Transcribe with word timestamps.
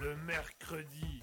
le 0.00 0.16
mercredi 0.16 1.19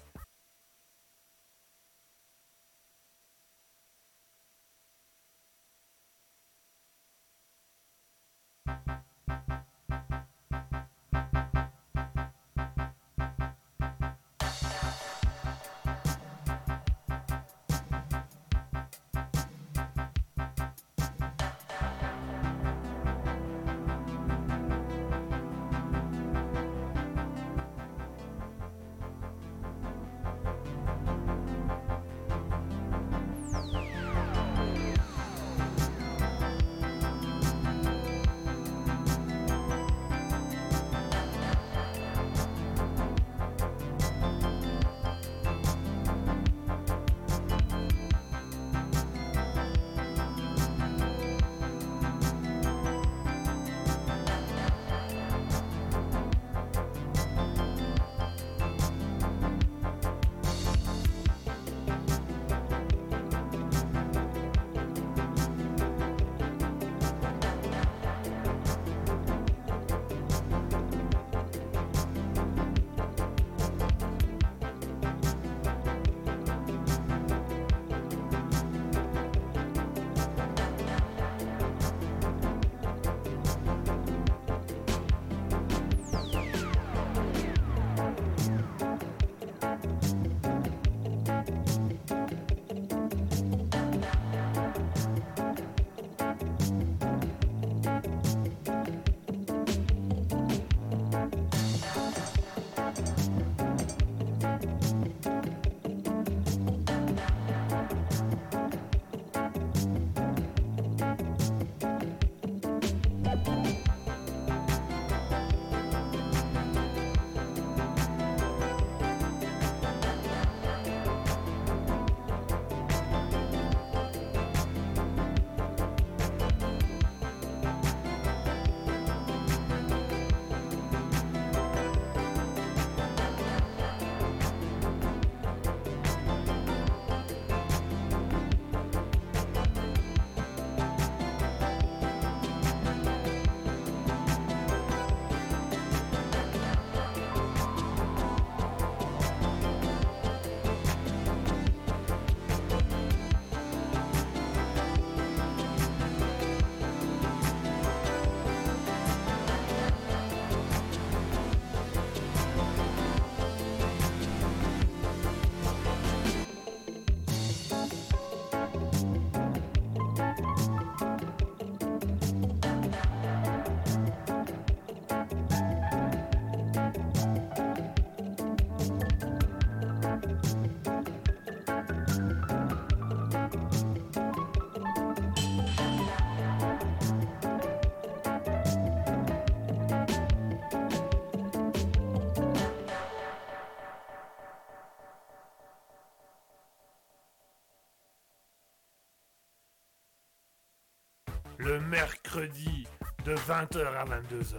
20h 203.46 203.86
à 203.86 204.04
22h. 204.04 204.56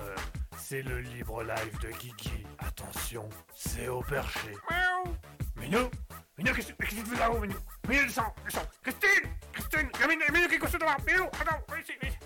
C'est 0.58 0.82
le 0.82 1.00
libre 1.00 1.44
live 1.44 1.80
de 1.82 1.90
Guigui. 1.90 2.46
Attention, 2.60 3.28
c'est 3.56 3.88
au 3.88 4.02
perché. 4.02 4.50
Miaou. 4.70 5.16
Minou 5.60 5.90
Minou, 6.38 6.54
qu'est-ce 6.54 6.72
que 6.72 6.86
tu 6.86 6.96
fais 6.96 7.20
là-haut, 7.20 7.40
Minou? 7.40 7.56
Minou, 7.88 8.04
descends, 8.04 8.34
descends 8.46 8.66
Christine 8.82 9.30
Christine 9.52 9.90
Il 9.96 10.00
y 10.00 10.04
a 10.04 10.08
Minou, 10.08 10.22
Minou 10.34 10.48
qui 10.48 10.56
est 10.56 10.60
couché 10.60 10.78
devant. 10.78 10.96
Minou, 11.06 11.26
attends, 11.26 11.60
viens 11.70 11.80
ici, 11.80 11.94
viens 12.02 12.10
ici 12.10 12.18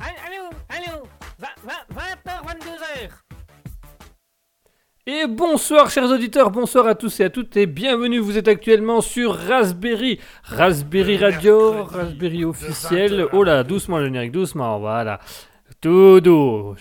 Allô, 0.00 0.50
allô 0.68 1.02
20h, 1.40 2.46
22h 2.46 3.10
Et 5.06 5.26
bonsoir 5.26 5.90
chers 5.90 6.10
auditeurs, 6.10 6.50
bonsoir 6.50 6.86
à 6.86 6.94
tous 6.94 7.20
et 7.20 7.24
à 7.24 7.30
toutes 7.30 7.56
et 7.56 7.66
bienvenue, 7.66 8.18
vous 8.18 8.36
êtes 8.38 8.48
actuellement 8.48 9.00
sur 9.00 9.34
Raspberry, 9.34 10.20
Raspberry 10.44 11.16
Radio, 11.16 11.84
Raspberry 11.84 12.44
officiel, 12.44 13.20
20h 13.20 13.22
à 13.22 13.28
oh 13.32 13.42
là, 13.42 13.62
22h. 13.62 13.66
doucement 13.66 13.98
le 13.98 14.04
générique, 14.04 14.32
doucement, 14.32 14.78
voilà, 14.78 15.20
tout 15.80 16.20
doux, 16.20 16.74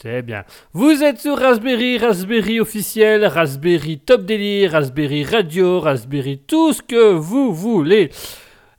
c'est 0.00 0.22
bien. 0.22 0.44
Vous 0.72 1.02
êtes 1.02 1.18
sur 1.18 1.36
Raspberry, 1.38 1.98
Raspberry 1.98 2.60
officiel, 2.60 3.24
Raspberry 3.26 3.98
Top 3.98 4.22
Délire, 4.24 4.72
Raspberry 4.72 5.24
Radio, 5.24 5.80
Raspberry 5.80 6.38
tout 6.46 6.72
ce 6.72 6.82
que 6.82 7.12
vous 7.12 7.52
voulez. 7.52 8.10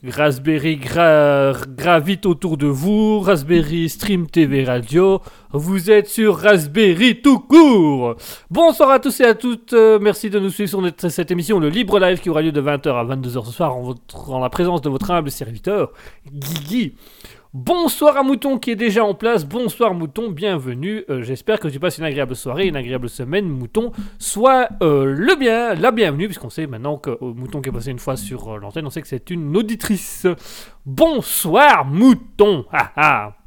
Raspberry 0.08 0.78
gra- 0.78 1.54
gravite 1.76 2.26
autour 2.26 2.56
de 2.56 2.68
vous, 2.68 3.20
Raspberry 3.20 3.90
Stream 3.90 4.28
TV 4.28 4.64
Radio, 4.64 5.20
vous 5.52 5.92
êtes 5.92 6.08
sur 6.08 6.38
Raspberry 6.38 7.22
tout 7.22 7.40
court. 7.40 8.16
Bonsoir 8.50 8.92
à 8.92 9.00
tous 9.00 9.20
et 9.20 9.26
à 9.26 9.36
toutes, 9.36 9.74
euh, 9.74 10.00
merci 10.02 10.30
de 10.30 10.40
nous 10.40 10.52
suivre 10.52 10.70
sur 10.70 11.12
cette 11.12 11.32
émission, 11.32 11.60
le 11.60 11.68
Libre 11.68 12.00
Live 12.00 12.22
qui 12.22 12.30
aura 12.30 12.42
lieu 12.42 12.54
de 12.54 12.62
20h 12.62 12.88
à 12.96 13.04
22h 13.04 13.46
ce 13.46 13.52
soir 13.52 13.76
en, 13.76 13.82
votre- 13.82 14.30
en 14.32 14.40
la 14.40 14.50
présence 14.50 14.82
de 14.82 14.88
votre 14.90 15.12
humble 15.12 15.32
serviteur, 15.32 15.92
Guigui. 16.32 16.94
Bonsoir 17.52 18.16
à 18.16 18.22
Mouton 18.22 18.60
qui 18.60 18.70
est 18.70 18.76
déjà 18.76 19.04
en 19.04 19.16
place, 19.16 19.44
bonsoir 19.44 19.96
Mouton, 19.96 20.30
bienvenue, 20.30 21.04
Euh, 21.10 21.24
j'espère 21.24 21.60
que 21.60 21.68
tu 21.68 21.80
passes 21.80 21.98
une 21.98 22.04
agréable 22.04 22.36
soirée, 22.36 22.68
une 22.68 22.76
agréable 22.76 23.10
semaine, 23.10 23.50
Mouton. 23.50 23.92
Sois 24.20 24.70
euh, 24.84 25.06
le 25.06 25.36
bien, 25.36 25.74
la 25.74 25.90
bienvenue, 25.90 26.28
puisqu'on 26.28 26.52
sait 26.52 26.68
maintenant 26.68 27.00
que 27.00 27.10
euh, 27.10 27.34
Mouton 27.34 27.62
qui 27.62 27.70
est 27.70 27.72
passé 27.72 27.90
une 27.90 27.98
fois 27.98 28.18
sur 28.18 28.60
l'antenne, 28.60 28.86
on 28.86 28.92
sait 28.92 29.02
que 29.02 29.08
c'est 29.08 29.32
une 29.32 29.58
auditrice. 29.58 30.28
Bonsoir 30.86 31.86
Mouton, 31.86 32.66
ah 32.72 32.92
ah. 32.96 33.39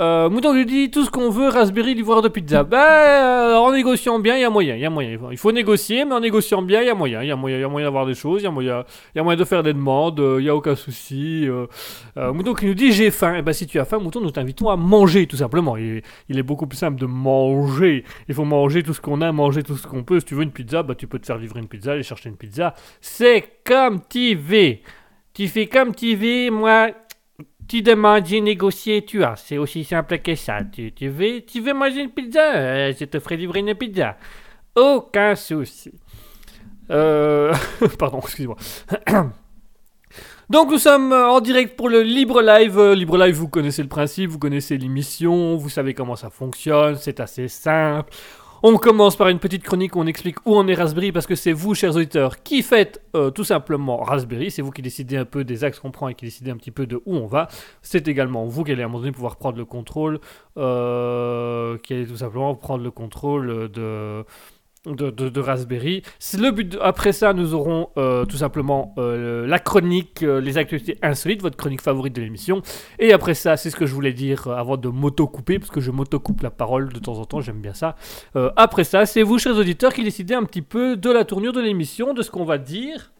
Euh, 0.00 0.30
Mouton 0.30 0.54
lui 0.54 0.64
dit 0.66 0.90
tout 0.90 1.04
ce 1.04 1.10
qu'on 1.10 1.30
veut, 1.30 1.48
Raspberry, 1.48 1.94
livreur 1.94 2.22
de 2.22 2.28
pizza. 2.28 2.64
Ben, 2.64 2.78
euh, 2.78 3.56
en 3.56 3.72
négociant 3.72 4.18
bien, 4.18 4.36
il 4.36 4.40
y 4.40 4.44
a 4.44 4.50
moyen, 4.50 4.74
il 4.74 4.80
y 4.80 4.86
a 4.86 4.90
moyen. 4.90 5.18
Il 5.30 5.36
faut 5.36 5.52
négocier, 5.52 6.04
mais 6.06 6.14
en 6.14 6.20
négociant 6.20 6.62
bien, 6.62 6.80
il 6.80 6.86
y 6.86 6.90
a 6.90 6.94
moyen. 6.94 7.22
Il 7.22 7.28
y 7.28 7.30
a 7.30 7.36
moyen, 7.36 7.58
y 7.58 7.62
a 7.62 7.68
moyen 7.68 7.86
d'avoir 7.86 8.06
des 8.06 8.14
choses, 8.14 8.40
il 8.40 8.44
y 8.44 8.48
a 8.48 8.50
moyen, 8.50 9.36
de 9.36 9.44
faire 9.44 9.62
des 9.62 9.74
demandes, 9.74 10.18
euh, 10.18 10.38
il 10.40 10.46
y 10.46 10.48
a 10.48 10.56
aucun 10.56 10.74
souci. 10.74 11.46
euh. 11.46 11.66
Euh, 12.16 12.32
Mouton 12.32 12.54
qui 12.54 12.66
nous 12.66 12.74
dit 12.74 12.90
j'ai 12.90 13.10
faim. 13.10 13.34
Eh 13.38 13.42
ben, 13.42 13.52
si 13.52 13.66
tu 13.66 13.78
as 13.78 13.84
faim, 13.84 13.98
Mouton, 13.98 14.20
nous 14.22 14.30
t'invitons 14.30 14.70
à 14.70 14.76
manger, 14.76 15.26
tout 15.26 15.36
simplement. 15.36 15.76
Il, 15.76 16.02
est- 16.30 16.42
beaucoup 16.42 16.66
plus 16.66 16.78
simple 16.78 16.98
de 16.98 17.06
manger. 17.06 18.04
Il 18.28 18.34
faut 18.34 18.44
manger 18.44 18.82
tout 18.82 18.94
ce 18.94 19.00
qu'on 19.00 19.20
a, 19.20 19.30
manger 19.30 19.62
tout 19.62 19.76
ce 19.76 19.86
qu'on 19.86 20.02
peut. 20.02 20.18
Si 20.20 20.26
tu 20.26 20.34
veux 20.34 20.42
une 20.42 20.50
pizza, 20.50 20.82
bah, 20.82 20.94
tu 20.96 21.06
peux 21.06 21.18
te 21.18 21.26
faire 21.26 21.38
livrer 21.38 21.60
une 21.60 21.68
pizza, 21.68 21.92
aller 21.92 22.02
chercher 22.02 22.30
une 22.30 22.36
pizza. 22.36 22.74
C'est 23.00 23.44
comme 23.64 24.00
veux. 24.14 24.76
Tu 25.34 25.48
fais 25.48 25.66
comme 25.66 25.92
veux, 25.92 26.50
moi, 26.50 26.88
tu 27.72 27.80
demandes, 27.80 28.26
j'ai 28.26 28.42
négocié, 28.42 29.02
tu 29.02 29.24
as. 29.24 29.36
C'est 29.36 29.56
aussi 29.56 29.82
simple 29.82 30.18
que 30.18 30.34
ça. 30.34 30.58
Tu, 30.62 30.92
veux, 31.08 31.40
tu 31.40 31.62
veux 31.62 31.72
manger 31.72 32.02
une 32.02 32.10
pizza? 32.10 32.54
Euh, 32.54 32.92
Je 33.00 33.06
te 33.06 33.18
ferai 33.18 33.38
livrer 33.38 33.60
une 33.60 33.74
pizza. 33.74 34.18
Aucun 34.76 35.34
souci. 35.34 35.90
Euh... 36.90 37.54
Pardon, 37.98 38.18
excusez-moi. 38.18 38.58
Donc 40.50 40.70
nous 40.70 40.76
sommes 40.76 41.14
en 41.14 41.40
direct 41.40 41.74
pour 41.74 41.88
le 41.88 42.02
Libre 42.02 42.42
Live. 42.42 42.78
Euh, 42.78 42.94
Libre 42.94 43.16
Live, 43.16 43.36
vous 43.36 43.48
connaissez 43.48 43.82
le 43.82 43.88
principe, 43.88 44.28
vous 44.28 44.38
connaissez 44.38 44.76
l'émission, 44.76 45.56
vous 45.56 45.70
savez 45.70 45.94
comment 45.94 46.16
ça 46.16 46.28
fonctionne, 46.28 46.96
c'est 46.96 47.20
assez 47.20 47.48
simple. 47.48 48.12
On 48.64 48.76
commence 48.76 49.16
par 49.16 49.26
une 49.26 49.40
petite 49.40 49.64
chronique 49.64 49.96
où 49.96 49.98
on 49.98 50.06
explique 50.06 50.36
où 50.46 50.54
on 50.54 50.68
est 50.68 50.74
Raspberry 50.74 51.10
parce 51.10 51.26
que 51.26 51.34
c'est 51.34 51.52
vous, 51.52 51.74
chers 51.74 51.96
auditeurs, 51.96 52.44
qui 52.44 52.62
faites 52.62 53.02
euh, 53.16 53.30
tout 53.30 53.42
simplement 53.42 53.96
Raspberry. 53.96 54.52
C'est 54.52 54.62
vous 54.62 54.70
qui 54.70 54.82
décidez 54.82 55.16
un 55.16 55.24
peu 55.24 55.42
des 55.42 55.64
axes 55.64 55.80
qu'on 55.80 55.90
prend 55.90 56.06
et 56.06 56.14
qui 56.14 56.26
décidez 56.26 56.52
un 56.52 56.56
petit 56.56 56.70
peu 56.70 56.86
de 56.86 57.02
où 57.04 57.16
on 57.16 57.26
va. 57.26 57.48
C'est 57.82 58.06
également 58.06 58.46
vous 58.46 58.62
qui 58.62 58.70
allez 58.70 58.82
à 58.82 58.84
un 58.84 58.88
moment 58.88 59.00
donné 59.00 59.10
pouvoir 59.10 59.34
prendre 59.34 59.58
le 59.58 59.64
contrôle, 59.64 60.20
euh, 60.58 61.76
qui 61.78 61.92
allez 61.92 62.06
tout 62.06 62.18
simplement 62.18 62.54
prendre 62.54 62.84
le 62.84 62.92
contrôle 62.92 63.68
de. 63.68 64.24
De, 64.84 65.38
Raspberry. 65.38 66.02
Le 66.36 66.50
but. 66.50 66.76
Après 66.80 67.12
ça, 67.12 67.32
nous 67.32 67.54
aurons 67.54 67.90
euh, 67.96 68.24
tout 68.24 68.36
simplement 68.36 68.96
euh, 68.98 69.46
la 69.46 69.60
chronique, 69.60 70.24
euh, 70.24 70.40
les 70.40 70.58
actualités 70.58 70.98
insolites, 71.02 71.40
votre 71.40 71.56
chronique 71.56 71.80
favorite 71.80 72.12
de 72.16 72.20
l'émission. 72.20 72.62
Et 72.98 73.12
après 73.12 73.34
ça, 73.34 73.56
c'est 73.56 73.70
ce 73.70 73.76
que 73.76 73.86
je 73.86 73.94
voulais 73.94 74.12
dire 74.12 74.48
avant 74.48 74.76
de 74.76 74.88
m'auto-couper, 74.88 75.60
parce 75.60 75.70
que 75.70 75.80
je 75.80 75.92
m'auto-coupe 75.92 76.42
la 76.42 76.50
parole 76.50 76.92
de 76.92 76.98
temps 76.98 77.20
en 77.20 77.24
temps, 77.26 77.40
j'aime 77.40 77.60
bien 77.60 77.74
ça. 77.74 77.94
Après 78.56 78.82
ça, 78.82 79.06
c'est 79.06 79.22
vous, 79.22 79.38
chers 79.38 79.56
auditeurs, 79.56 79.94
qui 79.94 80.02
décidez 80.02 80.34
un 80.34 80.42
petit 80.42 80.62
peu 80.62 80.96
de 80.96 81.10
la 81.10 81.24
tournure 81.24 81.52
de 81.52 81.60
l'émission, 81.60 82.12
de 82.12 82.22
ce 82.22 82.32
qu'on 82.32 82.44
va 82.44 82.58
dire, 82.58 83.11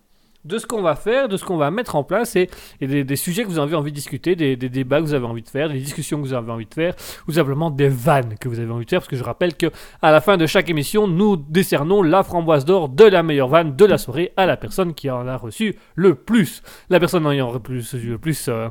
de 0.44 0.58
ce 0.58 0.66
qu'on 0.66 0.82
va 0.82 0.96
faire, 0.96 1.28
de 1.28 1.36
ce 1.36 1.44
qu'on 1.44 1.56
va 1.56 1.70
mettre 1.70 1.94
en 1.96 2.02
place 2.04 2.36
et, 2.36 2.48
des, 2.80 3.16
sujets 3.16 3.44
que 3.44 3.48
vous 3.48 3.58
avez 3.58 3.76
envie 3.76 3.92
de 3.92 3.96
discuter, 3.96 4.34
des, 4.34 4.56
débats 4.56 4.98
que 4.98 5.04
vous 5.04 5.14
avez 5.14 5.26
envie 5.26 5.42
de 5.42 5.48
faire, 5.48 5.68
des 5.68 5.78
discussions 5.78 6.20
que 6.20 6.26
vous 6.26 6.32
avez 6.32 6.50
envie 6.50 6.66
de 6.66 6.74
faire, 6.74 6.94
ou 7.28 7.32
simplement 7.32 7.70
des 7.70 7.88
vannes 7.88 8.34
que 8.40 8.48
vous 8.48 8.58
avez 8.58 8.70
envie 8.70 8.84
de 8.84 8.90
faire, 8.90 9.00
parce 9.00 9.08
que 9.08 9.16
je 9.16 9.24
rappelle 9.24 9.56
que 9.56 9.66
à 10.00 10.10
la 10.10 10.20
fin 10.20 10.36
de 10.36 10.46
chaque 10.46 10.68
émission, 10.68 11.06
nous 11.06 11.36
décernons 11.36 12.02
la 12.02 12.22
framboise 12.22 12.64
d'or 12.64 12.88
de 12.88 13.04
la 13.04 13.22
meilleure 13.22 13.48
vanne 13.48 13.76
de 13.76 13.84
la 13.84 13.98
soirée 13.98 14.32
à 14.36 14.46
la 14.46 14.56
personne 14.56 14.94
qui 14.94 15.10
en 15.10 15.28
a 15.28 15.36
reçu 15.36 15.76
le 15.94 16.14
plus. 16.14 16.62
La 16.90 16.98
personne 16.98 17.24
ayant 17.26 17.50
reçu 17.50 17.98
le 17.98 18.18
plus, 18.18 18.48
euh, 18.48 18.68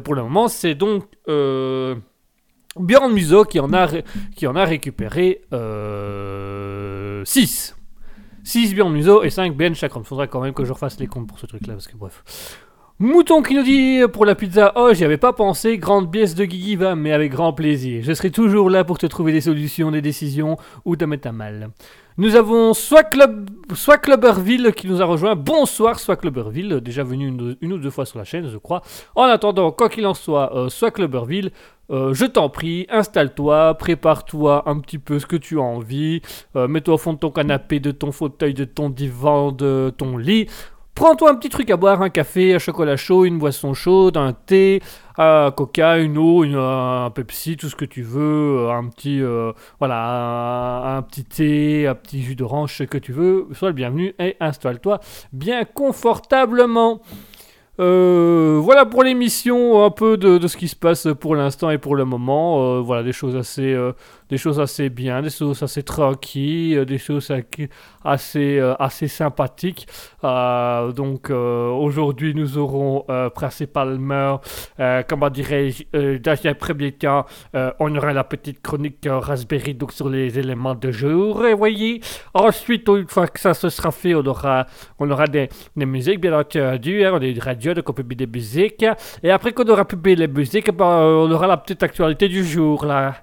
pour 0.00 0.14
le 0.14 0.22
moment, 0.22 0.48
c'est 0.48 0.74
donc... 0.74 1.04
Euh, 1.28 1.94
Bjorn 2.78 3.10
Museau 3.10 3.44
qui 3.44 3.58
en 3.58 3.72
a, 3.72 3.88
qui 4.36 4.46
en 4.46 4.54
a 4.54 4.66
récupéré 4.66 5.40
6. 7.24 7.75
6 8.46 8.76
Bjorn 8.76 8.92
Museau 8.92 9.24
et 9.24 9.30
5 9.30 9.56
Ben 9.56 9.74
Chakram. 9.74 10.04
Faudra 10.04 10.28
quand 10.28 10.40
même 10.40 10.54
que 10.54 10.64
je 10.64 10.72
refasse 10.72 11.00
les 11.00 11.08
comptes 11.08 11.26
pour 11.26 11.40
ce 11.40 11.46
truc-là, 11.46 11.74
parce 11.74 11.88
que 11.88 11.96
bref. 11.96 12.22
Mouton 13.00 13.42
qui 13.42 13.56
nous 13.56 13.64
dit 13.64 14.02
pour 14.12 14.24
la 14.24 14.36
pizza 14.36 14.72
Oh, 14.76 14.90
j'y 14.94 15.04
avais 15.04 15.16
pas 15.16 15.32
pensé, 15.32 15.78
grande 15.78 16.12
pièce 16.12 16.36
de 16.36 16.44
Guigui 16.44 16.76
va, 16.76 16.94
mais 16.94 17.12
avec 17.12 17.32
grand 17.32 17.52
plaisir. 17.52 18.04
Je 18.04 18.12
serai 18.12 18.30
toujours 18.30 18.70
là 18.70 18.84
pour 18.84 18.98
te 18.98 19.06
trouver 19.06 19.32
des 19.32 19.40
solutions, 19.40 19.90
des 19.90 20.00
décisions 20.00 20.58
ou 20.84 20.94
te 20.94 21.04
mettre 21.04 21.26
à 21.26 21.32
mal. 21.32 21.70
Nous 22.18 22.36
avons 22.36 22.72
soit, 22.72 23.02
Club, 23.02 23.50
soit 23.74 23.98
Clubberville 23.98 24.72
qui 24.74 24.86
nous 24.86 25.02
a 25.02 25.04
rejoint. 25.04 25.34
Bonsoir, 25.34 25.98
soit 25.98 26.16
Clubberville, 26.16 26.80
déjà 26.80 27.02
venu 27.02 27.26
une, 27.60 27.72
ou 27.72 27.78
deux 27.78 27.90
fois 27.90 28.06
sur 28.06 28.18
la 28.18 28.24
chaîne, 28.24 28.48
je 28.48 28.56
crois. 28.56 28.80
En 29.16 29.24
attendant, 29.24 29.72
quoi 29.72 29.90
qu'il 29.90 30.06
en 30.06 30.14
soit, 30.14 30.56
euh, 30.56 30.68
soit 30.70 30.92
Clubberville, 30.92 31.50
euh, 31.90 32.14
je 32.14 32.24
t'en 32.24 32.48
prie, 32.48 32.86
installe-toi, 32.90 33.74
prépare-toi 33.74 34.64
un 34.66 34.80
petit 34.80 34.98
peu 34.98 35.18
ce 35.18 35.26
que 35.26 35.36
tu 35.36 35.58
as 35.58 35.62
envie, 35.62 36.20
euh, 36.56 36.66
mets-toi 36.66 36.94
au 36.94 36.98
fond 36.98 37.12
de 37.12 37.18
ton 37.18 37.30
canapé, 37.30 37.80
de 37.80 37.90
ton 37.92 38.12
fauteuil, 38.12 38.54
de 38.54 38.64
ton 38.64 38.90
divan, 38.90 39.52
de 39.52 39.92
ton 39.96 40.16
lit. 40.16 40.48
Prends-toi 40.94 41.30
un 41.30 41.34
petit 41.34 41.50
truc 41.50 41.70
à 41.70 41.76
boire, 41.76 42.00
un 42.00 42.08
café, 42.08 42.54
un 42.54 42.58
chocolat 42.58 42.96
chaud, 42.96 43.26
une 43.26 43.38
boisson 43.38 43.74
chaude, 43.74 44.16
un 44.16 44.32
thé, 44.32 44.82
un 45.18 45.50
coca, 45.50 45.98
une 45.98 46.16
eau, 46.16 46.42
une, 46.42 46.56
un 46.56 47.10
Pepsi, 47.10 47.58
tout 47.58 47.68
ce 47.68 47.76
que 47.76 47.84
tu 47.84 48.02
veux, 48.02 48.60
euh, 48.60 48.72
un 48.72 48.88
petit, 48.88 49.20
voilà, 49.78 50.02
un, 50.02 50.96
un 50.96 51.02
petit 51.02 51.24
thé, 51.24 51.86
un 51.86 51.94
petit 51.94 52.22
jus 52.22 52.34
d'orange, 52.34 52.74
ce 52.78 52.84
que 52.84 52.96
tu 52.96 53.12
veux. 53.12 53.46
Sois 53.52 53.68
le 53.68 53.74
bienvenu 53.74 54.14
et 54.18 54.36
installe-toi 54.40 55.00
bien 55.32 55.64
confortablement. 55.64 57.02
Euh, 57.78 58.58
voilà 58.62 58.86
pour 58.86 59.02
l'émission, 59.02 59.84
un 59.84 59.90
peu 59.90 60.16
de, 60.16 60.44
ce 60.46 60.56
qui 60.56 60.68
se 60.68 60.76
passe 60.76 61.08
pour 61.20 61.36
l'instant 61.36 61.70
et 61.70 61.78
pour 61.78 61.96
le 61.96 62.04
moment. 62.04 62.76
Euh, 62.76 62.80
voilà, 62.80 63.02
des 63.02 63.12
choses 63.12 63.36
assez, 63.36 63.72
euh, 63.72 63.92
des 64.28 64.38
choses 64.38 64.60
assez 64.60 64.88
bien, 64.88 65.22
des 65.22 65.30
choses 65.30 65.62
assez 65.62 65.82
tranquilles, 65.82 66.78
euh, 66.78 66.84
des 66.84 66.98
choses 66.98 67.32
assez, 68.04 68.58
euh, 68.58 68.74
assez 68.78 69.08
sympathiques. 69.08 69.86
Euh, 70.24 70.92
donc 70.92 71.30
aujourd'hui, 71.30 72.34
nous 72.34 72.58
aurons 72.58 73.04
principalement, 73.34 74.40
comment 75.08 75.30
dirais-je, 75.30 76.18
dans 76.18 76.36
un 76.44 76.54
premier 76.54 76.92
temps, 76.92 77.24
on 77.54 77.94
aura 77.96 78.12
la 78.12 78.24
petite 78.24 78.60
chronique 78.62 79.06
Raspberry 79.08 79.74
donc 79.74 79.92
sur 79.92 80.08
les 80.08 80.38
éléments 80.38 80.74
de 80.74 80.90
jour, 80.90 81.46
et 81.46 81.54
voyez. 81.54 82.00
Ensuite, 82.34 82.88
une 82.88 83.08
fois 83.08 83.26
que 83.28 83.40
ça 83.40 83.54
se 83.54 83.68
sera 83.68 83.90
fait, 83.90 84.14
on 84.14 84.24
aura, 84.24 84.66
on 84.98 85.10
aura 85.10 85.26
des, 85.26 85.48
des 85.76 85.86
musiques, 85.86 86.20
bien 86.20 86.38
entendu. 86.38 87.04
hein, 87.04 87.12
on 87.14 87.20
a 87.20 87.26
une 87.26 87.38
radio, 87.40 87.74
donc 87.74 87.88
on 87.88 87.92
publie 87.92 88.16
des 88.16 88.26
musiques. 88.26 88.84
Et 89.22 89.30
après 89.30 89.52
qu'on 89.52 89.68
aura 89.68 89.84
publié 89.84 90.16
les 90.16 90.28
musiques, 90.28 90.70
ben, 90.72 90.84
on 90.84 91.30
aura 91.30 91.46
la 91.46 91.56
petite 91.56 91.82
actualité 91.82 92.28
du 92.28 92.44
jour, 92.44 92.84
là. 92.84 93.14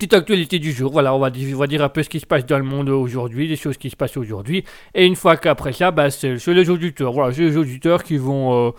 Petite 0.00 0.14
actualité 0.14 0.58
du 0.58 0.72
jour, 0.72 0.90
voilà, 0.90 1.14
on 1.14 1.18
va, 1.18 1.28
dire, 1.28 1.82
un 1.82 1.90
peu 1.90 2.02
ce 2.02 2.08
qui 2.08 2.20
se 2.20 2.24
passe 2.24 2.46
dans 2.46 2.56
le 2.56 2.64
monde 2.64 2.88
aujourd'hui, 2.88 3.48
des 3.48 3.56
choses 3.56 3.76
qui 3.76 3.90
se 3.90 3.96
passent 3.96 4.16
aujourd'hui. 4.16 4.64
Et 4.94 5.04
une 5.04 5.14
fois 5.14 5.36
qu'après 5.36 5.74
ça, 5.74 5.94
c'est 6.08 6.38
c'est 6.38 6.54
les 6.54 6.70
auditeurs, 6.70 7.12
voilà, 7.12 7.34
c'est 7.34 7.42
les 7.42 7.58
auditeurs 7.58 8.02
qui 8.02 8.16
vont... 8.16 8.68
euh, 8.68 8.70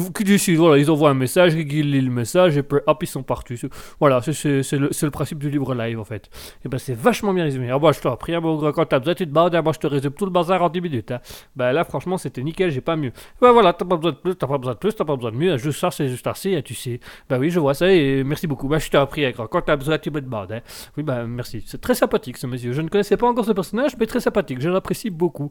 qui, 0.00 0.24
décident, 0.24 0.74
ils 0.74 0.90
envoient 0.90 1.10
un 1.10 1.14
message, 1.14 1.54
ils 1.54 1.90
lisent 1.90 2.04
le 2.04 2.10
message, 2.10 2.56
et 2.56 2.62
puis 2.62 2.80
hop, 2.86 3.02
ils 3.02 3.06
sont 3.06 3.22
partis. 3.22 3.60
Voilà, 4.00 4.20
c'est- 4.20 4.72
le, 4.72 5.10
principe 5.10 5.38
du 5.38 5.50
libre 5.50 5.74
live, 5.74 6.00
en 6.00 6.04
fait. 6.04 6.28
Et 6.64 6.68
ben, 6.68 6.78
c'est 6.78 6.94
vachement 6.94 7.32
bien 7.32 7.44
résumé. 7.44 7.70
Ah, 7.70 7.78
bah, 7.78 7.92
je 7.92 8.00
t'en 8.00 8.16
prie, 8.16 8.34
hein, 8.34 8.40
mon 8.40 8.60
gars, 8.60 8.72
quand 8.72 8.84
t'as 8.84 8.98
besoin, 8.98 9.14
tu 9.14 9.26
te 9.26 9.30
bats, 9.30 9.50
moi, 9.62 9.72
je 9.72 9.78
te 9.78 9.86
résume 9.86 10.12
tout 10.12 10.24
le 10.24 10.30
bazar 10.30 10.62
en 10.62 10.68
10 10.68 10.80
minutes. 10.80 11.12
Hein. 11.12 11.20
Ben 11.56 11.72
là, 11.72 11.84
franchement, 11.84 12.18
c'était 12.18 12.42
nickel, 12.42 12.70
j'ai 12.70 12.80
pas 12.80 12.96
mieux. 12.96 13.12
Ben 13.40 13.52
voilà, 13.52 13.72
t'as 13.72 13.84
pas 13.84 13.96
besoin 13.96 14.12
de 14.12 14.16
plus, 14.16 14.34
t'as 14.34 14.46
pas 14.46 14.58
besoin 14.58 14.74
de 14.74 14.78
plus, 14.78 14.94
t'as 14.94 15.04
pas 15.04 15.16
besoin 15.16 15.32
de 15.32 15.36
mieux. 15.36 15.56
Juste 15.56 15.78
ça, 15.80 15.90
c'est 15.90 16.08
juste 16.08 16.26
assez, 16.26 16.56
hein, 16.56 16.62
tu 16.64 16.74
sais. 16.74 17.00
Ben 17.28 17.38
oui, 17.38 17.50
je 17.50 17.60
vois 17.60 17.74
ça, 17.74 17.90
et 17.90 18.24
merci 18.24 18.46
beaucoup. 18.46 18.68
Ben, 18.68 18.78
je 18.78 19.04
prie, 19.06 19.24
hein, 19.24 19.30
grand. 19.30 19.46
quand 19.46 19.62
t'as 19.62 19.76
besoin, 19.76 19.98
tu 19.98 20.10
me 20.10 20.20
demandes. 20.20 20.52
Hein. 20.52 20.60
Oui, 20.96 21.02
ben 21.02 21.26
merci. 21.26 21.62
C'est 21.66 21.80
très 21.80 21.94
sympathique, 21.94 22.36
ce 22.36 22.46
monsieur. 22.46 22.72
Je 22.72 22.82
ne 22.82 22.88
connaissais 22.88 23.16
pas 23.16 23.28
encore 23.28 23.44
ce 23.44 23.52
personnage, 23.52 23.92
mais 23.98 24.06
très 24.06 24.20
sympathique. 24.20 24.60
Je 24.60 24.68
l'apprécie 24.68 25.10
beaucoup. 25.10 25.50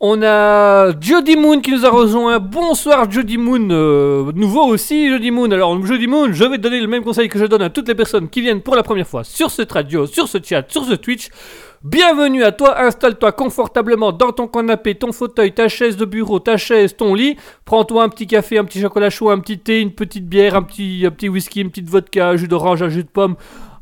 On 0.00 0.20
a 0.22 0.90
Jody 1.00 1.36
Moon 1.36 1.60
qui 1.60 1.70
nous 1.70 1.86
a 1.86 1.88
rejoint. 1.88 2.40
Bonsoir 2.40 3.08
Jody 3.08 3.38
Moon, 3.38 3.68
euh, 3.70 4.32
nouveau 4.34 4.64
aussi 4.64 5.08
Jody 5.08 5.30
Moon. 5.30 5.48
Alors 5.52 5.86
Jody 5.86 6.08
Moon, 6.08 6.32
je 6.32 6.44
vais 6.44 6.58
donner 6.58 6.80
le 6.80 6.88
même 6.88 7.04
conseil 7.04 7.28
que 7.28 7.38
je 7.38 7.44
donne 7.44 7.62
à 7.62 7.70
toutes 7.70 7.86
les 7.86 7.94
personnes 7.94 8.28
qui 8.28 8.40
viennent 8.40 8.60
pour 8.60 8.74
la 8.74 8.82
première 8.82 9.06
fois 9.06 9.22
sur 9.22 9.52
cette 9.52 9.70
radio, 9.70 10.06
sur 10.06 10.26
ce 10.26 10.38
chat, 10.42 10.64
sur 10.68 10.84
ce 10.84 10.94
Twitch. 10.94 11.28
Bienvenue 11.84 12.42
à 12.42 12.50
toi, 12.50 12.82
installe-toi 12.82 13.30
confortablement 13.32 14.10
dans 14.10 14.32
ton 14.32 14.48
canapé, 14.48 14.96
ton 14.96 15.12
fauteuil, 15.12 15.52
ta 15.52 15.68
chaise 15.68 15.96
de 15.96 16.04
bureau, 16.04 16.40
ta 16.40 16.56
chaise, 16.56 16.96
ton 16.96 17.14
lit. 17.14 17.36
Prends-toi 17.64 18.02
un 18.02 18.08
petit 18.08 18.26
café, 18.26 18.58
un 18.58 18.64
petit 18.64 18.80
chocolat 18.80 19.10
chaud, 19.10 19.30
un 19.30 19.38
petit 19.38 19.60
thé, 19.60 19.80
une 19.80 19.92
petite 19.92 20.28
bière, 20.28 20.56
un 20.56 20.62
petit, 20.62 21.04
un 21.06 21.12
petit 21.12 21.28
whisky, 21.28 21.60
une 21.60 21.70
petite 21.70 21.88
vodka, 21.88 22.30
un 22.30 22.36
jus 22.36 22.48
d'orange, 22.48 22.82
un 22.82 22.88
jus 22.88 23.04
de 23.04 23.08
pomme, 23.08 23.36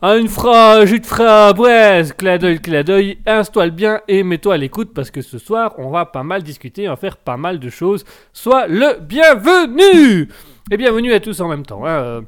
un 0.04 0.18
une 0.18 0.26
fra, 0.26 0.85
jus 0.85 0.99
de 0.99 1.06
framboise, 1.06 2.12
clin 2.12 2.37
d'œil, 2.37 2.61
clin 2.61 2.82
d'œil. 2.82 3.18
Installe 3.25 3.71
bien 3.71 4.00
et 4.09 4.25
mets-toi 4.25 4.54
à 4.54 4.56
l'écoute 4.56 4.90
parce 4.92 5.12
que 5.12 5.23
ce 5.23 5.38
soir, 5.38 5.75
on 5.78 5.90
va 5.90 6.06
pas 6.06 6.25
mal 6.25 6.42
discuter, 6.42 6.88
on 6.88 6.90
va 6.90 6.97
faire 6.97 7.16
pas 7.16 7.37
mal 7.37 7.61
de 7.61 7.71
choses. 7.71 8.04
Sois 8.32 8.66
le 8.66 8.99
bienvenu 8.99 10.28
Et 10.73 10.76
bienvenue 10.76 11.12
à 11.12 11.21
tous 11.21 11.40
en 11.40 11.47
même 11.47 11.64
temps. 11.64 11.87
hein, 11.87 12.02
euh. 12.02 12.21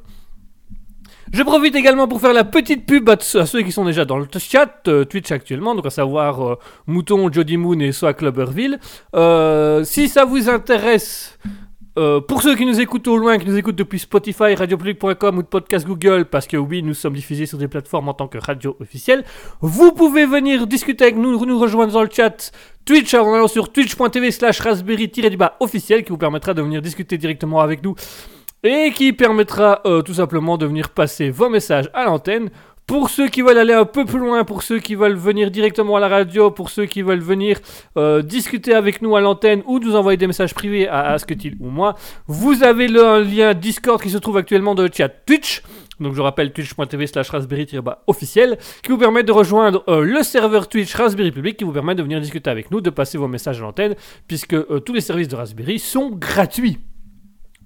Je 1.33 1.43
profite 1.43 1.75
également 1.75 2.07
pour 2.07 2.21
faire 2.21 2.31
la 2.31 2.45
petite 2.45 2.85
pub 2.85 3.09
à, 3.09 3.17
ceux 3.19 3.61
qui 3.61 3.73
sont 3.73 3.83
déjà 3.83 4.05
dans 4.05 4.19
le 4.19 4.27
chat 4.39 4.87
euh, 4.87 5.03
Twitch 5.03 5.31
actuellement, 5.31 5.75
donc 5.75 5.85
à 5.85 5.89
savoir 5.89 6.47
euh, 6.47 6.55
Mouton, 6.87 7.29
Jody 7.29 7.57
Moon 7.57 7.77
et 7.79 7.91
soit 7.91 8.13
Clubberville. 8.13 8.79
Si 9.83 10.07
ça 10.07 10.23
vous 10.23 10.49
intéresse, 10.49 11.37
euh, 11.97 12.19
pour 12.19 12.41
ceux 12.41 12.55
qui 12.55 12.65
nous 12.65 12.81
écoutent 12.81 13.07
au 13.07 13.17
loin, 13.17 13.37
qui 13.37 13.45
nous 13.45 13.57
écoutent 13.57 13.75
depuis 13.75 13.99
Spotify, 13.99 14.53
radiopublic.com 14.55 15.37
ou 15.37 15.41
de 15.41 15.47
podcast 15.47 15.87
Google, 15.87 16.25
parce 16.25 16.45
que 16.45 16.57
oui, 16.57 16.83
nous 16.83 16.93
sommes 16.93 17.13
diffusés 17.13 17.45
sur 17.45 17.57
des 17.57 17.67
plateformes 17.67 18.09
en 18.09 18.13
tant 18.13 18.27
que 18.27 18.37
radio 18.37 18.75
officielle, 18.81 19.23
vous 19.61 19.93
pouvez 19.93 20.25
venir 20.25 20.67
discuter 20.67 21.05
avec 21.05 21.15
nous, 21.15 21.45
nous 21.45 21.59
rejoindre 21.59 21.93
dans 21.93 22.03
le 22.03 22.09
chat 22.11 22.51
Twitch 22.85 23.13
en 23.13 23.33
allant 23.33 23.47
sur 23.47 23.71
twitch.tv 23.71 24.31
slash 24.31 24.59
raspberry-officiel 24.59 26.03
qui 26.03 26.09
vous 26.09 26.17
permettra 26.17 26.53
de 26.53 26.61
venir 26.61 26.81
discuter 26.81 27.17
directement 27.17 27.61
avec 27.61 27.83
nous 27.83 27.95
et 28.63 28.91
qui 28.91 29.13
permettra 29.13 29.81
euh, 29.85 30.01
tout 30.01 30.15
simplement 30.15 30.57
de 30.57 30.65
venir 30.65 30.89
passer 30.89 31.29
vos 31.29 31.49
messages 31.49 31.89
à 31.93 32.03
l'antenne. 32.03 32.49
Pour 32.87 33.09
ceux 33.09 33.29
qui 33.29 33.41
veulent 33.41 33.57
aller 33.57 33.73
un 33.73 33.85
peu 33.85 34.05
plus 34.05 34.19
loin, 34.19 34.43
pour 34.43 34.61
ceux 34.61 34.77
qui 34.77 34.93
veulent 34.93 35.15
venir 35.15 35.49
directement 35.49 35.95
à 35.95 35.99
la 35.99 36.07
radio, 36.07 36.51
pour 36.51 36.69
ceux 36.69 36.85
qui 36.85 37.01
veulent 37.01 37.17
venir 37.17 37.57
euh, 37.97 38.21
discuter 38.21 38.75
avec 38.75 39.01
nous 39.01 39.15
à 39.15 39.21
l'antenne 39.21 39.63
ou 39.65 39.79
nous 39.79 39.95
envoyer 39.95 40.17
des 40.17 40.27
messages 40.27 40.53
privés 40.53 40.87
à 40.87 41.13
Asketil 41.13 41.55
ou 41.59 41.69
moi, 41.69 41.95
vous 42.27 42.61
avez 42.61 42.87
le 42.87 43.03
un 43.03 43.21
lien 43.21 43.55
Discord 43.55 43.99
qui 43.99 44.11
se 44.11 44.19
trouve 44.19 44.37
actuellement 44.37 44.75
dans 44.75 44.83
le 44.83 44.91
chat 44.93 45.09
Twitch. 45.09 45.63
Donc 45.99 46.13
je 46.13 46.21
rappelle 46.21 46.53
twitch.tv 46.53 47.07
slash 47.07 47.29
raspberry 47.29 47.67
officiel 48.05 48.59
qui 48.83 48.91
vous 48.91 48.99
permet 48.99 49.23
de 49.23 49.31
rejoindre 49.31 49.83
euh, 49.87 50.03
le 50.03 50.21
serveur 50.21 50.67
Twitch 50.67 50.93
Raspberry 50.93 51.31
Public 51.31 51.57
qui 51.57 51.63
vous 51.63 51.71
permet 51.71 51.95
de 51.95 52.03
venir 52.03 52.21
discuter 52.21 52.51
avec 52.51 52.69
nous, 52.69 52.81
de 52.81 52.91
passer 52.91 53.17
vos 53.17 53.27
messages 53.27 53.59
à 53.59 53.63
l'antenne 53.63 53.95
puisque 54.27 54.53
euh, 54.53 54.79
tous 54.79 54.93
les 54.93 55.01
services 55.01 55.27
de 55.27 55.35
Raspberry 55.35 55.79
sont 55.79 56.11
gratuits. 56.11 56.77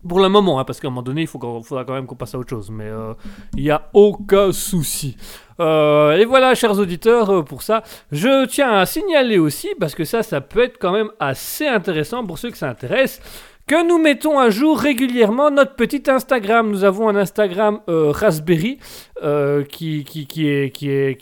Pour 0.08 0.20
le 0.22 0.30
moment, 0.30 0.60
hein, 0.60 0.64
parce 0.64 0.80
qu'à 0.80 0.88
un 0.88 0.92
moment 0.92 1.02
donné, 1.02 1.22
il 1.22 1.28
faut 1.28 1.40
faudra 1.62 1.84
quand 1.84 1.94
même 1.94 2.06
qu'on 2.06 2.16
passe 2.16 2.34
à 2.34 2.40
autre 2.40 2.50
chose. 2.50 2.70
Mais 2.72 2.86
euh, 2.86 3.14
il 3.56 3.64
n'y 3.64 3.72
a 3.72 3.90
aucun 3.94 4.52
souci. 4.52 5.18
Euh, 5.60 6.18
et 6.18 6.26
voilà, 6.26 6.56
chers 6.56 6.78
auditeurs, 6.80 7.30
euh, 7.30 7.44
pour 7.44 7.64
ça, 7.64 7.84
je 8.12 8.46
tiens 8.46 8.72
à 8.72 8.86
signaler 8.86 9.40
aussi, 9.40 9.68
parce 9.80 9.96
que 9.96 10.06
ça, 10.06 10.24
ça 10.24 10.40
peut 10.40 10.64
être 10.64 10.78
quand 10.80 10.94
même 10.94 11.10
assez 11.20 11.68
intéressant 11.68 12.26
pour 12.26 12.38
ceux 12.38 12.50
que 12.50 12.58
ça 12.58 12.70
intéresse, 12.70 13.22
que 13.70 13.88
nous 13.88 14.00
mettons 14.00 14.40
à 14.40 14.50
jour 14.50 14.80
régulièrement 14.80 15.52
notre 15.52 15.76
petit 15.76 16.10
Instagram. 16.10 16.72
Nous 16.72 16.84
avons 16.84 17.08
un 17.08 17.16
Instagram 17.16 17.82
euh, 17.88 18.10
Raspberry 18.10 18.80
euh, 19.22 19.64
qui, 19.64 20.04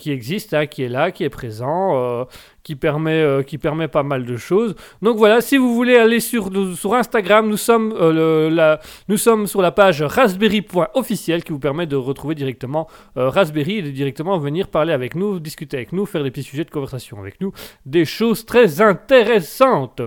existe, 0.05 0.53
hein, 0.53 0.65
qui 0.65 0.84
est 0.84 0.88
là, 0.88 1.12
qui 1.12 1.25
est 1.25 1.29
présent, 1.29 1.98
euh, 1.98 2.24
qui, 2.68 2.76
permet, 2.76 3.22
euh, 3.22 3.44
qui 3.44 3.58
permet 3.58 3.88
pas 3.88 4.04
mal 4.04 4.26
de 4.26 4.36
choses. 4.36 4.76
Donc 5.02 5.16
voilà, 5.16 5.40
si 5.40 5.56
vous 5.56 5.74
voulez 5.74 5.96
aller 5.96 6.20
sur, 6.20 6.50
sur 6.76 6.94
Instagram, 6.96 7.48
nous 7.48 7.56
sommes, 7.56 7.94
euh, 7.94 8.12
le- 8.50 8.54
la, 8.54 8.82
nous 9.08 9.16
sommes 9.16 9.48
sur 9.48 9.62
la 9.62 9.72
page 9.72 10.02
raspberry.officiel 10.02 11.46
qui 11.46 11.54
vous 11.54 11.60
permet 11.60 11.86
de 11.86 11.96
retrouver 11.96 12.36
directement 12.36 12.90
euh, 13.16 13.30
Raspberry 13.30 13.78
et 13.78 13.82
de 13.84 13.90
directement 13.92 14.38
venir 14.38 14.68
parler 14.68 14.92
avec 14.92 15.16
nous, 15.16 15.40
discuter 15.40 15.78
avec 15.78 15.94
nous, 15.94 16.06
faire 16.06 16.24
des 16.26 16.32
petits 16.32 16.44
sujets 16.44 16.66
de 16.66 16.70
conversation 16.72 17.20
avec 17.22 17.40
nous, 17.40 17.54
des 17.86 18.04
choses 18.04 18.46
très 18.46 18.82
intéressantes. 18.82 20.02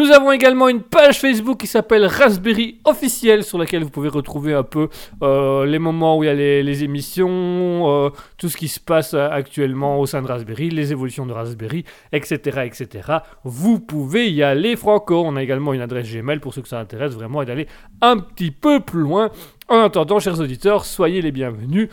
Nous 0.00 0.12
avons 0.12 0.32
également 0.32 0.70
une 0.70 0.80
page 0.80 1.20
Facebook 1.20 1.60
qui 1.60 1.66
s'appelle 1.66 2.06
Raspberry 2.06 2.80
Officiel 2.84 3.44
sur 3.44 3.58
laquelle 3.58 3.84
vous 3.84 3.90
pouvez 3.90 4.08
retrouver 4.08 4.54
un 4.54 4.62
peu 4.62 4.88
euh, 5.22 5.66
les 5.66 5.78
moments 5.78 6.16
où 6.16 6.24
il 6.24 6.28
y 6.28 6.30
a 6.30 6.62
les, 6.62 6.84
émissions, 6.84 7.28
euh, 7.28 8.08
tout 8.38 8.48
ce 8.48 8.56
qui 8.56 8.68
se 8.68 8.80
passe 8.80 9.12
euh, 9.12 9.28
actuellement 9.30 10.00
au 10.00 10.06
sein 10.06 10.22
de 10.22 10.26
Raspberry, 10.26 10.70
les 10.70 10.92
évolutions 10.92 11.26
de 11.26 11.34
Raspberry, 11.34 11.84
etc. 12.12 12.62
etc. 12.64 13.18
Vous 13.44 13.78
pouvez 13.78 14.32
y 14.32 14.42
aller 14.42 14.74
franco. 14.74 15.22
On 15.22 15.36
a 15.36 15.42
également 15.42 15.74
une 15.74 15.82
adresse 15.82 16.10
Gmail 16.10 16.38
pour 16.38 16.54
ceux 16.54 16.62
que 16.62 16.68
ça 16.68 16.80
intéresse 16.80 17.12
vraiment 17.12 17.42
et 17.42 17.44
d'aller 17.44 17.66
un 18.00 18.16
petit 18.16 18.52
peu 18.52 18.80
plus 18.80 19.02
loin. 19.02 19.28
En 19.68 19.80
attendant, 19.80 20.18
chers 20.18 20.40
auditeurs, 20.40 20.86
soyez 20.86 21.20
les 21.20 21.30
bienvenus 21.30 21.90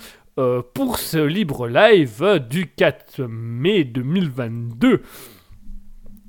pour 0.74 1.00
ce 1.00 1.18
libre 1.18 1.68
live 1.68 2.40
du 2.48 2.68
4 2.68 3.24
mai 3.28 3.84
2022. 3.84 5.02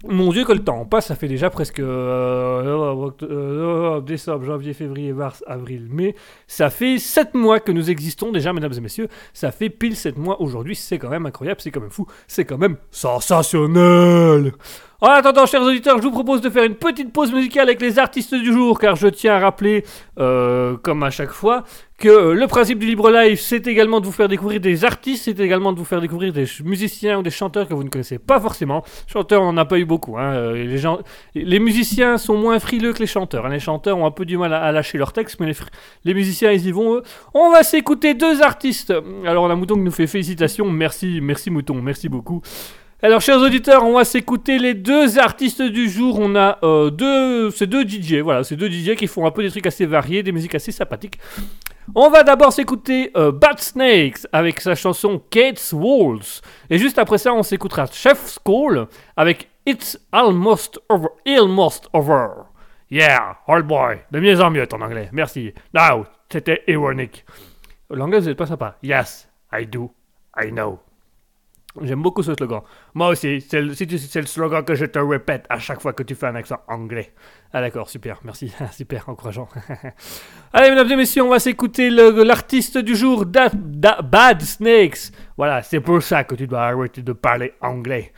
Mon 0.07 0.31
dieu, 0.31 0.45
que 0.45 0.53
le 0.53 0.63
temps 0.63 0.85
passe, 0.85 1.07
ça 1.07 1.17
fait 1.17 1.27
déjà 1.27 1.51
presque 1.51 1.81
euh, 1.81 2.63
oct- 2.95 3.25
euh, 3.25 4.01
décembre, 4.01 4.45
janvier, 4.45 4.73
février, 4.73 5.13
mars, 5.13 5.43
avril, 5.47 5.89
mai. 5.91 6.15
Ça 6.47 6.71
fait 6.71 6.99
7 6.99 7.35
mois 7.35 7.59
que 7.59 7.73
nous 7.73 7.91
existons 7.91 8.31
déjà, 8.31 8.53
mesdames 8.53 8.73
et 8.77 8.81
messieurs. 8.81 9.09
Ça 9.33 9.51
fait 9.51 9.71
pile 9.71 9.97
7 9.97 10.17
mois 10.17 10.41
aujourd'hui. 10.41 10.77
C'est 10.77 10.99
quand 10.99 11.11
même 11.11 11.27
incroyable, 11.27 11.61
c'est 11.61 11.73
quand 11.73 11.81
même 11.81 11.91
fou, 11.91 12.07
c'est 12.29 12.45
quand 12.45 12.59
même 12.59 12.77
sensationnel. 12.93 14.53
En 15.01 15.11
attendant, 15.11 15.47
chers 15.47 15.63
auditeurs, 15.63 15.99
je 15.99 16.03
vous 16.03 16.11
propose 16.11 16.41
de 16.41 16.51
faire 16.51 16.65
une 16.65 16.75
petite 16.75 17.13
pause 17.13 17.33
musicale 17.33 17.69
avec 17.69 17.81
les 17.81 18.01
artistes 18.01 18.35
du 18.35 18.53
jour, 18.53 18.81
car 18.81 18.97
je 18.97 19.07
tiens 19.07 19.35
à 19.35 19.39
rappeler, 19.39 19.85
euh, 20.19 20.77
comme 20.77 21.05
à 21.05 21.11
chaque 21.11 21.31
fois, 21.31 21.63
que 21.99 22.09
euh, 22.09 22.35
le 22.35 22.49
principe 22.49 22.81
du 22.81 22.87
libre 22.87 23.09
live, 23.13 23.39
c'est 23.39 23.69
également 23.69 24.01
de 24.01 24.07
vous 24.07 24.11
faire 24.13 24.27
découvrir 24.27 24.59
des 24.59 24.85
artistes, 24.85 25.27
c'est 25.27 25.39
également 25.39 25.73
de 25.73 25.79
vous 25.79 25.85
faire 25.85 26.01
découvrir 26.01 26.33
des 26.33 26.47
musiciens 26.65 27.21
ou 27.21 27.23
des 27.23 27.31
chanteurs 27.31 27.69
que 27.69 27.75
vous 27.75 27.85
ne 27.85 27.91
connaissez 27.91 28.19
pas 28.19 28.41
forcément. 28.41 28.83
Chanteurs, 29.07 29.43
on 29.43 29.53
n'en 29.53 29.59
a 29.59 29.65
pas 29.67 29.79
eu 29.79 29.85
beaucoup. 29.85 30.19
Hein. 30.19 30.33
euh, 30.35 30.65
Les, 30.65 30.79
gens, 30.79 30.99
les 31.37 31.61
musiciens 31.61 32.19
sont 32.19 32.37
moins 32.37 32.59
frileux 32.59 32.93
que 32.93 32.99
les 32.99 33.07
chanteurs. 33.07 33.47
hein. 33.47 33.51
Les 33.51 33.61
chanteurs 33.61 33.99
ont 33.99 34.07
un 34.07 34.11
peu 34.11 34.25
du 34.25 34.37
mal 34.37 34.53
à, 34.53 34.73
lâcher 34.73 34.99
leur 34.99 35.13
texte, 35.13 35.39
mais 35.39 35.53
les 36.03 36.13
musiciens, 36.13 36.51
ils 36.51 36.67
y 36.67 36.73
vont. 36.73 36.97
eux. 36.97 37.03
On 37.35 37.53
va 37.53 37.63
s'écouter 37.63 38.15
deux 38.15 38.43
artistes. 38.43 38.93
Alors, 39.25 39.47
la 39.47 39.55
Mouton 39.55 39.77
qui 39.77 39.83
nous 39.83 39.93
fait 39.93 40.09
félicitations. 40.09 40.69
Merci, 40.69 41.21
merci 41.23 41.53
Mouton, 41.53 41.81
merci 41.81 42.09
beaucoup. 42.09 42.43
Alors, 43.01 43.21
chers 43.21 43.39
auditeurs, 43.39 43.85
on 43.85 43.95
va 43.95 44.05
s'écouter 44.05 44.59
les 44.59 44.75
deux 44.75 45.21
artistes 45.21 45.63
du 45.63 45.89
jour. 45.89 46.19
On 46.19 46.35
a 46.35 46.59
euh, 46.65 46.91
deux, 46.91 47.49
c'est 47.53 47.69
deux 47.69 47.87
DJ, 47.87 48.17
voilà, 48.17 48.43
c'est 48.43 48.57
deux 48.57 48.69
DJ 48.69 48.97
qui 48.97 49.07
font 49.07 49.25
un 49.25 49.31
peu 49.31 49.45
des 49.45 49.53
trucs 49.53 49.69
assez 49.69 49.87
variés, 49.87 50.25
des 50.25 50.33
musiques 50.33 50.57
assez 50.57 50.73
sympathiques. 50.73 51.21
On 51.95 52.11
va 52.11 52.25
d'abord 52.25 52.53
s'écouter 52.53 53.13
euh, 53.17 53.31
Bad 53.31 53.61
Snakes 53.61 54.27
avec 54.33 54.61
sa 54.61 54.75
chanson 54.75 55.23
Kate's 55.31 55.73
Walls. 55.73 56.43
Et 56.71 56.79
juste 56.79 56.99
après 56.99 57.19
ça, 57.19 57.33
on 57.33 57.45
s'écoutera 57.45 57.87
Chef's 57.87 58.41
Call 58.45 58.89
avec 59.17 59.49
It's 59.65 59.97
Almost 60.11 60.81
Over. 60.89 61.11
Over. 61.93 62.29
Yeah, 62.91 63.37
old 63.47 63.67
boy. 63.69 63.99
De 64.11 64.19
mieux 64.19 64.41
en 64.41 64.51
mieux 64.51 64.67
ton 64.67 64.81
anglais. 64.81 65.09
Merci. 65.13 65.55
Now, 65.73 66.05
c'était 66.29 66.65
ironique. 66.67 67.25
L'anglais, 67.91 68.19
vous 68.19 68.29
êtes 68.29 68.37
pas 68.37 68.47
sympa. 68.47 68.77
Yes, 68.83 69.29
I 69.53 69.67
do. 69.67 69.93
I 70.37 70.51
know. 70.51 70.81
J'aime 71.83 72.03
beaucoup 72.03 72.23
ce 72.23 72.35
slogan. 72.35 72.63
Moi 72.95 73.09
aussi, 73.09 73.41
c'est 73.41 73.61
le, 73.61 73.69
le 73.71 74.27
slogan 74.27 74.65
que 74.65 74.75
je 74.75 74.85
te 74.87 74.99
répète 74.99 75.47
à 75.49 75.59
chaque 75.59 75.81
fois 75.81 75.93
que 75.93 76.03
tu 76.03 76.15
fais 76.15 76.27
un 76.27 76.35
accent 76.35 76.59
anglais. 76.69 77.13
Ah 77.53 77.61
d'accord, 77.61 77.89
super, 77.89 78.21
merci, 78.25 78.53
super, 78.73 79.09
encourageant. 79.09 79.49
Allez, 80.53 80.71
mesdames 80.71 80.91
et 80.91 80.97
messieurs, 80.97 81.23
on 81.23 81.31
va 81.31 81.39
s'écouter 81.39 81.91
l'artiste 81.91 82.79
du 82.79 82.95
jour, 82.95 83.25
Bad 83.27 84.43
Snakes. 84.43 85.13
Voilà, 85.37 85.63
c'est 85.63 85.81
pour 85.81 86.03
ça 86.03 86.25
que 86.25 86.35
tu 86.35 86.47
dois 86.47 86.63
arrêter 86.63 87.03
de 87.03 87.13
parler 87.13 87.55
anglais. 87.61 88.13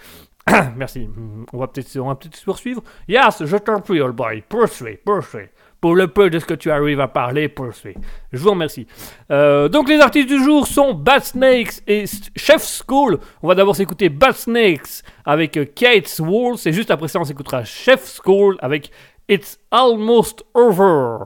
merci, 0.77 1.09
on 1.53 1.59
va 1.59 1.69
peut-être 1.69 1.99
on 1.99 2.09
va 2.09 2.15
peut-être 2.15 2.37
se 2.37 2.45
poursuivre. 2.45 2.83
Yes, 3.09 3.45
je 3.45 3.57
t'en 3.57 3.81
prie, 3.81 4.01
old 4.01 4.17
boy, 4.17 4.43
poursuis, 4.49 4.99
poursuis. 5.05 5.49
Pour 5.81 5.95
le 5.95 6.09
peu 6.09 6.29
de 6.29 6.39
ce 6.39 6.45
que 6.45 6.55
tu 6.55 6.71
arrives 6.71 7.01
à 7.01 7.09
parler, 7.09 7.49
poursuis. 7.49 7.95
Je 8.33 8.39
vous 8.39 8.51
remercie. 8.51 8.87
Euh, 9.31 9.69
donc 9.69 9.89
les 9.89 10.01
artistes 10.01 10.29
du 10.29 10.43
jour 10.43 10.67
sont 10.67 10.93
Bad 10.93 11.25
Snakes 11.25 11.81
et 11.87 12.05
Chef 12.37 12.63
School. 12.63 13.19
On 13.43 13.49
va 13.49 13.55
d'abord 13.55 13.75
s'écouter 13.75 14.11
Bad 14.11 14.35
Snakes 14.35 15.03
avec 15.25 15.57
euh, 15.57 15.65
Kate's 15.65 16.21
Walls 16.21 16.59
et 16.67 16.73
juste 16.73 16.91
après 16.91 17.09
ça 17.09 17.19
on 17.19 17.25
s'écoutera 17.25 17.65
Chef 17.65 18.21
School 18.23 18.57
avec 18.61 18.91
It's 19.29 19.59
Almost 19.71 20.45
Over. 20.55 21.19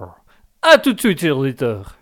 A 0.63 0.79
tout 0.79 0.93
de 0.93 1.01
suite, 1.01 1.21
chers 1.21 1.37
auditeurs. 1.37 1.97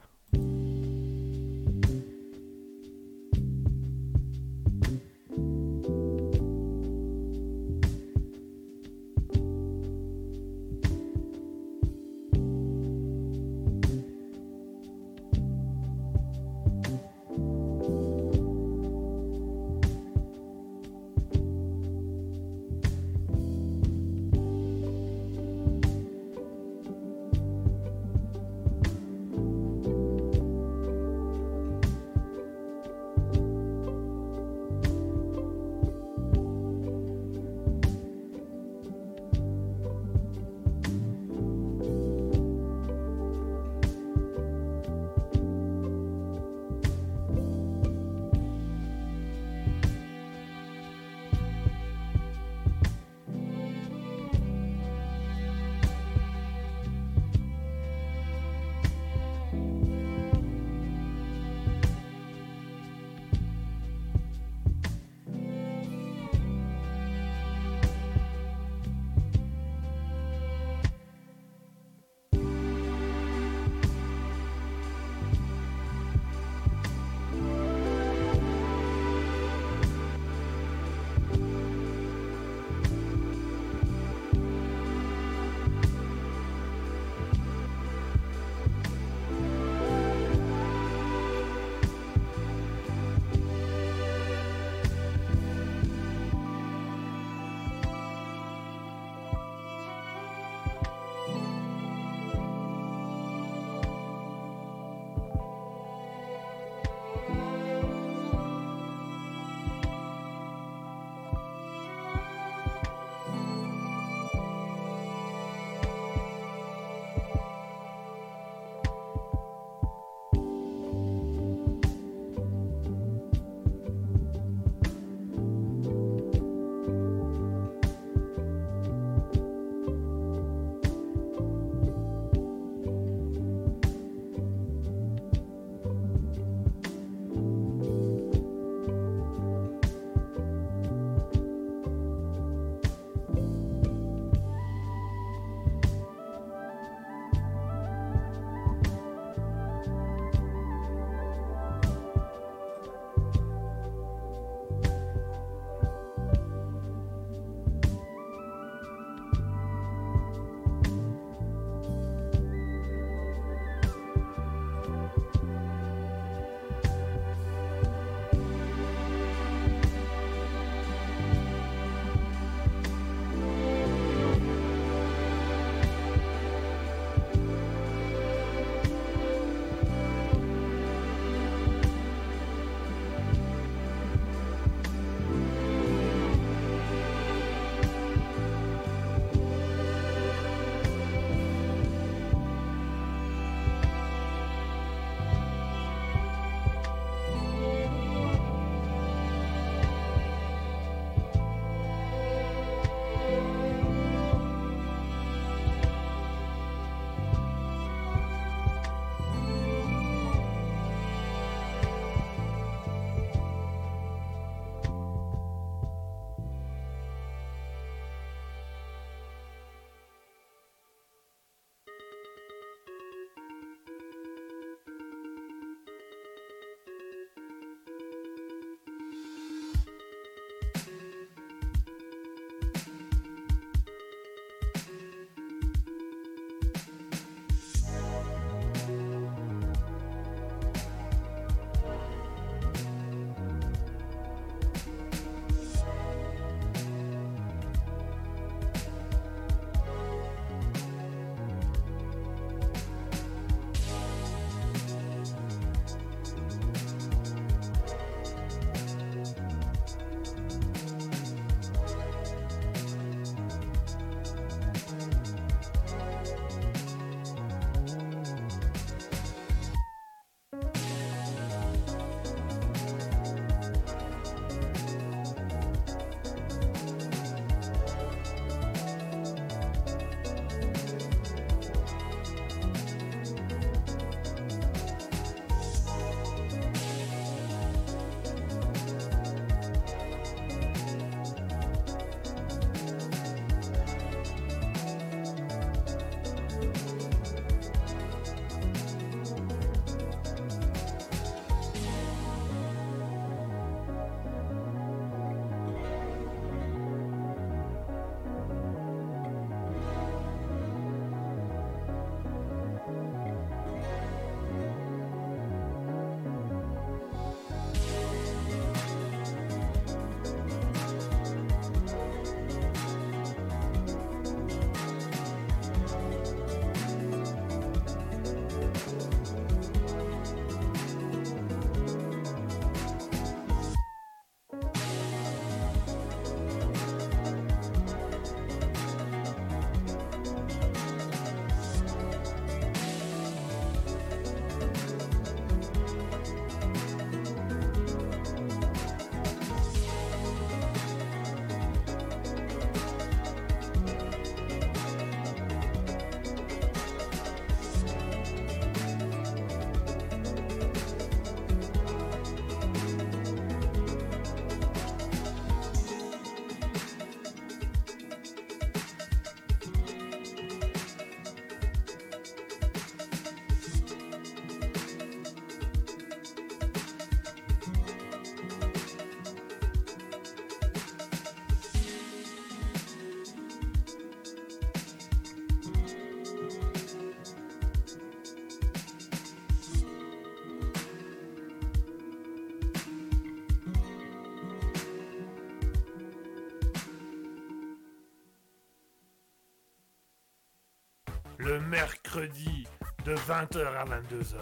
Le 401.43 401.61
mercredi 401.61 402.67
de 403.05 403.15
20h 403.15 403.67
à 403.77 403.85
22h. 403.85 404.37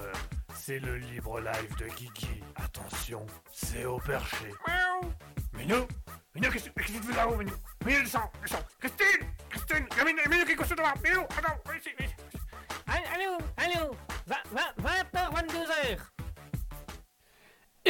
C'est 0.54 0.78
le 0.78 0.96
libre 0.96 1.40
live 1.40 1.76
de 1.78 1.86
Kiki. 1.86 2.42
Attention, 2.56 3.24
c'est 3.52 3.84
au 3.84 3.98
perché. 3.98 4.50
Miaou 4.66 5.12
Minou 5.54 5.86
Minou, 6.34 6.50
qu'est-ce 6.50 6.70
qu'est-ce 6.70 6.92
que 6.92 6.98
tu 6.98 7.02
fais 7.08 7.16
là-haut, 7.16 7.36
Minou? 7.36 7.52
Minou, 7.84 8.02
descends, 8.02 8.30
descends 8.42 8.64
Christine 8.78 9.26
Christine 9.48 9.86
Minou, 10.04 10.20
Minou, 10.28 10.44
qui 10.44 10.52
est 10.52 10.56
couché 10.56 10.74
devant 10.74 10.92
Minou, 11.02 11.22
attends, 11.36 11.56
viens 11.66 11.76
ici, 11.76 11.90
viens 11.98 12.08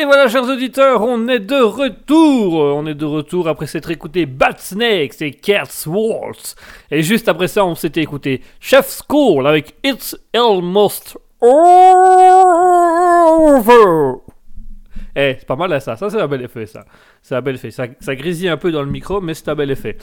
Et 0.00 0.06
voilà, 0.06 0.28
chers 0.28 0.44
auditeurs, 0.44 1.02
on 1.02 1.28
est 1.28 1.40
de 1.40 1.60
retour. 1.60 2.54
On 2.54 2.86
est 2.86 2.94
de 2.94 3.04
retour 3.04 3.48
après 3.48 3.66
s'être 3.66 3.90
écouté 3.90 4.24
Bat 4.24 4.56
Snakes 4.56 5.20
et 5.20 5.32
Cats 5.32 5.84
Waltz. 5.86 6.54
Et 6.90 7.02
juste 7.02 7.28
après 7.28 7.48
ça, 7.48 7.66
on 7.66 7.74
s'était 7.74 8.00
écouté 8.00 8.40
Chef's 8.60 9.02
School 9.06 9.46
avec 9.46 9.74
It's 9.84 10.16
Almost 10.32 11.18
Over. 11.42 11.80
Eh, 15.16 15.36
c'est 15.38 15.46
pas 15.46 15.56
mal 15.56 15.70
là, 15.70 15.80
ça. 15.80 15.96
Ça, 15.96 16.08
c'est 16.10 16.20
un 16.20 16.28
bel 16.28 16.42
effet, 16.42 16.66
ça. 16.66 16.84
C'est 17.22 17.34
un 17.34 17.40
bel 17.40 17.56
effet. 17.56 17.70
Ça, 17.70 17.86
ça 18.00 18.14
grésille 18.14 18.48
un 18.48 18.56
peu 18.56 18.72
dans 18.72 18.82
le 18.82 18.90
micro, 18.90 19.20
mais 19.20 19.34
c'est 19.34 19.48
un 19.48 19.54
bel 19.54 19.70
effet. 19.70 19.96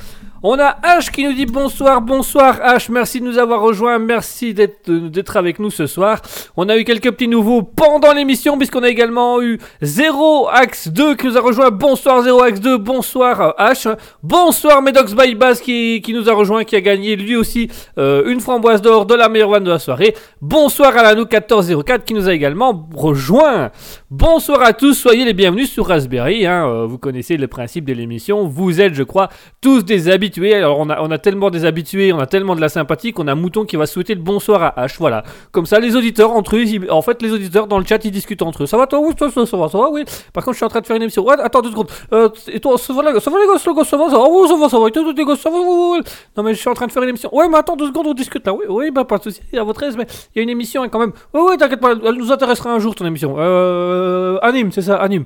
On 0.43 0.59
a 0.59 0.77
H 0.83 1.11
qui 1.11 1.23
nous 1.23 1.33
dit 1.33 1.45
bonsoir, 1.45 2.01
bonsoir 2.01 2.59
H, 2.59 2.91
merci 2.91 3.19
de 3.19 3.25
nous 3.25 3.37
avoir 3.37 3.61
rejoints, 3.61 3.97
merci 3.99 4.53
d'être 4.53 5.37
avec 5.37 5.59
nous 5.59 5.69
ce 5.69 5.87
soir. 5.87 6.21
On 6.55 6.69
a 6.69 6.77
eu 6.77 6.83
quelques 6.83 7.11
petits 7.11 7.27
nouveaux 7.27 7.63
pendant 7.63 8.13
l'émission, 8.13 8.57
puisqu'on 8.57 8.83
a 8.83 8.89
également 8.89 9.41
eu 9.41 9.59
0 9.81 10.47
Axe 10.49 10.89
2 10.89 11.15
qui 11.15 11.27
nous 11.27 11.37
a 11.37 11.41
rejoint. 11.41 11.71
Bonsoir 11.71 12.21
0 12.21 12.41
Axe 12.41 12.59
2, 12.59 12.77
bonsoir 12.77 13.41
euh, 13.41 13.71
H. 13.71 13.95
Bonsoir 14.21 14.81
Medox 14.81 15.15
by 15.15 15.35
Bass 15.35 15.61
qui, 15.61 16.03
nous 16.09 16.29
a 16.29 16.33
rejoint, 16.33 16.63
qui 16.63 16.75
a 16.75 16.81
gagné 16.81 17.15
lui 17.15 17.35
aussi 17.35 17.69
euh, 17.97 18.23
une 18.27 18.39
framboise 18.39 18.81
d'or 18.81 19.05
de 19.05 19.15
la 19.15 19.29
meilleure 19.29 19.49
vanne 19.49 19.63
de 19.63 19.71
la 19.71 19.79
soirée. 19.79 20.15
Bonsoir 20.41 20.95
à 20.97 20.99
Alanou 21.01 21.21
1404 21.21 22.05
qui 22.05 22.13
nous 22.13 22.27
a 22.27 22.33
également 22.33 22.87
rejoint. 22.93 23.71
Bonsoir 24.09 24.61
à 24.61 24.73
tous, 24.73 24.96
soyez 24.97 25.25
les 25.25 25.33
bienvenus 25.33 25.71
sur 25.71 25.87
Raspberry. 25.87 26.45
Hein, 26.45 26.67
euh, 26.67 26.85
vous 26.87 26.97
connaissez 26.97 27.37
le 27.37 27.47
principe 27.47 27.85
de 27.85 27.93
l'émission. 27.93 28.47
Vous 28.47 28.81
êtes, 28.81 28.95
je 28.95 29.03
crois, 29.03 29.29
tous 29.61 29.85
des 29.85 30.09
habitués. 30.09 30.55
Alors, 30.55 30.79
on 30.79 30.89
a, 30.89 31.17
tellement 31.19 31.51
des 31.51 31.65
habitués, 31.65 32.11
on 32.11 32.19
a 32.19 32.25
tellement 32.25 32.55
de 32.55 32.61
la 32.61 32.69
sympathie 32.69 33.13
qu'on 33.13 33.27
a 33.27 33.35
Mouton 33.35 33.65
qui 33.65 33.75
va 33.75 33.85
souhaiter 33.85 34.15
le 34.15 34.21
bonsoir 34.21 34.63
à 34.63 34.85
H. 34.87 34.95
Voilà. 34.97 35.23
Comme 35.51 35.67
ça, 35.67 35.79
les 35.79 35.95
auditeurs 35.95 36.31
entre 36.31 36.57
eux, 36.57 36.63
en 36.89 37.01
fait, 37.01 37.21
les 37.21 37.31
auditeurs 37.31 37.67
dans 37.67 37.77
le 37.77 37.85
chat, 37.85 38.03
ils 38.05 38.11
discutent 38.11 38.41
entre 38.41 38.63
eux. 38.63 38.65
Ça 38.65 38.77
va 38.77 38.87
toi 38.87 38.99
Oui, 38.99 39.13
ça, 39.17 39.29
ça, 39.29 39.45
ça 39.45 39.57
va, 39.57 39.69
ça 39.69 39.77
va, 39.77 39.89
oui. 39.89 40.03
Par 40.33 40.43
contre, 40.43 40.55
je 40.55 40.57
suis 40.57 40.65
en 40.65 40.69
train 40.69 40.81
de 40.81 40.87
faire 40.87 40.95
une 40.95 41.03
émission. 41.03 41.23
Ouais, 41.23 41.35
attends 41.39 41.61
deux 41.61 41.71
secondes. 41.71 41.89
Euh, 42.13 42.29
et 42.47 42.59
toi, 42.59 42.77
ça 42.77 42.91
va, 42.93 43.03
les 43.03 43.13
gars, 43.13 43.19
ça 43.19 43.29
va, 43.29 43.37
les 43.37 43.45
gars, 43.45 43.59
ça 43.59 43.71
va, 43.71 43.83
ça 43.83 43.97
va, 43.97 44.09
ça 44.09 44.17
va, 44.17 44.27
oui, 44.27 44.47
ça 44.47 44.55
va, 44.57 44.69
ça 44.69 44.79
va. 44.79 44.87
Et 44.87 45.13
les 45.13 45.25
gars, 45.25 45.35
ça 45.35 45.49
va, 45.49 45.57
oui, 45.57 45.65
oui, 45.67 45.97
oui. 45.99 46.11
Non, 46.35 46.43
mais 46.43 46.53
je 46.55 46.59
suis 46.59 46.69
en 46.69 46.73
train 46.73 46.87
de 46.87 46.91
faire 46.91 47.03
une 47.03 47.09
émission. 47.09 47.33
Ouais, 47.35 47.47
mais 47.47 47.57
attends 47.57 47.75
deux 47.75 47.87
secondes, 47.87 48.07
on 48.07 48.13
discute 48.13 48.45
là. 48.47 48.53
Oui, 48.53 48.65
oui, 48.67 48.91
bah, 48.91 49.05
pas 49.05 49.19
de 49.19 49.23
soucis, 49.23 49.41
à 49.53 49.63
votre 49.63 49.83
aise, 49.83 49.95
mais 49.95 50.07
il 50.33 50.39
y 50.39 50.39
a 50.39 50.43
une 50.43 50.49
émission 50.49 50.81
hein, 50.81 50.89
quand 50.89 50.99
même. 50.99 51.13
Ouais, 51.33 51.41
ouais, 51.41 51.57
t'inquiète 51.57 51.79
pas, 51.79 51.91
elle 51.91 52.15
nous 52.15 52.31
intéressera 52.31 52.71
un 52.71 52.79
jour 52.79 52.95
ton 52.95 53.05
émission. 53.05 53.35
Euh, 53.37 54.39
anime, 54.41 54.71
c'est 54.71 54.81
anime. 54.95 55.25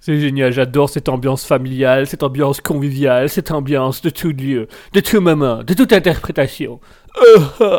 C'est 0.00 0.18
génial, 0.18 0.52
j'adore 0.52 0.88
cette 0.88 1.08
ambiance 1.08 1.44
familiale, 1.44 2.06
cette 2.06 2.22
ambiance 2.22 2.60
conviviale, 2.60 3.28
cette 3.28 3.50
ambiance 3.50 4.00
de 4.00 4.10
tout 4.10 4.32
lieu, 4.32 4.68
de 4.94 5.00
tout 5.00 5.20
moment, 5.20 5.62
de 5.62 5.74
toute 5.74 5.92
interprétation. 5.92 6.80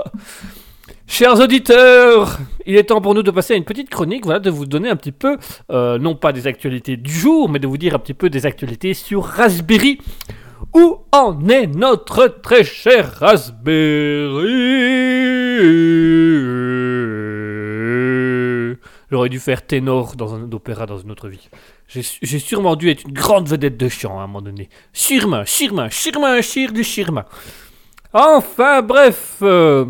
Chers 1.08 1.42
auditeurs, 1.42 2.38
il 2.66 2.78
est 2.78 2.86
temps 2.86 3.02
pour 3.02 3.14
nous 3.14 3.22
de 3.22 3.32
passer 3.32 3.54
à 3.54 3.58
une 3.58 3.66
petite 3.66 3.90
chronique, 3.90 4.24
voilà, 4.24 4.40
de 4.40 4.50
vous 4.50 4.66
donner 4.66 4.90
un 4.90 4.96
petit 4.96 5.12
peu, 5.12 5.38
euh, 5.70 5.98
non 6.00 6.16
pas 6.16 6.32
des 6.32 6.48
actualités 6.48 6.96
du 6.96 7.12
jour, 7.12 7.50
mais 7.50 7.60
de 7.60 7.68
vous 7.68 7.78
dire 7.78 7.96
un 7.96 8.00
petit 8.00 8.14
peu 8.14 8.30
des 8.30 8.46
actualités 8.46 8.94
sur 8.94 9.26
Raspberry. 9.26 9.98
Où 10.74 11.00
en 11.12 11.50
est 11.50 11.68
notre 11.68 12.28
très 12.28 12.64
cher 12.64 13.16
Raspberry? 13.20 13.72
J'aurais 19.12 19.30
dû 19.30 19.40
faire 19.40 19.66
ténor 19.66 20.16
dans 20.16 20.34
un 20.34 20.50
opéra 20.52 20.86
dans 20.86 20.98
une 20.98 21.12
autre 21.12 21.28
vie. 21.28 21.50
J'ai 21.88 22.40
sûrement 22.40 22.78
dû 22.78 22.90
être 22.90 23.04
une 23.04 23.14
grande 23.14 23.50
vedette 23.50 23.76
de 23.76 23.90
chant 23.90 24.20
à 24.20 24.24
un 24.24 24.28
moment 24.28 24.42
donné. 24.42 24.70
Sûrement, 24.94 25.44
sûrement, 25.46 25.90
sûrement, 25.92 26.42
chir 26.42 26.72
du 26.72 26.86
sûrement. 26.86 27.26
Enfin, 28.14 28.82
bref. 28.82 29.38
euh, 29.42 29.86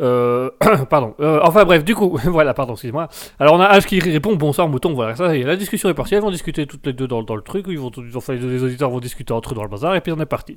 euh, 0.00 0.50
pardon. 0.90 1.14
Euh, 1.20 1.40
enfin 1.42 1.64
bref, 1.64 1.84
du 1.84 1.94
coup, 1.94 2.18
voilà, 2.24 2.54
pardon, 2.54 2.74
excusez-moi. 2.74 3.08
Alors 3.38 3.54
on 3.54 3.60
a 3.60 3.78
H 3.78 3.86
qui 3.86 4.00
répond 4.00 4.34
bonsoir 4.36 4.68
mouton, 4.68 4.92
voilà, 4.94 5.16
ça, 5.16 5.34
la 5.34 5.56
discussion 5.56 5.88
est 5.88 5.94
partie, 5.94 6.14
elles 6.14 6.22
vont 6.22 6.30
discuter 6.30 6.66
toutes 6.66 6.86
les 6.86 6.92
deux 6.92 7.06
dans, 7.06 7.20
le 7.20 7.42
truc, 7.42 7.66
ils 7.68 7.78
vont, 7.78 7.90
les 7.96 8.62
auditeurs 8.62 8.90
vont 8.90 9.00
discuter 9.00 9.32
entre 9.32 9.52
eux 9.52 9.54
dans 9.54 9.62
le 9.62 9.68
bazar, 9.68 9.94
et 9.94 10.00
puis 10.00 10.12
on 10.12 10.20
est 10.20 10.26
parti. 10.26 10.56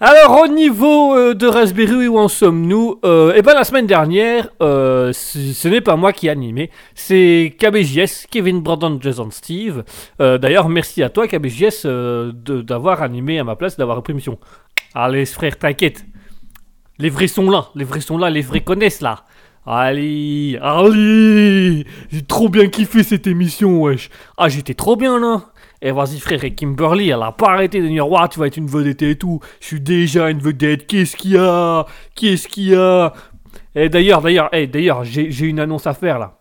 Alors 0.00 0.42
au 0.42 0.48
niveau 0.48 1.16
euh, 1.16 1.34
de 1.34 1.46
Raspberry, 1.46 2.08
où 2.08 2.18
en 2.18 2.26
sommes-nous 2.26 2.98
euh, 3.04 3.32
Eh 3.36 3.42
ben 3.42 3.54
la 3.54 3.62
semaine 3.62 3.86
dernière, 3.86 4.48
euh, 4.60 5.12
ce 5.12 5.68
n'est 5.68 5.80
pas 5.80 5.94
moi 5.94 6.12
qui 6.12 6.26
ai 6.26 6.30
animé, 6.30 6.70
c'est 6.96 7.54
KBJS, 7.60 8.26
Kevin 8.28 8.60
Brandon, 8.60 8.98
Jason 9.00 9.30
Steve. 9.30 9.84
D'ailleurs, 10.18 10.68
merci 10.68 11.02
à 11.04 11.10
toi 11.10 11.28
KBJS 11.28 11.86
d'avoir 11.86 13.02
animé 13.02 13.38
à 13.38 13.44
ma 13.44 13.54
place, 13.54 13.76
d'avoir 13.76 13.98
repris 13.98 14.14
mission. 14.14 14.36
Allez 14.94 15.26
frère, 15.26 15.56
t'inquiète, 15.58 16.04
les 16.98 17.08
vrais 17.08 17.28
sont 17.28 17.48
là, 17.48 17.68
les 17.76 17.84
vrais 17.84 18.00
sont 18.00 18.18
là, 18.18 18.30
les 18.30 18.42
vrais 18.42 18.62
connaissent 18.62 19.00
là. 19.00 19.24
Allez, 19.66 20.58
allez 20.60 21.86
J'ai 22.10 22.22
trop 22.22 22.48
bien 22.48 22.66
kiffé 22.66 23.02
cette 23.02 23.26
émission, 23.26 23.80
wesh. 23.80 24.10
Ah, 24.36 24.48
j'étais 24.48 24.74
trop 24.74 24.96
bien 24.96 25.18
là. 25.18 25.53
Eh, 25.86 25.92
vas-y, 25.92 26.18
frère, 26.18 26.42
et 26.44 26.54
Kimberly, 26.54 27.10
elle 27.10 27.22
a 27.22 27.30
pas 27.32 27.50
arrêté 27.50 27.82
de 27.82 27.86
dire, 27.88 28.08
Ouah, 28.10 28.26
tu 28.28 28.38
vas 28.40 28.46
être 28.46 28.56
une 28.56 28.66
vedette 28.68 29.02
et 29.02 29.16
tout. 29.16 29.40
Je 29.60 29.66
suis 29.66 29.80
déjà 29.80 30.30
une 30.30 30.38
vedette, 30.38 30.86
qu'est-ce 30.86 31.14
qu'il 31.14 31.32
y 31.32 31.36
a? 31.36 31.84
Qu'est-ce 32.14 32.48
qu'il 32.48 32.68
y 32.70 32.74
a? 32.74 33.12
Et 33.74 33.90
d'ailleurs, 33.90 34.22
d'ailleurs, 34.22 34.48
eh, 34.52 34.66
d'ailleurs, 34.66 35.04
j'ai 35.04 35.46
une 35.46 35.60
annonce 35.60 35.86
à 35.86 35.92
faire 35.92 36.18
là. 36.18 36.38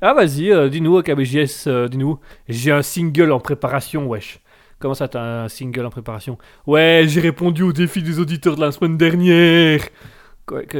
Ah, 0.00 0.14
vas-y, 0.14 0.50
euh, 0.50 0.68
dis-nous, 0.70 1.02
KBJS, 1.02 1.66
euh, 1.66 1.88
dis-nous. 1.88 2.18
J'ai 2.48 2.72
un 2.72 2.80
single 2.82 3.32
en 3.32 3.40
préparation, 3.40 4.06
wesh. 4.06 4.40
Comment 4.78 4.94
ça, 4.94 5.08
t'as 5.08 5.44
un 5.44 5.48
single 5.48 5.84
en 5.86 5.90
préparation? 5.90 6.38
Ouais, 6.66 7.04
j'ai 7.06 7.20
répondu 7.20 7.62
au 7.64 7.72
défi 7.72 8.02
des 8.02 8.18
auditeurs 8.18 8.56
de 8.56 8.60
la 8.62 8.72
semaine 8.72 8.96
dernière. 8.96 9.80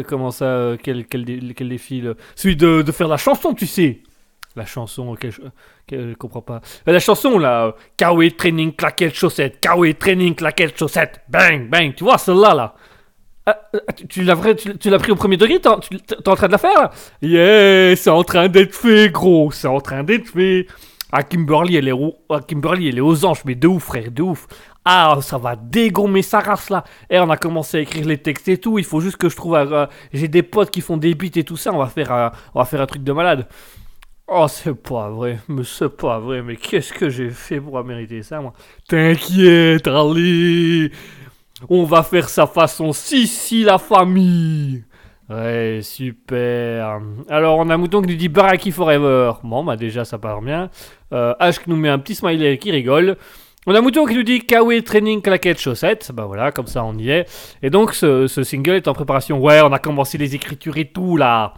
Comment 0.07 0.31
ça 0.31 0.45
euh, 0.45 0.77
quel, 0.83 1.07
quel, 1.07 1.25
dé- 1.25 1.41
quel 1.57 1.69
défi 1.69 2.03
Celui 2.35 2.57
de, 2.57 2.83
de 2.83 2.93
faire 2.93 3.09
la 3.09 3.17
chanson, 3.17 3.53
tu 3.53 3.67
sais. 3.67 4.03
La 4.57 4.65
chanson, 4.67 5.15
quelle 5.21 5.33
ch- 5.33 5.47
quelle- 5.87 6.11
je 6.11 6.15
comprends 6.15 6.41
pas. 6.43 6.61
Euh, 6.89 6.93
La 6.93 6.99
chanson 6.99 7.39
là, 7.39 7.67
euh, 7.67 7.73
Kawaii 7.97 8.33
Training 8.33 8.75
Claquette 8.75 9.15
Chaussette, 9.15 9.61
Kawaii 9.61 9.95
Training 9.95 10.35
Claquette 10.35 10.79
Chaussette, 10.79 11.21
bang, 11.29 11.69
bang, 11.69 11.95
tu 11.95 12.05
vois 12.05 12.17
celle-là 12.19 12.55
là 12.55 12.75
ah, 13.49 13.57
tu, 14.09 14.23
l'as 14.25 14.35
tu, 14.55 14.77
tu 14.77 14.91
pris 14.99 15.13
au 15.13 15.15
premier 15.15 15.37
degré 15.37 15.61
T'es 15.61 15.69
en- 15.69 16.35
train 16.35 16.47
de 16.49 16.53
la 16.53 16.59
faire 16.59 16.75
là? 16.75 16.91
Yeah, 17.23 17.95
c'est 17.95 18.11
en 18.11 18.25
train 18.25 18.49
d'être 18.49 18.75
fait, 18.75 19.09
gros, 19.11 19.53
c'est 19.53 19.69
en 19.69 19.81
train 19.81 20.03
d'être 20.03 20.27
fait. 20.27 20.67
Ah, 21.13 21.23
Kimberly, 21.23 21.77
elle 21.77 21.87
est, 21.87 21.93
ah, 22.29 22.41
Kimberly, 22.41 22.89
elle 22.89 22.99
est 22.99 23.01
aux 23.01 23.25
anges, 23.25 23.43
mais 23.45 23.55
de 23.55 23.69
ouf, 23.69 23.85
frère, 23.85 24.11
de 24.11 24.23
ouf. 24.23 24.49
Ah, 24.85 25.19
ça 25.23 25.39
va 25.39 25.55
dégommer 25.55 26.23
sa 26.23 26.41
race 26.41 26.71
là. 26.71 26.83
Et 27.09 27.21
on 27.21 27.31
a 27.31 27.37
commencé 27.37 27.77
à 27.77 27.81
écrire 27.83 28.07
les 28.07 28.19
textes 28.19 28.49
et 28.49 28.59
tout. 28.59 28.79
Il 28.81 28.85
faut 28.85 29.01
juste 29.01 29.17
que 29.17 29.29
je 29.29 29.37
trouve. 29.37 29.55
euh, 29.55 29.87
J'ai 30.13 30.27
des 30.29 30.43
potes 30.43 30.71
qui 30.73 30.81
font 30.81 30.97
des 30.97 31.15
beats 31.15 31.29
et 31.37 31.45
tout 31.45 31.57
ça. 31.57 31.73
On 31.73 31.79
va 31.79 31.87
faire, 31.87 32.33
on 32.55 32.59
va 32.59 32.65
faire 32.65 32.81
un 32.81 32.87
truc 32.87 33.05
de 33.05 33.13
malade. 33.13 33.47
Oh, 34.29 34.47
c'est 34.49 34.75
pas 34.75 35.09
vrai, 35.09 35.39
mais 35.49 35.63
c'est 35.63 35.89
pas 35.89 36.19
vrai, 36.19 36.43
mais 36.43 36.57
qu'est-ce 36.57 36.93
que 36.93 37.09
j'ai 37.09 37.31
fait 37.31 37.61
pour 37.61 37.83
mériter 37.85 38.25
ça, 38.25 38.41
moi? 38.41 38.53
T'inquiète, 38.89 39.87
allez 39.87 40.91
On 41.69 41.85
va 41.85 42.03
faire 42.03 42.29
ça 42.29 42.49
façon 42.49 42.93
si 42.93 43.29
si 43.29 43.63
la 43.63 43.79
famille 43.79 44.85
Ouais, 45.31 45.79
super 45.83 47.01
Alors, 47.29 47.59
on 47.59 47.71
a 47.71 47.77
Mouton 47.77 48.03
qui 48.03 48.09
nous 48.09 48.17
dit 48.17 48.29
Baraki 48.29 48.73
Forever. 48.73 49.33
Bon, 49.45 49.63
bah 49.63 49.77
déjà, 49.77 50.05
ça 50.05 50.19
part 50.19 50.43
bien. 50.43 50.71
Euh, 51.13 51.35
H 51.41 51.63
qui 51.63 51.71
nous 51.71 51.77
met 51.77 51.89
un 51.89 51.99
petit 52.01 52.17
smiley 52.17 52.59
qui 52.59 52.73
rigole. 52.73 53.17
On 53.69 53.75
a 53.77 53.81
Mouton 53.81 54.07
qui 54.07 54.15
nous 54.15 54.23
dit 54.25 54.41
Kawaii 54.41 54.83
Training 54.83 55.23
Claquette 55.23 55.61
Chaussette. 55.61 56.11
Bah 56.13 56.25
voilà, 56.27 56.51
comme 56.51 56.67
ça 56.67 56.85
on 56.85 56.95
y 56.99 57.11
est. 57.11 57.27
Et 57.63 57.71
donc, 57.71 57.95
ce 57.95 58.27
single 58.27 58.75
est 58.75 58.89
en 58.89 58.93
préparation. 58.93 59.39
Ouais, 59.41 59.61
on 59.63 59.73
a 59.73 59.79
commencé 59.79 60.19
les 60.19 60.35
écritures 60.35 60.77
et 60.79 60.87
tout, 60.87 61.17
là 61.17 61.55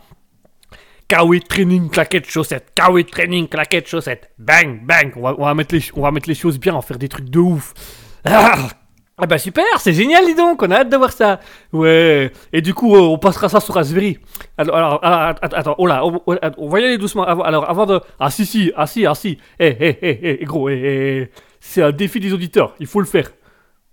Kawaii 1.08 1.40
Training 1.40 1.88
Claquette 1.88 2.30
Chaussette, 2.30 2.66
Kawaii 2.74 3.06
Training 3.06 3.48
Claquette 3.48 3.88
Chaussette, 3.88 4.30
bang, 4.38 4.84
bang, 4.84 5.10
on 5.16 5.32
va, 5.32 5.54
mettre 5.54 5.74
les, 5.74 5.82
on 5.94 6.02
va 6.02 6.10
mettre 6.10 6.28
les 6.28 6.34
choses 6.34 6.60
bien, 6.60 6.74
on 6.74 6.80
va 6.80 6.82
faire 6.82 6.98
des 6.98 7.08
trucs 7.08 7.30
de 7.30 7.38
ouf. 7.38 7.72
Ah, 8.26 8.68
ah 9.16 9.26
bah 9.26 9.38
super, 9.38 9.64
c'est 9.78 9.94
génial 9.94 10.26
dis 10.26 10.34
donc, 10.34 10.62
on 10.62 10.70
a 10.70 10.80
hâte 10.80 10.90
de 10.90 10.96
voir 10.98 11.12
ça. 11.12 11.40
Ouais, 11.72 12.30
et 12.52 12.60
du 12.60 12.74
coup 12.74 12.94
euh, 12.94 13.00
on 13.00 13.16
passera 13.16 13.48
ça 13.48 13.58
sur 13.58 13.74
Raspberry. 13.74 14.18
Alors, 14.58 14.76
alors, 14.76 15.02
alors, 15.02 15.36
att- 15.40 15.54
attends, 15.54 15.74
oh 15.78 15.86
là, 15.86 16.04
on, 16.04 16.68
va 16.68 16.80
y 16.80 16.84
aller 16.84 16.98
doucement. 16.98 17.24
Alors 17.24 17.70
avant 17.70 17.86
de... 17.86 18.00
Ah 18.20 18.30
si 18.30 18.44
si, 18.44 18.70
ah 18.76 18.86
si, 18.86 19.06
ah 19.06 19.14
si. 19.14 19.38
Eh, 19.58 19.76
eh, 19.80 19.98
eh, 20.02 20.38
eh, 20.42 20.44
gros, 20.44 20.68
eh, 20.68 20.74
eh, 20.74 21.22
eh. 21.22 21.30
c'est 21.58 21.82
un 21.82 21.90
défi 21.90 22.20
des 22.20 22.34
auditeurs, 22.34 22.74
il 22.80 22.86
faut 22.86 23.00
le 23.00 23.06
faire. 23.06 23.30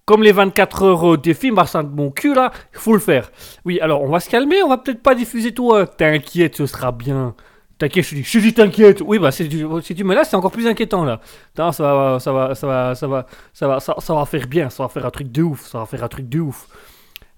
Comme 0.06 0.22
les 0.22 0.32
24 0.32 0.84
heures 0.84 1.14
euh, 1.14 1.18
défi, 1.18 1.50
Marcin 1.52 1.84
de 1.84 1.90
mon 1.90 2.12
cul 2.12 2.34
là, 2.36 2.52
il 2.74 2.80
faut 2.80 2.94
le 2.94 3.00
faire. 3.00 3.32
Oui, 3.66 3.80
alors 3.80 4.04
on 4.04 4.10
va 4.10 4.20
se 4.20 4.30
calmer, 4.30 4.62
on 4.64 4.70
va 4.70 4.78
peut-être 4.78 5.02
pas 5.02 5.16
diffuser 5.16 5.52
tout. 5.54 5.72
euh, 5.74 5.86
T'inquiète, 5.86 6.56
ce 6.58 6.66
sera 6.68 6.92
bien. 6.92 7.34
T'inquiète, 7.78 8.06
je 8.06 8.16
dis, 8.16 8.24
je 8.24 8.40
dis, 8.40 8.54
t'inquiète. 8.54 9.02
Oui, 9.06 9.20
bah, 9.20 9.32
tu, 9.32 9.50
si 9.82 9.96
tu 9.96 10.04
me 10.06 10.16
laisses, 10.16 10.30
c'est 10.30 10.36
encore 10.38 10.52
plus 10.52 10.66
inquiétant, 10.68 11.04
là. 11.04 11.20
Ça 11.58 11.66
va, 11.66 11.72
ça 11.74 11.94
va, 11.94 12.20
ça 12.20 12.32
va, 12.32 12.56
ça 12.56 13.08
va, 13.08 13.26
ça 13.54 13.68
va, 13.68 13.80
ça 13.80 14.14
va 14.14 14.26
faire 14.26 14.48
bien, 14.48 14.70
ça 14.70 14.84
va 14.84 14.90
faire 14.90 15.06
un 15.06 15.10
truc 15.10 15.30
de 15.32 15.42
ouf, 15.42 15.66
ça 15.68 15.80
va 15.80 15.86
faire 15.86 16.04
un 16.04 16.08
truc 16.08 16.30
de 16.30 16.40
ouf. 16.40 16.68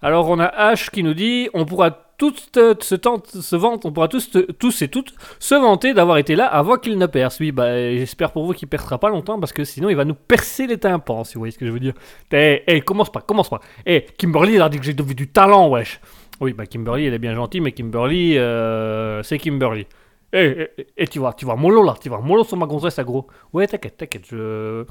Alors, 0.02 0.30
on 0.30 0.40
a 0.40 0.74
H 0.74 0.92
qui 0.92 1.02
nous 1.02 1.16
dit, 1.16 1.50
on 1.56 1.66
pourra 1.66 2.07
tous 2.18 2.52
te- 2.52 2.76
se, 2.84 2.96
tente- 2.96 3.28
se 3.28 3.56
vanter, 3.56 3.88
on 3.88 3.92
pourra 3.92 4.08
tous, 4.08 4.36
tous 4.58 4.82
et 4.82 4.88
toutes 4.88 5.14
se 5.40 5.56
vanter 5.56 5.94
d'avoir 5.94 6.18
été 6.18 6.36
là 6.36 6.48
avant 6.48 6.78
qu'il 6.78 6.98
ne 6.98 7.06
perce. 7.06 7.40
Oui, 7.40 7.52
bah, 7.52 7.78
j'espère 7.94 8.32
pour 8.32 8.46
vous 8.46 8.54
qu'il 8.54 8.68
percera 8.68 8.98
pas 8.98 9.10
longtemps, 9.10 9.40
parce 9.40 9.54
que 9.54 9.64
sinon, 9.64 9.90
il 9.90 9.96
va 9.96 10.06
nous 10.06 10.16
percer 10.16 10.66
les 10.68 10.78
tympans, 10.80 11.24
si 11.24 11.36
vous 11.36 11.42
voyez 11.42 11.52
ce 11.52 11.58
que 11.60 11.66
je 11.68 11.72
veux 11.72 11.80
dire. 11.80 11.94
Eh, 12.32 12.64
eh, 12.66 12.82
commence 12.82 13.12
pas, 13.12 13.22
commence 13.22 13.50
pas. 13.50 13.62
Eh, 13.86 14.06
Kimberly, 14.18 14.54
il 14.56 14.62
a 14.62 14.70
dit 14.70 14.80
que 14.80 14.86
j'ai 14.86 14.94
vu 14.94 15.14
du 15.16 15.28
talent, 15.28 15.70
wesh. 15.70 16.00
Oui, 16.40 16.54
bah, 16.54 16.66
Kimberly, 16.66 17.06
elle 17.06 17.14
est 17.14 17.20
bien 17.20 17.36
gentille, 17.36 17.62
mais 17.62 17.72
Kimberly, 17.72 18.38
euh, 18.38 19.22
c'est 19.24 19.38
Kimberly. 19.38 19.86
Eh, 20.34 20.70
eh, 20.78 20.88
eh, 20.98 21.08
tu 21.08 21.20
vas, 21.20 21.34
tu 21.34 21.46
vas 21.46 21.56
mollo 21.56 21.84
là, 21.84 21.96
tu 22.02 22.10
vas 22.10 22.20
mollo 22.20 22.44
sur 22.44 22.58
ma 22.58 22.66
gonzesse, 22.66 23.00
gros. 23.00 23.28
Ouais, 23.54 23.66
t'inquiète, 23.66 23.96
t'inquiète. 23.98 24.26
Je... 24.30 24.84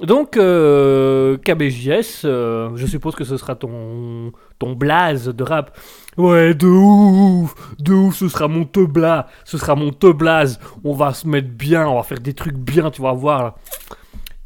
Donc, 0.00 0.36
euh, 0.36 1.36
KBJS, 1.36 2.22
euh, 2.24 2.70
je 2.76 2.86
suppose 2.86 3.14
que 3.14 3.24
ce 3.24 3.36
sera 3.36 3.54
ton, 3.54 4.32
ton 4.58 4.72
blaze 4.72 5.28
de 5.28 5.44
rap. 5.44 5.78
Ouais, 6.16 6.54
de 6.54 6.66
ouf, 6.66 7.54
de 7.78 7.92
ouf, 7.92 8.16
ce 8.16 8.28
sera 8.28 8.48
mon 8.48 8.64
teubla, 8.64 9.28
ce 9.44 9.58
sera 9.58 9.74
mon 9.74 9.90
teublaze. 9.90 10.58
On 10.82 10.94
va 10.94 11.12
se 11.12 11.28
mettre 11.28 11.50
bien, 11.50 11.86
on 11.86 11.96
va 11.96 12.02
faire 12.02 12.20
des 12.20 12.32
trucs 12.32 12.56
bien, 12.56 12.90
tu 12.90 13.02
vas 13.02 13.12
voir. 13.12 13.56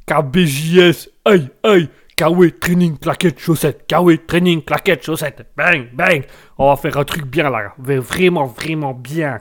KBJS, 0.06 1.10
aïe, 1.24 1.48
aïe, 1.62 1.88
Kawe 2.16 2.50
training 2.58 2.96
claquette 2.98 3.38
chaussette, 3.38 3.86
Kawe 3.86 4.16
training 4.26 4.62
claquette 4.62 5.04
chaussette, 5.04 5.46
bang, 5.56 5.88
bang. 5.92 6.24
On 6.56 6.70
va 6.70 6.76
faire 6.76 6.96
un 6.96 7.04
truc 7.04 7.26
bien 7.26 7.50
là, 7.50 7.74
vraiment, 7.78 8.46
vraiment 8.46 8.94
bien. 8.94 9.40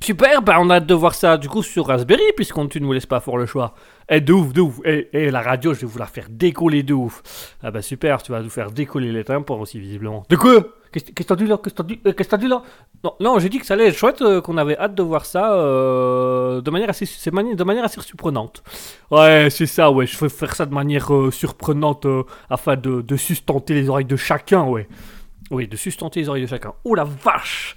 Super, 0.00 0.42
bah 0.42 0.56
on 0.60 0.70
a 0.70 0.76
hâte 0.76 0.86
de 0.86 0.94
voir 0.94 1.14
ça 1.14 1.36
du 1.36 1.48
coup 1.48 1.62
sur 1.62 1.86
Raspberry, 1.86 2.22
puisqu'on 2.34 2.64
ne 2.64 2.78
nous 2.80 2.92
laisses 2.92 3.06
pas 3.06 3.20
faire 3.20 3.36
le 3.36 3.46
choix. 3.46 3.74
Eh, 4.08 4.20
de 4.20 4.32
ouf, 4.32 4.52
de 4.52 4.60
ouf. 4.60 4.80
Eh, 4.84 5.08
eh, 5.12 5.30
la 5.30 5.40
radio, 5.40 5.72
je 5.72 5.80
vais 5.80 5.86
vous 5.86 5.98
la 5.98 6.06
faire 6.06 6.26
décoller 6.28 6.82
de 6.82 6.94
ouf. 6.94 7.56
Ah 7.62 7.70
bah 7.70 7.82
super, 7.82 8.20
tu 8.22 8.32
vas 8.32 8.42
nous 8.42 8.50
faire 8.50 8.72
décoller 8.72 9.12
les 9.12 9.22
tympans 9.22 9.60
aussi, 9.60 9.78
visiblement. 9.78 10.24
De 10.28 10.36
quoi? 10.36 10.64
Qu'est-ce 10.90 11.12
que 11.12 11.22
t'as 11.22 11.36
dit 11.36 11.46
là? 11.46 11.58
Qu'est-ce 11.62 11.74
que 11.74 11.82
t'as 11.82 11.88
dit 11.88 12.00
Euh, 12.06 12.12
Qu'est-ce 12.12 12.28
que 12.28 12.36
t'as 12.36 12.38
dit 12.38 12.48
là? 12.48 12.62
Non, 13.20 13.38
j'ai 13.38 13.48
dit 13.48 13.58
que 13.58 13.66
ça 13.66 13.74
allait 13.74 13.88
être 13.88 13.96
chouette, 13.96 14.20
euh, 14.22 14.40
qu'on 14.40 14.56
avait 14.56 14.76
hâte 14.76 14.94
de 14.96 15.02
voir 15.02 15.26
ça 15.26 15.52
euh, 15.52 16.60
de, 16.60 16.70
manière 16.70 16.90
assez, 16.90 17.04
de 17.04 17.64
manière 17.64 17.84
assez 17.84 18.00
surprenante. 18.00 18.64
Ouais, 19.10 19.48
c'est 19.50 19.66
ça, 19.66 19.92
ouais, 19.92 20.06
je 20.06 20.18
veux 20.18 20.28
faire 20.28 20.56
ça 20.56 20.66
de 20.66 20.74
manière 20.74 21.10
surprenante 21.30 22.06
afin 22.50 22.74
de, 22.74 23.02
de 23.02 23.16
sustenter 23.16 23.74
les 23.74 23.88
oreilles 23.88 24.06
de 24.06 24.16
chacun, 24.16 24.64
ouais. 24.64 24.88
Oui, 25.50 25.68
de 25.68 25.76
sustenter 25.76 26.20
les 26.20 26.28
oreilles 26.28 26.42
de 26.42 26.48
chacun. 26.48 26.72
Oh 26.84 26.94
la 26.94 27.04
vache 27.04 27.76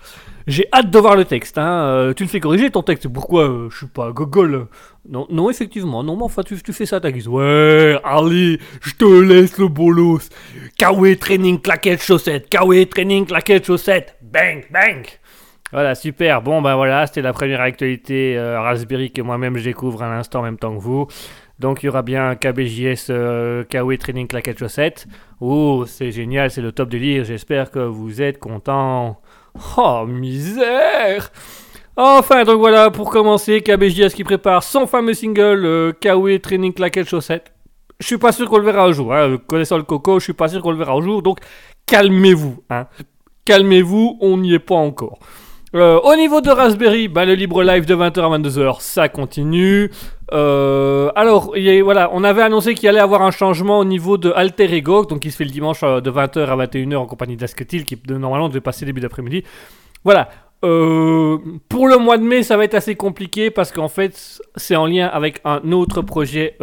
J'ai 0.51 0.67
hâte 0.73 0.91
de 0.91 0.99
voir 0.99 1.15
le 1.15 1.23
texte, 1.23 1.57
hein. 1.57 1.85
euh, 1.85 2.13
tu 2.13 2.23
le 2.23 2.29
fais 2.29 2.41
corriger 2.41 2.69
ton 2.69 2.83
texte, 2.83 3.07
pourquoi 3.07 3.49
euh, 3.49 3.69
je 3.69 3.77
suis 3.77 3.87
pas 3.87 4.11
gogol? 4.11 4.67
Non, 5.07 5.25
non, 5.29 5.49
effectivement, 5.49 6.03
non, 6.03 6.17
mais 6.17 6.23
enfin, 6.23 6.43
tu, 6.43 6.57
fais 6.73 6.85
ça 6.85 6.99
ta 6.99 7.09
guise. 7.09 7.29
Ouais, 7.29 7.97
allez, 8.03 8.59
je 8.81 8.93
te 8.95 9.05
laisse 9.05 9.57
le 9.57 9.69
bolos. 9.69 10.27
Kawe 10.77 11.15
training 11.15 11.61
claquette 11.61 12.03
chaussette, 12.03 12.49
Kawe 12.49 12.85
training 12.85 13.25
claquette 13.27 13.65
chaussette, 13.65 14.17
bang, 14.21 14.65
bang. 14.69 15.05
Voilà, 15.71 15.95
super. 15.95 16.41
Bon, 16.41 16.61
ben 16.61 16.75
voilà, 16.75 17.07
c'était 17.07 17.21
la 17.21 17.31
première 17.31 17.61
actualité 17.61 18.37
euh, 18.37 18.59
Raspberry 18.59 19.09
que 19.09 19.21
moi-même 19.21 19.57
je 19.57 19.63
découvre 19.63 20.03
à 20.03 20.09
l'instant 20.09 20.39
en 20.39 20.43
même 20.43 20.57
temps 20.57 20.75
que 20.75 20.81
vous. 20.81 21.07
Donc 21.59 21.81
il 21.81 21.85
y 21.85 21.89
aura 21.89 22.01
bien 22.01 22.35
KBJS 22.35 23.07
euh, 23.09 23.63
Kawe 23.63 23.97
Training 23.97 24.27
Claquette 24.27 24.59
Chaussette. 24.59 25.07
Oh, 25.39 25.85
c'est 25.87 26.11
génial, 26.11 26.51
c'est 26.51 26.61
le 26.61 26.73
top 26.73 26.89
délire. 26.89 27.23
J'espère 27.23 27.71
que 27.71 27.79
vous 27.79 28.21
êtes 28.21 28.37
contents. 28.37 29.21
Oh, 29.77 30.05
misère 30.07 31.31
Enfin, 31.97 32.45
donc 32.45 32.59
voilà, 32.59 32.89
pour 32.89 33.11
commencer, 33.11 33.61
KBJS 33.61 34.13
qui 34.15 34.23
prépare 34.23 34.63
son 34.63 34.87
fameux 34.87 35.13
single 35.13 35.65
euh, 35.65 35.91
Kawe 35.99 36.39
Training 36.39 36.73
Claquette 36.73 37.09
Chaussette. 37.09 37.51
Je 37.99 38.07
suis 38.07 38.17
pas 38.17 38.31
sûr 38.31 38.49
qu'on 38.49 38.57
le 38.57 38.65
verra 38.65 38.85
un 38.85 38.91
jour. 38.91 39.13
Hein. 39.13 39.37
Connaissant 39.45 39.77
le 39.77 39.83
coco, 39.83 40.19
je 40.19 40.23
suis 40.23 40.33
pas 40.33 40.47
sûr 40.47 40.61
qu'on 40.61 40.71
le 40.71 40.77
verra 40.77 40.93
un 40.93 41.01
jour. 41.01 41.21
Donc 41.21 41.39
calmez-vous. 41.85 42.63
Hein. 42.69 42.87
Calmez-vous, 43.45 44.17
on 44.21 44.37
n'y 44.37 44.53
est 44.53 44.59
pas 44.59 44.75
encore. 44.75 45.19
Euh, 45.75 45.99
au 45.99 46.15
niveau 46.15 46.41
de 46.41 46.49
Raspberry, 46.49 47.07
bah, 47.07 47.25
le 47.25 47.33
libre 47.35 47.63
live 47.63 47.85
de 47.85 47.95
20h 47.95 48.19
à 48.19 48.37
22h, 48.37 48.81
ça 48.81 49.07
continue. 49.07 49.91
Euh, 50.34 51.12
alors, 51.15 51.54
voilà, 51.84 52.10
on 52.13 52.24
avait 52.24 52.41
annoncé 52.41 52.74
qu'il 52.74 52.88
allait 52.88 53.00
avoir 53.00 53.22
un 53.22 53.32
changement 53.32 53.80
au 53.80 53.86
niveau 53.86 54.17
de 54.17 54.32
Alter 54.32 54.74
Ego, 54.74 55.06
donc 55.06 55.20
qui 55.20 55.32
se 55.32 55.38
fait 55.38 55.44
le 55.44 55.52
dimanche 55.52 55.84
euh, 55.84 56.00
de 56.00 56.10
20h 56.10 56.46
à 56.46 56.56
21h 56.65 56.96
en 56.96 57.06
compagnie 57.06 57.36
d'Asketil, 57.36 57.84
qui 57.86 57.98
normalement 58.08 58.48
devait 58.48 58.62
passer 58.62 58.86
début 58.86 59.02
d'après-midi. 59.02 59.44
Voilà. 60.04 60.30
Euh, 60.63 61.39
pour 61.70 61.88
le 61.88 61.98
mois 61.98 62.20
de 62.20 62.24
mai, 62.24 62.44
ça 62.44 62.56
va 62.56 62.65
être 62.65 62.76
assez 62.76 62.96
compliqué 62.96 63.50
parce 63.50 63.72
qu'en 63.72 63.88
fait, 63.88 64.41
c'est 64.56 64.76
en 64.76 64.86
lien 64.86 65.08
avec 65.08 65.41
un 65.44 65.72
autre 65.72 66.04
projet 66.04 66.56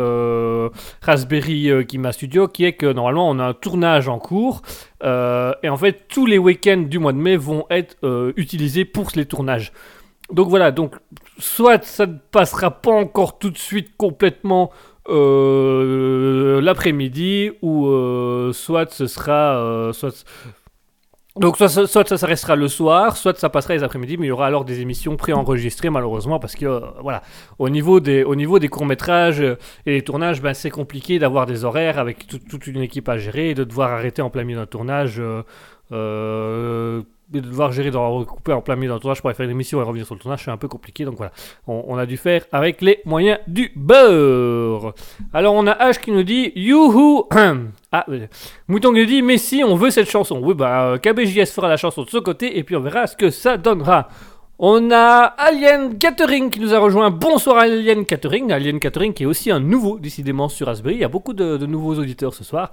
Raspberry 1.02 1.84
Kima 1.84 2.12
Studio 2.12 2.46
qui 2.46 2.64
est 2.64 2.74
que 2.74 2.86
normalement 2.86 3.28
on 3.28 3.40
a 3.40 3.44
un 3.44 3.54
tournage 3.54 4.08
en 4.08 4.20
cours 4.20 4.62
et 5.02 5.68
en 5.68 5.76
fait 5.76 6.06
tous 6.06 6.26
les 6.26 6.38
week-ends 6.38 6.84
du 6.88 7.00
mois 7.00 7.12
de 7.12 7.18
mai 7.18 7.36
vont 7.36 7.66
être 7.70 7.96
utilisés 8.36 8.84
pour 8.84 9.08
les 9.16 9.26
tournages. 9.26 9.72
Donc 10.32 10.48
voilà, 10.48 10.72
donc 10.72 10.94
soit 11.38 11.82
ça 11.84 12.06
ne 12.06 12.16
passera 12.30 12.70
pas 12.70 12.90
encore 12.92 13.38
tout 13.38 13.50
de 13.50 13.56
suite 13.58 13.96
complètement 13.96 14.70
euh, 15.08 16.60
l'après-midi 16.60 17.50
ou 17.62 17.86
euh, 17.86 18.52
soit 18.52 18.92
ce 18.92 19.06
sera 19.06 19.56
euh, 19.56 19.92
soit 19.94 20.24
donc 21.36 21.56
soit, 21.56 21.68
ça, 21.68 22.26
restera 22.26 22.56
le 22.56 22.66
soir, 22.66 23.16
soit 23.16 23.38
ça 23.38 23.48
passera 23.48 23.74
les 23.74 23.84
après-midi, 23.84 24.16
mais 24.16 24.26
il 24.26 24.28
y 24.30 24.32
aura 24.32 24.48
alors 24.48 24.64
des 24.64 24.80
émissions 24.80 25.16
préenregistrées 25.16 25.88
malheureusement 25.88 26.40
parce 26.40 26.56
que 26.56 26.82
voilà, 27.00 27.22
au 27.60 27.68
niveau 27.68 28.00
des, 28.00 28.24
au 28.24 28.34
niveau 28.34 28.58
des 28.58 28.66
courts-métrages 28.68 29.40
et 29.40 29.92
des 29.92 30.02
tournages, 30.02 30.42
ben, 30.42 30.52
c'est 30.52 30.70
compliqué 30.70 31.20
d'avoir 31.20 31.46
des 31.46 31.64
horaires 31.64 31.98
avec 32.00 32.26
tout- 32.26 32.40
toute 32.40 32.66
une 32.66 32.80
équipe 32.82 33.08
à 33.08 33.18
gérer 33.18 33.50
et 33.50 33.54
de 33.54 33.62
devoir 33.62 33.92
arrêter 33.92 34.20
en 34.20 34.30
plein 34.30 34.42
milieu 34.42 34.58
d'un 34.58 34.66
tournage. 34.66 35.22
De 37.30 37.40
devoir 37.40 37.72
gérer, 37.72 37.90
de 37.90 37.96
recouper 37.96 38.52
en 38.52 38.62
plein 38.62 38.76
milieu 38.76 38.90
d'un 38.90 38.98
tournage 38.98 39.20
pour 39.20 39.28
aller 39.28 39.36
faire 39.36 39.44
une 39.44 39.50
émission 39.52 39.80
et 39.80 39.84
revenir 39.84 40.06
sur 40.06 40.14
le 40.14 40.20
tournage, 40.20 40.44
c'est 40.44 40.50
un 40.50 40.56
peu 40.56 40.68
compliqué. 40.68 41.04
Donc 41.04 41.16
voilà, 41.16 41.32
on, 41.66 41.96
a 41.98 42.06
dû 42.06 42.16
faire 42.16 42.44
avec 42.52 42.80
les 42.80 43.00
moyens 43.04 43.38
du 43.46 43.70
beurre. 43.76 44.94
Alors 45.32 45.54
on 45.54 45.66
a 45.66 45.90
H 45.90 46.00
qui 46.00 46.10
nous 46.10 46.22
dit 46.22 46.52
Youhou 46.54 47.28
Ah, 47.92 48.06
Mouton 48.66 48.92
qui 48.92 49.00
nous 49.00 49.06
dit 49.06 49.22
Mais 49.22 49.38
si, 49.38 49.62
on 49.64 49.74
veut 49.74 49.90
cette 49.90 50.10
chanson. 50.10 50.40
Oui, 50.42 50.54
bah 50.54 50.84
euh, 50.84 50.98
KBJS 50.98 51.52
fera 51.52 51.68
la 51.68 51.76
chanson 51.76 52.02
de 52.02 52.10
ce 52.10 52.18
côté 52.18 52.58
et 52.58 52.64
puis 52.64 52.76
on 52.76 52.80
verra 52.80 53.06
ce 53.06 53.16
que 53.16 53.30
ça 53.30 53.56
donnera. 53.56 54.08
On 54.58 54.90
a 54.90 55.22
Alien 55.22 55.98
Catering 55.98 56.50
qui 56.50 56.60
nous 56.60 56.74
a 56.74 56.78
rejoint. 56.78 57.10
Bonsoir 57.10 57.58
Alien 57.58 58.04
Catering. 58.04 58.50
Alien 58.50 58.80
Catering 58.80 59.12
qui 59.12 59.22
est 59.22 59.26
aussi 59.26 59.50
un 59.50 59.60
nouveau, 59.60 59.98
décidément, 59.98 60.48
sur 60.48 60.66
Raspberry. 60.66 60.96
Il 60.96 61.00
y 61.00 61.04
a 61.04 61.08
beaucoup 61.08 61.32
de 61.32 61.64
nouveaux 61.66 61.94
auditeurs 61.94 62.34
ce 62.34 62.42
soir. 62.42 62.70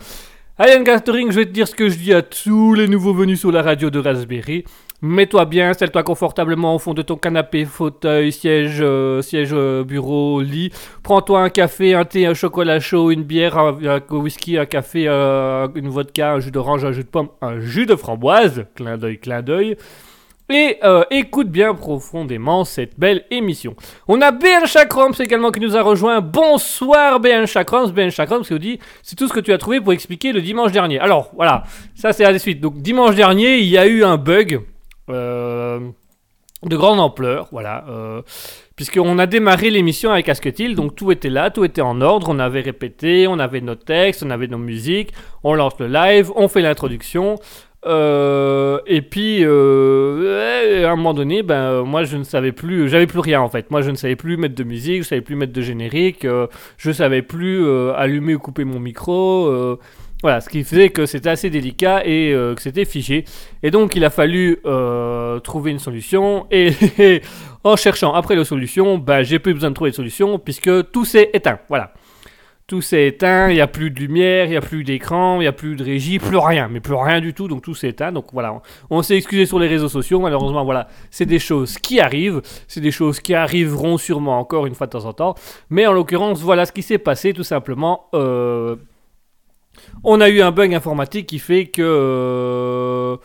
Alien 0.58 0.86
Catering, 0.86 1.32
je 1.32 1.40
vais 1.42 1.46
te 1.46 1.52
dire 1.52 1.68
ce 1.68 1.76
que 1.76 1.90
je 1.90 1.98
dis 1.98 2.14
à 2.14 2.22
tous 2.22 2.74
les 2.76 2.88
nouveaux 2.88 3.14
venus 3.14 3.42
sur 3.42 3.52
la 3.52 3.62
radio 3.62 3.90
de 3.90 4.00
Raspberry. 4.00 4.64
Mets-toi 5.02 5.44
bien, 5.44 5.72
installe-toi 5.72 6.02
confortablement 6.04 6.74
au 6.76 6.80
fond 6.80 6.94
de 6.94 7.02
ton 7.02 7.18
canapé, 7.18 7.66
fauteuil, 7.66 8.32
siège, 8.32 8.78
euh, 8.80 9.22
siège, 9.22 9.50
euh, 9.52 9.84
bureau, 9.84 10.40
lit. 10.40 10.72
Prends-toi 11.04 11.42
un 11.42 11.50
café, 11.50 11.94
un 11.94 12.06
thé, 12.06 12.26
un 12.26 12.34
chocolat 12.34 12.80
chaud, 12.80 13.12
une 13.12 13.24
bière, 13.24 13.58
un, 13.58 13.78
un 13.84 14.16
whisky, 14.16 14.58
un 14.58 14.66
café, 14.66 15.10
euh, 15.10 15.68
une 15.76 15.90
vodka, 15.90 16.36
un 16.36 16.40
jus 16.40 16.52
d'orange, 16.52 16.86
un 16.86 16.94
jus 16.94 17.04
de 17.04 17.10
pomme, 17.10 17.28
un 17.42 17.60
jus 17.60 17.86
de 17.86 17.98
framboise. 17.98 18.66
Clin 18.76 18.98
d'œil, 18.98 19.20
clin 19.20 19.42
d'œil. 19.42 19.76
Et 20.50 20.78
euh, 20.84 21.04
écoute 21.10 21.50
bien 21.50 21.74
profondément 21.74 22.66
cette 22.66 23.00
belle 23.00 23.26
émission. 23.32 23.76
On 24.08 24.22
a 24.22 24.32
BN 24.32 24.68
Chakrams 24.68 25.16
également 25.20 25.50
qui 25.50 25.60
nous 25.60 25.76
a 25.76 25.82
rejoint. 25.82 26.22
Bonsoir 26.22 27.20
BN 27.20 27.48
Chakrams. 27.48 27.92
BN 27.92 28.12
Chakrams 28.12 28.44
qui 28.44 28.54
nous 28.54 28.60
dit 28.60 28.80
c'est 29.02 29.16
tout 29.16 29.28
ce 29.28 29.34
que 29.34 29.40
tu 29.40 29.52
as 29.54 29.58
trouvé 29.58 29.82
pour 29.82 29.92
expliquer 29.92 30.34
le 30.34 30.42
dimanche 30.44 30.72
dernier. 30.72 31.00
Alors 31.00 31.32
voilà, 31.34 31.64
ça 31.96 32.14
c'est 32.14 32.26
à 32.26 32.32
la 32.32 32.38
suite. 32.38 32.62
Donc 32.62 32.78
dimanche 32.78 33.16
dernier, 33.16 33.58
il 33.58 33.68
y 33.68 33.78
a 33.80 33.88
eu 33.88 34.04
un 34.04 34.18
bug 34.18 34.62
euh, 35.10 35.80
de 36.62 36.78
grande 36.78 37.00
ampleur. 37.00 37.48
Voilà. 37.52 37.84
Euh, 37.90 38.22
Puisqu'on 38.76 39.18
a 39.20 39.26
démarré 39.26 39.70
l'émission 39.70 40.12
avec 40.12 40.28
Asketil, 40.28 40.76
donc 40.76 40.96
tout 40.96 41.10
était 41.10 41.30
là, 41.30 41.50
tout 41.50 41.64
était 41.64 41.82
en 41.82 42.02
ordre, 42.02 42.28
on 42.30 42.40
avait 42.40 42.60
répété, 42.60 43.26
on 43.26 43.40
avait 43.40 43.62
nos 43.62 43.76
textes, 43.76 44.22
on 44.22 44.30
avait 44.30 44.48
nos 44.48 44.58
musiques, 44.58 45.14
on 45.46 45.54
lance 45.54 45.80
le 45.80 45.88
live, 45.88 46.30
on 46.36 46.50
fait 46.50 46.60
l'introduction, 46.60 47.38
euh, 47.86 48.80
et 48.88 49.02
puis, 49.02 49.40
euh, 49.44 50.88
à 50.88 50.92
un 50.92 50.96
moment 50.96 51.14
donné, 51.14 51.44
ben, 51.44 51.84
moi 51.84 52.04
je 52.04 52.18
ne 52.18 52.24
savais 52.24 52.52
plus, 52.52 52.90
j'avais 52.90 53.08
plus 53.08 53.20
rien 53.20 53.42
en 53.42 53.50
fait. 53.50 53.70
Moi 53.70 53.82
je 53.82 53.92
ne 53.92 53.96
savais 53.96 54.16
plus 54.16 54.38
mettre 54.38 54.56
de 54.56 54.64
musique, 54.64 55.04
je 55.04 55.08
savais 55.08 55.22
plus 55.22 55.36
mettre 55.36 55.54
de 55.54 55.62
générique, 55.62 56.26
euh, 56.26 56.48
je 56.78 56.92
savais 56.92 57.22
plus 57.22 57.64
euh, 57.66 57.94
allumer 57.96 58.36
ou 58.36 58.40
couper 58.40 58.64
mon 58.64 58.80
micro. 58.80 59.78
voilà, 60.24 60.42
ce 60.42 60.50
qui 60.50 60.64
faisait 60.64 60.90
que 60.90 61.06
c'était 61.06 61.30
assez 61.30 61.50
délicat 61.50 62.02
et 62.06 62.32
que 62.56 62.62
c'était 62.62 62.86
figé. 62.86 63.26
Et 63.62 63.70
donc 63.70 63.96
il 63.96 64.04
a 64.04 64.10
fallu 64.10 64.60
trouver 65.44 65.72
une 65.72 65.80
solution. 65.80 66.48
Et 66.52 67.22
en 67.64 67.76
cherchant 67.76 68.14
après 68.14 68.36
la 68.36 68.46
solution, 68.46 68.98
ben, 68.98 69.22
j'ai 69.22 69.40
plus 69.40 69.54
besoin 69.54 69.70
de 69.70 69.76
trouver 69.76 69.92
de 69.92 69.96
solution 69.96 70.40
puisque 70.40 70.92
tout 70.92 71.06
s'est 71.06 71.30
éteint. 71.34 71.60
Voilà. 71.70 71.94
Tout 72.68 72.82
s'est 72.82 73.06
éteint, 73.08 73.50
il 73.50 73.56
n'y 73.56 73.62
a 73.62 73.68
plus 73.68 73.92
de 73.92 74.00
lumière, 74.00 74.46
il 74.46 74.52
n'y 74.52 74.56
a 74.56 74.62
plus 74.62 74.84
d'écran, 74.84 75.36
il 75.36 75.42
n'y 75.42 75.48
a 75.48 75.52
plus 75.52 75.76
de 75.76 75.84
régie, 75.84 76.18
plus 76.18 76.38
rien, 76.38 76.68
mais 76.68 76.80
plus 76.80 76.96
rien 76.96 77.22
du 77.22 77.34
tout, 77.34 77.48
donc 77.48 77.62
tout 77.62 77.76
s'est 77.76 77.90
éteint. 77.90 78.12
Donc 78.12 78.26
voilà, 78.34 78.60
on, 78.90 79.04
s'est 79.04 79.16
excusé 79.16 79.46
sur 79.46 79.60
les 79.60 79.68
réseaux 79.68 79.90
sociaux, 79.90 80.20
malheureusement, 80.20 80.66
voilà, 80.66 80.88
c'est 81.12 81.28
des 81.28 81.38
choses 81.38 81.78
qui 81.78 82.00
arrivent, 82.00 82.42
c'est 82.68 82.82
des 82.82 82.92
choses 82.92 83.20
qui 83.20 83.36
arriveront 83.36 83.98
sûrement 84.00 84.40
encore 84.40 84.66
une 84.66 84.74
fois 84.74 84.88
de 84.88 84.92
temps 84.92 85.06
en 85.06 85.14
temps, 85.14 85.36
mais 85.70 85.86
en 85.86 85.94
l'occurrence, 85.94 86.42
voilà 86.42 86.66
ce 86.66 86.72
qui 86.72 86.82
s'est 86.82 86.98
passé 86.98 87.34
tout 87.34 87.44
simplement. 87.44 88.08
Euh, 88.16 88.76
on 90.04 90.20
a 90.20 90.30
eu 90.30 90.42
un 90.42 90.52
bug 90.52 90.74
informatique 90.74 91.28
qui 91.28 91.40
fait 91.40 91.68
que... 91.68 91.82
Euh, 91.84 93.18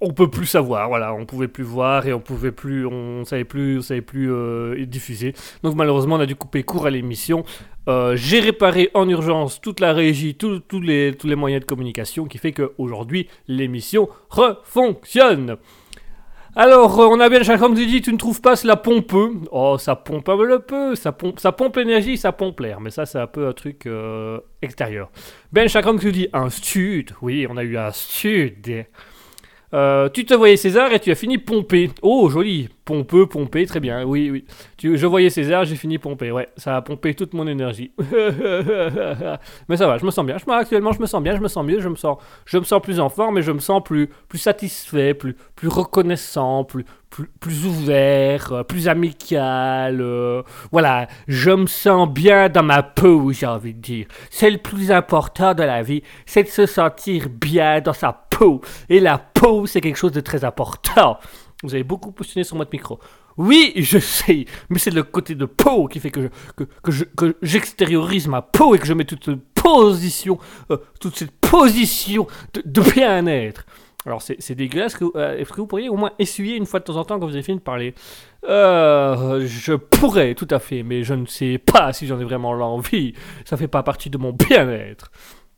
on 0.00 0.12
peut 0.14 0.30
plus 0.30 0.46
savoir, 0.46 0.88
voilà, 0.88 1.14
on 1.14 1.26
pouvait 1.26 1.48
plus 1.48 1.64
voir 1.64 2.06
et 2.06 2.12
on 2.12 2.20
pouvait 2.20 2.52
plus, 2.52 2.86
on 2.86 3.24
savait 3.24 3.44
plus, 3.44 3.78
on 3.78 3.82
savait 3.82 4.02
plus 4.02 4.32
euh, 4.32 4.84
diffuser. 4.86 5.34
Donc 5.62 5.74
malheureusement, 5.74 6.16
on 6.16 6.20
a 6.20 6.26
dû 6.26 6.36
couper 6.36 6.62
court 6.62 6.86
à 6.86 6.90
l'émission. 6.90 7.44
Euh, 7.88 8.16
j'ai 8.16 8.40
réparé 8.40 8.90
en 8.94 9.08
urgence 9.08 9.60
toute 9.60 9.80
la 9.80 9.92
régie, 9.92 10.34
tous 10.36 10.62
les, 10.80 11.14
tous 11.14 11.26
les 11.26 11.34
moyens 11.34 11.62
de 11.62 11.66
communication, 11.66 12.26
qui 12.26 12.38
fait 12.38 12.52
qu'aujourd'hui 12.52 13.28
l'émission 13.48 14.08
refonctionne. 14.30 15.56
Alors, 16.56 17.00
euh, 17.00 17.08
on 17.10 17.18
a 17.18 17.28
bien 17.28 17.42
comme 17.58 17.74
tu 17.74 18.00
tu 18.00 18.12
ne 18.12 18.16
trouves 18.16 18.40
pas 18.40 18.54
cela 18.54 18.76
pompeux? 18.76 19.32
Oh, 19.50 19.76
ça 19.76 19.96
pompe 19.96 20.28
un 20.28 20.60
peu, 20.60 20.94
ça 20.94 21.10
pompe, 21.10 21.40
ça 21.40 21.50
pompe 21.50 21.76
l'énergie, 21.76 22.16
ça 22.16 22.30
pompe 22.30 22.60
l'air. 22.60 22.80
Mais 22.80 22.90
ça, 22.90 23.06
c'est 23.06 23.18
un 23.18 23.26
peu 23.26 23.48
un 23.48 23.52
truc 23.52 23.86
euh, 23.86 24.38
extérieur. 24.62 25.10
Ben 25.52 25.68
Chakram 25.68 25.98
tu 25.98 26.12
dis 26.12 26.28
un 26.32 26.50
stud. 26.50 27.10
Oui, 27.22 27.46
on 27.50 27.56
a 27.56 27.64
eu 27.64 27.76
un 27.76 27.90
stud. 27.90 28.84
Euh, 29.72 30.08
tu 30.10 30.24
te 30.24 30.34
voyais 30.34 30.56
César 30.56 30.92
et 30.92 31.00
tu 31.00 31.10
as 31.10 31.16
fini 31.16 31.38
pompé. 31.38 31.90
Oh, 32.02 32.28
joli. 32.28 32.68
Pompeux, 32.84 33.26
pompé, 33.26 33.64
très 33.64 33.80
bien. 33.80 34.04
Oui, 34.04 34.30
oui. 34.30 34.44
Tu, 34.76 34.98
je 34.98 35.06
voyais 35.06 35.30
César, 35.30 35.64
j'ai 35.64 35.76
fini 35.76 35.96
pompé. 35.96 36.30
Ouais, 36.30 36.48
ça 36.56 36.76
a 36.76 36.82
pompé 36.82 37.14
toute 37.14 37.32
mon 37.32 37.46
énergie. 37.46 37.92
mais 39.68 39.76
ça 39.76 39.86
va, 39.86 39.96
je 39.96 40.04
me 40.04 40.10
sens 40.10 40.26
bien. 40.26 40.36
Je, 40.36 40.50
actuellement, 40.52 40.92
je 40.92 41.00
me 41.00 41.06
sens 41.06 41.22
bien, 41.22 41.34
je 41.34 41.40
me 41.40 41.48
sens 41.48 41.64
mieux, 41.64 41.80
je 41.80 41.88
me 41.88 41.94
sens, 41.94 42.18
je 42.44 42.58
me 42.58 42.64
sens 42.64 42.82
plus 42.82 43.00
en 43.00 43.08
forme 43.08 43.38
et 43.38 43.42
je 43.42 43.52
me 43.52 43.60
sens 43.60 43.82
plus, 43.82 44.08
plus 44.28 44.38
satisfait, 44.38 45.14
plus, 45.14 45.34
plus 45.56 45.68
reconnaissant, 45.68 46.64
plus, 46.64 46.84
plus, 47.08 47.28
plus 47.40 47.64
ouvert, 47.64 48.52
euh, 48.52 48.62
plus 48.64 48.88
amical. 48.88 50.00
Euh, 50.00 50.42
voilà, 50.72 51.06
je 51.28 51.52
me 51.52 51.66
sens 51.66 52.08
bien 52.08 52.48
dans 52.48 52.62
ma 52.62 52.82
peau, 52.82 53.32
j'ai 53.32 53.46
envie 53.46 53.72
de 53.72 53.80
dire. 53.80 54.06
C'est 54.30 54.50
le 54.50 54.58
plus 54.58 54.90
important 54.90 55.54
de 55.54 55.62
la 55.62 55.82
vie, 55.82 56.02
c'est 56.26 56.42
de 56.42 56.48
se 56.48 56.66
sentir 56.66 57.28
bien 57.30 57.80
dans 57.80 57.92
sa 57.92 58.12
peau. 58.12 58.60
Et 58.88 59.00
la 59.00 59.18
peau, 59.18 59.66
c'est 59.66 59.80
quelque 59.80 59.96
chose 59.96 60.12
de 60.12 60.20
très 60.20 60.44
important. 60.44 61.18
Vous 61.64 61.74
avez 61.74 61.84
beaucoup 61.84 62.12
positionné 62.12 62.44
sur 62.44 62.56
votre 62.56 62.70
micro. 62.72 63.00
Oui, 63.36 63.72
je 63.76 63.98
sais, 63.98 64.44
mais 64.68 64.78
c'est 64.78 64.90
le 64.92 65.02
côté 65.02 65.34
de 65.34 65.46
peau 65.46 65.88
qui 65.88 65.98
fait 65.98 66.10
que, 66.10 66.30
que, 66.56 67.36
j'extériorise 67.42 68.28
ma 68.28 68.42
peau 68.42 68.74
et 68.74 68.78
que 68.78 68.86
je 68.86 68.92
mets 68.92 69.04
toute 69.04 69.30
position, 69.54 70.38
euh, 70.70 70.76
toute 71.00 71.16
cette 71.16 71.32
position 71.32 72.26
de, 72.52 72.80
bien-être. 72.80 73.66
Alors 74.06 74.20
c'est, 74.20 74.54
dégueulasse, 74.54 74.96
que, 74.96 75.06
euh, 75.16 75.38
est-ce 75.38 75.50
que 75.50 75.56
vous 75.56 75.66
pourriez 75.66 75.88
au 75.88 75.96
moins 75.96 76.12
essuyer 76.18 76.56
une 76.56 76.66
fois 76.66 76.78
de 76.78 76.84
temps 76.84 76.96
en 76.96 77.04
temps 77.04 77.18
quand 77.18 77.26
vous 77.26 77.32
avez 77.34 77.42
fini 77.42 77.56
de 77.56 77.62
parler? 77.62 77.94
Euh, 78.46 79.46
Je 79.46 79.72
pourrais, 79.72 80.34
tout 80.34 80.48
à 80.50 80.58
fait, 80.58 80.82
mais 80.82 81.02
je 81.02 81.14
ne 81.14 81.24
sais 81.24 81.56
pas 81.56 81.92
si 81.94 82.06
j'en 82.06 82.20
ai 82.20 82.24
vraiment 82.24 82.52
l'envie. 82.52 83.14
Ça 83.46 83.56
fait 83.56 83.68
pas 83.68 83.82
partie 83.82 84.10
de 84.10 84.18
mon 84.18 84.32
bien-être. 84.32 85.10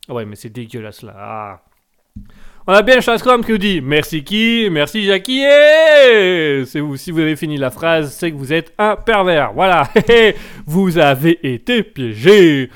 Ouais, 0.07 0.25
mais 0.25 0.37
c'est 0.37 0.49
dégueulasse 0.49 1.03
là. 1.03 1.13
Ah. 1.17 1.63
On 2.69 2.73
a 2.73 2.81
bien 2.81 2.99
Chascom 2.99 3.45
qui 3.45 3.53
nous 3.53 3.57
dit 3.57 3.79
Merci 3.79 4.25
qui 4.25 4.67
Merci 4.69 5.05
Jackie. 5.05 5.41
C'est 6.65 6.81
vous, 6.81 6.97
si 6.97 7.11
vous 7.11 7.21
avez 7.21 7.37
fini 7.37 7.55
la 7.55 7.71
phrase, 7.71 8.11
c'est 8.11 8.29
que 8.29 8.35
vous 8.35 8.51
êtes 8.51 8.73
un 8.77 8.97
pervers. 8.97 9.53
Voilà, 9.53 9.87
vous 10.65 10.97
avez 10.97 11.39
été 11.49 11.81
piégé. 11.81 12.69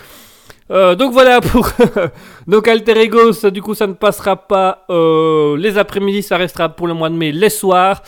Euh, 0.72 0.96
donc 0.96 1.12
voilà 1.12 1.42
pour 1.42 1.70
donc 2.48 2.70
Alter 2.70 3.02
Ego, 3.02 3.34
du 3.52 3.62
coup 3.62 3.76
ça 3.76 3.88
ne 3.88 3.92
passera 3.92 4.38
pas 4.38 4.86
euh, 4.90 5.58
les 5.58 5.78
après-midi, 5.78 6.24
ça 6.24 6.38
restera 6.38 6.70
pour 6.70 6.88
le 6.88 6.94
mois 6.94 7.10
de 7.10 7.16
mai 7.16 7.34
les 7.34 7.50
soirs 7.50 8.02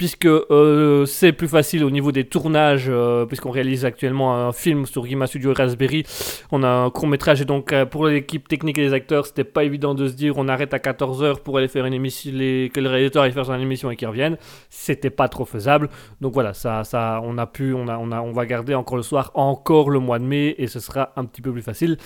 puisque 0.00 0.24
euh, 0.24 1.04
c'est 1.04 1.30
plus 1.30 1.46
facile 1.46 1.84
au 1.84 1.90
niveau 1.90 2.10
des 2.10 2.24
tournages, 2.24 2.86
euh, 2.88 3.26
puisqu'on 3.26 3.50
réalise 3.50 3.84
actuellement 3.84 4.34
un 4.34 4.50
film 4.50 4.86
sur 4.86 5.04
Gima 5.04 5.26
Studio 5.26 5.52
Raspberry. 5.52 6.04
On 6.50 6.62
a 6.62 6.68
un 6.70 6.88
court 6.88 7.06
métrage 7.06 7.42
et 7.42 7.44
donc 7.44 7.74
euh, 7.74 7.84
pour 7.84 8.06
l'équipe 8.06 8.48
technique 8.48 8.78
et 8.78 8.80
les 8.80 8.94
acteurs, 8.94 9.26
c'était 9.26 9.44
pas 9.44 9.62
évident 9.62 9.94
de 9.94 10.08
se 10.08 10.14
dire 10.14 10.38
on 10.38 10.48
arrête 10.48 10.72
à 10.72 10.78
14h 10.78 11.40
pour 11.40 11.58
aller 11.58 11.68
faire 11.68 11.84
une 11.84 11.92
émission, 11.92 12.30
que 12.32 12.80
le 12.80 12.88
réalisateur 12.88 13.24
aille 13.24 13.32
faire 13.32 13.44
son 13.44 13.60
émission 13.60 13.90
et 13.90 13.96
qu'il 13.96 14.08
revienne. 14.08 14.38
C'était 14.70 15.10
pas 15.10 15.28
trop 15.28 15.44
faisable. 15.44 15.90
Donc 16.22 16.32
voilà, 16.32 16.54
ça, 16.54 17.20
on 17.22 17.36
a 17.36 17.46
pu, 17.46 17.74
on 17.74 18.32
va 18.32 18.46
garder 18.46 18.74
encore 18.74 18.96
le 18.96 19.02
soir, 19.02 19.32
encore 19.34 19.90
le 19.90 19.98
mois 19.98 20.18
de 20.18 20.24
mai 20.24 20.54
et 20.56 20.66
ce 20.66 20.80
sera 20.80 21.12
un 21.16 21.26
petit 21.26 21.42
peu 21.42 21.52
plus 21.52 21.60
facile. 21.60 21.98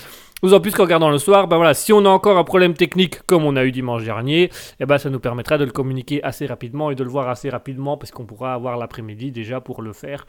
D'autant 0.43 0.61
plus 0.61 0.73
qu'en 0.73 0.83
regardant 0.83 1.11
le 1.11 1.19
soir, 1.19 1.49
ben 1.49 1.57
voilà, 1.57 1.73
si 1.73 1.93
on 1.93 2.05
a 2.05 2.09
encore 2.09 2.37
un 2.37 2.45
problème 2.45 2.75
technique 2.75 3.23
comme 3.27 3.45
on 3.45 3.57
a 3.57 3.65
eu 3.65 3.73
dimanche 3.73 4.05
dernier, 4.05 4.51
eh 4.79 4.87
ben 4.87 4.99
ça 4.99 5.09
nous 5.09 5.21
permettra 5.21 5.57
de 5.57 5.65
le 5.65 5.71
communiquer 5.71 6.23
assez 6.23 6.45
rapidement 6.45 6.91
et 6.91 6.95
de 6.95 7.03
le 7.03 7.09
voir 7.09 7.29
assez 7.29 7.49
rapidement 7.49 7.97
parce 7.97 8.11
qu'on 8.11 8.27
pourra 8.27 8.53
avoir 8.53 8.77
l'après-midi 8.77 9.33
déjà 9.33 9.61
pour 9.61 9.81
le 9.81 9.93
faire, 9.95 10.27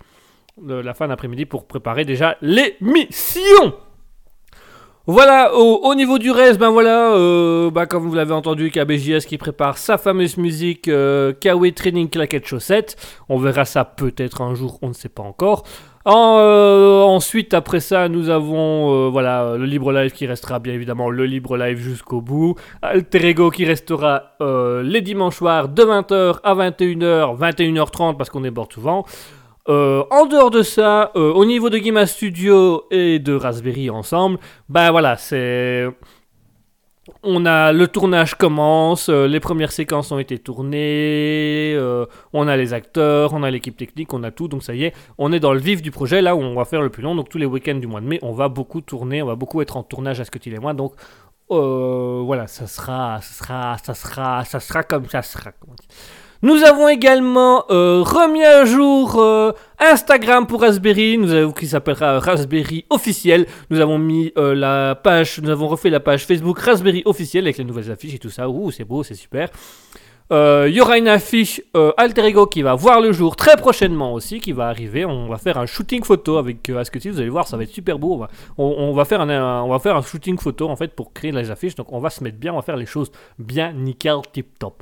la 0.65 0.94
fin 0.94 1.10
d'après-midi 1.10 1.46
pour 1.46 1.68
préparer 1.68 2.06
déjà 2.06 2.38
l'émission. 2.41 3.74
Voilà, 5.08 5.54
au, 5.54 5.94
niveau 5.94 6.18
du 6.18 6.32
reste, 6.32 6.58
ben 6.58 6.72
voilà, 6.72 7.13
euh, 7.13 7.70
ben 7.70 7.86
comme 7.86 8.08
vous 8.08 8.15
l'avez 8.15 8.34
entendu, 8.34 8.72
KBJS 8.72 9.28
qui 9.28 9.38
prépare 9.38 9.78
sa 9.78 10.00
fameuse 10.00 10.38
musique 10.38 10.88
euh, 10.88 11.32
Training 11.76 12.10
Claquette 12.10 12.48
Chaussette. 12.48 12.96
On 13.30 13.38
verra 13.38 13.65
ça 13.65 13.86
peut-être 13.86 14.41
un 14.41 14.56
jour, 14.56 14.80
on 14.82 14.88
ne 14.88 14.94
sait 14.94 15.10
pas 15.10 15.22
encore. 15.22 15.63
Euh, 16.08 17.02
ensuite, 17.02 17.54
après 17.56 17.80
ça, 17.80 18.10
nous 18.10 18.30
avons 18.30 19.08
euh, 19.08 19.10
voilà, 19.10 19.56
le 19.58 19.65
libre 19.65 19.91
live 19.91 20.12
qui 20.12 20.28
restera 20.28 20.60
bien 20.60 20.74
évidemment 20.74 21.10
le 21.10 21.26
libre 21.26 21.58
live 21.58 21.78
jusqu'au 21.78 22.22
bout. 22.22 22.56
Alter 22.84 23.30
Ego 23.30 23.50
qui 23.50 23.65
restera 23.65 24.36
euh, 24.41 24.84
les 24.84 25.02
dimanches 25.02 25.38
soirs 25.38 25.68
de 25.68 25.82
20h 25.82 26.39
à 26.44 26.54
21h, 26.54 27.38
21h30 27.39 28.18
parce 28.18 28.30
qu'on 28.30 28.41
bord 28.41 28.68
souvent. 28.72 29.06
en 29.68 30.26
dehors 30.28 30.52
de 30.52 30.62
ça, 30.62 31.12
au 31.15 31.44
niveau 31.44 31.72
de 31.72 31.78
Gima 31.80 32.06
Studio 32.06 32.84
et 32.91 33.18
de 33.18 33.34
Raspberry 33.34 33.89
ensemble, 33.89 34.38
ben 34.70 34.91
voilà, 34.91 35.18
c'est 35.18 35.88
on 37.24 37.46
a 37.46 37.72
le 37.72 37.88
tournage 37.88 38.36
commence, 38.36 39.10
euh, 39.10 39.28
les 39.28 39.39
premières 39.39 39.72
séquences 39.72 40.12
ont 40.12 40.20
été 40.20 40.39
tournées, 40.39 41.74
euh, 41.76 42.06
on 42.34 42.48
a 42.48 42.58
les 42.58 42.74
acteurs, 42.74 43.34
on 43.34 43.44
a 43.44 43.52
l'équipe 43.52 43.78
technique, 43.78 44.13
on 44.13 44.24
a 44.24 44.32
tout, 44.32 44.48
donc 44.48 44.63
ça 44.63 44.74
y 44.74 44.86
est, 44.86 44.94
on 45.18 45.32
est 45.32 45.39
dans 45.39 45.54
le 45.54 45.60
vif 45.60 45.82
du 45.82 45.91
projet, 45.91 46.22
là 46.22 46.36
où 46.36 46.39
on 46.39 46.56
va 46.56 46.65
faire 46.65 46.82
le 46.82 46.89
plus 46.89 47.04
long, 47.04 47.15
donc 47.15 47.30
tous 47.30 47.38
les 47.38 47.46
week-ends 47.46 47.76
du 47.76 47.88
mois 47.88 48.02
de 48.02 48.08
mai, 48.08 48.20
on 48.22 48.32
va 48.32 48.50
beaucoup 48.50 48.82
tourner, 48.82 49.22
on 49.22 49.28
va 49.28 49.36
beaucoup 49.36 49.62
être 49.62 49.78
en 49.78 49.84
tournage 49.84 50.20
à 50.20 50.26
ce 50.26 50.32
que 50.32 50.39
tu 50.39 50.54
et 50.54 50.60
moi, 50.60 50.74
donc 50.74 50.94
euh, 51.52 52.24
voilà, 52.26 52.48
ça 52.48 52.65
sera, 52.65 53.20
ça 53.22 53.34
sera, 53.34 53.78
ça 53.78 53.94
sera, 53.94 54.46
ça 54.46 54.60
sera 54.60 54.84
comme 54.84 55.06
ça 55.08 55.22
sera. 55.22 55.52
Nous 56.41 56.63
avons 56.63 56.89
également 56.89 57.65
euh, 57.69 58.02
remis 58.02 58.43
à 58.43 58.65
jour 58.65 59.21
euh, 59.21 59.54
Instagram 59.80 60.45
pour 60.45 60.62
Raspberry, 60.62 61.17
nous 61.17 61.32
avons, 61.32 61.52
qui 61.54 61.65
s'appellera 61.65 62.19
Raspberry 62.19 62.86
officiel. 62.89 63.45
Nous 63.69 63.80
avons 63.80 63.98
mis 63.98 64.34
euh, 64.38 64.54
la 64.54 64.95
page, 64.95 65.39
nous 65.41 65.50
avons 65.50 65.67
refait 65.67 65.89
la 65.89 66.02
page 66.02 66.26
Facebook 66.26 66.60
Raspberry 66.60 67.04
officiel 67.06 67.45
avec 67.45 67.58
les 67.58 67.63
nouvelles 67.63 67.89
affiches 67.89 68.15
et 68.15 68.19
tout 68.19 68.30
ça. 68.30 68.50
Ouh, 68.50 68.69
c'est 68.71 68.84
beau, 68.84 69.04
c'est 69.04 69.15
super. 69.15 69.50
Il 70.32 70.74
y 70.74 70.82
aura 70.82 70.98
une 70.98 71.08
affiche 71.08 71.62
Alter 71.98 72.26
Ego 72.26 72.48
qui 72.48 72.63
va 72.63 72.74
voir 72.74 73.00
le 73.00 73.12
jour 73.12 73.36
très 73.36 73.58
prochainement 73.58 74.12
aussi, 74.12 74.39
qui 74.39 74.54
va 74.54 74.67
arriver. 74.67 75.06
On 75.06 75.28
va 75.28 75.38
faire 75.38 75.60
un 75.60 75.67
shooting 75.67 76.04
photo 76.04 76.38
avec 76.38 76.67
Asketil, 76.67 77.12
vous 77.12 77.19
allez 77.19 77.30
voir, 77.30 77.48
ça 77.48 77.58
va 77.58 77.63
être 77.63 77.69
super 77.69 78.00
beau. 78.00 78.26
On 78.58 78.91
va, 78.93 79.06
faire 79.06 79.21
un, 79.21 79.62
on 79.62 79.69
va 79.69 79.78
faire 79.78 79.95
un 79.95 80.02
shooting 80.02 80.39
photo 80.39 80.67
en 80.67 80.76
fait 80.76 80.95
pour 80.95 81.13
créer 81.13 81.32
les 81.32 81.52
affiches. 81.52 81.76
Donc 81.76 81.93
on 81.93 82.00
va 82.00 82.10
se 82.10 82.24
mettre 82.24 82.38
bien, 82.38 82.54
on 82.54 82.56
va 82.56 82.63
faire 82.63 82.76
les 82.76 82.88
choses 82.88 83.12
bien 83.38 83.71
nickel, 83.71 84.17
tip 84.34 84.58
top. 84.58 84.82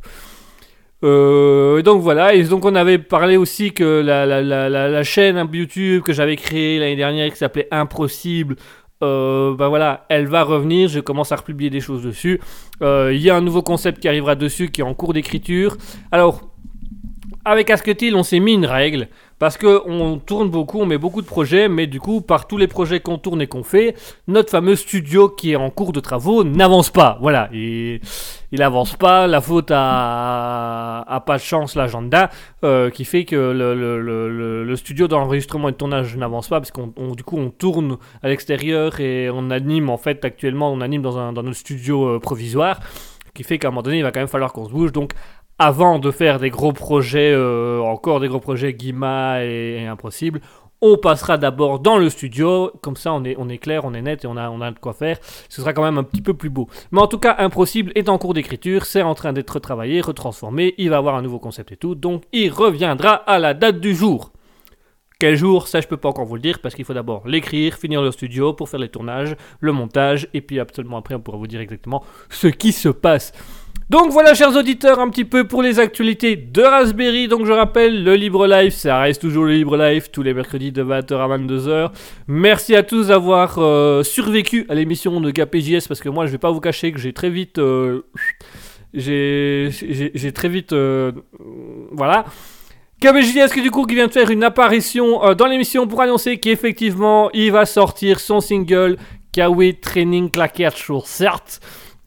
Euh, 1.03 1.81
donc 1.81 2.01
voilà, 2.01 2.33
et 2.33 2.43
donc 2.43 2.63
on 2.63 2.75
avait 2.75 2.97
parlé 2.97 3.35
aussi 3.35 3.73
que 3.73 4.01
la, 4.01 5.03
chaîne 5.03 5.45
YouTube 5.51 6.01
que 6.03 6.13
j'avais 6.13 6.37
créée 6.37 6.79
l'année 6.79 6.95
dernière 6.95 7.29
qui 7.29 7.37
s'appelait 7.37 7.67
Impossible, 7.71 8.55
euh, 9.03 9.53
bah 9.55 9.67
voilà, 9.67 10.05
elle 10.07 10.27
va 10.27 10.43
revenir, 10.43 10.87
je 10.87 11.01
commence 11.01 11.31
à 11.33 11.35
republier 11.35 11.69
des 11.69 11.81
choses 11.81 12.03
dessus. 12.03 12.39
Euh, 12.81 13.11
il 13.13 13.21
y 13.21 13.29
a 13.29 13.35
un 13.35 13.41
nouveau 13.41 13.61
concept 13.61 13.99
qui 13.99 14.07
arrivera 14.07 14.35
dessus 14.35 14.69
qui 14.69 14.79
est 14.79 14.83
en 14.85 14.93
cours 14.93 15.13
d'écriture. 15.13 15.77
Alors, 16.11 16.41
avec 17.43 17.69
Asketil, 17.69 18.15
on 18.15 18.23
s'est 18.23 18.39
mis 18.39 18.53
une 18.53 18.65
règle. 18.65 19.09
Parce 19.43 19.57
qu'on 19.57 20.21
tourne 20.25 20.49
beaucoup, 20.49 20.79
on 20.79 20.85
met 20.85 20.97
beaucoup 20.97 21.21
de 21.21 21.27
projets, 21.27 21.67
mais 21.67 21.85
du 21.85 21.99
coup, 21.99 22.21
par 22.21 22.47
tous 22.47 22.55
les 22.55 22.67
projets 22.67 23.01
qu'on 23.01 23.17
tourne 23.17 23.41
et 23.41 23.47
qu'on 23.47 23.61
fait, 23.61 23.93
notre 24.25 24.49
fameux 24.49 24.77
studio 24.77 25.27
qui 25.27 25.51
est 25.51 25.57
en 25.57 25.69
cours 25.69 25.91
de 25.91 25.99
travaux 25.99 26.45
n'avance 26.45 26.89
pas. 26.89 27.17
Voilà, 27.19 27.49
il 27.51 27.99
avance 28.61 28.95
pas. 28.95 29.27
La 29.27 29.41
faute 29.41 29.69
à, 29.69 31.21
pas 31.27 31.35
de 31.35 31.41
chance 31.41 31.75
l'agenda, 31.75 32.29
euh, 32.63 32.89
qui 32.89 33.03
fait 33.03 33.25
que 33.25 33.35
le, 33.35 34.75
studio 34.77 35.09
d'enregistrement 35.09 35.67
et 35.67 35.73
de 35.73 35.77
tournage 35.77 36.15
n'avance 36.15 36.47
pas, 36.47 36.61
parce 36.61 36.71
qu'on 36.71 36.93
du 37.13 37.25
coup 37.25 37.37
on 37.37 37.49
tourne 37.49 37.97
à 38.21 38.29
l'extérieur 38.29 39.01
et 39.01 39.29
on 39.29 39.49
anime 39.49 39.89
en 39.89 39.97
fait 39.97 40.23
actuellement, 40.23 40.71
on 40.71 40.79
anime 40.79 41.01
dans, 41.01 41.17
un, 41.17 41.33
dans 41.33 41.43
notre 41.43 41.57
studio 41.57 42.15
euh, 42.15 42.19
provisoire 42.21 42.79
qui 43.33 43.43
fait 43.43 43.57
qu'à 43.57 43.69
un 43.69 43.71
moment 43.71 43.81
donné, 43.81 43.97
il 43.97 44.03
va 44.03 44.11
quand 44.11 44.19
même 44.19 44.27
falloir 44.27 44.53
qu'on 44.53 44.65
se 44.65 44.71
bouge. 44.71 44.91
Donc, 44.91 45.11
avant 45.59 45.99
de 45.99 46.11
faire 46.11 46.39
des 46.39 46.49
gros 46.49 46.73
projets, 46.73 47.31
euh, 47.33 47.79
encore 47.81 48.19
des 48.19 48.27
gros 48.27 48.39
projets 48.39 48.73
Guima 48.73 49.43
et, 49.43 49.85
Impossible, 49.87 50.41
On 50.85 50.97
passera 50.97 51.37
d'abord 51.37 51.79
dans 51.79 51.97
le 51.97 52.09
studio, 52.09 52.69
comme 52.81 52.97
ça 52.97 53.13
on 53.13 53.23
est, 53.23 53.35
on 53.37 53.47
est 53.47 53.57
clair, 53.57 53.85
on 53.85 53.93
est 53.93 54.01
net 54.01 54.25
et 54.25 54.27
on 54.27 54.35
a, 54.35 54.49
on 54.49 54.59
a 54.59 54.69
de 54.71 54.79
quoi 54.79 54.91
faire. 54.91 55.17
Ce 55.47 55.61
sera 55.61 55.71
quand 55.71 55.83
même 55.83 55.97
un 55.97 56.03
petit 56.03 56.21
peu 56.21 56.33
plus 56.33 56.49
beau. 56.49 56.67
Mais 56.91 56.99
en 56.99 57.07
tout 57.07 57.19
cas, 57.19 57.35
Impossible 57.39 57.93
est 57.95 58.09
en 58.09 58.17
cours 58.17 58.33
d'écriture, 58.33 58.85
c'est 58.85 59.01
en 59.01 59.15
train 59.15 59.31
d'être 59.31 59.51
retravaillé, 59.51 60.01
retransformé, 60.01 60.75
il 60.77 60.89
va 60.89 60.97
avoir 60.97 61.15
un 61.15 61.21
nouveau 61.21 61.39
concept 61.39 61.71
et 61.71 61.77
tout, 61.77 61.95
donc 61.95 62.23
il 62.33 62.51
reviendra 62.51 63.13
à 63.13 63.39
la 63.39 63.53
date 63.53 63.79
du 63.79 63.95
jour. 63.95 64.33
Quel 65.19 65.37
jour, 65.37 65.69
ça 65.69 65.79
je 65.79 65.87
peux 65.87 65.95
pas 65.95 66.09
encore 66.09 66.25
vous 66.25 66.35
le 66.35 66.41
dire 66.41 66.59
parce 66.59 66.75
qu'il 66.75 66.83
faut 66.83 66.93
d'abord 66.93 67.25
l'écrire, 67.25 67.75
finir 67.75 68.01
le 68.01 68.11
studio 68.11 68.51
pour 68.51 68.67
faire 68.67 68.81
les 68.81 68.89
tournages, 68.89 69.37
le 69.61 69.71
montage 69.71 70.27
et 70.33 70.41
puis 70.41 70.59
absolument 70.59 70.97
après 70.97 71.15
on 71.15 71.21
pourra 71.21 71.37
vous 71.37 71.47
dire 71.47 71.61
exactement 71.61 72.03
ce 72.29 72.47
qui 72.47 72.73
se 72.73 72.89
passe. 72.89 73.31
Donc 73.89 74.11
voilà 74.11 74.33
chers 74.33 74.55
auditeurs 74.55 74.99
un 74.99 75.09
petit 75.09 75.25
peu 75.25 75.45
pour 75.45 75.61
les 75.61 75.79
actualités 75.79 76.35
de 76.37 76.61
Raspberry. 76.61 77.27
Donc 77.27 77.45
je 77.45 77.51
rappelle 77.51 78.03
le 78.03 78.15
Libre 78.15 78.47
Live, 78.47 78.71
ça 78.71 78.99
reste 78.99 79.21
toujours 79.21 79.43
le 79.43 79.53
Libre 79.53 79.75
Live 79.75 80.09
tous 80.11 80.23
les 80.23 80.33
mercredis 80.33 80.71
de 80.71 80.83
20h 80.83 81.15
à 81.15 81.37
22h. 81.37 81.91
Merci 82.27 82.75
à 82.75 82.83
tous 82.83 83.07
d'avoir 83.07 83.59
euh, 83.59 84.01
survécu 84.03 84.65
à 84.69 84.75
l'émission 84.75 85.19
de 85.19 85.31
GAPJS 85.31 85.87
parce 85.87 85.99
que 85.99 86.09
moi 86.09 86.25
je 86.25 86.31
vais 86.31 86.37
pas 86.37 86.51
vous 86.51 86.61
cacher 86.61 86.93
que 86.93 86.99
j'ai 86.99 87.11
très 87.11 87.29
vite 87.29 87.59
euh, 87.59 88.03
j'ai 88.93 90.31
très 90.33 90.49
vite 90.49 90.71
euh, 90.71 91.11
voilà. 91.91 92.25
KBJS 93.01 93.53
qui 93.53 93.61
du 93.61 93.69
coup 93.69 93.85
vient 93.85 94.07
de 94.07 94.13
faire 94.13 94.31
une 94.31 94.45
apparition 94.45 95.33
dans 95.35 95.47
l'émission 95.47 95.87
pour 95.87 95.99
annoncer 95.99 96.37
qu'effectivement 96.37 97.29
il 97.33 97.51
va 97.51 97.65
sortir 97.65 98.21
son 98.21 98.39
single 98.39 98.95
Kawi 99.33 99.75
Training 99.75 100.31
Claquette 100.31 100.77
Show 100.77 101.03
certes. 101.05 101.59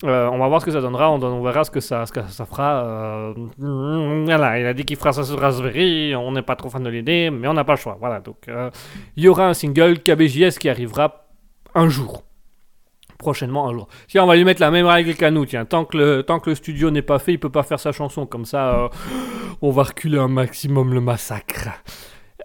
Euh, 0.04 0.28
on 0.30 0.36
va 0.36 0.48
voir 0.48 0.60
ce 0.60 0.66
que 0.66 0.72
ça 0.72 0.82
donnera, 0.82 1.10
on, 1.10 1.42
verra 1.42 1.64
ce 1.64 1.70
que 1.70 1.80
ça, 1.80 2.04
ce 2.04 2.12
que 2.12 2.20
ça 2.28 2.44
fera. 2.44 2.84
euh, 2.84 3.34
voilà, 4.26 4.60
il 4.60 4.66
a 4.66 4.74
dit 4.74 4.84
qu'il 4.84 4.96
fera 4.96 5.12
ça 5.14 5.24
sur 5.24 5.40
Raspberry, 5.40 6.14
on 6.14 6.32
n'est 6.32 6.42
pas 6.42 6.54
trop 6.54 6.68
fan 6.68 6.82
de 6.82 6.90
l'idée, 6.90 7.30
mais 7.30 7.48
on 7.48 7.54
n'a 7.54 7.64
pas 7.64 7.72
le 7.72 7.78
choix. 7.78 7.96
Voilà, 7.98 8.20
donc 8.20 8.36
euh, 8.48 8.70
il 9.16 9.24
y 9.24 9.28
aura 9.28 9.48
un 9.48 9.54
single 9.54 10.00
KBJS 10.00 10.58
qui 10.58 10.68
arrivera 10.68 11.28
un 11.74 11.88
jour. 11.88 12.24
Prochainement 13.16 13.68
un 13.68 13.72
jour. 13.72 13.88
Tiens, 14.08 14.24
on 14.24 14.26
va 14.26 14.36
lui 14.36 14.44
mettre 14.44 14.60
la 14.60 14.70
même 14.70 14.84
règle 14.84 15.14
qu'à 15.14 15.30
nous. 15.30 15.46
Tiens, 15.46 15.64
tant 15.64 15.86
que 15.86 15.96
le, 15.96 16.22
tant 16.22 16.40
que 16.40 16.50
le 16.50 16.56
studio 16.56 16.90
n'est 16.90 17.00
pas 17.00 17.18
fait, 17.18 17.32
il 17.32 17.38
peut 17.38 17.48
pas 17.48 17.62
faire 17.62 17.80
sa 17.80 17.92
chanson. 17.92 18.26
Comme 18.26 18.44
ça, 18.44 18.90
on 19.62 19.70
va 19.70 19.84
reculer 19.84 20.18
un 20.18 20.28
maximum 20.28 20.92
le 20.92 21.00
massacre. 21.00 21.70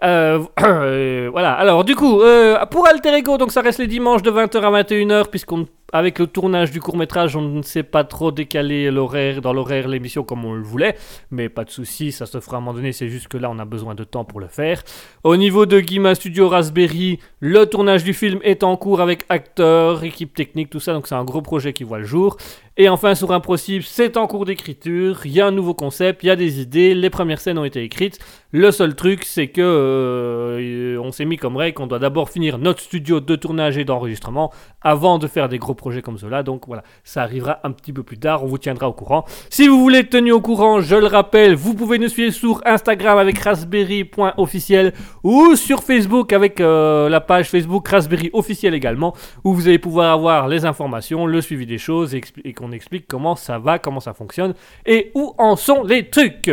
Voilà, 0.02 1.52
alors 1.52 1.84
du 1.84 1.94
coup, 1.94 2.22
pour 2.70 2.88
Alter 2.88 3.14
Ego, 3.14 3.36
donc 3.36 3.52
ça 3.52 3.60
reste 3.60 3.78
les 3.78 3.86
dimanches 3.86 4.22
de 4.22 4.30
20h 4.30 4.60
à 4.62 4.82
21h, 4.82 5.28
puisqu'on 5.28 5.66
avec 5.92 6.18
le 6.18 6.26
tournage 6.26 6.70
du 6.70 6.80
court 6.80 6.96
métrage, 6.96 7.36
on 7.36 7.42
ne 7.42 7.62
sait 7.62 7.82
pas 7.82 8.02
trop 8.04 8.32
décaler 8.32 8.90
l'horaire 8.90 9.42
dans 9.42 9.52
l'horaire 9.52 9.88
l'émission 9.88 10.24
comme 10.24 10.44
on 10.44 10.54
le 10.54 10.62
voulait, 10.62 10.96
mais 11.30 11.48
pas 11.48 11.64
de 11.64 11.70
souci, 11.70 12.12
ça 12.12 12.26
se 12.26 12.40
fera 12.40 12.56
à 12.56 12.58
un 12.58 12.62
moment 12.62 12.74
donné. 12.74 12.92
C'est 12.92 13.08
juste 13.08 13.28
que 13.28 13.36
là, 13.36 13.50
on 13.50 13.58
a 13.58 13.64
besoin 13.64 13.94
de 13.94 14.04
temps 14.04 14.24
pour 14.24 14.40
le 14.40 14.48
faire. 14.48 14.82
Au 15.22 15.36
niveau 15.36 15.66
de 15.66 15.80
Guima 15.80 16.14
Studio 16.14 16.48
Raspberry, 16.48 17.18
le 17.40 17.66
tournage 17.66 18.04
du 18.04 18.14
film 18.14 18.40
est 18.42 18.64
en 18.64 18.76
cours 18.76 19.00
avec 19.00 19.24
acteurs, 19.28 20.02
équipe 20.02 20.34
technique, 20.34 20.70
tout 20.70 20.80
ça, 20.80 20.94
donc 20.94 21.06
c'est 21.06 21.14
un 21.14 21.24
gros 21.24 21.42
projet 21.42 21.72
qui 21.72 21.84
voit 21.84 21.98
le 21.98 22.04
jour. 22.04 22.36
Et 22.78 22.88
enfin, 22.88 23.14
sur 23.14 23.32
Impossible, 23.32 23.84
c'est 23.84 24.16
en 24.16 24.26
cours 24.26 24.46
d'écriture, 24.46 25.20
il 25.26 25.32
y 25.32 25.42
a 25.42 25.46
un 25.46 25.50
nouveau 25.50 25.74
concept, 25.74 26.22
il 26.22 26.28
y 26.28 26.30
a 26.30 26.36
des 26.36 26.62
idées, 26.62 26.94
les 26.94 27.10
premières 27.10 27.38
scènes 27.38 27.58
ont 27.58 27.66
été 27.66 27.82
écrites. 27.82 28.18
Le 28.50 28.70
seul 28.70 28.94
truc, 28.94 29.24
c'est 29.24 29.48
que 29.48 29.60
euh, 29.60 30.98
on 31.02 31.12
s'est 31.12 31.26
mis 31.26 31.36
comme 31.36 31.56
règle 31.56 31.74
qu'on 31.74 31.86
doit 31.86 31.98
d'abord 31.98 32.30
finir 32.30 32.56
notre 32.56 32.80
studio 32.80 33.20
de 33.20 33.36
tournage 33.36 33.76
et 33.76 33.84
d'enregistrement 33.84 34.50
avant 34.80 35.18
de 35.18 35.26
faire 35.26 35.50
des 35.50 35.58
gros 35.58 35.74
projets 35.82 36.00
comme 36.00 36.16
cela. 36.16 36.44
Donc 36.44 36.68
voilà, 36.68 36.84
ça 37.02 37.22
arrivera 37.22 37.58
un 37.64 37.72
petit 37.72 37.92
peu 37.92 38.04
plus 38.04 38.18
tard, 38.18 38.44
on 38.44 38.46
vous 38.46 38.58
tiendra 38.58 38.88
au 38.88 38.92
courant. 38.92 39.24
Si 39.50 39.66
vous 39.66 39.80
voulez 39.80 39.98
être 39.98 40.10
tenu 40.10 40.30
au 40.30 40.40
courant, 40.40 40.80
je 40.80 40.94
le 40.94 41.06
rappelle, 41.06 41.56
vous 41.56 41.74
pouvez 41.74 41.98
nous 41.98 42.08
suivre 42.08 42.32
sur 42.32 42.62
Instagram 42.64 43.18
avec 43.18 43.38
raspberry.officiel 43.38 44.92
ou 45.24 45.56
sur 45.56 45.82
Facebook 45.82 46.32
avec 46.32 46.60
euh, 46.60 47.08
la 47.08 47.20
page 47.20 47.50
Facebook 47.50 47.88
Raspberry 47.88 48.30
officiel 48.32 48.74
également, 48.74 49.12
où 49.42 49.52
vous 49.54 49.66
allez 49.66 49.80
pouvoir 49.80 50.12
avoir 50.12 50.46
les 50.46 50.64
informations, 50.64 51.26
le 51.26 51.40
suivi 51.40 51.66
des 51.66 51.78
choses 51.78 52.14
et, 52.14 52.22
qu'on 52.52 52.70
explique 52.70 53.06
comment 53.08 53.34
ça 53.34 53.58
va, 53.58 53.80
comment 53.80 54.00
ça 54.00 54.14
fonctionne 54.14 54.54
et 54.86 55.10
où 55.14 55.34
en 55.38 55.56
sont 55.56 55.82
les 55.82 56.08
trucs. 56.08 56.50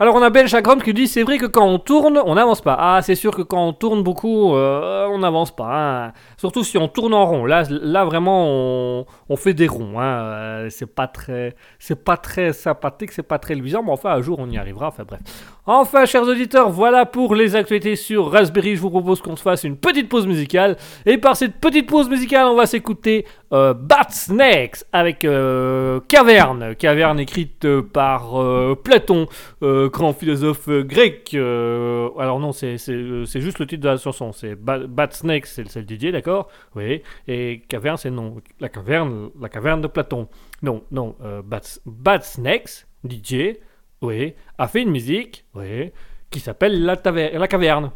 Alors 0.00 0.14
on 0.14 0.22
a 0.22 0.30
Ben 0.30 0.46
Chagrom 0.46 0.80
qui 0.80 0.94
dit 0.94 1.08
c'est 1.08 1.24
vrai 1.24 1.38
que 1.38 1.46
quand 1.46 1.66
on 1.66 1.80
tourne, 1.80 2.22
on 2.24 2.36
n'avance 2.36 2.60
pas. 2.60 2.76
Ah 2.78 3.02
c'est 3.02 3.16
sûr 3.16 3.34
que 3.34 3.42
quand 3.42 3.66
on 3.66 3.72
tourne 3.72 4.04
beaucoup, 4.04 4.54
euh, 4.54 5.08
on 5.10 5.18
n'avance 5.18 5.50
pas. 5.54 6.06
hein. 6.06 6.12
Surtout 6.36 6.62
si 6.62 6.78
on 6.78 6.86
tourne 6.86 7.12
en 7.14 7.26
rond. 7.26 7.44
Là, 7.46 7.64
là 7.68 8.04
vraiment 8.04 9.04
on, 9.28 9.36
fait 9.36 9.54
des 9.54 9.66
ronds. 9.66 9.98
hein. 9.98 10.04
Euh, 10.22 10.66
C'est 10.70 10.86
pas 10.86 11.08
très, 11.08 11.56
c'est 11.80 12.04
pas 12.04 12.16
très 12.16 12.52
sympathique, 12.52 13.10
c'est 13.10 13.24
pas 13.24 13.40
très 13.40 13.56
luisant, 13.56 13.82
mais 13.82 13.90
enfin 13.90 14.10
un 14.10 14.22
jour 14.22 14.38
on 14.38 14.48
y 14.48 14.56
arrivera. 14.56 14.86
Enfin 14.86 15.02
bref. 15.04 15.20
Enfin 15.70 16.06
chers 16.06 16.22
auditeurs, 16.22 16.70
voilà 16.70 17.04
pour 17.04 17.34
les 17.34 17.54
actualités 17.54 17.94
sur 17.94 18.30
Raspberry. 18.32 18.74
Je 18.74 18.80
vous 18.80 18.88
propose 18.88 19.20
qu'on 19.20 19.36
se 19.36 19.42
fasse 19.42 19.64
une 19.64 19.76
petite 19.76 20.08
pause 20.08 20.26
musicale. 20.26 20.78
Et 21.04 21.18
par 21.18 21.36
cette 21.36 21.56
petite 21.56 21.86
pause 21.86 22.08
musicale, 22.08 22.46
on 22.46 22.54
va 22.56 22.64
s'écouter 22.64 23.26
euh, 23.52 23.74
Bat 23.74 24.06
Snakes 24.08 24.84
avec 24.94 25.26
euh, 25.26 26.00
Caverne. 26.08 26.74
Caverne 26.74 27.20
écrite 27.20 27.66
euh, 27.66 27.82
par 27.82 28.40
euh, 28.40 28.74
Platon, 28.82 29.26
grand 29.60 30.14
philosophe 30.14 30.70
grec. 30.70 31.34
alors 31.34 32.40
non, 32.40 32.52
c'est 32.52 32.78
juste 32.78 33.58
le 33.58 33.66
titre 33.66 33.82
de 33.82 33.88
la 33.88 33.98
chanson. 33.98 34.32
C'est 34.32 34.54
Ba- 34.54 34.86
Bat 34.86 35.10
Snakes, 35.10 35.48
c'est 35.48 35.64
le 35.76 35.82
DJ, 35.82 36.12
d'accord? 36.12 36.48
Oui. 36.76 37.02
Et 37.26 37.60
Caverne, 37.68 37.98
c'est 37.98 38.10
non. 38.10 38.36
La 38.58 38.70
caverne, 38.70 39.28
la 39.38 39.50
caverne 39.50 39.82
de 39.82 39.86
Platon. 39.86 40.28
Non, 40.62 40.82
non. 40.90 41.14
Bat, 41.44 41.60
Bat 41.84 42.22
Snakes, 42.22 42.86
DJ, 43.06 43.58
oui, 44.02 44.34
a 44.58 44.68
fait 44.68 44.82
une 44.82 44.90
musique, 44.90 45.44
oui, 45.54 45.90
qui 46.30 46.40
s'appelle 46.40 46.84
la, 46.84 46.96
la 47.04 47.48
caverne. 47.48 47.90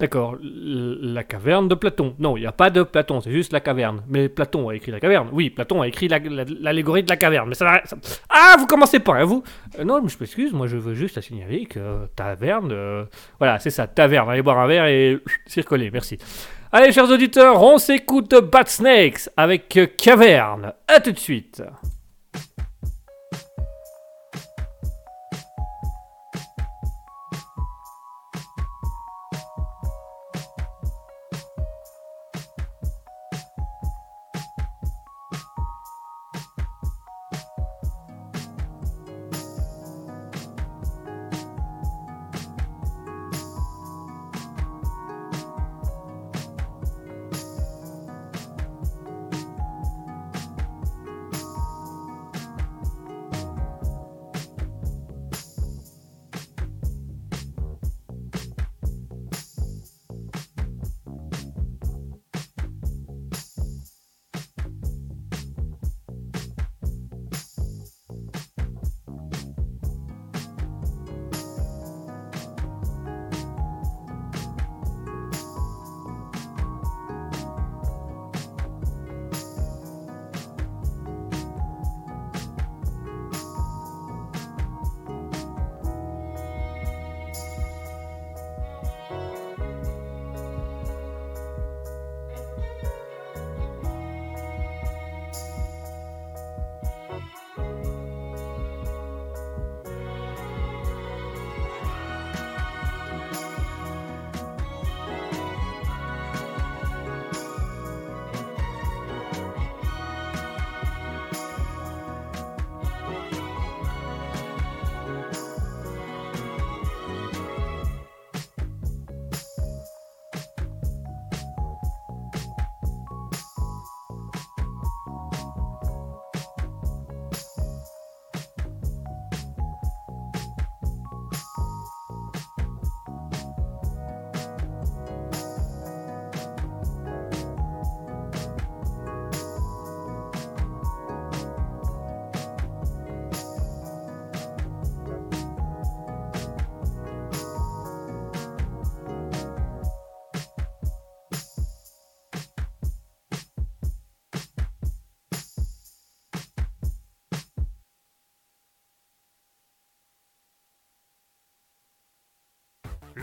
D'accord, 0.00 0.36
la 0.40 1.24
caverne 1.24 1.66
de 1.66 1.74
Platon. 1.74 2.14
Non, 2.20 2.36
il 2.36 2.40
n'y 2.42 2.46
a 2.46 2.52
pas 2.52 2.70
de 2.70 2.84
Platon, 2.84 3.20
c'est 3.20 3.32
juste 3.32 3.52
la 3.52 3.58
caverne. 3.58 4.04
Mais 4.06 4.28
Platon 4.28 4.68
a 4.68 4.76
écrit 4.76 4.92
la 4.92 5.00
caverne. 5.00 5.28
Oui, 5.32 5.50
Platon 5.50 5.82
a 5.82 5.88
écrit 5.88 6.06
la- 6.06 6.20
la- 6.20 6.44
l'allégorie 6.60 7.02
de 7.02 7.08
la 7.08 7.16
caverne. 7.16 7.48
Mais 7.48 7.56
ça, 7.56 7.82
Ah, 8.30 8.54
vous 8.60 8.66
commencez 8.68 9.00
pas, 9.00 9.14
hein, 9.16 9.24
vous 9.24 9.42
Euh, 9.76 9.82
Non, 9.82 9.96
je 10.06 10.16
m'excuse, 10.20 10.52
moi 10.52 10.68
je 10.68 10.76
veux 10.76 10.94
juste 10.94 11.20
signaler 11.20 11.66
que 11.66 11.80
euh, 11.80 12.06
taverne. 12.14 12.70
euh, 12.70 13.06
Voilà, 13.40 13.58
c'est 13.58 13.70
ça, 13.70 13.88
taverne. 13.88 14.30
Allez 14.30 14.42
boire 14.42 14.60
un 14.60 14.68
verre 14.68 14.86
et 14.86 15.18
circuler, 15.46 15.90
merci. 15.90 16.16
Allez, 16.70 16.92
chers 16.92 17.10
auditeurs, 17.10 17.60
on 17.60 17.78
s'écoute 17.78 18.32
Bat 18.52 18.66
Snakes 18.66 19.28
avec 19.36 19.80
Caverne. 19.96 20.74
A 20.86 21.00
tout 21.00 21.10
de 21.10 21.18
suite. 21.18 21.60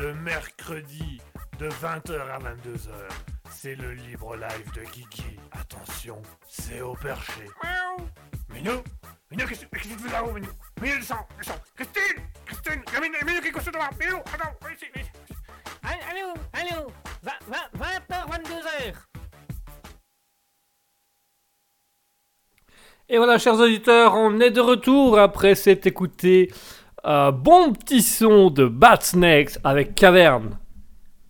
Le 0.06 0.14
mercredi 0.14 1.20
de 1.58 1.68
20h 1.68 2.14
à 2.30 2.38
22h. 2.38 2.92
C'est 3.50 3.74
le 3.74 3.94
libre 3.94 4.36
live 4.36 4.72
de 4.76 4.82
Kiki. 4.82 5.40
Attention, 5.52 6.22
c'est 6.48 6.82
au 6.82 6.94
perché. 6.94 7.42
Miaou 7.64 8.08
Minou 8.54 8.84
Minou, 9.32 9.48
qu'est-ce 9.48 9.66
qu'est-ce 9.66 9.88
que 9.88 9.94
tu 9.94 10.00
fais 10.04 10.12
là-haut, 10.12 10.32
Minou? 10.32 10.52
Minou, 10.80 10.98
descends, 10.98 11.28
descends 11.40 11.60
Christine 11.76 12.24
Christine 12.46 12.84
Il 12.88 12.94
y 12.94 12.98
a 12.98 13.02
Minou, 13.02 13.16
Minou 13.26 13.42
qui 13.42 13.48
est 13.48 13.52
couché 13.52 13.72
devant 13.72 13.90
Minou, 14.00 14.18
attends, 14.18 14.54
viens 14.62 14.76
ici, 14.76 14.86
viens 14.94 15.04
ici 15.04 15.12
Allô, 16.12 16.34
allô, 16.54 16.92
20h, 17.24 18.30
22h. 18.30 18.94
Et 23.08 23.18
voilà, 23.18 23.38
chers 23.38 23.60
auditeurs, 23.60 24.16
on 24.16 24.40
est 24.40 24.50
de 24.50 24.62
retour 24.62 25.20
après 25.20 25.54
s'être 25.54 25.86
écouté 25.86 26.52
un 27.06 27.32
bon 27.32 27.72
petit 27.74 28.02
son 28.02 28.50
de 28.50 28.68
Bat 28.68 29.02
Snakes 29.02 29.58
avec 29.64 29.96
Caverne 29.96 30.58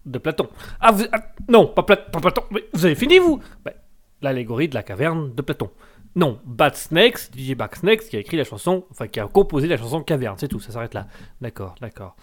de 0.05 0.17
Platon. 0.19 0.47
Ah, 0.80 0.91
vous, 0.91 1.05
ah, 1.11 1.19
non, 1.47 1.67
pas, 1.67 1.84
pas 1.84 1.95
Platon, 1.95 2.43
mais 2.51 2.63
vous 2.73 2.86
avez 2.86 2.95
fini 2.95 3.19
vous? 3.19 3.39
Ben, 3.63 3.73
L'allégorie 4.21 4.69
de 4.69 4.76
la 4.76 4.82
caverne 4.84 5.36
de 5.36 5.41
Platon. 5.41 5.69
Non, 6.15 6.39
Bat 6.45 6.73
Snakes, 6.73 7.30
DJ 7.38 7.53
Bat 7.55 7.69
Snakes 7.76 8.03
qui 8.09 8.15
a 8.15 8.19
écrit 8.19 8.38
la 8.38 8.43
chanson, 8.45 8.86
enfin 8.89 9.07
qui 9.07 9.19
a 9.19 9.28
composé 9.28 9.67
la 9.67 9.78
chanson 9.78 10.01
Caverne, 10.01 10.36
c'est 10.39 10.47
tout, 10.47 10.59
ça 10.61 10.71
s'arrête 10.71 10.93
là. 10.93 11.07
D'accord, 11.41 11.76
d'accord. 11.82 12.15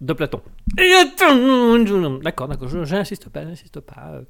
De 0.00 0.12
Platon. 0.14 0.40
D'accord, 2.22 2.48
d'accord, 2.48 2.68
je- 2.68 2.84
j'insiste 2.84 3.28
pas, 3.28 3.44
j'insiste 3.44 3.80
pas. 3.80 4.20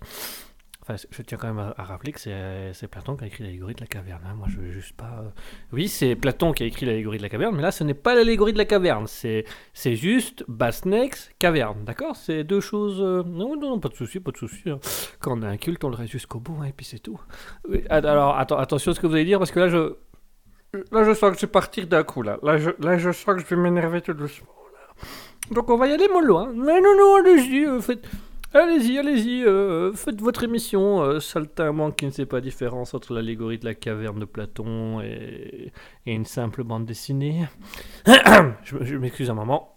Euh. 0.90 0.94
Enfin, 0.94 1.06
je 1.10 1.22
tiens 1.22 1.38
quand 1.38 1.52
même 1.52 1.72
à, 1.76 1.82
rappeler 1.82 2.12
que 2.12 2.20
c'est 2.20 2.70
c'est 2.74 2.86
Platon 2.88 3.16
qui 3.16 3.24
a 3.24 3.26
écrit 3.26 3.44
l'allégorie 3.44 3.74
de 3.74 3.80
la 3.80 3.86
caverne. 3.86 4.22
hein. 4.26 4.34
Moi, 4.36 4.46
je 4.50 4.58
veux 4.58 4.70
juste 4.70 4.94
pas. 4.96 5.20
euh, 5.22 5.28
Oui, 5.72 5.88
c'est 5.88 6.14
Platon 6.16 6.52
qui 6.52 6.62
a 6.62 6.66
écrit 6.66 6.86
l'allégorie 6.86 7.18
de 7.18 7.22
la 7.22 7.28
caverne, 7.28 7.54
mais 7.56 7.62
là, 7.62 7.70
ce 7.70 7.84
n'est 7.84 7.94
pas 7.94 8.14
l'allégorie 8.14 8.52
de 8.52 8.58
la 8.58 8.64
caverne. 8.64 9.06
C'est 9.06 9.44
juste 9.96 10.44
Basnex, 10.48 11.30
caverne. 11.38 11.84
D'accord? 11.84 12.16
C'est 12.16 12.44
deux 12.44 12.60
choses. 12.60 13.00
euh, 13.00 13.22
Non, 13.24 13.56
non, 13.56 13.78
pas 13.80 13.88
de 13.88 13.94
souci, 13.94 14.20
pas 14.20 14.30
de 14.30 14.36
souci. 14.36 14.68
hein. 14.70 14.78
Quand 15.20 15.38
on 15.38 15.42
a 15.42 15.48
un 15.48 15.56
culte, 15.56 15.82
on 15.84 15.88
le 15.90 15.96
reste 15.96 16.12
jusqu'au 16.12 16.38
bout, 16.40 16.58
hein, 16.62 16.66
et 16.66 16.72
puis 16.72 16.86
c'est 16.86 16.98
tout. 17.00 17.20
Alors, 17.90 18.38
atten- 18.38 18.60
attention 18.60 18.92
à 18.92 18.94
ce 18.94 19.00
que 19.00 19.06
vous 19.06 19.14
allez 19.14 19.24
dire, 19.24 19.38
parce 19.38 19.50
que 19.50 19.60
là, 19.60 19.68
je. 19.68 19.94
Là, 20.92 21.04
je 21.04 21.14
sens 21.14 21.30
que 21.30 21.36
je 21.36 21.46
vais 21.46 21.52
partir 21.52 21.86
d'un 21.86 22.02
coup, 22.02 22.22
là. 22.22 22.38
Là 22.42 22.58
je, 22.58 23.12
sens 23.12 23.34
que 23.36 23.40
je 23.40 23.46
vais 23.46 23.56
m'énerver 23.56 24.02
tout 24.02 24.12
doucement. 24.12 24.48
Donc, 25.50 25.70
on 25.70 25.76
va 25.76 25.86
y 25.86 25.92
aller 25.92 26.08
mollo, 26.08 26.36
hein. 26.38 26.52
Mais 26.54 26.80
non, 26.80 26.94
non, 26.98 27.16
allez-y, 27.16 27.64
euh, 27.64 27.80
faites. 27.80 28.04
Allez-y, 28.56 28.98
allez-y, 28.98 29.44
euh, 29.44 29.92
faites 29.92 30.18
votre 30.22 30.42
émission, 30.42 31.02
euh, 31.02 31.20
saltimbanque 31.20 31.96
qui 31.96 32.06
ne 32.06 32.10
sait 32.10 32.24
pas 32.24 32.38
la 32.38 32.40
différence 32.40 32.94
entre 32.94 33.12
l'allégorie 33.12 33.58
de 33.58 33.66
la 33.66 33.74
caverne 33.74 34.18
de 34.18 34.24
Platon 34.24 35.02
et, 35.02 35.72
une 36.06 36.24
simple 36.24 36.64
bande 36.64 36.86
dessinée. 36.86 37.44
je 38.64 38.96
m'excuse 38.96 39.28
un 39.28 39.34
moment. 39.34 39.76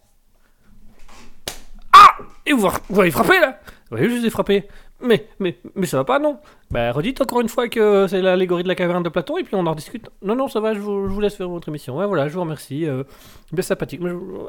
Ah 1.92 2.16
Et 2.46 2.54
vous, 2.54 2.70
vous 2.90 3.02
avez 3.02 3.12
frappé 3.12 3.42
là 3.42 3.60
Oui, 3.92 4.00
je 4.04 4.16
vous 4.16 4.26
ai 4.26 4.30
frappé. 4.30 4.66
Mais, 5.02 5.28
mais, 5.40 5.58
mais 5.76 5.86
ça 5.86 5.98
va 5.98 6.06
pas, 6.06 6.20
non 6.20 6.40
Bah, 6.72 6.94
redites 6.94 7.20
encore 7.20 7.42
une 7.42 7.50
fois 7.50 7.68
que 7.68 8.08
c'est 8.08 8.22
l'allégorie 8.22 8.64
de 8.64 8.70
la 8.70 8.76
caverne 8.76 9.04
de 9.04 9.10
Platon 9.10 9.38
et 9.38 9.44
puis 9.44 9.56
on 9.56 9.66
en 9.66 9.72
rediscute. 9.72 10.10
Non, 10.22 10.36
non, 10.36 10.48
ça 10.48 10.62
va, 10.62 10.74
je 10.74 10.80
vous, 10.80 11.06
vous 11.06 11.20
laisse 11.20 11.36
faire 11.36 11.50
votre 11.50 11.68
émission. 11.68 11.98
Ouais, 11.98 12.06
voilà, 12.06 12.30
je 12.30 12.34
vous 12.34 12.42
remercie. 12.42 12.86
euh, 12.86 13.04
bien 13.52 13.62
sympathique. 13.62 14.00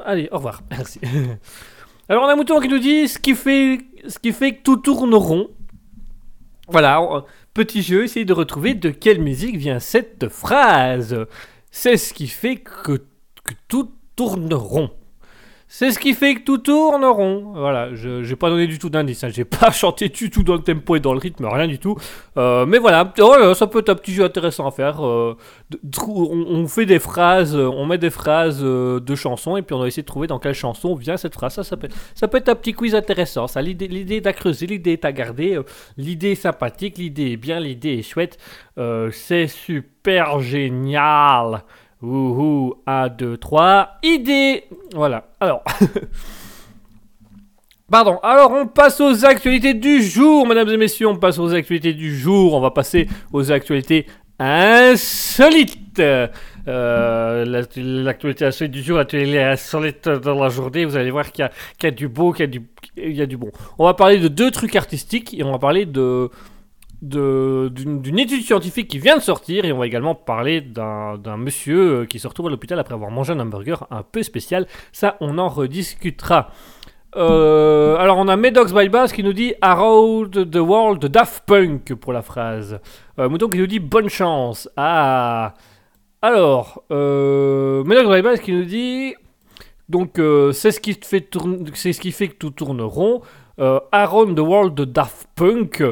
Allez, 0.05 0.29
au 0.31 0.37
revoir. 0.37 0.61
Merci. 0.71 1.01
Alors, 2.11 2.25
on 2.25 2.27
a 2.27 2.33
un 2.33 2.35
mouton 2.35 2.59
qui 2.59 2.67
nous 2.67 2.77
dit 2.77 3.07
ce 3.07 3.17
qui 3.17 3.33
fait, 3.35 3.79
ce 4.05 4.19
qui 4.19 4.33
fait 4.33 4.55
que 4.55 4.63
tout 4.63 4.75
tourne 4.75 5.15
rond. 5.15 5.47
Voilà, 6.67 7.01
on- 7.01 7.23
petit 7.53 7.81
jeu, 7.81 8.03
essayez 8.03 8.25
de 8.25 8.33
retrouver 8.33 8.73
de 8.73 8.89
quelle 8.89 9.21
musique 9.21 9.55
vient 9.55 9.79
cette 9.79 10.27
phrase. 10.27 11.25
C'est 11.71 11.95
ce 11.95 12.13
qui 12.13 12.27
fait 12.27 12.57
que, 12.57 12.97
que 13.45 13.53
tout 13.69 13.91
tourne 14.17 14.53
rond. 14.53 14.89
C'est 15.73 15.91
ce 15.91 15.99
qui 15.99 16.13
fait 16.13 16.35
que 16.35 16.41
tout 16.41 16.57
tourne 16.57 17.05
rond. 17.05 17.53
Voilà, 17.55 17.95
je 17.95 18.23
j'ai 18.23 18.35
pas 18.35 18.49
donné 18.49 18.67
du 18.67 18.77
tout 18.77 18.89
d'indice. 18.89 19.23
hein. 19.23 19.29
J'ai 19.29 19.45
pas 19.45 19.71
chanté 19.71 20.09
du 20.09 20.29
tout 20.29 20.43
dans 20.43 20.55
le 20.55 20.61
tempo 20.61 20.97
et 20.97 20.99
dans 20.99 21.13
le 21.13 21.19
rythme, 21.19 21.45
rien 21.45 21.65
du 21.65 21.79
tout. 21.79 21.95
Euh, 22.35 22.65
mais 22.65 22.77
voilà, 22.77 23.13
voilà, 23.17 23.55
ça 23.55 23.67
peut 23.67 23.79
être 23.79 23.87
un 23.87 23.95
petit 23.95 24.11
jeu 24.11 24.25
intéressant 24.25 24.67
à 24.67 24.71
faire. 24.71 24.99
euh, 25.01 25.37
on, 26.09 26.67
fait 26.67 26.85
des 26.85 26.99
phrases, 26.99 27.55
euh, 27.55 27.69
on 27.69 27.85
met 27.85 27.97
des 27.97 28.09
phrases 28.09 28.61
de 28.61 29.15
chansons 29.15 29.55
et 29.55 29.61
puis 29.61 29.73
on 29.73 29.79
va 29.79 29.87
essayer 29.87 30.03
de 30.03 30.07
trouver 30.07 30.27
dans 30.27 30.39
quelle 30.39 30.55
chanson 30.55 30.93
vient 30.93 31.15
cette 31.15 31.35
phrase. 31.35 31.61
Ça, 31.61 31.77
peut, 31.77 32.37
être 32.37 32.49
un 32.49 32.55
petit 32.55 32.73
quiz 32.73 32.93
intéressant. 32.93 33.47
Ça, 33.47 33.61
l'idée, 33.61 34.17
est 34.17 34.27
à 34.27 34.33
creuser, 34.33 34.67
l'idée 34.67 34.91
est 34.91 35.05
à 35.05 35.13
garder. 35.13 35.57
l'idée 35.95 36.31
est 36.31 36.35
sympathique, 36.35 36.97
l'idée 36.97 37.31
est 37.31 37.37
bien, 37.37 37.61
l'idée 37.61 37.93
est 37.93 38.03
chouette. 38.03 38.37
C'est 39.11 39.47
super 39.47 40.41
génial. 40.41 41.63
Wouhou, 42.01 42.75
1, 42.87 43.09
2, 43.09 43.37
3, 43.37 43.89
idée 44.03 44.63
Voilà, 44.95 45.25
alors... 45.39 45.63
Pardon, 47.91 48.19
alors 48.23 48.51
on 48.53 48.67
passe 48.67 49.01
aux 49.01 49.25
actualités 49.25 49.73
du 49.73 50.01
jour, 50.01 50.47
mesdames 50.47 50.69
et 50.69 50.77
messieurs, 50.77 51.07
on 51.07 51.17
passe 51.17 51.37
aux 51.39 51.53
actualités 51.53 51.93
du 51.93 52.17
jour, 52.17 52.53
on 52.53 52.61
va 52.61 52.71
passer 52.71 53.07
aux 53.33 53.51
actualités 53.51 54.05
insolites. 54.39 55.99
Euh, 55.99 56.27
la- 56.67 57.61
L'actualité 57.75 58.45
insolite 58.45 58.71
du 58.71 58.81
jour, 58.81 58.97
l'actualité 58.97 59.43
insolite 59.43 60.07
de 60.07 60.29
la 60.31 60.47
journée, 60.47 60.85
vous 60.85 60.95
allez 60.95 61.11
voir 61.11 61.31
qu'il 61.33 61.49
y, 61.83 61.85
a- 61.87 61.91
du 61.91 62.07
beau, 62.07 62.31
qu'il 62.31 62.61
y 62.97 63.21
a 63.21 63.25
du, 63.25 63.35
bon. 63.37 63.51
On 63.77 63.83
va 63.83 63.93
parler 63.93 64.19
de 64.19 64.29
deux 64.29 64.51
trucs 64.51 64.77
artistiques 64.77 65.33
et 65.37 65.43
on 65.43 65.51
va 65.51 65.59
parler 65.59 65.85
de- 65.85 66.29
d'une 67.01 68.19
étude 68.19 68.43
scientifique 68.43 68.87
qui 68.87 68.99
vient 68.99 69.17
de 69.17 69.21
sortir 69.21 69.65
et 69.65 69.71
on 69.71 69.79
va 69.79 69.87
également 69.87 70.13
parler 70.13 70.61
d'un 70.61 71.37
monsieur 71.37 72.01
euh, 72.01 72.05
qui 72.05 72.19
se 72.19 72.27
retrouve 72.27 72.47
à 72.47 72.49
l'hôpital 72.49 72.77
après 72.77 72.93
avoir 72.93 73.09
mangé 73.09 73.33
un 73.33 73.39
hamburger 73.39 73.87
un 73.89 74.03
peu 74.03 74.21
spécial. 74.21 74.67
Ça, 74.91 75.17
on 75.19 75.37
en 75.37 75.49
rediscutera. 75.49 76.51
Euh, 77.17 77.97
alors 77.97 78.17
on 78.17 78.29
a 78.29 78.37
Medox 78.37 78.73
by 78.73 78.87
Bass 78.87 79.11
qui 79.11 79.21
nous 79.21 79.33
dit 79.33 79.53
Around 79.61 80.49
the 80.49 80.57
World 80.57 81.05
Daft 81.07 81.43
Punk 81.45 81.93
pour 81.95 82.13
la 82.13 82.21
phrase. 82.21 82.79
Euh, 83.19 83.27
Mouton 83.27 83.49
qui 83.49 83.57
nous 83.57 83.67
dit 83.67 83.79
bonne 83.79 84.09
chance. 84.09 84.69
Ah. 84.77 85.53
Alors, 86.21 86.83
euh, 86.91 87.83
Medox 87.83 88.15
by 88.15 88.21
Bass 88.21 88.39
qui 88.39 88.53
nous 88.53 88.65
dit 88.65 89.15
donc 89.89 90.21
c'est 90.53 90.71
ce 90.71 90.79
qui 90.79 90.93
fait 90.93 91.27
c'est 91.73 91.91
ce 91.91 91.99
qui 91.99 92.11
fait 92.11 92.29
que 92.29 92.35
tout 92.35 92.51
tourne 92.51 92.81
rond. 92.81 93.21
Around 93.57 94.37
the 94.37 94.41
World 94.41 94.79
Daft 94.79 95.27
Punk. 95.35 95.83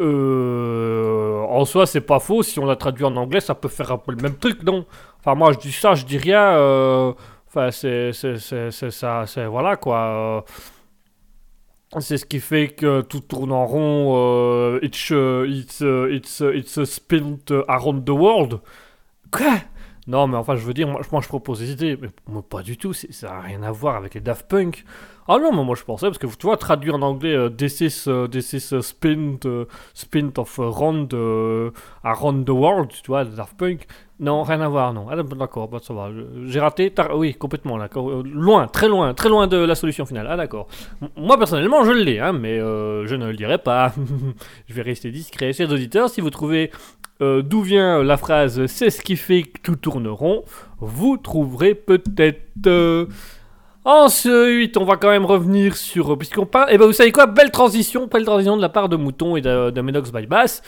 Euh, 0.00 1.40
en 1.48 1.64
soi, 1.64 1.86
c'est 1.86 2.00
pas 2.00 2.18
faux. 2.20 2.42
Si 2.42 2.58
on 2.58 2.66
l'a 2.66 2.76
traduit 2.76 3.04
en 3.04 3.16
anglais, 3.16 3.40
ça 3.40 3.54
peut 3.54 3.68
faire 3.68 3.92
un 3.92 3.98
peu 3.98 4.12
le 4.12 4.22
même 4.22 4.36
truc, 4.36 4.62
non? 4.62 4.86
Enfin, 5.20 5.34
moi, 5.34 5.52
je 5.52 5.58
dis 5.58 5.72
ça, 5.72 5.94
je 5.94 6.04
dis 6.04 6.18
rien. 6.18 6.42
euh, 6.56 7.12
Enfin, 7.48 7.70
c'est 7.70 8.12
ça. 8.12 9.24
C'est 9.26 9.46
voilà 9.46 9.76
quoi. 9.76 9.98
euh, 11.96 12.00
C'est 12.00 12.18
ce 12.18 12.24
qui 12.26 12.40
fait 12.40 12.68
que 12.70 13.02
tout 13.02 13.20
tourne 13.20 13.52
en 13.52 13.66
rond. 13.66 14.14
euh, 14.16 14.80
it's, 14.82 15.12
euh, 15.12 15.46
it's, 15.48 15.80
euh, 15.82 16.12
it's, 16.12 16.40
euh, 16.42 16.56
it's 16.56 16.76
a 16.78 16.84
spin 16.86 17.38
around 17.68 18.04
the 18.04 18.10
world. 18.10 18.60
Quoi? 19.30 19.54
Non, 20.06 20.26
mais 20.26 20.36
enfin, 20.36 20.56
je 20.56 20.64
veux 20.66 20.74
dire, 20.74 20.88
moi, 20.88 21.00
moi, 21.12 21.20
je 21.22 21.28
propose 21.28 21.60
des 21.60 21.72
idées, 21.72 21.96
mais 22.00 22.08
moi, 22.28 22.42
pas 22.42 22.62
du 22.62 22.76
tout. 22.76 22.92
Ça 22.92 23.28
n'a 23.28 23.40
rien 23.40 23.62
à 23.62 23.70
voir 23.72 23.96
avec 23.96 24.14
les 24.14 24.20
Daft 24.20 24.48
Punk. 24.48 24.84
Ah 25.26 25.38
non, 25.38 25.52
mais 25.54 25.64
moi, 25.64 25.74
je 25.74 25.84
pensais, 25.84 26.06
parce 26.06 26.18
que 26.18 26.26
tu 26.26 26.46
vois, 26.46 26.56
traduire 26.58 26.96
en 26.96 27.02
anglais 27.02 27.34
euh, 27.34 27.48
This 27.48 27.80
is, 27.80 28.04
euh, 28.08 28.26
this 28.28 28.52
is 28.52 28.82
spin, 28.82 29.36
euh, 29.46 29.64
spin 29.94 30.30
of 30.36 30.58
a 30.58 30.68
round, 30.68 31.14
euh, 31.14 31.70
around 32.02 32.44
the 32.44 32.50
world, 32.50 32.90
tu 32.90 33.06
vois, 33.06 33.24
Daft 33.24 33.56
Punk. 33.56 33.86
Non, 34.20 34.42
rien 34.42 34.60
à 34.60 34.68
voir, 34.68 34.92
non. 34.92 35.06
Ah, 35.10 35.16
d'accord, 35.22 35.68
bah, 35.68 35.78
ça 35.82 35.94
va. 35.94 36.10
J'ai 36.44 36.60
raté, 36.60 36.92
oui, 37.14 37.34
complètement, 37.34 37.76
là. 37.78 37.88
Euh, 37.96 38.22
Loin, 38.24 38.66
très 38.66 38.86
loin, 38.88 39.14
très 39.14 39.28
loin 39.30 39.46
de 39.46 39.56
la 39.56 39.74
solution 39.74 40.04
finale. 40.04 40.26
Ah, 40.30 40.36
d'accord. 40.36 40.68
Moi, 41.16 41.38
personnellement, 41.38 41.84
je 41.84 41.92
l'ai, 41.92 42.18
hein, 42.20 42.32
mais 42.32 42.58
euh, 42.58 43.06
je 43.06 43.16
ne 43.16 43.26
le 43.26 43.34
dirai 43.36 43.58
pas. 43.58 43.92
je 44.68 44.74
vais 44.74 44.82
rester 44.82 45.10
discret. 45.10 45.52
Chers 45.54 45.72
auditeurs, 45.72 46.10
si 46.10 46.20
vous 46.20 46.30
trouvez 46.30 46.70
euh, 47.22 47.42
d'où 47.42 47.62
vient 47.62 48.02
la 48.02 48.16
phrase 48.16 48.66
c'est 48.66 48.90
ce 48.90 49.00
qui 49.00 49.16
fait 49.16 49.44
que 49.44 49.60
tout 49.62 49.76
tourne 49.76 50.08
rond, 50.08 50.42
vous 50.80 51.16
trouverez 51.16 51.74
peut-être. 51.74 52.42
euh, 52.66 53.06
Ensuite, 53.84 54.78
on 54.78 54.84
va 54.84 54.96
quand 54.96 55.10
même 55.10 55.26
revenir 55.26 55.76
sur. 55.76 56.16
Puisqu'on 56.16 56.46
parle. 56.46 56.72
Et 56.72 56.78
ben, 56.78 56.86
vous 56.86 56.92
savez 56.92 57.12
quoi 57.12 57.26
Belle 57.26 57.50
transition, 57.50 58.06
belle 58.06 58.24
transition 58.24 58.56
de 58.56 58.62
la 58.62 58.70
part 58.70 58.88
de 58.88 58.96
Mouton 58.96 59.36
et 59.36 59.42
de, 59.42 59.70
de 59.70 59.80
Medox 59.80 60.10
by 60.10 60.26
Bass. 60.26 60.62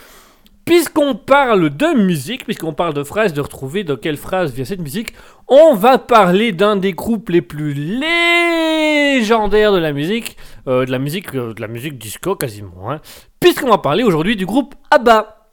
Puisqu'on 0.67 1.15
parle 1.15 1.71
de 1.71 1.97
musique, 1.97 2.45
puisqu'on 2.45 2.73
parle 2.73 2.93
de 2.93 3.05
phrases, 3.05 3.33
de 3.33 3.41
retrouver 3.41 3.85
de 3.85 3.95
quelle 3.95 4.17
phrase 4.17 4.53
vient 4.53 4.65
cette 4.65 4.81
musique, 4.81 5.13
on 5.47 5.75
va 5.75 5.97
parler 5.97 6.51
d'un 6.51 6.75
des 6.75 6.93
groupes 6.93 7.29
les 7.29 7.41
plus 7.41 7.73
légendaires 7.73 9.71
de 9.73 9.79
la 9.79 9.93
musique, 9.93 10.37
euh, 10.67 10.85
de 10.85 10.91
la 10.91 10.99
musique, 10.99 11.33
euh, 11.37 11.55
de 11.55 11.61
la 11.61 11.69
musique 11.69 11.99
disco 11.99 12.35
quasiment, 12.35 12.91
hein, 12.91 13.01
puisqu'on 13.39 13.69
va 13.69 13.79
parler 13.79 14.03
aujourd'hui 14.03 14.35
du 14.35 14.45
groupe 14.45 14.75
ABBA. 14.91 15.47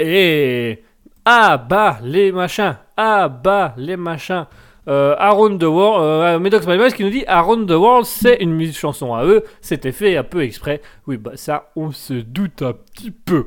Et 0.00 0.82
ABBA 1.24 2.00
les 2.02 2.32
machins, 2.32 2.78
ABBA 2.96 3.74
les 3.76 3.96
machins. 3.96 4.46
Euh, 4.88 5.16
Around 5.18 5.60
the 5.60 5.64
World, 5.64 6.00
euh, 6.00 6.38
Medox 6.38 6.64
Bass 6.64 6.94
qui 6.94 7.02
nous 7.02 7.10
dit 7.10 7.24
Around 7.26 7.68
the 7.68 7.72
World, 7.72 8.04
c'est 8.06 8.36
une 8.36 8.52
musique 8.52 8.76
chanson 8.76 9.14
à 9.14 9.24
eux, 9.24 9.42
c'était 9.60 9.90
fait 9.90 10.16
un 10.16 10.22
peu 10.22 10.42
exprès. 10.42 10.80
Oui, 11.08 11.16
bah 11.16 11.32
ça, 11.34 11.70
on 11.74 11.90
se 11.90 12.14
doute 12.14 12.62
un 12.62 12.72
petit 12.72 13.10
peu. 13.10 13.46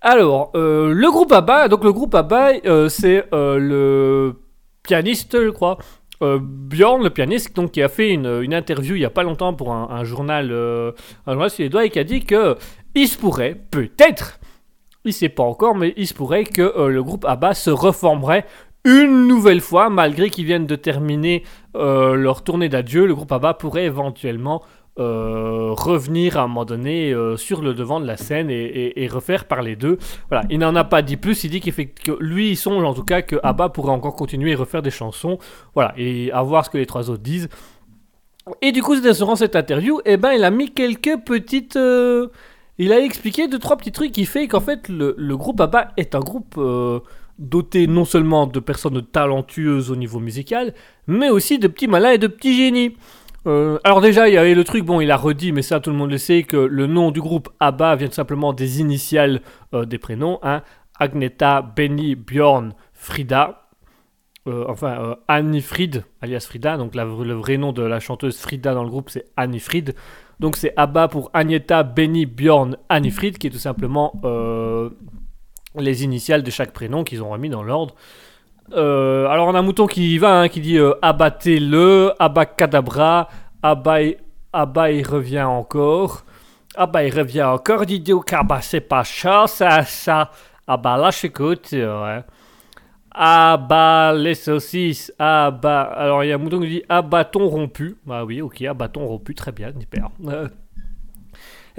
Alors, 0.00 0.52
euh, 0.54 0.92
le 0.92 1.10
groupe 1.10 1.32
ABBA, 1.32 1.66
donc 1.68 1.82
le 1.82 1.92
groupe 1.92 2.14
ABBA, 2.14 2.88
c'est 2.88 3.24
le 3.32 4.34
pianiste, 4.84 5.36
je 5.42 5.50
crois, 5.50 5.78
Bjorn, 6.20 7.02
le 7.02 7.10
pianiste, 7.10 7.56
donc, 7.56 7.72
qui 7.72 7.82
a 7.82 7.88
fait 7.88 8.10
une, 8.10 8.54
interview 8.54 8.94
il 8.94 9.00
y 9.00 9.04
a 9.04 9.10
pas 9.10 9.24
longtemps 9.24 9.54
pour 9.54 9.72
un, 9.72 10.04
journal, 10.04 10.52
un 10.52 11.32
journal 11.32 11.50
suédois 11.50 11.84
et 11.86 11.90
qui 11.90 11.98
a 11.98 12.04
dit 12.04 12.24
que 12.24 12.56
il 12.94 13.08
se 13.08 13.18
pourrait, 13.18 13.60
peut-être, 13.70 14.38
il 15.04 15.12
sait 15.12 15.28
pas 15.28 15.42
encore, 15.42 15.74
mais 15.74 15.92
il 15.96 16.06
se 16.06 16.14
pourrait 16.14 16.44
que 16.44 16.86
le 16.86 17.02
groupe 17.02 17.24
ABBA 17.24 17.54
se 17.54 17.70
reformerait 17.70 18.46
une 18.86 19.26
nouvelle 19.26 19.60
fois, 19.60 19.90
malgré 19.90 20.30
qu'ils 20.30 20.44
viennent 20.44 20.66
de 20.66 20.76
terminer 20.76 21.42
euh, 21.74 22.14
leur 22.14 22.44
tournée 22.44 22.68
d'adieu. 22.68 23.04
Le 23.04 23.14
groupe 23.16 23.32
ABBA 23.32 23.54
pourrait 23.54 23.84
éventuellement 23.84 24.62
euh, 25.00 25.72
revenir 25.72 26.38
à 26.38 26.42
un 26.42 26.46
moment 26.46 26.64
donné 26.64 27.12
euh, 27.12 27.36
sur 27.36 27.62
le 27.62 27.74
devant 27.74 27.98
de 27.98 28.06
la 28.06 28.16
scène 28.16 28.48
et, 28.48 29.08
refaire 29.08 29.46
parler 29.46 29.74
d'eux. 29.74 29.98
Voilà, 30.30 30.46
il 30.50 30.60
n'en 30.60 30.76
a 30.76 30.84
pas 30.84 31.02
dit 31.02 31.16
plus. 31.16 31.42
Il 31.42 31.50
dit 31.50 31.60
qu'effect- 31.60 32.00
que 32.04 32.16
lui, 32.20 32.50
il 32.50 32.56
songe 32.56 32.84
en 32.84 32.94
tout 32.94 33.02
cas 33.02 33.22
que 33.22 33.34
ABBA 33.42 33.70
pourrait 33.70 33.92
encore 33.92 34.14
continuer 34.14 34.52
et 34.52 34.54
refaire 34.54 34.82
des 34.82 34.92
chansons. 34.92 35.38
Voilà, 35.74 35.92
et 35.96 36.30
à 36.30 36.42
voir 36.42 36.64
ce 36.64 36.70
que 36.70 36.78
les 36.78 36.86
trois 36.86 37.10
autres 37.10 37.22
disent. 37.24 37.48
Et 38.62 38.70
du 38.70 38.82
coup, 38.84 38.94
durant 39.00 39.34
cette 39.34 39.56
interview, 39.56 40.00
eh 40.04 40.16
ben, 40.16 40.30
il 40.32 40.44
a 40.44 40.50
mis 40.52 40.70
quelques 40.70 41.18
petites. 41.26 41.76
il 42.78 42.92
a 42.92 43.00
expliqué 43.00 43.48
deux 43.48 43.58
trois 43.58 43.76
petits 43.76 43.90
trucs 43.90 44.12
qui 44.12 44.26
fait 44.26 44.46
qu'en 44.46 44.60
fait 44.60 44.88
le, 44.88 45.16
le 45.18 45.36
groupe 45.36 45.60
ABBA 45.60 45.88
est 45.96 46.14
un 46.14 46.20
groupe 46.20 46.56
doté 47.38 47.86
non 47.86 48.04
seulement 48.04 48.46
de 48.46 48.60
personnes 48.60 49.02
talentueuses 49.02 49.90
au 49.90 49.96
niveau 49.96 50.20
musical, 50.20 50.74
mais 51.06 51.30
aussi 51.30 51.58
de 51.58 51.68
petits 51.68 51.88
malins 51.88 52.12
et 52.12 52.18
de 52.18 52.26
petits 52.26 52.56
génies. 52.56 52.96
Euh, 53.46 53.78
alors 53.84 54.00
déjà, 54.00 54.28
il 54.28 54.34
y 54.34 54.38
avait 54.38 54.54
le 54.54 54.64
truc, 54.64 54.84
bon, 54.84 55.00
il 55.00 55.10
a 55.10 55.16
redit, 55.16 55.52
mais 55.52 55.62
ça 55.62 55.78
tout 55.80 55.90
le 55.90 55.96
monde 55.96 56.10
le 56.10 56.18
sait, 56.18 56.42
que 56.42 56.56
le 56.56 56.86
nom 56.86 57.10
du 57.10 57.20
groupe 57.20 57.48
ABBA 57.60 57.96
vient 57.96 58.08
tout 58.08 58.14
simplement 58.14 58.52
des 58.52 58.80
initiales 58.80 59.40
euh, 59.74 59.84
des 59.84 59.98
prénoms, 59.98 60.40
hein, 60.42 60.62
Agneta, 60.98 61.62
Benny, 61.62 62.14
Bjorn, 62.14 62.74
Frida. 62.92 63.62
Euh, 64.48 64.64
enfin, 64.68 65.00
euh, 65.00 65.14
Annie 65.26 65.60
Fried, 65.60 66.04
alias 66.20 66.46
Frida, 66.48 66.76
donc 66.76 66.94
le 66.94 67.32
vrai 67.32 67.56
nom 67.56 67.72
de 67.72 67.82
la 67.82 67.98
chanteuse 67.98 68.38
Frida 68.38 68.74
dans 68.74 68.84
le 68.84 68.90
groupe, 68.90 69.10
c'est 69.10 69.26
Annie 69.36 69.58
Fried. 69.58 69.94
Donc 70.38 70.56
c'est 70.56 70.72
ABBA 70.76 71.08
pour 71.08 71.30
Agneta, 71.34 71.82
Benny, 71.82 72.26
Bjorn, 72.26 72.76
Annie 72.88 73.10
Fried, 73.10 73.38
qui 73.38 73.48
est 73.48 73.50
tout 73.50 73.58
simplement 73.58 74.12
les 75.78 76.04
initiales 76.04 76.42
de 76.42 76.50
chaque 76.50 76.72
prénom 76.72 77.04
qu'ils 77.04 77.22
ont 77.22 77.30
remis 77.30 77.48
dans 77.48 77.62
l'ordre. 77.62 77.94
Euh, 78.72 79.26
alors 79.28 79.48
on 79.48 79.54
a 79.54 79.60
un 79.60 79.62
mouton 79.62 79.86
qui 79.86 80.14
y 80.14 80.18
va, 80.18 80.40
hein, 80.40 80.48
qui 80.48 80.60
dit 80.60 80.78
euh, 80.78 80.94
abattez-le, 81.00 82.12
abacadabra, 82.18 83.28
Abba 83.62 84.90
il 84.90 85.06
revient 85.06 85.42
encore, 85.42 86.24
Abba 86.74 87.04
il 87.04 87.16
revient 87.16 87.44
encore, 87.44 87.86
Didio, 87.86 88.20
car 88.20 88.44
bah 88.44 88.60
c'est 88.60 88.80
pas 88.80 89.04
ça, 89.04 89.46
ça, 89.46 89.84
ça, 89.84 90.30
bah 90.66 90.96
là 90.96 91.10
j'écoute, 91.10 91.68
ouais. 91.72 92.24
Les 94.18 94.34
saucisses, 94.34 95.12
bah, 95.18 95.82
alors 95.94 96.24
il 96.24 96.28
y 96.28 96.32
a 96.32 96.34
un 96.34 96.38
mouton 96.38 96.60
qui 96.60 96.68
dit 96.68 96.82
ah 96.88 97.02
bâton 97.02 97.48
rompu, 97.48 97.96
bah 98.04 98.24
oui 98.24 98.42
ok, 98.42 98.64
ah 98.68 98.74
bâton 98.74 99.06
rompu, 99.06 99.34
très 99.34 99.52
bien, 99.52 99.72
hyper. 99.78 100.10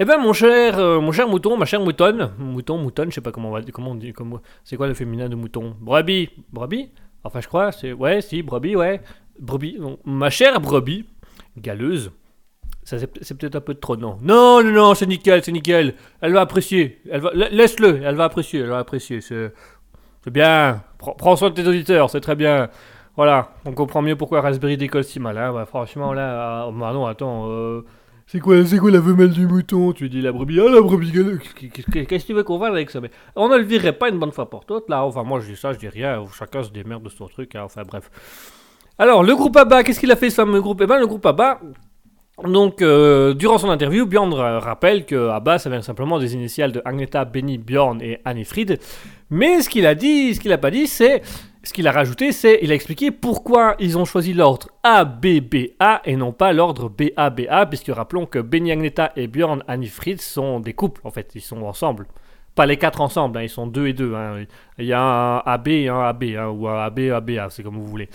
Eh 0.00 0.04
ben 0.04 0.18
mon 0.18 0.32
cher, 0.32 0.78
euh, 0.78 1.00
mon 1.00 1.10
cher 1.10 1.26
mouton, 1.28 1.56
ma 1.56 1.64
chère 1.64 1.80
moutonne, 1.80 2.30
mouton, 2.38 2.78
moutonne, 2.78 3.10
je 3.10 3.16
sais 3.16 3.20
pas 3.20 3.32
comment 3.32 3.48
on 3.48 3.52
va, 3.52 3.62
comment 3.72 3.90
on 3.90 3.94
dit, 3.96 4.12
comment, 4.12 4.40
c'est 4.62 4.76
quoi 4.76 4.86
le 4.86 4.94
féminin 4.94 5.28
de 5.28 5.34
mouton? 5.34 5.74
Brebis, 5.80 6.30
brebis? 6.52 6.90
Enfin 7.24 7.40
je 7.40 7.48
crois, 7.48 7.72
c'est, 7.72 7.92
ouais, 7.92 8.20
si, 8.20 8.42
brebis, 8.44 8.76
ouais, 8.76 9.00
brebis, 9.40 9.76
non. 9.80 9.98
ma 10.04 10.30
chère 10.30 10.60
brebis, 10.60 11.04
galeuse, 11.56 12.12
ça 12.84 12.96
c'est, 13.00 13.36
peut-être 13.36 13.56
un 13.56 13.60
peu 13.60 13.74
trop, 13.74 13.96
non. 13.96 14.18
Non, 14.22 14.62
non, 14.62 14.70
non, 14.70 14.94
c'est 14.94 15.06
nickel, 15.06 15.42
c'est 15.42 15.50
nickel, 15.50 15.94
elle 16.20 16.32
va 16.32 16.42
apprécier, 16.42 17.00
elle 17.10 17.20
va, 17.20 17.30
la- 17.34 17.48
laisse-le, 17.48 18.00
elle 18.04 18.14
va 18.14 18.24
apprécier, 18.24 18.60
elle 18.60 18.68
va 18.68 18.78
apprécier, 18.78 19.20
c'est, 19.20 19.52
c'est 20.22 20.30
bien, 20.30 20.80
prends, 20.98 21.34
soin 21.34 21.50
de 21.50 21.54
tes 21.54 21.66
auditeurs, 21.66 22.08
c'est 22.08 22.20
très 22.20 22.36
bien. 22.36 22.68
Voilà, 23.16 23.50
on 23.64 23.72
comprend 23.72 24.00
mieux 24.00 24.14
pourquoi 24.14 24.42
Raspberry 24.42 24.76
décolle 24.76 25.02
si 25.02 25.18
mal, 25.18 25.36
hein, 25.38 25.64
franchement 25.66 26.12
là, 26.12 26.68
ah, 26.68 26.70
non, 26.70 27.06
attends, 27.06 27.50
euh... 27.50 27.84
C'est 28.30 28.40
quoi, 28.40 28.62
c'est 28.66 28.76
quoi 28.76 28.90
la 28.90 29.00
femelle 29.00 29.30
du 29.30 29.46
mouton? 29.46 29.92
Tu 29.94 30.10
dis 30.10 30.20
la 30.20 30.32
brebis, 30.32 30.60
ah 30.60 30.68
la 30.70 30.82
brebis. 30.82 31.10
Qu'est-ce 31.72 32.06
que 32.06 32.26
tu 32.26 32.34
veux 32.34 32.42
qu'on 32.42 32.58
fasse 32.60 32.68
avec 32.72 32.90
ça? 32.90 33.00
Mais 33.00 33.10
On 33.34 33.48
ne 33.48 33.56
le 33.56 33.64
virait 33.64 33.94
pas 33.94 34.10
une 34.10 34.18
bonne 34.18 34.32
fois 34.32 34.50
pour 34.50 34.66
toutes, 34.66 34.90
là. 34.90 35.02
Enfin, 35.02 35.22
moi 35.22 35.40
je 35.40 35.46
dis 35.50 35.56
ça, 35.56 35.72
je 35.72 35.78
dis 35.78 35.88
rien. 35.88 36.22
Chacun 36.38 36.62
se 36.62 36.70
démerde 36.70 37.02
de 37.04 37.08
son 37.08 37.26
truc. 37.26 37.54
hein, 37.54 37.62
Enfin, 37.64 37.82
bref. 37.88 38.10
Alors, 38.98 39.22
le 39.24 39.34
groupe 39.34 39.56
ABBA, 39.56 39.82
qu'est-ce 39.82 40.00
qu'il 40.00 40.12
a 40.12 40.16
fait 40.16 40.28
ce 40.28 40.34
fameux 40.34 40.60
groupe? 40.60 40.80
Eh 40.82 40.86
ben, 40.86 40.98
le 40.98 41.06
groupe 41.06 41.24
ABBA. 41.24 41.60
Donc, 42.44 42.82
euh, 42.82 43.32
durant 43.32 43.56
son 43.58 43.70
interview, 43.70 44.04
Bjorn 44.06 44.32
ra- 44.34 44.60
rappelle 44.60 45.06
que 45.06 45.28
ABBA, 45.30 45.58
ça 45.58 45.70
vient 45.70 45.80
simplement 45.82 46.18
des 46.18 46.34
initiales 46.34 46.70
de 46.72 46.82
Agneta, 46.84 47.24
Benny, 47.24 47.56
Bjorn 47.58 48.00
et 48.02 48.18
Annie 48.26 48.44
Fried. 48.44 48.78
Mais 49.30 49.62
ce 49.62 49.68
qu'il 49.70 49.86
a 49.86 49.94
dit, 49.94 50.34
ce 50.34 50.40
qu'il 50.40 50.52
a 50.52 50.58
pas 50.58 50.70
dit, 50.70 50.86
c'est. 50.86 51.22
Ce 51.64 51.72
qu'il 51.72 51.88
a 51.88 51.92
rajouté, 51.92 52.32
c'est. 52.32 52.60
Il 52.62 52.70
a 52.70 52.74
expliqué 52.74 53.10
pourquoi 53.10 53.74
ils 53.78 53.98
ont 53.98 54.04
choisi 54.04 54.32
l'ordre 54.32 54.68
ABBA 54.84 56.02
et 56.04 56.16
non 56.16 56.32
pas 56.32 56.52
l'ordre 56.52 56.88
BABA, 56.88 57.66
puisque 57.66 57.88
rappelons 57.88 58.26
que 58.26 58.38
Benny 58.38 58.72
et 59.16 59.26
Bjorn 59.26 59.62
Annie 59.66 59.88
Fried 59.88 60.20
sont 60.20 60.60
des 60.60 60.72
couples, 60.72 61.00
en 61.04 61.10
fait. 61.10 61.32
Ils 61.34 61.40
sont 61.40 61.62
ensemble. 61.62 62.06
Pas 62.54 62.66
les 62.66 62.76
quatre 62.76 63.00
ensemble, 63.00 63.38
hein, 63.38 63.42
ils 63.42 63.48
sont 63.48 63.66
deux 63.66 63.86
et 63.88 63.92
deux. 63.92 64.14
hein. 64.14 64.44
Il 64.78 64.86
y 64.86 64.92
a 64.92 65.00
un 65.00 65.38
AB 65.38 65.68
et 65.68 65.88
un 65.88 66.00
AB, 66.00 66.24
hein, 66.36 66.48
ou 66.48 66.66
un 66.68 66.84
AB, 66.84 66.98
ABA, 67.14 67.50
c'est 67.50 67.62
comme 67.62 67.76
vous 67.76 67.86
voulez. 67.86 68.08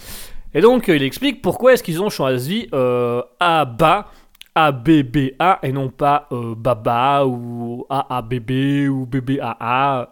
Et 0.53 0.61
donc, 0.61 0.89
euh, 0.89 0.95
il 0.95 1.03
explique 1.03 1.41
pourquoi 1.41 1.73
est-ce 1.73 1.83
qu'ils 1.83 2.01
ont 2.01 2.09
choisi 2.09 2.67
euh, 2.73 3.21
ABA, 3.39 4.07
ABBA, 4.55 5.59
et 5.63 5.71
non 5.71 5.89
pas 5.89 6.27
euh, 6.31 6.55
BABA, 6.55 7.25
ou 7.25 7.85
AABB, 7.89 8.51
ou 8.89 9.05
BBAA, 9.05 10.09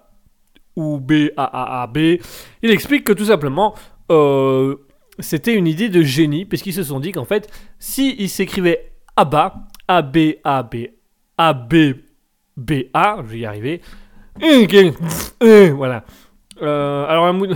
ou 0.76 1.00
BAAAB. 1.00 1.98
Il 2.62 2.72
explique 2.72 3.04
que 3.04 3.14
tout 3.14 3.26
simplement, 3.26 3.76
euh, 4.12 4.76
c'était 5.20 5.54
une 5.54 5.68
idée 5.68 5.90
de 5.90 6.02
génie, 6.02 6.46
puisqu'ils 6.46 6.74
se 6.74 6.84
sont 6.84 7.00
dit 7.00 7.12
qu'en 7.12 7.26
fait, 7.26 7.50
si 7.80 8.16
ils 8.20 8.30
s'écrivaient 8.30 8.92
ABA, 9.16 9.54
ABAB, 9.88 10.76
ABBA, 11.38 11.98
je 12.58 13.22
vais 13.24 13.40
y 13.40 13.46
arriver, 13.46 13.82
voilà. 15.72 16.04
Euh, 16.62 17.06
alors, 17.08 17.26
un, 17.26 17.34
mou- 17.34 17.48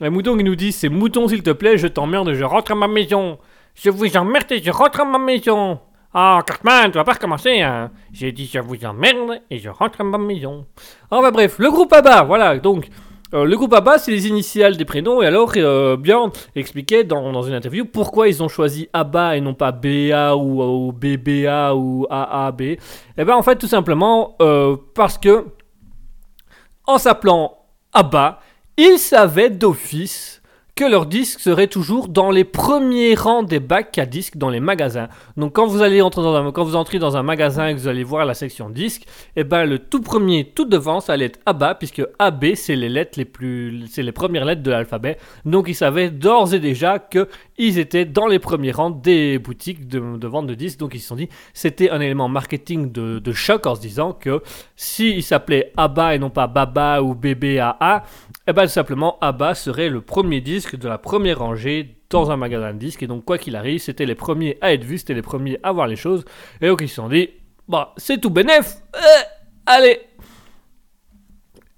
un 0.00 0.10
mouton 0.10 0.36
qui 0.36 0.44
nous 0.44 0.56
dit 0.56 0.72
c'est 0.72 0.88
mouton, 0.88 1.28
s'il 1.28 1.42
te 1.42 1.50
plaît, 1.50 1.76
je 1.76 1.86
t'emmerde, 1.88 2.32
je 2.34 2.44
rentre 2.44 2.72
à 2.72 2.74
ma 2.74 2.88
maison. 2.88 3.38
Je 3.74 3.90
vous 3.90 4.16
emmerde 4.16 4.52
et 4.52 4.62
je 4.62 4.70
rentre 4.70 5.00
à 5.00 5.04
ma 5.04 5.18
maison. 5.18 5.80
Ah, 6.14 6.40
Cartman, 6.46 6.90
tu 6.90 6.98
vas 6.98 7.04
pas 7.04 7.14
recommencer, 7.14 7.60
hein. 7.62 7.90
J'ai 8.12 8.32
dit 8.32 8.46
je 8.52 8.58
vous 8.58 8.84
emmerde 8.84 9.40
et 9.50 9.58
je 9.58 9.70
rentre 9.70 10.00
à 10.02 10.04
ma 10.04 10.18
maison. 10.18 10.66
Enfin 11.10 11.30
bref, 11.30 11.58
le 11.58 11.70
groupe 11.70 11.92
ABBA, 11.92 12.22
voilà, 12.24 12.58
donc. 12.58 12.88
euh, 13.32 13.46
le 13.46 13.56
groupe 13.56 13.72
ABBA, 13.72 13.96
c'est 13.96 14.10
les 14.10 14.28
initiales 14.28 14.76
des 14.76 14.84
prénoms, 14.84 15.22
et 15.22 15.26
alors 15.26 15.52
euh, 15.56 15.96
Björn 15.96 16.30
expliquait 16.54 17.02
dans, 17.02 17.32
dans 17.32 17.40
une 17.40 17.54
interview 17.54 17.86
pourquoi 17.86 18.28
ils 18.28 18.42
ont 18.42 18.48
choisi 18.48 18.90
ABBA 18.92 19.38
et 19.38 19.40
non 19.40 19.54
pas 19.54 19.72
BA 19.72 20.36
ou, 20.36 20.62
ou 20.62 20.92
BBA 20.92 21.74
ou 21.74 22.06
AAB. 22.10 22.60
Eh 22.60 23.24
bien, 23.24 23.34
en 23.34 23.42
fait, 23.42 23.56
tout 23.56 23.66
simplement 23.68 24.36
euh, 24.42 24.76
parce 24.94 25.16
que, 25.16 25.46
en 26.86 26.98
s'appelant 26.98 27.56
ABBA, 27.94 28.38
ils 28.76 28.98
savaient 28.98 29.48
d'office 29.48 30.41
que 30.82 30.90
leur 30.90 31.06
disque 31.06 31.38
serait 31.38 31.68
toujours 31.68 32.08
dans 32.08 32.32
les 32.32 32.42
premiers 32.42 33.14
rangs 33.14 33.44
des 33.44 33.60
bacs 33.60 33.96
à 33.98 34.04
disques 34.04 34.36
dans 34.36 34.50
les 34.50 34.58
magasins. 34.58 35.06
Donc 35.36 35.52
quand 35.52 35.64
vous 35.64 35.80
allez 35.80 36.02
entrer 36.02 36.22
dans 36.22 36.34
un, 36.34 36.50
quand 36.50 36.64
vous 36.64 36.74
entrez 36.74 36.98
dans 36.98 37.16
un 37.16 37.22
magasin 37.22 37.68
et 37.68 37.74
que 37.74 37.78
vous 37.78 37.86
allez 37.86 38.02
voir 38.02 38.26
la 38.26 38.34
section 38.34 38.68
disques, 38.68 39.04
et 39.36 39.44
ben 39.44 39.64
le 39.64 39.78
tout 39.78 40.00
premier, 40.00 40.44
tout 40.44 40.64
devant, 40.64 40.98
ça 40.98 41.12
allait 41.12 41.26
être 41.26 41.38
ABBA 41.46 41.76
puisque 41.76 42.02
AB 42.18 42.56
c'est 42.56 42.74
les 42.74 42.88
lettres 42.88 43.16
les 43.16 43.24
plus, 43.24 43.86
c'est 43.88 44.02
les 44.02 44.10
premières 44.10 44.44
lettres 44.44 44.64
de 44.64 44.72
l'alphabet. 44.72 45.18
Donc 45.44 45.66
ils 45.68 45.76
savaient 45.76 46.10
d'ores 46.10 46.52
et 46.52 46.58
déjà 46.58 46.98
que 46.98 47.28
ils 47.58 47.78
étaient 47.78 48.04
dans 48.04 48.26
les 48.26 48.40
premiers 48.40 48.72
rangs 48.72 48.90
des 48.90 49.38
boutiques 49.38 49.86
de, 49.86 50.26
vente 50.26 50.48
de 50.48 50.54
disques. 50.54 50.80
Donc 50.80 50.94
ils 50.96 51.00
se 51.00 51.06
sont 51.06 51.16
dit 51.16 51.28
c'était 51.54 51.90
un 51.90 52.00
élément 52.00 52.28
marketing 52.28 52.90
de, 52.90 53.32
choc 53.32 53.66
en 53.66 53.76
se 53.76 53.80
disant 53.80 54.14
que 54.14 54.42
si 54.74 55.10
il 55.10 55.22
s'appelait 55.22 55.70
ABBA 55.76 56.16
et 56.16 56.18
non 56.18 56.30
pas 56.30 56.48
Baba 56.48 57.02
ou 57.02 57.14
BBAA, 57.14 58.02
eh 58.48 58.52
ben, 58.52 58.62
tout 58.62 58.70
simplement, 58.70 59.18
ABBA 59.20 59.54
serait 59.54 59.88
le 59.88 60.00
premier 60.00 60.40
disque 60.40 60.76
de 60.76 60.88
la 60.88 60.98
première 60.98 61.38
rangée 61.38 61.96
dans 62.10 62.30
un 62.30 62.36
magasin 62.36 62.72
de 62.72 62.78
disques. 62.78 63.02
Et 63.02 63.06
donc, 63.06 63.24
quoi 63.24 63.38
qu'il 63.38 63.56
arrive, 63.56 63.80
c'était 63.80 64.06
les 64.06 64.14
premiers 64.14 64.58
à 64.60 64.72
être 64.72 64.84
vus, 64.84 64.98
c'était 64.98 65.14
les 65.14 65.22
premiers 65.22 65.58
à 65.62 65.72
voir 65.72 65.86
les 65.86 65.96
choses. 65.96 66.24
Et 66.60 66.68
donc, 66.68 66.80
ils 66.82 66.88
se 66.88 66.96
sont 66.96 67.08
dit, 67.08 67.30
bah, 67.68 67.94
c'est 67.96 68.20
tout 68.20 68.30
bénef. 68.30 68.76
Euh, 68.96 69.22
allez. 69.66 70.00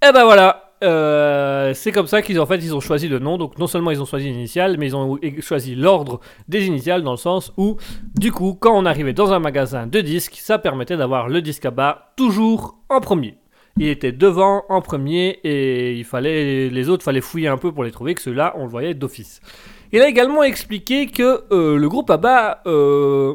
Et 0.07 0.13
ben 0.13 0.25
voilà. 0.25 0.73
Euh, 0.83 1.73
c'est 1.73 1.93
comme 1.93 2.07
ça 2.07 2.21
qu'ils 2.21 2.39
en 2.41 2.47
fait 2.47 2.71
ont 2.73 2.81
choisi 2.81 3.09
le 3.09 3.19
nom 3.19 3.39
donc 3.39 3.59
non 3.59 3.67
seulement 3.67 3.91
ils 3.91 4.03
ont 4.03 4.05
choisi 4.05 4.27
l'initiale 4.27 4.77
mais 4.77 4.89
ils 4.89 4.97
ont 4.97 5.19
choisi 5.41 5.75
l'ordre 5.75 6.21
des 6.47 6.67
initiales 6.67 7.03
dans 7.03 7.13
le 7.13 7.17
sens 7.17 7.53
où 7.57 7.79
du 8.17 8.33
coup 8.33 8.59
quand 8.61 8.77
on 8.77 8.85
arrivait 8.85 9.15
dans 9.15 9.33
un 9.33 9.39
magasin 9.39 9.87
de 9.87 10.01
disques 10.03 10.35
ça 10.37 10.59
permettait 10.59 10.99
d'avoir 10.99 11.29
le 11.29 11.41
disque 11.41 11.65
ABBA 11.65 12.13
toujours 12.17 12.77
en 12.91 13.01
premier 13.01 13.39
il 13.79 13.89
était 13.89 14.13
devant 14.13 14.63
en 14.69 14.81
premier 14.81 15.41
et 15.43 15.95
il 15.95 16.05
fallait 16.05 16.69
les 16.69 16.89
autres 16.89 17.03
fallait 17.03 17.21
fouiller 17.21 17.49
un 17.49 17.57
peu 17.59 17.73
pour 17.73 17.83
les 17.85 17.91
trouver 17.91 18.15
que 18.15 18.21
ceux-là 18.23 18.55
on 18.57 18.65
le 18.65 18.71
voyait 18.71 18.95
d'office. 18.95 19.41
Il 19.93 20.01
a 20.01 20.09
également 20.09 20.43
expliqué 20.43 21.07
que 21.07 21.43
euh, 21.53 21.77
le 21.77 21.89
groupe 21.89 22.09
ABBA 22.11 22.63
euh, 22.67 23.35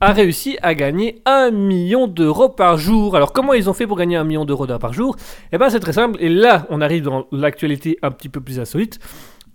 a 0.00 0.12
réussi 0.12 0.58
à 0.62 0.74
gagner 0.74 1.22
un 1.24 1.50
million 1.50 2.06
d'euros 2.06 2.48
par 2.48 2.76
jour. 2.78 3.16
Alors 3.16 3.32
comment 3.32 3.52
ils 3.54 3.68
ont 3.68 3.74
fait 3.74 3.86
pour 3.86 3.96
gagner 3.96 4.16
un 4.16 4.24
million 4.24 4.44
d'euros 4.44 4.66
par 4.78 4.92
jour? 4.92 5.16
Eh 5.52 5.58
ben 5.58 5.68
c'est 5.70 5.80
très 5.80 5.92
simple 5.94 6.18
et 6.22 6.28
là 6.28 6.66
on 6.70 6.80
arrive 6.80 7.02
dans 7.04 7.26
l'actualité 7.32 7.98
un 8.02 8.10
petit 8.10 8.28
peu 8.30 8.40
plus 8.40 8.58
insolite. 8.60 8.98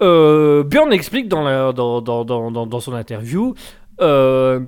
euh, 0.02 0.64
Björn 0.64 0.92
explique 0.94 1.28
dans, 1.28 1.74
dans, 1.74 2.02
dans- 2.02 2.24
dans 2.68 2.80
son 2.80 2.94
interview 2.94 3.54
euh, 4.02 4.62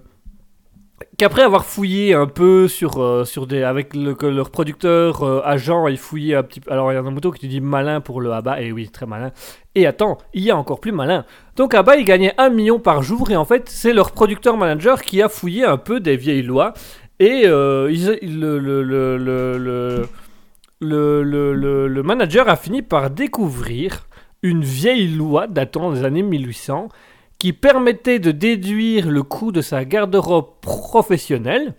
qu'après 1.17 1.43
avoir 1.43 1.65
fouillé 1.65 2.13
un 2.13 2.25
peu 2.27 2.67
sur, 2.67 3.01
euh, 3.01 3.23
sur 3.25 3.45
des, 3.47 3.63
avec 3.63 3.95
le, 3.95 4.15
leur 4.31 4.49
producteur 4.49 5.23
euh, 5.23 5.41
agent, 5.45 5.87
il 5.87 5.97
fouillait 5.97 6.35
un 6.35 6.43
petit 6.43 6.59
peu. 6.59 6.71
Alors 6.71 6.91
il 6.91 6.95
y 6.95 6.97
a 6.97 7.01
un 7.01 7.11
moto 7.11 7.31
qui 7.31 7.39
te 7.41 7.45
dit 7.45 7.61
malin 7.61 8.01
pour 8.01 8.19
le 8.21 8.31
Abba, 8.31 8.61
et 8.61 8.71
oui, 8.71 8.89
très 8.89 9.05
malin. 9.05 9.31
Et 9.75 9.85
attends, 9.87 10.17
il 10.33 10.43
y 10.43 10.51
a 10.51 10.57
encore 10.57 10.79
plus 10.79 10.91
malin. 10.91 11.25
Donc 11.55 11.73
Abba, 11.73 11.97
il 11.97 12.05
gagnait 12.05 12.33
un 12.37 12.49
million 12.49 12.79
par 12.79 13.03
jour, 13.03 13.29
et 13.31 13.35
en 13.35 13.45
fait, 13.45 13.69
c'est 13.69 13.93
leur 13.93 14.11
producteur 14.11 14.57
manager 14.57 15.01
qui 15.01 15.21
a 15.21 15.29
fouillé 15.29 15.63
un 15.65 15.77
peu 15.77 15.99
des 15.99 16.15
vieilles 16.17 16.41
lois. 16.43 16.73
Et 17.19 17.43
euh, 17.45 17.87
le, 18.21 18.57
le- 18.59 18.83
le- 21.53 21.87
le 21.87 22.03
manager 22.03 22.49
a 22.49 22.55
fini 22.55 22.81
par 22.81 23.09
découvrir 23.09 24.07
une 24.41 24.63
vieille 24.63 25.07
loi 25.07 25.47
datant 25.47 25.91
des 25.91 26.03
années 26.03 26.23
1800 26.23 26.89
qui 27.43 27.51
permettait 27.51 28.19
de 28.19 28.31
déduire 28.31 29.09
le 29.09 29.21
coût 29.21 29.51
de 29.51 29.59
sa 29.59 29.83
garde-robe 29.83 30.61
professionnelle 30.61 31.73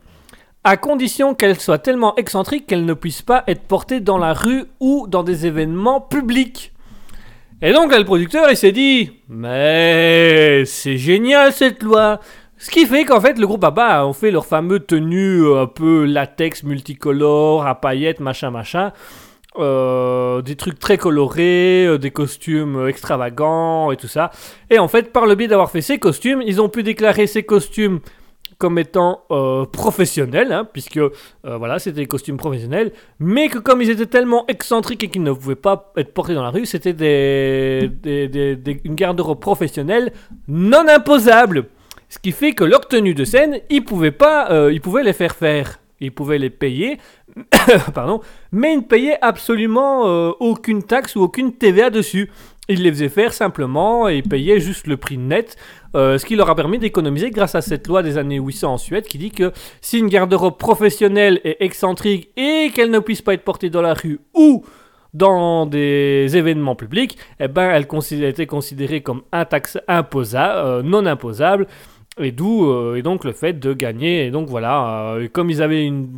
à 0.62 0.76
condition 0.76 1.34
qu'elle 1.34 1.58
soit 1.58 1.78
tellement 1.78 2.14
excentrique 2.16 2.66
qu'elle 2.66 2.84
ne 2.84 2.92
puisse 2.92 3.22
pas 3.22 3.44
être 3.46 3.62
portée 3.62 4.00
dans 4.00 4.18
la 4.18 4.34
rue 4.34 4.64
ou 4.78 5.06
dans 5.08 5.22
des 5.22 5.46
événements 5.46 6.02
publics. 6.02 6.74
Et 7.62 7.72
donc 7.72 7.92
là, 7.92 7.98
le 7.98 8.04
producteur, 8.04 8.50
il 8.50 8.58
s'est 8.58 8.72
dit, 8.72 9.12
mais 9.30 10.64
c'est 10.66 10.98
génial 10.98 11.50
cette 11.50 11.82
loi. 11.82 12.20
Ce 12.58 12.70
qui 12.70 12.84
fait 12.84 13.06
qu'en 13.06 13.22
fait, 13.22 13.38
le 13.38 13.46
groupe 13.46 13.64
ABBA 13.64 14.06
ont 14.06 14.12
fait 14.12 14.30
leur 14.30 14.44
fameux 14.44 14.80
tenue 14.80 15.44
euh, 15.44 15.62
un 15.62 15.66
peu 15.66 16.04
latex 16.04 16.62
multicolore, 16.62 17.66
à 17.66 17.80
paillettes, 17.80 18.20
machin, 18.20 18.50
machin. 18.50 18.92
Euh, 19.56 20.42
des 20.42 20.56
trucs 20.56 20.80
très 20.80 20.98
colorés, 20.98 21.86
euh, 21.86 21.96
des 21.96 22.10
costumes 22.10 22.88
extravagants 22.88 23.92
et 23.92 23.96
tout 23.96 24.08
ça. 24.08 24.32
Et 24.68 24.80
en 24.80 24.88
fait, 24.88 25.12
par 25.12 25.26
le 25.26 25.36
biais 25.36 25.46
d'avoir 25.46 25.70
fait 25.70 25.80
ces 25.80 25.98
costumes, 25.98 26.42
ils 26.42 26.60
ont 26.60 26.68
pu 26.68 26.82
déclarer 26.82 27.28
ces 27.28 27.44
costumes 27.44 28.00
comme 28.58 28.80
étant 28.80 29.22
euh, 29.30 29.64
professionnels, 29.64 30.50
hein, 30.50 30.66
puisque 30.72 31.00
voilà, 31.44 31.78
c'était 31.78 32.00
des 32.00 32.06
costumes 32.06 32.36
professionnels, 32.36 32.92
mais 33.20 33.48
que 33.48 33.58
comme 33.58 33.80
ils 33.80 33.90
étaient 33.90 34.06
tellement 34.06 34.44
excentriques 34.48 35.04
et 35.04 35.08
qu'ils 35.08 35.22
ne 35.22 35.32
pouvaient 35.32 35.54
pas 35.54 35.92
être 35.96 36.12
portés 36.12 36.34
dans 36.34 36.42
la 36.42 36.50
rue, 36.50 36.66
c'était 36.66 36.90
une 38.04 38.94
garde-robe 38.94 39.40
professionnelle 39.40 40.12
non 40.48 40.88
imposable. 40.88 41.66
Ce 42.08 42.18
qui 42.18 42.32
fait 42.32 42.54
que 42.54 42.64
leur 42.64 42.88
tenue 42.88 43.14
de 43.14 43.24
scène, 43.24 43.60
ils 43.70 43.84
pouvaient 43.84 44.12
pas, 44.12 44.68
ils 44.70 44.80
pouvaient 44.80 45.02
les 45.02 45.12
faire 45.12 45.34
faire, 45.34 45.80
ils 46.00 46.12
pouvaient 46.12 46.38
les 46.38 46.50
payer, 46.50 46.98
pardon, 47.94 48.20
mais 48.52 48.74
ils 48.74 48.78
ne 48.78 48.82
payaient 48.82 49.18
absolument 49.20 50.06
euh, 50.06 50.32
aucune 50.40 50.82
taxe 50.82 51.16
ou 51.16 51.22
aucune 51.22 51.52
TVA 51.52 51.90
dessus. 51.90 52.30
Ils 52.68 52.82
les 52.82 52.90
faisaient 52.90 53.08
faire 53.10 53.32
simplement 53.32 54.08
et 54.08 54.22
payaient 54.22 54.60
juste 54.60 54.86
le 54.86 54.96
prix 54.96 55.18
net, 55.18 55.56
euh, 55.94 56.16
ce 56.16 56.24
qui 56.24 56.34
leur 56.34 56.48
a 56.48 56.54
permis 56.54 56.78
d'économiser 56.78 57.30
grâce 57.30 57.54
à 57.54 57.60
cette 57.60 57.86
loi 57.88 58.02
des 58.02 58.16
années 58.16 58.38
800 58.38 58.72
en 58.72 58.78
Suède 58.78 59.04
qui 59.04 59.18
dit 59.18 59.30
que 59.30 59.52
si 59.82 59.98
une 59.98 60.08
garde-robe 60.08 60.56
professionnelle 60.56 61.40
est 61.44 61.58
excentrique 61.60 62.30
et 62.38 62.70
qu'elle 62.74 62.90
ne 62.90 63.00
puisse 63.00 63.20
pas 63.20 63.34
être 63.34 63.44
portée 63.44 63.68
dans 63.68 63.82
la 63.82 63.92
rue 63.92 64.20
ou 64.32 64.64
dans 65.12 65.66
des 65.66 66.36
événements 66.36 66.74
publics, 66.74 67.16
eh 67.38 67.48
ben, 67.48 67.70
elle 67.70 67.86
était 68.24 68.46
considérée 68.46 69.02
comme 69.02 69.22
imposable, 69.30 70.58
euh, 70.58 70.82
non 70.82 71.06
imposable. 71.06 71.68
Et 72.20 72.30
d'où 72.30 72.66
euh, 72.70 73.02
donc 73.02 73.24
le 73.24 73.32
fait 73.32 73.54
de 73.54 73.72
gagner. 73.72 74.26
Et 74.26 74.30
donc 74.30 74.48
voilà, 74.48 75.14
euh, 75.14 75.28
comme 75.28 75.50
ils 75.50 75.62
avaient 75.62 75.84
une, 75.84 76.08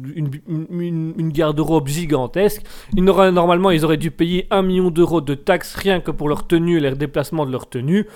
une, 0.47 1.31
garde-robe 1.31 1.89
gigantesque, 1.89 2.63
ils 2.95 3.03
normalement 3.03 3.71
ils 3.71 3.85
auraient 3.85 3.97
dû 3.97 4.11
payer 4.11 4.47
un 4.51 4.63
million 4.63 4.91
d'euros 4.91 5.23
de 5.23 5.35
taxes 5.35 5.75
rien 5.75 6.01
que 6.01 6.11
pour 6.11 6.29
leur 6.29 6.47
tenue 6.47 6.77
et 6.77 6.81
les 6.81 6.95
déplacements 6.95 7.47
de 7.47 7.53
leur 7.53 7.69
tenue. 7.69 8.07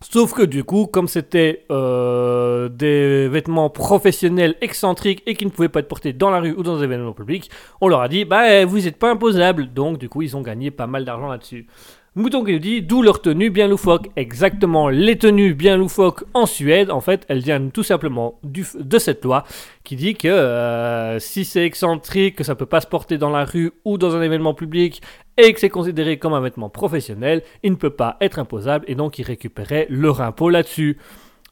Sauf 0.00 0.34
que 0.34 0.42
du 0.42 0.64
coup, 0.64 0.86
comme 0.86 1.06
c'était 1.06 1.64
euh, 1.70 2.68
des 2.68 3.28
vêtements 3.28 3.70
professionnels 3.70 4.56
excentriques 4.60 5.22
et 5.26 5.36
qui 5.36 5.46
ne 5.46 5.50
pouvaient 5.50 5.68
pas 5.68 5.78
être 5.78 5.88
portés 5.88 6.12
dans 6.12 6.30
la 6.30 6.40
rue 6.40 6.52
ou 6.52 6.64
dans 6.64 6.78
des 6.78 6.82
événements 6.82 7.12
publics, 7.12 7.48
on 7.80 7.86
leur 7.86 8.00
a 8.00 8.08
dit 8.08 8.24
bah 8.24 8.64
vous 8.64 8.80
n'êtes 8.80 8.98
pas 8.98 9.12
imposable. 9.12 9.72
Donc 9.72 9.98
du 9.98 10.08
coup, 10.08 10.22
ils 10.22 10.36
ont 10.36 10.42
gagné 10.42 10.72
pas 10.72 10.88
mal 10.88 11.04
d'argent 11.04 11.28
là-dessus. 11.28 11.68
Mouton 12.14 12.44
qui 12.44 12.52
nous 12.52 12.58
dit 12.58 12.82
d'où 12.82 13.00
leur 13.00 13.22
tenue 13.22 13.48
bien 13.48 13.68
loufoque. 13.68 14.10
Exactement, 14.16 14.90
les 14.90 15.16
tenues 15.16 15.54
bien 15.54 15.78
loufoques 15.78 16.24
en 16.34 16.44
Suède, 16.44 16.90
en 16.90 17.00
fait, 17.00 17.24
elles 17.28 17.40
viennent 17.40 17.72
tout 17.72 17.82
simplement 17.82 18.38
de 18.44 18.98
cette 18.98 19.24
loi 19.24 19.44
qui 19.82 19.96
dit 19.96 20.14
que 20.14 20.28
euh, 20.28 21.18
si 21.20 21.46
c'est 21.46 21.64
excentrique, 21.64 22.36
que 22.36 22.44
ça 22.44 22.54
peut 22.54 22.66
pas 22.66 22.82
se 22.82 22.86
porter 22.86 23.16
dans 23.16 23.30
la 23.30 23.46
rue 23.46 23.72
ou 23.86 23.96
dans 23.96 24.14
un 24.14 24.20
événement 24.20 24.52
public 24.52 25.00
et 25.38 25.54
que 25.54 25.58
c'est 25.58 25.70
considéré 25.70 26.18
comme 26.18 26.34
un 26.34 26.42
vêtement 26.42 26.68
professionnel, 26.68 27.42
il 27.62 27.70
ne 27.70 27.76
peut 27.76 27.88
pas 27.88 28.18
être 28.20 28.38
imposable 28.38 28.84
et 28.88 28.94
donc 28.94 29.18
ils 29.18 29.24
récupéraient 29.24 29.86
leur 29.88 30.20
impôt 30.20 30.50
là-dessus. 30.50 30.98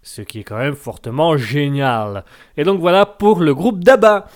Ce 0.03 0.21
qui 0.21 0.41
est 0.41 0.45
quand 0.45 0.59
même 0.59 0.77
fortement 0.77 1.39
génial. 1.39 2.27
Et 2.59 2.65
donc 2.65 2.81
voilà 2.81 3.07
pour 3.07 3.41
le 3.41 3.55
groupe 3.55 3.83
d'Abba, 3.83 4.27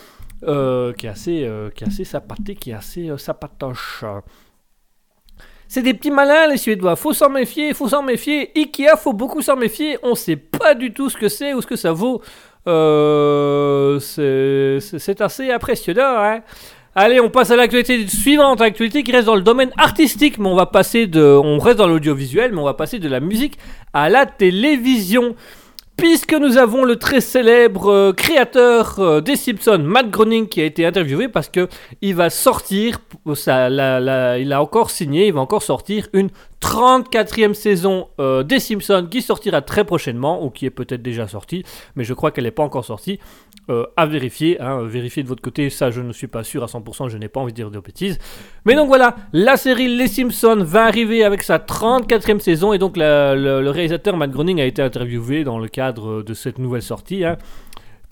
euh, 0.45 0.95
qui 0.95 1.05
est 1.05 1.11
assez, 1.11 1.45
euh, 1.45 1.68
qui 1.68 1.85
est 1.85 1.87
assez 1.87 2.05
sympathique, 2.05 2.61
qui 2.61 2.70
est 2.70 2.75
assez 2.75 3.11
sympatoche. 3.18 4.07
C'est 5.69 5.83
des 5.83 5.95
petits 5.95 6.11
malins 6.11 6.47
les 6.49 6.57
Suédois, 6.57 6.97
faut 6.97 7.12
s'en 7.12 7.31
méfier, 7.31 7.75
faut 7.75 7.89
s'en 7.89 8.03
méfier. 8.03 8.51
Ikea, 8.57 8.97
faut 8.97 9.12
beaucoup 9.12 9.43
s'en 9.43 9.57
méfier, 9.57 9.99
on 10.03 10.15
sait 10.15 10.37
pas 10.37 10.75
du 10.75 10.93
tout 10.93 11.11
ce 11.11 11.17
que 11.17 11.29
c'est 11.29 11.55
ou 11.55 11.62
ce 11.62 11.67
que 11.67 11.77
ça 11.77 11.93
vaut. 11.93 12.23
Euh, 12.67 13.99
c'est 14.01 15.21
assez 15.21 15.51
impressionnant, 15.51 16.17
hein. 16.19 16.41
Allez, 16.97 17.19
on 17.19 17.29
passe 17.29 17.51
à 17.51 17.57
l'actualité 17.57 18.07
suivante, 18.07 18.61
actualité 18.61 19.03
qui 19.03 19.11
reste 19.11 19.27
dans 19.27 19.35
le 19.35 19.43
domaine 19.43 19.73
artistique, 19.77 20.39
mais 20.39 20.47
on 20.47 20.55
va 20.55 20.67
passer 20.67 21.09
de, 21.09 21.21
on 21.21 21.59
reste 21.59 21.79
dans 21.79 21.89
l'audiovisuel, 21.89 22.53
mais 22.53 22.61
on 22.61 22.65
va 22.65 22.75
passer 22.75 23.01
de 23.01 23.09
la 23.09 23.19
musique 23.19 23.59
à 23.93 24.09
la 24.09 24.27
télévision. 24.27 25.35
Puisque 25.97 26.35
nous 26.35 26.59
avons 26.59 26.85
le 26.85 26.97
très 26.97 27.21
célèbre 27.21 27.89
euh, 27.91 28.13
créateur 28.13 28.99
euh, 28.99 29.21
des 29.21 29.37
Simpsons, 29.37 29.79
Matt 29.79 30.11
Groening, 30.11 30.49
qui 30.49 30.61
a 30.61 30.65
été 30.65 30.85
interviewé 30.85 31.29
parce 31.29 31.49
que 31.49 31.69
il 32.03 32.15
va 32.17 32.31
sortir, 32.31 32.99
la- 33.47 34.39
il 34.39 34.53
a 34.53 34.61
encore 34.61 34.91
signé, 34.91 35.29
il 35.29 35.33
va 35.33 35.41
encore 35.41 35.63
sortir 35.63 36.09
une 36.13 36.31
34e 36.61 37.55
saison 37.55 38.09
euh, 38.21 38.43
des 38.43 38.61
Simpsons 38.61 39.07
qui 39.11 39.23
sortira 39.23 39.63
très 39.63 39.85
prochainement, 39.85 40.45
ou 40.45 40.51
qui 40.51 40.67
est 40.67 40.71
peut-être 40.71 41.03
déjà 41.03 41.29
sortie, 41.29 41.65
mais 41.97 42.05
je 42.05 42.15
crois 42.15 42.31
qu'elle 42.31 42.45
n'est 42.45 42.51
pas 42.51 42.63
encore 42.63 42.85
sortie. 42.85 43.19
Euh, 43.71 43.87
à 43.97 44.05
vérifier, 44.05 44.61
hein, 44.61 44.83
vérifier 44.83 45.23
de 45.23 45.29
votre 45.29 45.41
côté, 45.41 45.71
ça 45.71 45.91
je 45.91 46.03
ne 46.03 46.13
suis 46.13 46.27
pas 46.27 46.45
sûr 46.45 46.63
à 46.63 46.67
100%, 46.67 47.09
je 47.09 47.17
n'ai 47.17 47.29
pas 47.29 47.41
envie 47.41 47.53
de 47.53 47.57
dire 47.57 47.71
de 47.71 47.79
bêtises. 47.79 48.19
Mais 48.67 48.75
donc 48.75 48.89
voilà, 48.89 49.17
la 49.33 49.57
série 49.57 49.89
Les 49.89 50.09
Simpsons 50.09 50.63
va 50.63 50.85
arriver 50.85 51.25
avec 51.25 51.43
sa 51.43 51.57
34e 51.59 52.41
saison 52.41 52.75
et 52.75 52.79
donc 52.79 52.97
le 52.97 53.69
réalisateur 53.71 54.19
Matt 54.19 54.33
Groening 54.33 54.61
a 54.61 54.67
été 54.67 54.83
interviewé 54.83 55.45
dans 55.45 55.59
le 55.59 55.69
cadre 55.69 56.23
de 56.23 56.35
cette 56.35 56.59
nouvelle 56.59 56.83
sortie. 56.83 57.25
hein, 57.25 57.39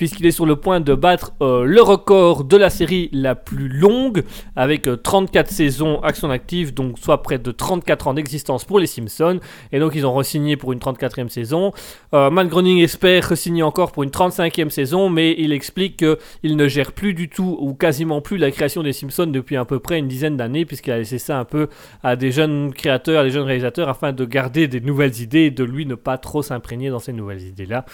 Puisqu'il 0.03 0.27
est 0.27 0.33
sur 0.33 0.47
le 0.47 0.57
point 0.57 0.81
de 0.81 0.95
battre 0.97 1.33
euh, 1.43 1.63
le 1.63 1.81
record 1.81 2.43
de 2.43 2.57
la 2.57 2.71
série 2.71 3.09
la 3.13 3.37
plus 3.37 3.69
longue, 3.69 4.25
avec 4.57 4.89
euh, 4.89 4.97
34 4.97 5.49
saisons 5.49 6.01
à 6.01 6.13
son 6.13 6.29
actif, 6.29 6.75
donc 6.75 6.99
soit 6.99 7.23
près 7.23 7.39
de 7.39 7.53
34 7.53 8.09
ans 8.09 8.15
d'existence 8.15 8.65
pour 8.65 8.81
les 8.81 8.89
Simpsons. 8.89 9.39
Et 9.71 9.79
donc 9.79 9.93
ils 9.95 10.05
ont 10.05 10.13
re-signé 10.13 10.57
pour 10.57 10.73
une 10.73 10.81
34e 10.81 11.29
saison. 11.29 11.71
Euh, 12.15 12.31
Matt 12.31 12.49
Groening 12.49 12.79
espère 12.79 13.29
re-signer 13.29 13.63
encore 13.63 13.93
pour 13.93 14.03
une 14.03 14.11
35e 14.11 14.71
saison, 14.71 15.09
mais 15.09 15.37
il 15.39 15.53
explique 15.53 15.99
qu'il 15.99 16.57
ne 16.57 16.67
gère 16.67 16.91
plus 16.91 17.15
du 17.15 17.29
tout 17.29 17.57
ou 17.61 17.73
quasiment 17.73 18.21
plus 18.21 18.39
la 18.39 18.51
création 18.51 18.83
des 18.83 18.93
Simpsons 18.93 19.27
depuis 19.27 19.57
à 19.57 19.65
peu 19.65 19.79
près 19.79 20.01
une 20.01 20.09
dizaine 20.09 20.37
d'années, 20.37 20.65
puisqu'il 20.65 20.91
a 20.91 20.99
laissé 20.99 21.19
ça 21.19 21.39
un 21.39 21.45
peu 21.45 21.69
à 22.03 22.17
des 22.17 22.33
jeunes 22.33 22.75
créateurs, 22.75 23.21
à 23.21 23.23
des 23.23 23.31
jeunes 23.31 23.47
réalisateurs, 23.47 23.89
afin 23.89 24.13
de 24.13 24.25
garder 24.25 24.67
des 24.67 24.81
nouvelles 24.81 25.21
idées 25.21 25.43
et 25.43 25.51
de 25.53 25.63
lui 25.63 25.87
ne 25.87 25.95
pas 25.95 26.19
trop 26.19 26.43
s'imprégner 26.43 26.91
dans 26.91 26.99
ces 26.99 27.13
nouvelles 27.13 27.43
idées-là. 27.43 27.85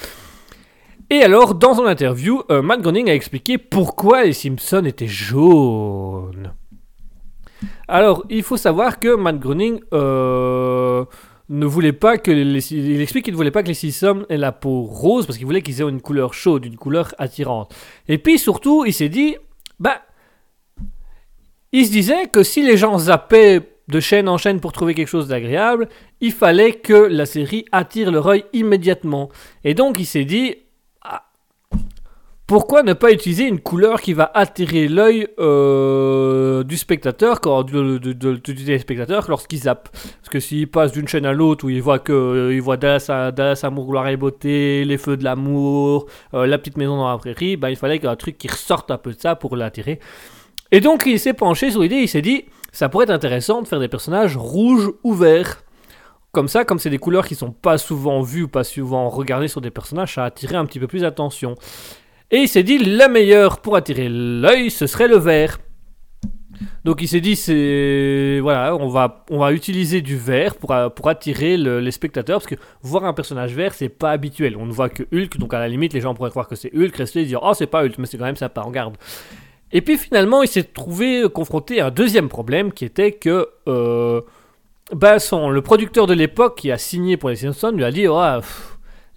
Et 1.10 1.22
alors, 1.22 1.54
dans 1.54 1.74
son 1.74 1.86
interview, 1.86 2.42
euh, 2.50 2.60
Matt 2.60 2.82
Groening 2.82 3.08
a 3.08 3.14
expliqué 3.14 3.56
pourquoi 3.56 4.24
les 4.24 4.34
Simpsons 4.34 4.84
étaient 4.84 5.06
jaunes. 5.06 6.52
Alors, 7.88 8.24
il 8.28 8.42
faut 8.42 8.58
savoir 8.58 9.00
que 9.00 9.16
Matt 9.16 9.38
Groening 9.38 9.80
euh, 9.94 11.06
ne 11.48 11.64
voulait 11.64 11.94
pas 11.94 12.18
que 12.18 12.30
il 12.30 13.00
explique 13.00 13.24
qu'il 13.24 13.32
ne 13.32 13.38
voulait 13.38 13.50
pas 13.50 13.62
que 13.62 13.68
les 13.68 13.74
Simpsons 13.74 14.26
aient 14.28 14.36
la 14.36 14.52
peau 14.52 14.82
rose 14.82 15.26
parce 15.26 15.38
qu'il 15.38 15.46
voulait 15.46 15.62
qu'ils 15.62 15.80
aient 15.80 15.88
une 15.88 16.02
couleur 16.02 16.34
chaude, 16.34 16.66
une 16.66 16.76
couleur 16.76 17.14
attirante. 17.18 17.74
Et 18.06 18.18
puis 18.18 18.38
surtout, 18.38 18.84
il 18.86 18.92
s'est 18.92 19.08
dit, 19.08 19.36
bah, 19.80 20.02
il 21.72 21.86
se 21.86 21.90
disait 21.90 22.26
que 22.26 22.42
si 22.42 22.62
les 22.62 22.76
gens 22.76 22.98
zappaient 22.98 23.62
de 23.88 24.00
chaîne 24.00 24.28
en 24.28 24.36
chaîne 24.36 24.60
pour 24.60 24.72
trouver 24.72 24.94
quelque 24.94 25.08
chose 25.08 25.28
d'agréable, 25.28 25.88
il 26.20 26.32
fallait 26.32 26.72
que 26.72 26.92
la 26.92 27.24
série 27.24 27.64
attire 27.72 28.10
leur 28.10 28.26
œil 28.26 28.44
immédiatement. 28.52 29.30
Et 29.64 29.72
donc 29.72 29.98
il 29.98 30.04
s'est 30.04 30.26
dit, 30.26 30.56
pourquoi 32.48 32.82
ne 32.82 32.94
pas 32.94 33.12
utiliser 33.12 33.44
une 33.46 33.60
couleur 33.60 34.00
qui 34.00 34.14
va 34.14 34.30
attirer 34.34 34.88
l'œil 34.88 35.28
euh, 35.38 36.64
du 36.64 36.78
spectateur, 36.78 37.40
quand, 37.42 37.62
du, 37.62 38.00
du- 38.00 38.14
du- 38.14 38.38
du 38.40 38.54
téléspectateur 38.64 39.26
lorsqu'il 39.28 39.58
zappe? 39.60 39.90
Parce 39.92 40.30
que 40.30 40.40
s'il 40.40 40.66
passe 40.66 40.90
d'une 40.92 41.06
chaîne 41.06 41.26
à 41.26 41.32
l'autre 41.34 41.66
où 41.66 41.68
il 41.68 41.82
voit 41.82 41.98
que 41.98 42.12
euh, 42.12 42.54
il 42.54 42.62
voit 42.62 42.78
Dallas, 42.78 43.30
Dallas 43.36 43.60
Amour, 43.64 43.86
Gloire 43.86 44.08
et 44.08 44.16
Beauté, 44.16 44.84
Les 44.86 44.96
Feux 44.96 45.18
de 45.18 45.24
l'amour, 45.24 46.06
euh, 46.32 46.46
La 46.46 46.56
Petite 46.58 46.78
Maison 46.78 46.96
dans 46.96 47.08
la 47.10 47.18
Prairie, 47.18 47.56
bah, 47.58 47.68
il 47.70 47.76
fallait 47.76 47.98
qu'il 47.98 48.06
y 48.06 48.08
ait 48.08 48.12
un 48.12 48.16
truc 48.16 48.38
qui 48.38 48.48
ressorte 48.48 48.90
un 48.90 48.98
peu 48.98 49.12
de 49.12 49.20
ça 49.20 49.36
pour 49.36 49.54
l'attirer. 49.54 50.00
Et 50.72 50.80
donc 50.80 51.04
il 51.06 51.20
s'est 51.20 51.34
penché 51.34 51.70
sur 51.70 51.82
l'idée, 51.82 51.96
il 51.96 52.08
s'est 52.08 52.22
dit, 52.22 52.46
ça 52.72 52.88
pourrait 52.88 53.04
être 53.04 53.10
intéressant 53.10 53.60
de 53.60 53.68
faire 53.68 53.78
des 53.80 53.88
personnages 53.88 54.36
rouges 54.38 54.90
ou 55.04 55.12
verts. 55.12 55.62
comme 56.32 56.48
ça, 56.48 56.64
comme 56.64 56.78
c'est 56.78 56.90
des 56.90 56.98
couleurs 56.98 57.26
qui 57.26 57.34
sont 57.34 57.52
pas 57.52 57.78
souvent 57.78 58.22
vues 58.22 58.48
pas 58.48 58.64
souvent 58.64 59.08
regardées 59.10 59.48
sur 59.48 59.60
des 59.60 59.70
personnages, 59.70 60.14
ça 60.14 60.22
a 60.22 60.26
attiré 60.26 60.56
un 60.56 60.64
petit 60.64 60.78
peu 60.80 60.86
plus 60.86 61.00
d'attention. 61.02 61.54
Et 62.30 62.38
il 62.38 62.48
s'est 62.48 62.62
dit, 62.62 62.78
la 62.78 63.08
meilleure 63.08 63.60
pour 63.60 63.76
attirer 63.76 64.08
l'œil, 64.10 64.70
ce 64.70 64.86
serait 64.86 65.08
le 65.08 65.16
vert. 65.16 65.58
Donc 66.84 67.02
il 67.02 67.08
s'est 67.08 67.20
dit, 67.20 67.36
c'est 67.36 68.38
voilà, 68.42 68.74
on 68.76 68.88
va, 68.88 69.24
on 69.30 69.38
va 69.38 69.52
utiliser 69.52 70.00
du 70.00 70.16
vert 70.16 70.56
pour, 70.56 70.72
euh, 70.72 70.88
pour 70.88 71.08
attirer 71.08 71.56
le- 71.56 71.80
les 71.80 71.90
spectateurs, 71.90 72.38
parce 72.40 72.46
que 72.48 72.56
voir 72.82 73.04
un 73.04 73.12
personnage 73.12 73.54
vert, 73.54 73.74
c'est 73.74 73.88
pas 73.88 74.10
habituel. 74.10 74.56
On 74.56 74.66
ne 74.66 74.72
voit 74.72 74.88
que 74.88 75.04
Hulk, 75.12 75.38
donc 75.38 75.54
à 75.54 75.58
la 75.58 75.68
limite, 75.68 75.92
les 75.92 76.00
gens 76.00 76.14
pourraient 76.14 76.30
croire 76.30 76.48
que 76.48 76.56
c'est 76.56 76.72
Hulk, 76.74 76.94
rester 76.96 77.20
et 77.20 77.24
dire, 77.24 77.40
oh, 77.42 77.54
c'est 77.54 77.66
pas 77.66 77.84
Hulk, 77.84 77.98
mais 77.98 78.06
c'est 78.06 78.18
quand 78.18 78.24
même 78.24 78.36
sympa, 78.36 78.64
garde. 78.72 78.96
Et 79.70 79.82
puis 79.82 79.96
finalement, 79.98 80.42
il 80.42 80.48
s'est 80.48 80.64
trouvé 80.64 81.24
confronté 81.32 81.80
à 81.80 81.86
un 81.86 81.90
deuxième 81.90 82.28
problème, 82.28 82.72
qui 82.72 82.84
était 82.84 83.12
que 83.12 83.48
euh, 83.68 84.20
bah, 84.92 85.18
son, 85.18 85.50
le 85.50 85.60
producteur 85.62 86.06
de 86.06 86.14
l'époque 86.14 86.58
qui 86.58 86.72
a 86.72 86.78
signé 86.78 87.16
pour 87.16 87.28
les 87.28 87.36
Simpsons 87.36 87.72
lui 87.72 87.84
a 87.84 87.90
dit, 87.92 88.06
oh, 88.08 88.40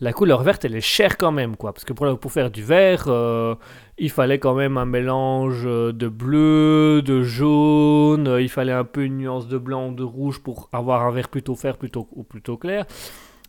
la 0.01 0.13
couleur 0.13 0.41
verte, 0.41 0.65
elle 0.65 0.75
est 0.75 0.81
chère 0.81 1.15
quand 1.17 1.31
même, 1.31 1.55
quoi, 1.55 1.73
parce 1.73 1.85
que 1.85 1.93
pour, 1.93 2.19
pour 2.19 2.31
faire 2.31 2.51
du 2.51 2.63
vert... 2.63 3.05
euh, 3.07 3.55
il 4.03 4.09
fallait 4.09 4.39
quand 4.39 4.55
même 4.55 4.77
un 4.77 4.85
mélange 4.85 5.61
euh, 5.65 5.91
de 5.91 6.07
bleu, 6.07 7.03
de 7.05 7.21
jaune, 7.21 8.27
euh, 8.27 8.41
il 8.41 8.49
fallait 8.49 8.71
un 8.71 8.83
peu 8.83 9.03
une 9.03 9.19
nuance 9.19 9.47
de 9.47 9.59
blanc 9.59 9.89
ou 9.89 9.93
de 9.93 10.01
rouge 10.01 10.39
pour 10.41 10.69
avoir 10.73 11.05
un 11.05 11.11
vert 11.11 11.29
plutôt 11.29 11.55
fer 11.55 11.77
plutôt, 11.77 12.07
ou 12.13 12.23
plutôt 12.23 12.57
clair. 12.57 12.85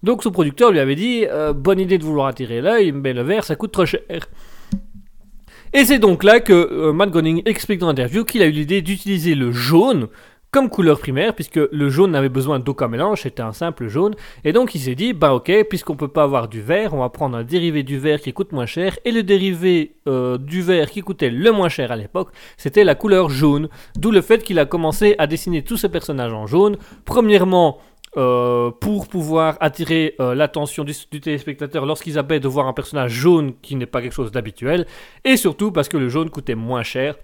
Donc 0.03 0.23
son 0.23 0.31
producteur 0.31 0.71
lui 0.71 0.79
avait 0.79 0.95
dit 0.95 1.25
bonne 1.55 1.81
idée 1.81 1.97
de 1.97 2.05
vouloir 2.05 2.27
attirer 2.27 2.61
l'œil, 2.61 2.93
mais 2.93 3.15
le 3.15 3.23
vert 3.23 3.45
ça 3.45 3.57
coûte 3.57 3.73
trop 3.73 3.87
cher. 3.87 4.03
Et 5.73 5.85
c'est 5.85 6.01
donc 6.01 6.23
là 6.23 6.41
que 6.41 6.91
Matt 6.91 7.11
Groening 7.11 7.43
explique 7.47 7.79
dans 7.79 7.87
l'interview 7.87 8.25
qu'il 8.25 8.43
a 8.43 8.47
eu 8.47 8.51
l'idée 8.51 8.83
d'utiliser 8.83 9.35
le 9.35 9.53
jaune 9.53 10.09
comme 10.53 10.69
couleur 10.69 10.99
primaire, 10.99 11.35
puisque 11.35 11.57
le 11.57 11.89
jaune 11.89 12.11
n'avait 12.11 12.29
besoin 12.29 12.59
d'aucun 12.59 12.87
mélange, 12.87 13.23
c'était 13.23 13.43
un 13.43 13.55
simple 13.55 13.89
jaune. 13.89 14.15
Et 14.45 14.53
donc 14.53 14.75
il 14.75 14.81
s'est 14.81 14.95
dit, 14.95 15.15
bah 15.15 15.33
ok, 15.33 15.51
puisqu'on 15.69 15.97
peut 15.97 16.09
pas 16.09 16.25
avoir 16.25 16.47
du 16.47 16.61
vert, 16.61 16.93
on 16.93 16.99
va 16.99 17.09
prendre 17.09 17.39
un 17.39 17.43
dérivé 17.43 17.83
du 17.83 17.99
vert 17.99 18.21
qui 18.21 18.35
coûte 18.35 18.53
moins 18.53 18.67
cher. 18.67 18.99
Et 19.07 19.13
le 19.13 19.23
dérivé 19.23 19.97
euh, 20.07 20.37
du 20.37 20.61
vert 20.61 20.91
qui 20.91 21.01
coûtait 21.01 21.31
le 21.31 21.51
moins 21.53 21.71
cher 21.71 21.91
à 21.91 21.97
l'époque, 21.97 22.29
c'était 22.59 22.85
la 22.85 22.95
couleur 22.95 23.31
jaune. 23.31 23.71
D'où 23.97 24.11
le 24.11 24.21
fait 24.21 24.43
qu'il 24.43 24.59
a 24.59 24.67
commencé 24.67 25.15
à 25.17 25.27
dessiner 25.27 25.63
tous 25.63 25.79
ces 25.79 25.89
personnages 25.89 26.35
en 26.35 26.47
jaune. 26.47 26.77
Premièrement, 27.07 27.79
euh, 28.19 28.71
pour 28.71 29.09
pouvoir 29.09 29.57
attirer 29.61 30.17
euh, 30.21 30.35
l'attention 30.35 30.85
du, 30.85 30.93
du 31.11 31.23
téléspectateur 31.23 31.87
lorsqu'ils 31.87 32.19
avaient 32.19 32.41
de 32.41 32.49
voir 32.49 32.67
un 32.67 32.75
personnage 32.75 33.13
jaune 33.13 33.55
qui 33.63 33.75
n'est 33.75 33.87
pas 33.87 34.03
quelque 34.03 34.13
chose 34.13 34.33
d'habituel. 34.33 34.87
Et 35.25 35.39
surtout 35.39 35.73
parce 35.73 35.89
que 35.89 35.97
le 35.97 36.11
jaune 36.11 36.29
coûtait 36.29 36.55
moins 36.55 36.83
cher 36.83 37.15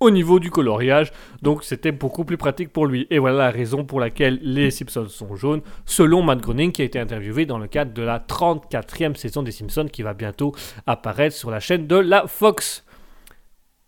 au 0.00 0.10
niveau 0.10 0.40
du 0.40 0.50
coloriage, 0.50 1.12
donc 1.42 1.62
c'était 1.62 1.92
beaucoup 1.92 2.24
plus 2.24 2.38
pratique 2.38 2.72
pour 2.72 2.86
lui. 2.86 3.06
Et 3.10 3.18
voilà 3.18 3.38
la 3.38 3.50
raison 3.50 3.84
pour 3.84 4.00
laquelle 4.00 4.38
les 4.42 4.70
Simpsons 4.70 5.08
sont 5.08 5.36
jaunes, 5.36 5.60
selon 5.84 6.22
Matt 6.22 6.40
Groening 6.40 6.72
qui 6.72 6.82
a 6.82 6.86
été 6.86 6.98
interviewé 6.98 7.46
dans 7.46 7.58
le 7.58 7.68
cadre 7.68 7.92
de 7.92 8.02
la 8.02 8.18
34e 8.18 9.14
saison 9.14 9.42
des 9.42 9.52
Simpsons 9.52 9.88
qui 9.92 10.02
va 10.02 10.14
bientôt 10.14 10.54
apparaître 10.86 11.36
sur 11.36 11.50
la 11.50 11.60
chaîne 11.60 11.86
de 11.86 11.96
la 11.96 12.26
Fox. 12.26 12.84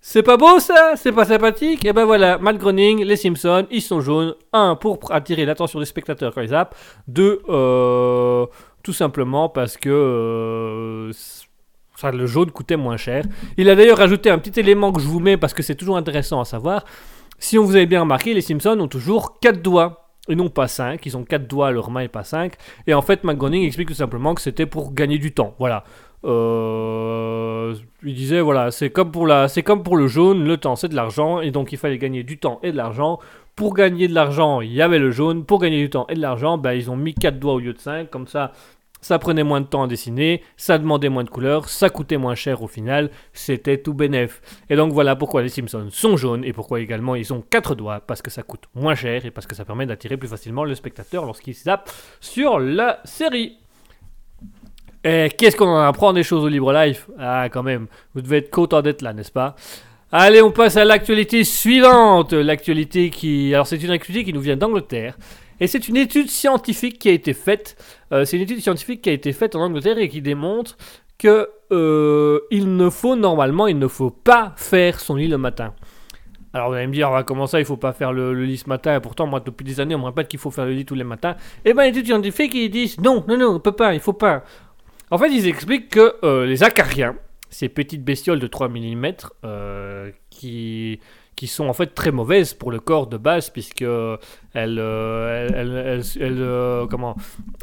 C'est 0.05 0.25
pas 0.25 0.37
beau 0.37 0.59
ça? 0.59 0.95
C'est 0.97 1.13
pas 1.13 1.25
sympathique? 1.25 1.85
Et 1.85 1.93
ben 1.93 2.05
voilà, 2.05 2.37
Matt 2.37 2.59
Groening, 2.59 3.05
les 3.05 3.17
Simpsons, 3.17 3.67
ils 3.71 3.81
sont 3.81 4.01
jaunes. 4.01 4.35
Un, 4.53 4.75
pour 4.75 4.99
attirer 5.13 5.45
l'attention 5.45 5.79
des 5.79 5.87
spectateurs 5.87 6.35
quand 6.35 6.43
ils. 6.43 6.67
Deux, 7.07 7.41
euh, 7.49 8.47
tout 8.83 8.93
simplement 8.93 9.49
parce 9.49 9.77
que 9.77 9.89
euh, 9.89 11.13
le 12.11 12.27
jaune 12.27 12.51
coûtait 12.51 12.77
moins 12.77 12.97
cher. 12.97 13.25
Il 13.57 13.69
a 13.71 13.75
d'ailleurs 13.75 13.99
rajouté 13.99 14.31
un 14.31 14.39
petit 14.39 14.59
élément 14.59 14.93
que 14.93 15.01
je 15.01 15.07
vous 15.07 15.21
mets 15.21 15.37
parce 15.37 15.55
que 15.55 15.63
c'est 15.63 15.75
toujours 15.75 15.97
intéressant 15.97 16.41
à 16.41 16.45
savoir. 16.45 16.85
Si 17.39 17.59
on 17.59 17.65
vous 17.65 17.77
avez 17.77 17.87
bien 17.87 18.01
remarqué, 18.01 18.35
les 18.35 18.41
Simpsons 18.41 18.79
ont 18.81 18.89
toujours 18.89 19.39
4 19.41 19.63
doigts 19.63 20.09
et 20.29 20.35
non 20.35 20.49
pas 20.49 20.69
5. 20.69 21.05
Ils 21.05 21.17
ont 21.17 21.25
4 21.25 21.47
doigts 21.47 21.71
leur 21.71 21.91
main 21.91 22.01
et 22.01 22.09
pas 22.09 22.25
5. 22.25 22.55
Et 22.87 22.95
en 22.95 23.03
fait, 23.03 23.25
McGoning 23.25 23.65
explique 23.65 23.89
tout 23.89 23.95
simplement 23.95 24.35
que 24.35 24.41
c'était 24.41 24.67
pour 24.67 24.95
gagner 24.95 25.19
du 25.19 25.33
temps. 25.33 25.55
Voilà. 25.59 25.85
Euh, 26.25 27.75
il 28.05 28.15
disait 28.15 28.41
voilà, 28.41 28.71
c'est 28.71 28.91
comme 28.91 29.11
pour 29.11 29.27
la, 29.27 29.49
c'est 29.49 29.65
comme 29.65 29.83
pour 29.83 29.97
le 29.97 30.07
jaune, 30.07 30.45
le 30.45 30.57
temps 30.57 30.77
c'est 30.77 30.87
de 30.87 30.95
l'argent 30.95 31.41
et 31.41 31.51
donc 31.51 31.73
il 31.73 31.79
fallait 31.79 31.99
gagner 31.99 32.23
du 32.23 32.39
temps 32.39 32.61
et 32.63 32.71
de 32.71 32.77
l'argent. 32.77 33.19
Pour 33.57 33.75
gagner 33.75 34.07
de 34.09 34.15
l'argent, 34.15 34.61
il 34.61 34.73
y 34.73 34.81
avait 34.81 34.99
le 35.01 35.11
jaune. 35.11 35.45
Pour 35.45 35.59
gagner 35.59 35.79
du 35.79 35.91
temps 35.91 36.07
et 36.09 36.15
de 36.15 36.21
l'argent, 36.21 36.59
ben, 36.59 36.73
ils 36.73 36.91
ont 36.91 36.97
mis 36.97 37.13
4 37.13 37.39
doigts 37.39 37.55
au 37.55 37.59
lieu 37.59 37.73
de 37.73 37.79
5. 37.79 38.09
Comme 38.09 38.27
ça, 38.27 38.53
ça 39.03 39.19
prenait 39.19 39.43
moins 39.45 39.61
de 39.61 39.67
temps 39.67 39.83
à 39.83 39.87
dessiner, 39.87 40.43
ça 40.57 40.79
demandait 40.79 41.11
moins 41.11 41.25
de 41.25 41.29
couleurs, 41.29 41.69
ça 41.69 41.91
coûtait 41.91 42.17
moins 42.17 42.35
cher 42.35 42.63
au 42.63 42.69
final, 42.69 43.11
c'était 43.35 43.77
tout 43.77 43.93
bénef. 43.93 44.41
Et 44.71 44.77
donc 44.77 44.95
voilà 44.95 45.15
pourquoi 45.15 45.43
les 45.43 45.51
Simpsons 45.51 45.89
sont 45.91 46.17
jaunes 46.17 46.45
et 46.45 46.55
pourquoi 46.55 46.81
également 46.81 47.15
ils 47.15 47.35
ont 47.35 47.43
4 47.43 47.75
doigts, 47.75 48.01
parce 48.01 48.23
que 48.23 48.31
ça 48.31 48.43
coûte 48.43 48.65
moins 48.75 48.95
cher 48.95 49.27
et 49.27 49.31
parce 49.31 49.47
que 49.47 49.55
ça 49.55 49.67
permet 49.67 49.85
d'attirer 49.85 50.17
plus 50.17 50.29
facilement 50.29 50.65
le 50.65 50.75
spectateur 50.75 51.27
lorsqu'il 51.27 51.53
zappe 51.55 51.91
sur 52.21 52.59
la 52.59 53.01
série. 53.05 53.59
Et 55.05 55.31
qu'est-ce 55.37 55.57
qu'on 55.57 55.67
en 55.67 55.81
apprend 55.81 56.13
des 56.13 56.23
choses 56.23 56.45
au 56.45 56.49
Libre 56.49 56.73
Life? 56.73 57.11
Ah 57.19 57.49
quand 57.51 57.65
même, 57.65 57.89
vous 58.15 58.23
devez 58.23 58.37
être 58.39 58.51
content 58.51 58.81
d'être 58.83 59.03
là, 59.03 59.13
n'est-ce 59.13 59.33
pas? 59.33 59.57
Allez, 60.15 60.43
on 60.43 60.53
passe 60.53 60.77
à 60.77 60.85
l'actualité 60.85 61.43
suivante. 61.43 62.35
L'actualité 62.35 63.09
qui... 63.09 63.55
Alors 63.55 63.67
c'est 63.67 63.83
une 63.83 63.91
actualité 63.91 64.25
qui 64.25 64.35
nous 64.35 64.43
vient 64.43 64.59
d'Angleterre. 64.59 65.17
Et 65.63 65.69
c'est 65.69 65.89
une 65.89 65.97
étude 65.97 66.29
scientifique 66.29 66.99
qui 66.99 67.09
a 67.09 67.13
été 67.13 67.35
faite. 67.35 67.77
euh, 68.11 68.25
c'est 68.25 68.37
une 68.37 68.43
étude 68.43 68.61
scientifique 68.61 69.01
qui 69.01 69.11
a 69.11 69.13
été 69.13 69.33
faite 69.33 69.55
en 69.55 69.61
Angleterre 69.61 69.97
et 69.97 70.09
qui 70.09 70.21
démontre 70.21 70.77
que 71.19 71.49
euh, 71.71 72.41
il 72.51 72.77
ne 72.77 72.91
faut 72.91 73.15
normalement, 73.15 73.69
il 73.69 73.79
ne 73.79 73.87
faut 73.87 74.11
pas 74.11 74.55
faire 74.57 74.99
son 74.99 75.15
lit 75.15 75.29
le 75.29 75.39
matin. 75.39 75.73
Alors 76.53 76.71
vous 76.71 76.75
allez 76.75 76.89
me 76.89 76.93
dire, 76.93 77.13
ah, 77.13 77.23
comment 77.23 77.47
ça, 77.47 77.61
il 77.61 77.65
faut 77.65 77.77
pas 77.77 77.93
faire 77.93 78.13
le, 78.13 78.35
lit 78.45 78.59
ce 78.59 78.69
matin? 78.69 78.97
Et 78.97 79.01
pourtant, 79.01 79.29
moi, 79.29 79.39
depuis 79.39 79.63
des 79.63 79.79
années, 79.79 79.95
on 79.95 80.01
me 80.01 80.07
répète 80.07 80.27
qu'il 80.27 80.41
faut 80.41 80.51
faire 80.51 80.67
le 80.67 80.73
lit 80.73 80.85
tous 80.85 80.97
les 80.97 81.05
matins. 81.05 81.37
Et 81.65 81.75
ben, 81.75 81.85
les 81.85 81.91
études 81.91 82.07
scientifiques, 82.07 82.55
ils 82.55 82.69
disent, 82.69 82.99
non, 82.99 83.25
non, 83.29 83.39
non, 83.39 83.55
on 83.55 83.61
peut 83.61 83.71
pas, 83.71 83.95
il 83.95 84.01
faut 84.01 84.15
pas. 84.15 84.43
En 85.13 85.19
fait, 85.19 85.31
ils 85.31 85.47
expliquent 85.47 85.91
que 85.91 86.17
euh, 86.25 86.45
les 86.45 86.65
acariens, 86.65 87.15
ces 87.51 87.69
petites 87.69 88.03
bestioles 88.03 88.41
de 88.41 88.49
3 88.49 88.69
mm, 88.69 89.13
qui, 90.29 90.99
qui 91.37 91.47
sont 91.47 91.67
en 91.67 91.73
fait 91.73 91.95
très 91.95 92.13
mauvaises 92.13 92.55
pour 92.55 92.71
le 92.71 92.79
corps 92.79 93.07
de 93.07 93.17
base, 93.17 93.51
puisque 93.51 93.83
elles, 93.83 94.79
euh, 94.79 95.49
elles, 95.55 96.03
elles- 96.21 96.37
euh, 96.41 96.87
comment, 96.87 97.17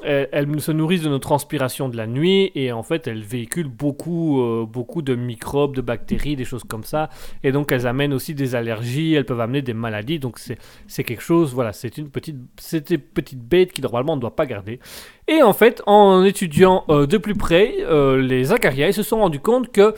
elles, 0.03 0.59
se 0.59 0.71
nourrissent 0.71 1.03
de 1.03 1.09
nos 1.09 1.19
transpirations 1.19 1.87
de 1.87 1.95
la 1.95 2.07
nuit, 2.07 2.51
et 2.55 2.71
en 2.71 2.83
fait, 2.83 3.07
elles 3.07 3.21
véhiculent 3.21 3.69
beaucoup, 3.69 4.41
euh, 4.41 4.65
beaucoup 4.65 5.01
de 5.01 5.15
microbes, 5.15 5.75
de 5.75 5.81
bactéries, 5.81 6.35
des 6.35 6.45
choses 6.45 6.63
comme 6.63 6.83
ça, 6.83 7.09
et 7.43 7.51
donc 7.51 7.71
elles 7.71 7.85
amènent 7.85 8.13
aussi 8.13 8.33
des 8.33 8.55
allergies, 8.55 9.13
elles 9.13 9.25
peuvent 9.25 9.39
amener 9.39 9.61
des 9.61 9.73
maladies, 9.75 10.19
donc 10.19 10.39
c'est 10.39 11.03
quelque 11.03 11.21
chose, 11.23 11.53
voilà, 11.53 11.71
c'est 11.71 11.97
une 11.97 12.09
petite, 12.09 12.37
une 12.73 12.97
petite 12.97 13.39
bête 13.47 13.71
qui 13.71 13.81
normalement 13.81 14.13
on 14.13 14.17
ne 14.17 14.21
doit 14.21 14.35
pas 14.35 14.45
garder. 14.45 14.79
Et 15.27 15.43
en 15.43 15.53
fait, 15.53 15.83
en 15.85 16.23
étudiant 16.23 16.83
de 16.89 17.17
plus 17.17 17.35
près 17.35 17.75
les 18.17 18.51
acariens, 18.51 18.87
ils 18.87 18.93
se 18.93 19.03
sont 19.03 19.19
rendus 19.19 19.39
compte 19.39 19.71
que 19.71 19.93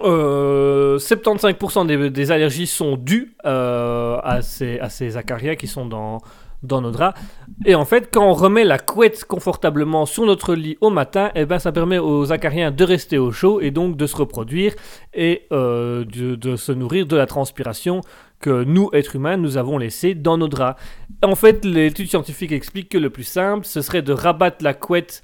euh, 0.00 0.96
euh, 0.96 0.98
75% 0.98 2.10
des, 2.10 2.30
allergies 2.30 2.66
sont 2.66 2.96
dues 2.96 3.34
euh, 3.44 4.18
à, 4.22 4.42
ces, 4.42 5.16
acariens 5.16 5.56
qui 5.56 5.66
sont 5.66 5.86
dans, 5.86 6.20
nos 6.62 6.90
draps. 6.90 7.18
Et 7.64 7.74
en 7.74 7.84
fait, 7.84 8.08
quand 8.12 8.26
on 8.26 8.32
remet 8.32 8.64
la 8.64 8.78
couette 8.78 9.24
confortablement 9.24 10.06
sur 10.06 10.24
notre 10.24 10.54
lit 10.54 10.78
au 10.80 10.90
matin, 10.90 11.30
eh 11.34 11.44
ben, 11.44 11.58
ça 11.58 11.72
permet 11.72 11.98
aux 11.98 12.32
acariens 12.32 12.70
de 12.70 12.84
rester 12.84 13.18
au 13.18 13.30
chaud 13.30 13.60
et 13.60 13.70
donc 13.70 13.96
de 13.96 14.06
se 14.06 14.16
reproduire 14.16 14.74
et 15.14 15.46
euh, 15.52 16.04
de, 16.04 16.56
se 16.56 16.72
nourrir 16.72 17.06
de 17.06 17.16
la 17.16 17.26
transpiration 17.26 18.00
que 18.40 18.64
nous, 18.64 18.90
êtres 18.92 19.16
humains, 19.16 19.36
nous 19.36 19.56
avons 19.58 19.78
laissée 19.78 20.14
dans 20.14 20.38
nos 20.38 20.48
draps. 20.48 20.80
En 21.22 21.34
fait, 21.34 21.64
l'étude 21.64 22.08
scientifique 22.08 22.52
explique 22.52 22.88
que 22.88 22.98
le 22.98 23.10
plus 23.10 23.24
simple, 23.24 23.64
ce 23.64 23.80
serait 23.80 24.02
de 24.02 24.12
rabattre 24.12 24.62
la 24.62 24.74
couette 24.74 25.22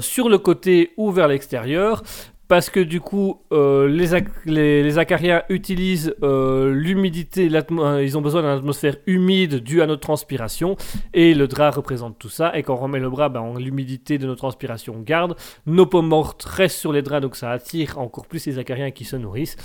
sur 0.00 0.30
le 0.30 0.38
côté 0.38 0.92
ou 0.96 1.10
vers 1.10 1.28
l'extérieur. 1.28 2.02
Parce 2.46 2.68
que 2.68 2.80
du 2.80 3.00
coup, 3.00 3.40
euh, 3.52 3.88
les, 3.88 4.12
ac- 4.12 4.28
les, 4.44 4.82
les 4.82 4.98
acariens 4.98 5.42
utilisent 5.48 6.14
euh, 6.22 6.74
l'humidité, 6.74 7.48
euh, 7.50 8.04
ils 8.04 8.18
ont 8.18 8.20
besoin 8.20 8.42
d'une 8.42 8.50
atmosphère 8.50 8.96
humide 9.06 9.56
due 9.56 9.80
à 9.80 9.86
notre 9.86 10.02
transpiration, 10.02 10.76
et 11.14 11.32
le 11.32 11.48
drap 11.48 11.70
représente 11.70 12.18
tout 12.18 12.28
ça. 12.28 12.56
Et 12.56 12.62
quand 12.62 12.74
on 12.74 12.78
remet 12.78 13.00
le 13.00 13.08
bras, 13.08 13.30
ben, 13.30 13.54
l'humidité 13.58 14.18
de 14.18 14.26
notre 14.26 14.40
transpiration 14.40 15.00
garde, 15.00 15.36
nos 15.66 15.86
peaux 15.86 16.02
mortes 16.02 16.44
restent 16.44 16.78
sur 16.78 16.92
les 16.92 17.00
draps, 17.00 17.22
donc 17.22 17.36
ça 17.36 17.50
attire 17.50 17.98
encore 17.98 18.26
plus 18.26 18.44
les 18.46 18.58
acariens 18.58 18.90
qui 18.90 19.04
se 19.04 19.16
nourrissent. 19.16 19.56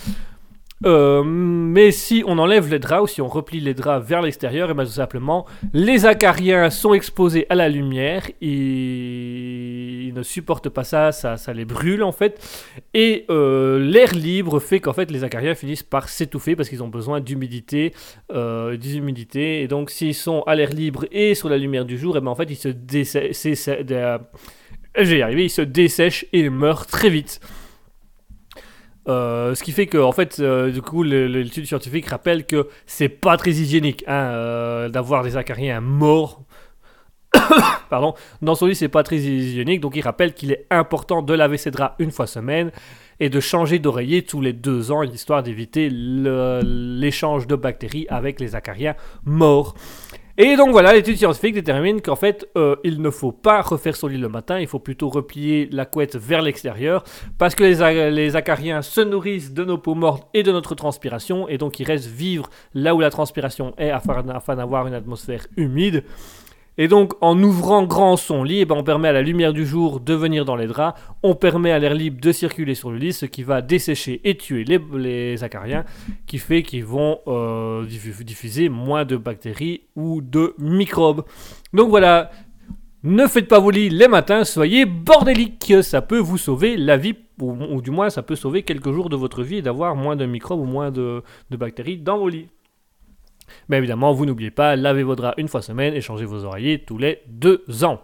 Euh, 0.86 1.24
mais 1.26 1.92
si 1.92 2.24
on 2.26 2.38
enlève 2.38 2.70
les 2.70 2.80
draps 2.80 3.04
ou 3.04 3.08
si 3.08 3.22
on 3.22 3.28
replie 3.28 3.60
les 3.60 3.74
draps 3.74 4.08
vers 4.08 4.22
l'extérieur, 4.22 4.70
et 4.70 4.74
ben 4.74 4.86
tout 4.86 4.92
simplement, 4.92 5.46
les 5.74 6.06
acariens 6.06 6.70
sont 6.70 6.94
exposés 6.94 7.46
à 7.50 7.56
la 7.56 7.68
lumière, 7.68 8.30
ils, 8.40 10.14
ne 10.14 10.24
supportent 10.24 10.70
pas 10.70 10.84
ça, 10.84 11.12
ça, 11.12 11.54
les 11.54 11.66
brûle 11.66 12.04
en 12.04 12.14
fait, 12.14 12.42
et 12.94 13.26
euh, 13.30 13.80
l'air 13.80 14.14
libre 14.14 14.60
fait 14.60 14.80
qu'en 14.80 14.94
fait 14.94 15.12
les 15.12 15.24
acariens 15.24 15.54
finissent 15.54 15.84
par 15.84 16.08
s'étouffer 16.10 16.56
parce 16.56 16.70
qu'ils 16.70 16.84
ont 16.84 16.88
besoin 16.88 17.20
d'humidité, 17.20 17.94
euh, 18.32 18.78
d'humidité, 18.78 19.62
et 19.62 19.68
donc 19.68 19.90
s'ils 19.90 20.16
sont 20.16 20.44
à 20.44 20.56
l'air 20.56 20.70
libre 20.70 21.06
et 21.12 21.36
sur 21.36 21.50
la 21.50 21.58
lumière 21.58 21.86
du 21.86 21.98
jour, 21.98 22.16
et 22.16 22.22
ben 22.22 22.32
en 22.32 22.36
fait 22.36 22.50
ils 22.50 22.56
se 22.56 22.70
dessèchent, 22.70 23.46
y 24.96 25.22
arriver, 25.22 25.44
ils 25.44 25.50
se 25.50 25.62
dessèchent 25.62 26.26
et 26.32 26.50
meurent 26.50 26.88
très 26.88 27.10
vite. 27.10 27.42
Euh, 29.08 29.56
ce 29.56 29.64
qui 29.64 29.72
fait 29.72 29.88
que, 29.88 29.98
en 29.98 30.12
fait, 30.12 30.40
euh, 30.40 30.72
du 30.72 30.82
coup, 30.82 31.04
l'étude 31.04 31.66
scientifique 31.66 32.08
rappelle 32.08 32.46
que 32.46 32.68
c'est 32.86 33.10
pas 33.10 33.38
très 33.38 33.52
hygiénique 33.52 34.04
hein, 34.08 34.14
euh, 34.14 34.90
d'avoir 34.90 35.24
des 35.24 35.38
acariens 35.38 35.82
morts. 35.82 36.44
Pardon, 37.90 38.14
dans 38.42 38.56
son 38.56 38.66
lit, 38.66 38.76
c'est 38.76 38.88
pas 38.88 39.04
très 39.04 39.18
hygiénique, 39.18 39.82
donc 39.82 39.96
il 39.96 40.02
rappelle 40.02 40.34
qu'il 40.34 40.52
est 40.52 40.66
important 40.70 41.22
de 41.22 41.34
laver 41.34 41.58
ses 41.58 41.72
draps 41.72 41.96
une 42.00 42.12
fois 42.12 42.28
semaine 42.28 42.72
et 43.20 43.30
de 43.30 43.40
changer 43.40 43.80
d'oreiller 43.80 44.24
tous 44.24 44.42
les 44.42 44.54
deux 44.54 44.92
ans, 44.92 45.04
histoire 45.04 45.44
d'éviter 45.44 45.90
l'échange 45.92 47.48
de 47.48 47.56
bactéries 47.56 48.08
avec 48.10 48.40
les 48.40 48.56
acariens 48.56 48.96
morts. 49.26 49.76
Et 50.42 50.56
donc 50.56 50.72
voilà, 50.72 50.94
l'étude 50.94 51.18
scientifique 51.18 51.54
détermine 51.54 52.02
qu'en 52.02 52.16
fait, 52.16 52.48
euh, 52.58 52.78
il 52.86 53.02
ne 53.02 53.10
faut 53.10 53.34
pas 53.34 53.62
refaire 53.62 53.98
son 53.98 54.08
lit 54.08 54.18
le 54.18 54.30
matin, 54.30 54.58
il 54.58 54.68
faut 54.68 54.80
plutôt 54.80 55.10
replier 55.10 55.68
la 55.70 55.84
couette 55.84 56.16
vers 56.16 56.42
l'extérieur, 56.42 57.04
parce 57.38 57.56
que 57.56 57.66
les, 57.66 58.36
acariens 58.38 58.82
se 58.82 59.02
nourrissent 59.02 59.54
de 59.54 59.66
nos 59.66 59.78
peaux 59.78 59.96
mortes 59.96 60.30
et 60.34 60.42
de 60.42 60.54
notre 60.54 60.76
transpiration, 60.76 61.50
et 61.50 61.58
donc 61.58 61.82
ils 61.82 61.84
restent 61.84 62.08
vivre 62.08 62.50
là 62.74 62.96
où 62.96 63.02
la 63.02 63.10
transpiration 63.10 63.74
est 63.78 63.92
afin 63.92 64.56
d'avoir 64.56 64.88
une 64.88 64.94
atmosphère 64.94 65.46
humide. 65.58 66.06
Et 66.82 66.88
donc, 66.88 67.12
en 67.20 67.38
ouvrant 67.44 67.84
grand 67.84 68.16
son 68.16 68.42
lit, 68.42 68.62
eh 68.62 68.66
ben, 68.66 68.76
on 68.76 68.86
permet 68.86 69.10
à 69.10 69.12
la 69.12 69.22
lumière 69.22 69.52
du 69.52 69.66
jour 69.66 70.00
de 70.00 70.14
venir 70.14 70.46
dans 70.46 70.56
les 70.56 70.66
draps, 70.66 70.98
on 71.24 71.36
permet 71.36 71.72
à 71.72 71.78
l'air 71.78 71.94
libre 71.94 72.22
de 72.22 72.32
circuler 72.32 72.74
sur 72.74 72.90
le 72.90 72.98
lit, 72.98 73.12
ce 73.12 73.26
qui 73.26 73.44
va 73.44 73.62
dessécher 73.62 74.22
et 74.24 74.38
tuer 74.38 74.64
les, 74.64 75.44
acariens, 75.44 75.84
qui 76.26 76.38
fait 76.38 76.64
qu'ils 76.64 76.86
vont 76.86 77.20
euh, 77.28 77.86
diffu- 77.86 78.24
diffuser 78.24 78.70
moins 78.70 79.04
de 79.04 79.18
bactéries 79.18 79.82
ou 79.98 80.22
de 80.22 80.56
microbes. 80.58 81.26
Donc 81.74 81.90
voilà, 81.90 82.32
ne 83.04 83.28
faites 83.28 83.50
pas 83.50 83.60
vos 83.60 83.72
lits 83.72 83.90
les 83.90 84.08
matins, 84.08 84.46
soyez 84.46 84.86
bordéliques, 84.86 85.74
ça 85.84 86.02
peut 86.02 86.20
vous 86.20 86.38
sauver 86.38 86.78
la 86.78 86.96
vie, 86.96 87.16
ou, 87.42 87.82
du 87.82 87.92
moins 87.92 88.10
ça 88.10 88.24
peut 88.24 88.38
sauver 88.38 88.64
quelques 88.64 88.94
jours 88.94 89.10
de 89.10 89.18
votre 89.18 89.44
vie 89.44 89.62
d'avoir 89.62 89.98
moins 89.98 90.16
de 90.16 90.26
microbes 90.26 90.62
ou 90.62 90.66
moins 90.66 90.92
de 90.92 91.24
bactéries 91.52 91.98
dans 91.98 92.18
vos 92.18 92.30
lits. 92.30 92.48
Mais 93.68 93.78
évidemment, 93.78 94.14
vous 94.14 94.26
n'oubliez 94.26 94.52
pas, 94.52 94.76
lavez 94.76 95.04
vos 95.04 95.16
draps 95.16 95.36
une 95.38 95.48
fois 95.48 95.62
semaine 95.62 95.94
et 95.94 96.02
changez 96.02 96.26
vos 96.26 96.44
oreillers 96.46 96.80
tous 96.80 96.98
les 96.98 97.22
deux 97.28 97.64
ans. 97.84 98.02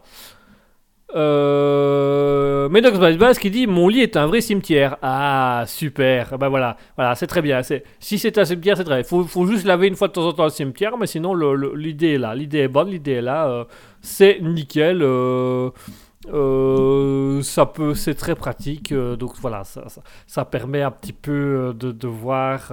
Euh... 1.16 2.68
Medox 2.70 2.98
Bass 3.18 3.40
qui 3.40 3.50
dit 3.50 3.68
Mon 3.68 3.88
lit 3.88 4.02
est 4.02 4.18
un 4.18 4.28
vrai 4.28 4.42
cimetière. 4.42 4.98
Ah, 5.02 5.64
super. 5.68 6.38
Bah 6.38 6.50
voilà, 6.50 6.78
voilà 6.98 7.16
c'est 7.16 7.28
très 7.28 7.42
bien. 7.42 7.62
Si 8.00 8.20
c'est 8.20 8.38
un 8.38 8.46
cimetière, 8.46 8.76
c'est 8.76 8.84
très 8.84 8.96
bien. 8.96 9.04
Il 9.04 9.08
faut, 9.08 9.24
faut 9.24 9.46
juste 9.46 9.66
laver 9.66 9.88
une 9.88 9.96
fois 9.96 10.08
de 10.08 10.14
temps 10.14 10.28
en 10.28 10.34
temps 10.34 10.44
le 10.46 10.50
cimetière, 10.50 10.98
mais 10.98 11.08
sinon, 11.08 11.34
l'idée 11.34 12.14
est 12.14 12.18
là. 12.18 12.36
L'idée 12.36 12.60
est 12.60 12.68
bonne, 12.68 12.90
l'idée 12.90 13.14
est 13.14 13.22
là. 13.22 13.48
euh, 13.48 13.64
c'est 14.02 14.40
nickel. 14.42 15.02
euh, 15.02 15.70
euh, 16.34 17.42
ça 17.42 17.66
peut, 17.66 17.94
c'est 17.94 18.16
très 18.16 18.36
pratique. 18.36 18.92
euh, 18.92 19.16
donc 19.16 19.34
voilà, 19.42 19.64
ça, 19.64 19.84
ça, 20.28 20.46
permet 20.46 20.82
un 20.82 20.92
petit 20.92 21.14
peu 21.14 21.32
euh, 21.32 21.74
de, 21.74 21.92
de 21.92 22.08
voir, 22.08 22.72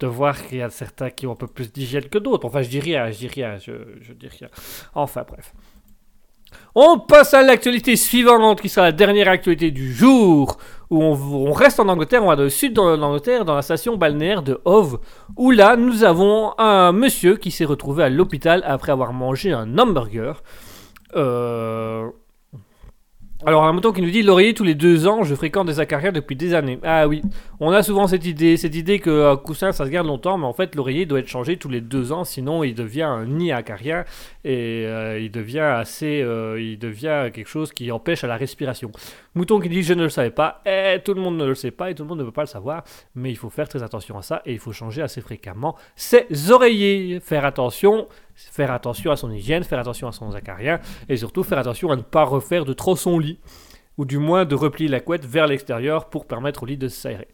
de 0.00 0.06
voir 0.06 0.46
qu'il 0.46 0.58
y 0.58 0.62
a 0.62 0.70
certains 0.70 1.10
qui 1.10 1.26
ont 1.26 1.32
un 1.32 1.36
peu 1.36 1.46
plus 1.46 1.72
d'hygiène 1.72 2.08
que 2.08 2.18
d'autres. 2.18 2.46
Enfin, 2.46 2.62
je 2.62 2.68
dis 2.68 2.80
rien, 2.80 3.10
je 3.10 3.18
dis 3.18 3.28
rien, 3.28 3.58
je, 3.58 3.72
je 4.00 4.12
dis 4.12 4.28
rien. 4.28 4.48
Enfin, 4.94 5.24
bref. 5.28 5.52
On 6.74 6.98
passe 6.98 7.34
à 7.34 7.42
l'actualité 7.42 7.96
suivante, 7.96 8.60
qui 8.60 8.68
sera 8.68 8.86
la 8.86 8.92
dernière 8.92 9.28
actualité 9.28 9.70
du 9.70 9.92
jour, 9.92 10.56
où 10.90 11.02
on, 11.02 11.12
on 11.12 11.52
reste 11.52 11.80
en 11.80 11.88
Angleterre, 11.88 12.22
on 12.22 12.28
va 12.28 12.36
dans 12.36 12.44
le 12.44 12.48
sud 12.48 12.72
de 12.74 12.80
l'Angleterre, 12.80 13.44
dans 13.44 13.54
la 13.54 13.62
station 13.62 13.96
balnéaire 13.96 14.42
de 14.42 14.60
Hove, 14.64 14.98
où 15.36 15.50
là, 15.50 15.76
nous 15.76 16.04
avons 16.04 16.54
un 16.58 16.92
monsieur 16.92 17.36
qui 17.36 17.50
s'est 17.50 17.64
retrouvé 17.64 18.04
à 18.04 18.08
l'hôpital 18.08 18.62
après 18.66 18.92
avoir 18.92 19.12
mangé 19.12 19.52
un 19.52 19.78
hamburger. 19.78 20.42
Euh... 21.16 22.08
Alors, 23.46 23.62
un 23.62 23.72
mouton 23.72 23.92
qui 23.92 24.02
nous 24.02 24.10
dit 24.10 24.24
L'oreiller, 24.24 24.52
tous 24.52 24.64
les 24.64 24.74
deux 24.74 25.06
ans, 25.06 25.22
je 25.22 25.32
fréquente 25.36 25.68
des 25.68 25.78
acariens 25.78 26.10
depuis 26.10 26.34
des 26.34 26.54
années. 26.54 26.80
Ah 26.82 27.06
oui, 27.06 27.22
on 27.60 27.70
a 27.70 27.84
souvent 27.84 28.08
cette 28.08 28.26
idée, 28.26 28.56
cette 28.56 28.74
idée 28.74 28.98
que 28.98 29.30
un 29.30 29.36
coussin 29.36 29.70
ça 29.70 29.84
se 29.84 29.90
garde 29.90 30.08
longtemps, 30.08 30.36
mais 30.38 30.46
en 30.46 30.52
fait, 30.52 30.74
l'oreiller 30.74 31.06
doit 31.06 31.20
être 31.20 31.28
changé 31.28 31.56
tous 31.56 31.68
les 31.68 31.80
deux 31.80 32.10
ans, 32.10 32.24
sinon 32.24 32.64
il 32.64 32.74
devient 32.74 33.02
un 33.02 33.26
nid 33.26 33.52
acarien 33.52 34.04
et 34.48 34.86
euh, 34.86 35.20
il 35.20 35.30
devient 35.30 35.58
assez. 35.60 36.22
euh, 36.22 36.58
il 36.58 36.78
devient 36.78 37.30
quelque 37.34 37.46
chose 37.48 37.70
qui 37.70 37.92
empêche 37.92 38.24
à 38.24 38.26
la 38.26 38.38
respiration. 38.38 38.90
Mouton 39.34 39.60
qui 39.60 39.68
dit 39.68 39.82
Je 39.82 39.92
ne 39.92 40.04
le 40.04 40.08
savais 40.08 40.30
pas. 40.30 40.62
Eh, 40.64 41.00
tout 41.04 41.12
le 41.12 41.20
monde 41.20 41.36
ne 41.36 41.44
le 41.44 41.54
sait 41.54 41.70
pas 41.70 41.90
et 41.90 41.94
tout 41.94 42.02
le 42.02 42.08
monde 42.08 42.20
ne 42.20 42.24
peut 42.24 42.32
pas 42.32 42.42
le 42.42 42.48
savoir, 42.48 42.82
mais 43.14 43.30
il 43.30 43.36
faut 43.36 43.50
faire 43.50 43.68
très 43.68 43.82
attention 43.82 44.16
à 44.16 44.22
ça 44.22 44.40
et 44.46 44.54
il 44.54 44.58
faut 44.58 44.72
changer 44.72 45.02
assez 45.02 45.20
fréquemment 45.20 45.76
ses 45.96 46.50
oreillers. 46.50 47.20
Faire 47.20 47.44
attention. 47.44 48.08
Faire 48.34 48.70
attention 48.70 49.10
à 49.10 49.16
son 49.16 49.30
hygiène, 49.30 49.64
faire 49.64 49.80
attention 49.80 50.08
à 50.08 50.12
son 50.12 50.32
acarien 50.32 50.80
et 51.08 51.16
surtout 51.16 51.42
faire 51.42 51.58
attention 51.58 51.90
à 51.90 51.96
ne 51.96 52.02
pas 52.02 52.22
refaire 52.24 52.64
de 52.64 52.72
trop 52.72 52.96
son 52.96 53.18
lit 53.18 53.38
ou 53.98 54.04
du 54.04 54.16
moins 54.16 54.44
de 54.44 54.54
replier 54.54 54.88
la 54.88 55.00
couette 55.00 55.26
vers 55.26 55.46
l'extérieur 55.46 56.08
pour 56.08 56.24
permettre 56.24 56.62
au 56.62 56.66
lit 56.66 56.78
de 56.78 56.88
s'aérer. 56.88 57.28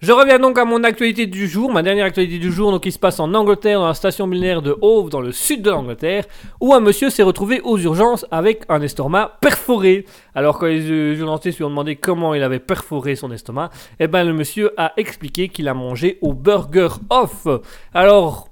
Je 0.00 0.12
reviens 0.12 0.38
donc 0.38 0.58
à 0.58 0.66
mon 0.66 0.84
actualité 0.84 1.26
du 1.26 1.48
jour, 1.48 1.72
ma 1.72 1.82
dernière 1.82 2.04
actualité 2.04 2.38
du 2.38 2.52
jour, 2.52 2.78
qui 2.82 2.92
se 2.92 2.98
passe 2.98 3.18
en 3.18 3.32
Angleterre, 3.32 3.80
dans 3.80 3.86
la 3.86 3.94
station 3.94 4.26
millénaire 4.26 4.60
de 4.60 4.76
Hove, 4.82 5.08
dans 5.08 5.22
le 5.22 5.32
sud 5.32 5.62
de 5.62 5.70
l'Angleterre, 5.70 6.24
où 6.60 6.74
un 6.74 6.80
monsieur 6.80 7.08
s'est 7.08 7.22
retrouvé 7.22 7.62
aux 7.62 7.78
urgences 7.78 8.26
avec 8.30 8.64
un 8.68 8.82
estomac 8.82 9.38
perforé. 9.40 10.04
Alors 10.34 10.58
quand 10.58 10.66
les 10.66 11.16
journalistes 11.16 11.56
lui 11.56 11.64
ont 11.64 11.70
demandé 11.70 11.96
comment 11.96 12.34
il 12.34 12.42
avait 12.42 12.58
perforé 12.58 13.16
son 13.16 13.32
estomac, 13.32 13.70
eh 13.98 14.06
ben 14.06 14.24
le 14.24 14.34
monsieur 14.34 14.70
a 14.76 14.92
expliqué 14.98 15.48
qu'il 15.48 15.66
a 15.66 15.72
mangé 15.72 16.18
au 16.20 16.34
Burger 16.34 16.88
Off. 17.08 17.46
Alors 17.94 18.50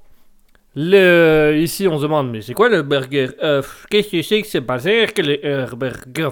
ici, 0.76 1.86
on 1.86 1.98
se 1.98 2.02
demande, 2.04 2.30
mais 2.30 2.40
c'est 2.40 2.54
quoi 2.54 2.70
le 2.70 2.82
burger 2.82 3.28
off? 3.42 3.86
Qu'est-ce 3.90 4.10
que 4.10 4.22
c'est 4.22 4.40
que 4.40 4.48
c'est 4.48 4.60
basé 4.62 5.06
que 5.14 5.20
le 5.20 5.76
burger 5.76 6.30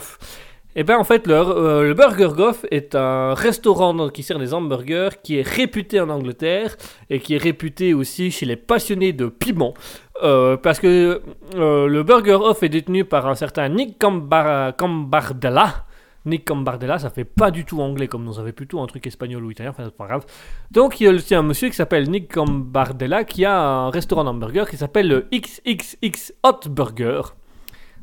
Eh 0.74 0.84
bien, 0.84 0.98
en 0.98 1.04
fait, 1.04 1.26
le, 1.26 1.34
euh, 1.34 1.82
le 1.88 1.94
Burger 1.94 2.30
Off 2.38 2.64
est 2.70 2.94
un 2.94 3.34
restaurant 3.34 4.08
qui 4.08 4.22
sert 4.22 4.38
des 4.38 4.54
hamburgers 4.54 5.10
qui 5.22 5.36
est 5.38 5.46
réputé 5.46 6.00
en 6.00 6.08
Angleterre 6.08 6.76
et 7.10 7.20
qui 7.20 7.34
est 7.34 7.38
réputé 7.38 7.92
aussi 7.92 8.30
chez 8.30 8.46
les 8.46 8.56
passionnés 8.56 9.12
de 9.12 9.26
piment. 9.26 9.74
Euh, 10.22 10.56
parce 10.56 10.78
que 10.80 11.20
euh, 11.56 11.86
le 11.88 12.02
Burger 12.04 12.38
Off 12.40 12.62
est 12.62 12.70
détenu 12.70 13.04
par 13.04 13.26
un 13.26 13.34
certain 13.34 13.68
Nick 13.68 13.98
Cambar- 13.98 14.74
Cambardella. 14.76 15.84
Nick 16.24 16.44
Cambardella, 16.46 16.98
ça 16.98 17.10
fait 17.10 17.24
pas 17.24 17.50
du 17.50 17.64
tout 17.64 17.80
anglais 17.82 18.06
comme 18.06 18.22
nous, 18.24 18.34
ça 18.34 18.44
fait 18.44 18.52
plutôt 18.52 18.80
un 18.80 18.86
truc 18.86 19.04
espagnol 19.08 19.44
ou 19.44 19.50
italien, 19.50 19.70
enfin 19.70 19.82
c'est 19.84 19.96
pas 19.96 20.06
grave. 20.06 20.24
Donc 20.70 21.00
il 21.00 21.04
y 21.04 21.08
a 21.08 21.10
aussi 21.10 21.34
un 21.34 21.42
monsieur 21.42 21.68
qui 21.68 21.74
s'appelle 21.74 22.08
Nick 22.08 22.32
Cambardella 22.32 23.24
qui 23.24 23.44
a 23.44 23.58
un 23.60 23.90
restaurant 23.90 24.22
d'hamburger 24.22 24.70
qui 24.70 24.76
s'appelle 24.76 25.08
le 25.08 25.26
XXX 25.34 26.32
Hot 26.44 26.68
Burger. 26.70 27.22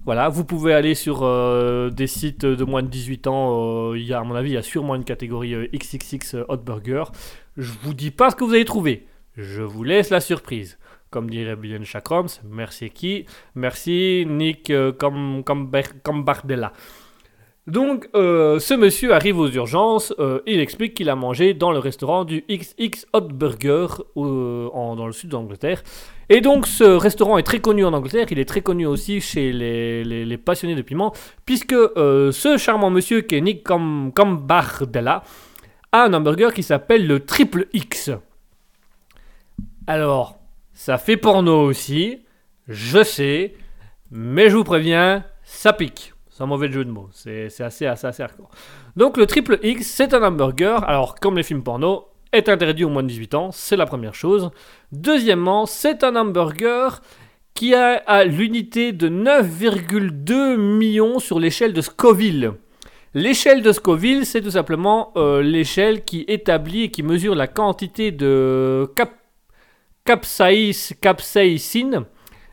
Voilà, 0.09 0.27
vous 0.27 0.43
pouvez 0.43 0.73
aller 0.73 0.95
sur 0.95 1.21
euh, 1.21 1.91
des 1.91 2.07
sites 2.07 2.43
de 2.43 2.63
moins 2.63 2.81
de 2.81 2.87
18 2.87 3.27
ans. 3.27 3.91
euh, 3.91 3.95
il 3.95 4.05
y 4.05 4.11
a, 4.11 4.17
à 4.17 4.23
mon 4.23 4.33
avis, 4.33 4.49
il 4.49 4.53
y 4.53 4.57
a 4.57 4.63
sûrement 4.63 4.95
une 4.95 5.03
catégorie 5.03 5.53
euh, 5.53 5.67
XXX 5.71 6.45
Hot 6.47 6.57
Burger. 6.57 7.03
Je 7.57 7.71
vous 7.83 7.93
dis 7.93 8.09
pas 8.09 8.31
ce 8.31 8.35
que 8.35 8.43
vous 8.43 8.55
allez 8.55 8.65
trouver. 8.65 9.05
Je 9.37 9.61
vous 9.61 9.83
laisse 9.83 10.09
la 10.09 10.19
surprise. 10.19 10.79
Comme 11.11 11.29
dirait 11.29 11.55
Bien 11.55 11.83
Chakrams, 11.83 12.25
merci 12.43 12.89
qui? 12.89 13.27
Merci 13.53 14.25
Nick 14.27 14.71
euh, 14.71 14.91
Cambardella. 16.03 16.73
Donc, 17.69 18.09
euh, 18.15 18.57
ce 18.59 18.73
monsieur 18.73 19.13
arrive 19.13 19.37
aux 19.37 19.47
urgences. 19.49 20.11
euh, 20.17 20.39
il 20.47 20.59
explique 20.59 20.95
qu'il 20.95 21.07
a 21.09 21.15
mangé 21.15 21.53
dans 21.53 21.71
le 21.71 21.77
restaurant 21.77 22.25
du 22.25 22.43
XX 22.49 23.05
Hot 23.13 23.21
Burger 23.31 23.87
euh, 24.17 24.69
dans 24.73 25.05
le 25.05 25.13
sud 25.13 25.29
d'Angleterre. 25.29 25.83
Et 26.29 26.41
donc, 26.41 26.65
ce 26.65 26.83
restaurant 26.83 27.37
est 27.37 27.43
très 27.43 27.59
connu 27.59 27.85
en 27.85 27.93
Angleterre. 27.93 28.25
Il 28.31 28.39
est 28.39 28.45
très 28.49 28.61
connu 28.61 28.87
aussi 28.87 29.21
chez 29.21 29.51
les, 29.51 30.37
passionnés 30.37 30.73
de 30.75 30.81
piment, 30.81 31.13
puisque 31.45 31.75
ce 31.75 32.55
charmant 32.57 32.89
monsieur 32.89 33.21
qui 33.21 33.35
est 33.35 33.41
Nick 33.41 33.63
Cam- 33.63 34.11
Cambardella 34.15 35.23
a 35.91 36.03
un 36.05 36.13
hamburger 36.13 36.53
qui 36.53 36.63
s'appelle 36.63 37.05
le 37.05 37.19
Triple 37.19 37.67
X. 37.73 38.11
Alors, 39.87 40.39
ça 40.73 40.97
fait 40.97 41.17
porno 41.17 41.61
aussi, 41.63 42.19
je 42.67 43.03
sais, 43.03 43.53
mais 44.11 44.49
je 44.49 44.57
vous 44.57 44.63
préviens, 44.63 45.23
ça 45.43 45.73
pique. 45.73 46.13
Sans 46.39 46.47
mauvais 46.47 46.71
jeu 46.71 46.85
de 46.85 46.89
mots, 46.89 47.09
c'est 47.11 47.49
c'est 47.49 47.65
assez, 47.65 47.85
assez, 47.85 48.07
assez 48.07 48.23
hardcore. 48.23 48.49
Donc 48.95 49.17
le 49.17 49.25
triple 49.25 49.59
X, 49.61 49.85
c'est 49.85 50.13
un 50.13 50.23
hamburger, 50.23 50.81
alors 50.85 51.15
comme 51.15 51.35
les 51.35 51.43
films 51.43 51.63
porno, 51.63 52.05
est 52.31 52.47
interdit 52.47 52.85
aux 52.85 52.89
moins 52.89 53.03
de 53.03 53.09
18 53.09 53.35
ans, 53.35 53.49
c'est 53.51 53.75
la 53.75 53.85
première 53.85 54.15
chose. 54.15 54.49
Deuxièmement, 54.93 55.65
c'est 55.65 56.01
un 56.05 56.15
hamburger 56.15 57.01
qui 57.55 57.75
a 57.75 58.23
l'unité 58.23 58.93
de 58.93 59.09
9,2 59.09 60.55
millions 60.55 61.19
sur 61.19 61.41
l'échelle 61.41 61.73
de 61.73 61.81
Scoville. 61.81 62.53
L'échelle 63.13 63.61
de 63.61 63.73
Scoville, 63.73 64.25
c'est 64.25 64.41
tout 64.41 64.51
simplement 64.51 65.11
euh, 65.17 65.41
l'échelle 65.41 66.05
qui 66.05 66.23
établit 66.29 66.83
et 66.83 66.89
qui 66.89 67.03
mesure 67.03 67.35
la 67.35 67.47
quantité 67.47 68.11
de 68.11 68.89
cap 68.95 69.11
capsaïs- 70.05 70.93
capsaïcine, 71.01 72.05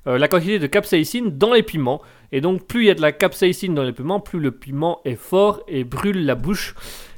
euh, 0.08 0.18
la 0.18 0.26
quantité 0.26 0.58
de 0.58 0.66
capsaïcine 0.66 1.38
dans 1.38 1.52
les 1.52 1.62
piments. 1.62 2.02
Et 2.32 2.40
donc, 2.40 2.66
plus 2.66 2.84
il 2.84 2.86
y 2.86 2.90
a 2.90 2.94
de 2.94 3.00
la 3.00 3.12
capsaïcine 3.12 3.74
dans 3.74 3.82
les 3.82 3.92
piments, 3.92 4.20
plus 4.20 4.40
le 4.40 4.50
piment 4.50 5.00
est 5.04 5.14
fort 5.16 5.60
et 5.68 5.84
brûle 5.84 6.24
la 6.26 6.34
bouche. 6.34 6.74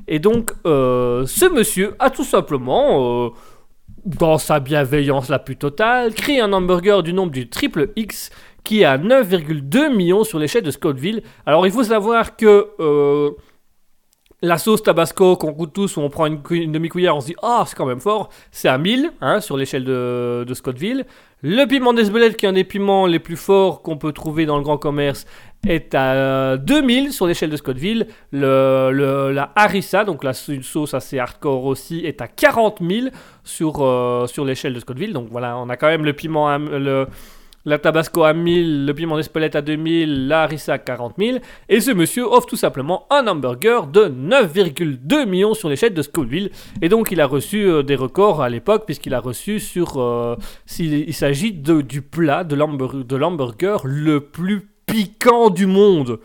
Et 0.06 0.18
donc, 0.18 0.52
euh, 0.66 1.24
ce 1.26 1.46
monsieur 1.46 1.94
a 1.98 2.11
tout 2.11 2.24
simplement, 2.24 3.26
euh, 3.26 3.30
dans 4.04 4.38
sa 4.38 4.61
bienveillance 4.61 5.28
la 5.28 5.38
plus 5.38 5.56
totale, 5.56 6.14
créé 6.14 6.40
un 6.40 6.52
hamburger 6.52 7.02
du 7.02 7.12
nombre 7.12 7.32
du 7.32 7.48
triple 7.48 7.90
X 7.96 8.30
qui 8.64 8.80
est 8.82 8.84
à 8.84 8.98
9,2 8.98 9.94
millions 9.94 10.24
sur 10.24 10.38
l'échelle 10.38 10.62
de 10.62 10.70
Scottville. 10.70 11.22
Alors, 11.46 11.66
il 11.66 11.72
faut 11.72 11.84
savoir 11.84 12.36
que 12.36 12.68
euh, 12.80 13.30
La 14.42 14.56
sauce 14.59 14.82
tabasco 14.84 15.36
qu'on 15.36 15.50
goûte 15.52 15.72
tous, 15.72 15.96
où 15.96 16.00
on 16.00 16.11
prend 16.11 16.26
une, 16.26 16.42
cu- 16.42 16.62
une 16.62 16.70
demi-cuillère, 16.72 17.16
on 17.16 17.20
se 17.20 17.26
dit 17.26 17.34
Ah, 17.42 17.64
c'est 17.66 17.74
quand 17.76 17.86
même 17.86 17.98
fort. 18.00 18.28
C'est 18.52 18.68
à 18.68 18.78
1000 18.78 19.11
hein, 19.20 19.40
sur 19.40 19.56
l'échelle 19.56 19.84
de, 19.84 20.44
de 20.46 20.54
Scottville. 20.54 21.06
Le 21.43 21.66
piment 21.66 21.93
d'Esbelette, 21.93 22.36
qui 22.36 22.47
est 22.47 22.49
un 22.49 22.53
des 22.53 22.64
piments 22.64 23.07
les 23.07 23.20
plus 23.20 23.36
forts 23.36 23.82
qu'on 23.82 23.97
peut 23.97 24.12
trouver 24.12 24.45
dans 24.45 24.57
le 24.57 24.64
grand 24.64 24.76
commerce, 24.76 25.24
est 25.66 25.95
à 25.95 26.57
2000 26.57 27.12
sur 27.12 27.28
l'échelle 27.28 27.51
de 27.51 27.57
Scottville. 27.57 28.09
Le, 28.32 28.91
le- 28.93 29.30
la 29.30 29.53
harissa, 29.55 30.05
donc 30.05 30.24
la, 30.24 30.32
une 30.49 30.64
sauce 30.64 30.95
assez 30.95 31.18
hardcore 31.18 31.64
aussi, 31.64 32.01
est 32.05 32.20
à 32.20 32.26
40 32.26 32.78
000 32.80 33.09
sur, 33.45 33.82
euh, 33.82 34.26
sur 34.26 34.45
l'échelle 34.45 34.72
de 34.74 34.80
Scottville. 34.80 35.12
Donc 35.12 35.28
voilà, 35.30 35.57
on 35.59 35.68
a 35.68 35.76
quand 35.76 35.86
même 35.86 36.05
le 36.05 36.12
piment, 36.12 36.49
à- 36.49 36.59
le, 36.59 37.07
la 37.64 37.78
tabasco 37.78 38.24
à 38.24 38.32
1000, 38.32 38.86
le 38.86 38.94
piment 38.94 39.16
d'Espelette 39.16 39.56
à 39.56 39.62
2000, 39.62 40.28
la 40.28 40.42
harissa 40.42 40.74
à 40.74 40.78
40 40.78 41.14
000. 41.18 41.38
Et 41.68 41.80
ce 41.80 41.90
monsieur 41.90 42.24
offre 42.24 42.46
tout 42.46 42.56
simplement 42.56 43.06
un 43.11 43.26
hamburger 43.26 43.86
de 43.86 44.02
9,2 44.04 45.26
millions 45.26 45.54
sur 45.54 45.68
l'échelle 45.68 45.94
de 45.94 46.02
Scottville. 46.02 46.50
Et 46.82 46.88
donc 46.88 47.11
il 47.11 47.20
a 47.20 47.26
reçu 47.26 47.68
euh, 47.68 47.82
des 47.82 47.96
records 47.96 48.40
à 48.40 48.48
l'époque, 48.48 48.84
puisqu'il 48.86 49.14
a 49.14 49.20
reçu 49.20 49.61
sur... 49.61 50.00
euh, 50.00 50.36
il 50.78 51.14
s'agit 51.14 51.52
du 51.52 52.02
plat, 52.02 52.44
de 52.44 52.54
l'hamburger, 52.54 53.82
le 53.84 54.20
plus 54.20 54.68
piquant 54.86 55.50
du 55.50 55.66
monde. 55.66 56.20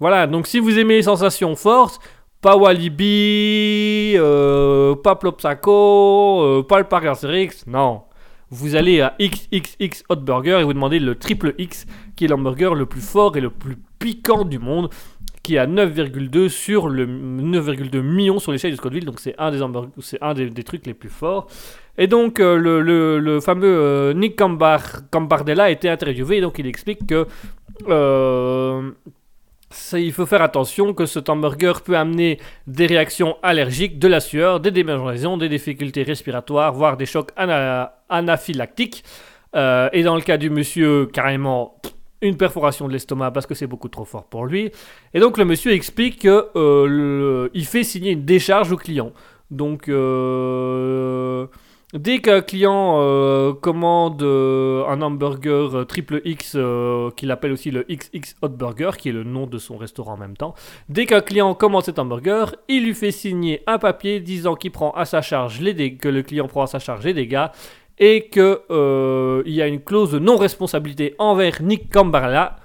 Voilà, 0.00 0.26
donc 0.26 0.46
si 0.46 0.60
vous 0.60 0.78
aimez 0.78 0.96
les 0.96 1.02
sensations 1.02 1.56
fortes, 1.56 2.00
pas 2.40 2.56
Walibi, 2.56 4.14
euh, 4.16 4.94
pas 4.94 5.16
Plopsaco, 5.16 6.42
euh, 6.42 6.62
pas 6.62 6.78
le 6.78 6.84
Parker's 6.84 7.24
non. 7.66 8.02
Vous 8.50 8.76
allez 8.76 9.00
à 9.00 9.14
XXX 9.20 10.04
Hot 10.08 10.16
Burger 10.16 10.58
et 10.60 10.64
vous 10.64 10.72
demandez 10.72 10.98
le 10.98 11.14
triple 11.14 11.54
X, 11.58 11.86
qui 12.16 12.24
est 12.24 12.28
l'hamburger 12.28 12.74
le 12.74 12.86
plus 12.86 13.00
fort 13.00 13.36
et 13.36 13.40
le 13.40 13.50
plus 13.50 13.76
piquant 13.98 14.44
du 14.44 14.58
monde, 14.58 14.88
qui 15.42 15.56
est 15.56 15.58
à 15.58 15.66
9,2 15.66 16.48
sur 16.48 16.88
le 16.88 17.06
9,2 17.06 18.00
millions 18.00 18.38
sur 18.38 18.52
l'échelle 18.52 18.72
de 18.72 18.76
Scottville. 18.76 19.04
Donc 19.04 19.20
c'est 19.20 19.34
un 19.38 19.50
des 19.50 19.60
c'est 20.00 20.22
un 20.22 20.34
des, 20.34 20.64
trucs 20.64 20.86
les 20.86 20.94
plus 20.94 21.08
forts. 21.08 21.46
Et 21.96 22.06
donc 22.06 22.40
euh, 22.40 22.56
le, 22.56 23.40
fameux 23.40 23.66
euh, 23.66 24.14
Nick 24.14 24.38
Cambar- 24.38 25.08
Cambardella 25.10 25.64
a 25.64 25.70
été 25.70 25.88
interviewé 25.88 26.38
et 26.38 26.40
donc 26.40 26.58
il 26.58 26.66
explique 26.66 27.06
que 27.06 27.26
euh, 27.88 28.90
il 29.92 30.12
faut 30.12 30.26
faire 30.26 30.42
attention 30.42 30.94
que 30.94 31.04
cet 31.06 31.28
hamburger 31.28 31.82
peut 31.82 31.96
amener 31.96 32.38
des 32.66 32.86
réactions 32.86 33.36
allergiques, 33.42 33.98
de 33.98 34.08
la 34.08 34.20
sueur, 34.20 34.60
des 34.60 34.70
démangeaisons, 34.70 35.36
des 35.36 35.48
difficultés 35.48 36.02
respiratoires, 36.02 36.72
voire 36.72 36.96
des 36.96 37.06
chocs 37.06 37.30
ana- 37.36 37.92
anaphylactiques. 38.08 39.04
Euh, 39.54 39.88
et 39.92 40.02
dans 40.02 40.14
le 40.14 40.22
cas 40.22 40.36
du 40.36 40.50
monsieur, 40.50 41.06
carrément 41.06 41.80
une 42.20 42.36
perforation 42.36 42.88
de 42.88 42.92
l'estomac 42.92 43.30
parce 43.30 43.46
que 43.46 43.54
c'est 43.54 43.66
beaucoup 43.66 43.88
trop 43.88 44.04
fort 44.04 44.24
pour 44.24 44.46
lui. 44.46 44.70
Et 45.14 45.20
donc 45.20 45.38
le 45.38 45.44
monsieur 45.44 45.72
explique 45.72 46.22
que 46.22 46.48
euh, 46.56 47.48
fait 47.62 47.84
signer 47.84 48.12
une 48.12 48.24
décharge 48.24 48.72
au 48.72 48.76
client. 48.76 49.12
Donc 49.50 49.88
euh, 49.88 51.46
dès 51.94 52.18
qu'un 52.18 52.40
client 52.42 52.96
euh, 53.00 53.52
commande 53.54 54.22
euh, 54.22 54.84
un 54.88 55.00
hamburger 55.02 55.74
euh, 55.74 55.84
triple 55.84 56.20
X 56.24 56.56
qu'il 57.16 57.30
appelle 57.30 57.52
aussi 57.52 57.70
le 57.70 57.84
XX 57.88 58.36
Hot 58.42 58.48
Burger, 58.50 58.90
qui 58.98 59.08
est 59.08 59.12
le 59.12 59.24
nom 59.24 59.46
de 59.46 59.58
son 59.58 59.76
restaurant 59.76 60.14
en 60.14 60.18
même 60.18 60.36
temps, 60.36 60.54
dès 60.88 61.06
qu'un 61.06 61.20
client 61.20 61.54
commande 61.54 61.84
cet 61.84 61.98
hamburger, 61.98 62.54
il 62.68 62.84
lui 62.84 62.94
fait 62.94 63.10
signer 63.10 63.62
un 63.66 63.78
papier 63.78 64.20
disant 64.20 64.54
qu'il 64.54 64.70
prend 64.72 64.90
à 64.92 65.04
sa 65.04 65.22
charge 65.22 65.60
les 65.60 65.74
dég- 65.74 65.98
que 65.98 66.08
le 66.08 66.22
client 66.22 66.46
prend 66.48 66.62
à 66.62 66.66
sa 66.66 66.78
charge 66.78 67.04
les 67.04 67.14
dégâts 67.14 67.46
et 67.98 68.28
que 68.28 68.62
euh, 68.70 69.42
il 69.46 69.54
y 69.54 69.62
a 69.62 69.66
une 69.66 69.80
clause 69.80 70.12
de 70.12 70.18
non-responsabilité 70.18 71.14
envers 71.18 71.60
Nick 71.62 71.90
Cambardella, 71.92 72.56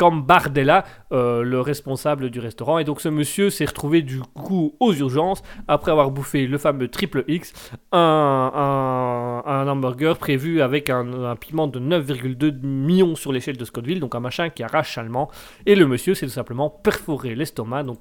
Cambardella 0.00 0.86
euh, 1.12 1.42
le 1.42 1.60
responsable 1.60 2.30
du 2.30 2.40
restaurant. 2.40 2.78
Et 2.78 2.84
donc 2.84 3.02
ce 3.02 3.10
monsieur 3.10 3.50
s'est 3.50 3.66
retrouvé 3.66 4.00
du 4.00 4.20
coup 4.20 4.74
aux 4.80 4.94
urgences 4.94 5.42
après 5.68 5.90
avoir 5.90 6.10
bouffé 6.10 6.46
le 6.46 6.56
fameux 6.56 6.88
triple 6.88 7.22
X, 7.28 7.52
un, 7.92 9.42
hamburger 9.44 10.16
prévu 10.16 10.62
avec 10.62 10.88
un, 10.88 11.24
un 11.24 11.36
piment 11.36 11.66
de 11.66 11.78
9,2 11.78 12.62
millions 12.62 13.14
sur 13.14 13.30
l'échelle 13.30 13.58
de 13.58 13.64
Scottville, 13.66 14.00
donc 14.00 14.14
un 14.14 14.20
machin 14.20 14.48
qui 14.48 14.62
arrache 14.62 14.96
allemand. 14.96 15.30
Et 15.66 15.74
le 15.74 15.86
monsieur 15.86 16.14
s'est 16.14 16.24
tout 16.24 16.32
simplement 16.32 16.70
perforé 16.70 17.34
l'estomac. 17.34 17.82
Donc 17.82 17.98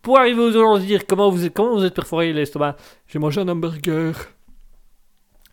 pour 0.00 0.18
arriver 0.18 0.40
aux 0.40 0.50
urgences, 0.50 0.80
dire 0.80 1.06
comment 1.06 1.28
vous 1.28 1.44
êtes, 1.44 1.52
comment 1.52 1.74
vous 1.74 1.84
êtes 1.84 1.94
perforé 1.94 2.32
l'estomac, 2.32 2.76
j'ai 3.06 3.18
mangé 3.18 3.42
un 3.42 3.48
hamburger. 3.48 4.14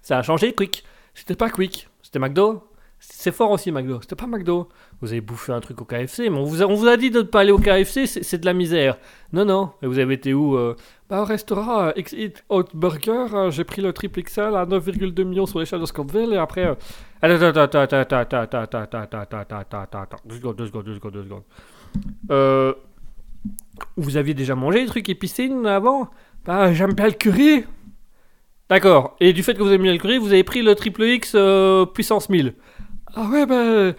Ça 0.01 0.19
a 0.19 0.23
changé, 0.23 0.53
Quick. 0.53 0.85
C'était 1.13 1.35
pas 1.35 1.49
Quick, 1.49 1.89
c'était 2.01 2.19
McDo. 2.19 2.63
C'est 2.99 3.31
fort 3.31 3.51
aussi, 3.51 3.71
McDo. 3.71 3.99
C'était 3.99 4.15
pas 4.15 4.27
McDo. 4.27 4.69
Vous 5.01 5.11
avez 5.11 5.21
bouffé 5.21 5.51
un 5.51 5.59
truc 5.59 5.81
au 5.81 5.85
KFC, 5.85 6.29
mais 6.29 6.37
on 6.37 6.43
vous 6.43 6.87
a, 6.87 6.95
dit 6.97 7.09
de 7.09 7.19
ne 7.19 7.23
pas 7.23 7.39
aller 7.41 7.51
au 7.51 7.57
KFC, 7.57 8.05
c'est 8.05 8.37
de 8.37 8.45
la 8.45 8.53
misère. 8.53 8.97
Non, 9.33 9.45
non. 9.45 9.71
Et 9.81 9.87
vous 9.87 9.97
avez 9.97 10.13
été 10.13 10.33
où 10.33 10.55
euh 10.55 10.75
Bah, 11.09 11.21
au 11.21 11.25
restaurant 11.25 11.85
euh, 11.87 11.91
X 11.95 12.15
Hot 12.49 12.65
Burger, 12.75 13.25
euh, 13.33 13.49
j'ai 13.51 13.63
pris 13.63 13.81
le 13.81 13.93
triple 13.93 14.21
XL 14.21 14.55
à 14.55 14.65
9,2 14.65 15.23
millions 15.23 15.47
sur 15.47 15.59
l'échelle 15.59 15.81
de 15.81 15.85
Scottville, 15.87 16.33
et 16.33 16.37
après. 16.37 16.67
euh, 16.67 16.75
Attends, 17.23 17.41
attends, 17.45 17.61
attends, 17.61 17.79
attends, 17.79 18.17
attends, 18.17 18.17
attends, 18.19 18.61
attends, 18.61 18.99
attends, 19.01 19.37
attends, 19.39 19.79
attends, 19.79 20.01
attends, 20.01 20.17
deux 20.25 20.35
secondes, 20.35 20.55
deux 20.55 20.67
secondes, 20.67 20.85
deux 20.85 20.95
secondes, 20.95 21.13
deux 21.13 21.23
secondes. 21.23 21.43
Euh. 22.29 22.73
Vous 23.97 24.17
aviez 24.17 24.35
déjà 24.35 24.53
mangé 24.53 24.81
des 24.81 24.87
trucs 24.87 25.09
épicés 25.09 25.49
avant 25.65 26.09
Bah, 26.45 26.71
j'aime 26.73 26.93
bien 26.93 27.07
le 27.07 27.13
curry. 27.13 27.65
D'accord. 28.69 29.15
Et 29.19 29.33
du 29.33 29.41
fait 29.43 29.53
que 29.55 29.59
vous 29.63 29.67
avez 29.69 29.79
mis 29.79 29.89
le 29.91 29.97
curry, 29.97 30.17
vous 30.19 30.31
avez 30.31 30.43
pris 30.43 30.61
le 30.61 30.75
triple 30.75 31.03
X 31.03 31.33
euh, 31.35 31.85
puissance 31.85 32.29
1000. 32.29 32.53
Ah 33.15 33.27
ouais, 33.29 33.45
bah, 33.45 33.93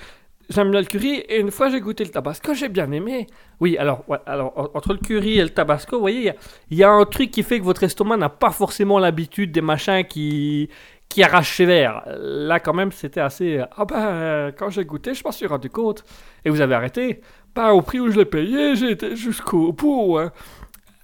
j'aime 0.53 0.71
bien 0.71 0.81
le 0.81 0.87
curry. 0.87 1.15
Et 1.29 1.41
une 1.41 1.51
fois, 1.51 1.69
j'ai 1.71 1.81
goûté 1.81 2.05
le 2.05 2.11
tabasco, 2.11 2.55
j'ai 2.55 2.69
bien 2.69 2.91
aimé. 2.93 3.27
Oui, 3.61 3.77
alors, 3.79 4.05
alors 4.27 4.53
en- 4.57 4.71
entre 4.75 4.93
le 4.93 4.99
curry 4.99 5.39
et 5.39 5.43
le 5.43 5.51
tabasco, 5.51 5.97
vous 5.97 6.01
voyez, 6.03 6.33
il 6.71 6.77
y 6.79 6.83
a- 6.85 6.91
un 6.91 7.05
truc 7.05 7.31
qui 7.31 7.43
fait 7.43 7.59
que 7.59 7.65
votre 7.65 7.83
estomac 7.83 8.17
n'a 8.17 8.29
pas 8.29 8.51
forcément 8.51 8.99
l'habitude 8.99 9.51
des 9.53 9.61
machins 9.63 10.05
qui, 10.05 10.69
qui 11.09 11.23
arrachent 11.23 11.57
sévère. 11.57 12.03
Là, 12.21 12.61
quand 12.61 12.73
même, 12.75 12.93
c'était 12.93 13.21
assez. 13.21 13.61
Ah 13.77 13.85
euh, 13.95 14.53
quand 14.57 14.71
j'ai 14.71 14.85
goûté, 14.85 15.15
je 15.15 15.23
m'en 15.25 15.33
suis 15.33 15.47
rendu 15.47 15.69
compte. 15.71 16.05
Et 16.45 16.51
vous 16.51 16.61
avez 16.61 16.75
arrêté 16.75 17.21
Bah, 17.55 17.73
au 17.75 17.83
prix 17.83 18.01
où 18.01 18.11
je 18.11 18.19
l'ai 18.19 18.25
payé, 18.25 18.77
j'ai 18.77 18.93
été 18.93 19.15
jusqu'au 19.17 19.73
bout. 19.73 20.17
hein. 20.19 20.33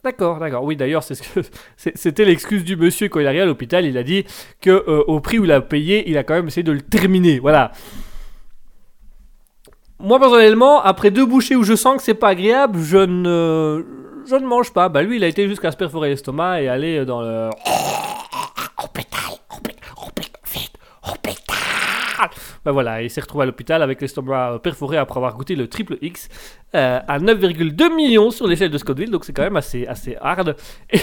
D'accord, 0.04 0.38
d'accord. 0.38 0.62
Oui, 0.64 0.76
d'ailleurs, 0.76 1.02
c'était 1.76 2.24
l'excuse 2.24 2.64
du 2.64 2.76
monsieur 2.76 3.08
quand 3.08 3.18
il 3.20 3.24
est 3.24 3.28
arrivé 3.28 3.42
à 3.42 3.46
l'hôpital. 3.46 3.84
Il 3.84 3.98
a 3.98 4.02
dit 4.02 4.24
que 4.62 4.70
euh, 4.70 5.02
au 5.08 5.20
prix 5.20 5.38
où 5.38 5.44
il 5.44 5.52
a 5.52 5.60
payé, 5.60 6.08
il 6.08 6.16
a 6.16 6.22
quand 6.24 6.34
même 6.34 6.46
essayé 6.46 6.62
de 6.62 6.72
le 6.72 6.80
terminer. 6.80 7.38
Voilà. 7.40 7.72
Moi, 10.00 10.20
personnellement, 10.20 10.80
après 10.80 11.10
deux 11.10 11.26
bouchées 11.26 11.56
où 11.56 11.64
je 11.64 11.74
sens 11.74 11.96
que 11.96 12.02
c'est 12.02 12.14
pas 12.14 12.28
agréable, 12.28 12.78
je 12.78 12.98
ne, 12.98 13.84
je 14.26 14.36
ne 14.36 14.46
mange 14.46 14.72
pas. 14.72 14.88
Bah, 14.88 15.02
lui, 15.02 15.16
il 15.16 15.24
a 15.24 15.26
été 15.26 15.48
jusqu'à 15.48 15.72
se 15.72 15.76
perforer 15.76 16.10
l'estomac 16.10 16.62
et 16.62 16.68
aller 16.68 17.04
dans 17.04 17.20
le. 17.20 17.50
Bah 22.68 22.72
voilà, 22.72 23.00
il 23.00 23.08
s'est 23.08 23.22
retrouvé 23.22 23.44
à 23.44 23.46
l'hôpital 23.46 23.82
avec 23.82 23.98
l'estomac 23.98 24.52
euh, 24.52 24.58
perforé 24.58 24.98
après 24.98 25.16
avoir 25.16 25.34
goûté 25.34 25.56
le 25.56 25.68
triple 25.68 25.96
X 26.02 26.28
euh, 26.74 27.00
à 27.08 27.18
9,2 27.18 27.94
millions 27.96 28.30
sur 28.30 28.46
l'échelle 28.46 28.70
de 28.70 28.76
Scottville, 28.76 29.10
donc 29.10 29.24
c'est 29.24 29.32
quand 29.32 29.44
même 29.44 29.56
assez, 29.56 29.86
assez 29.86 30.18
hard. 30.20 30.54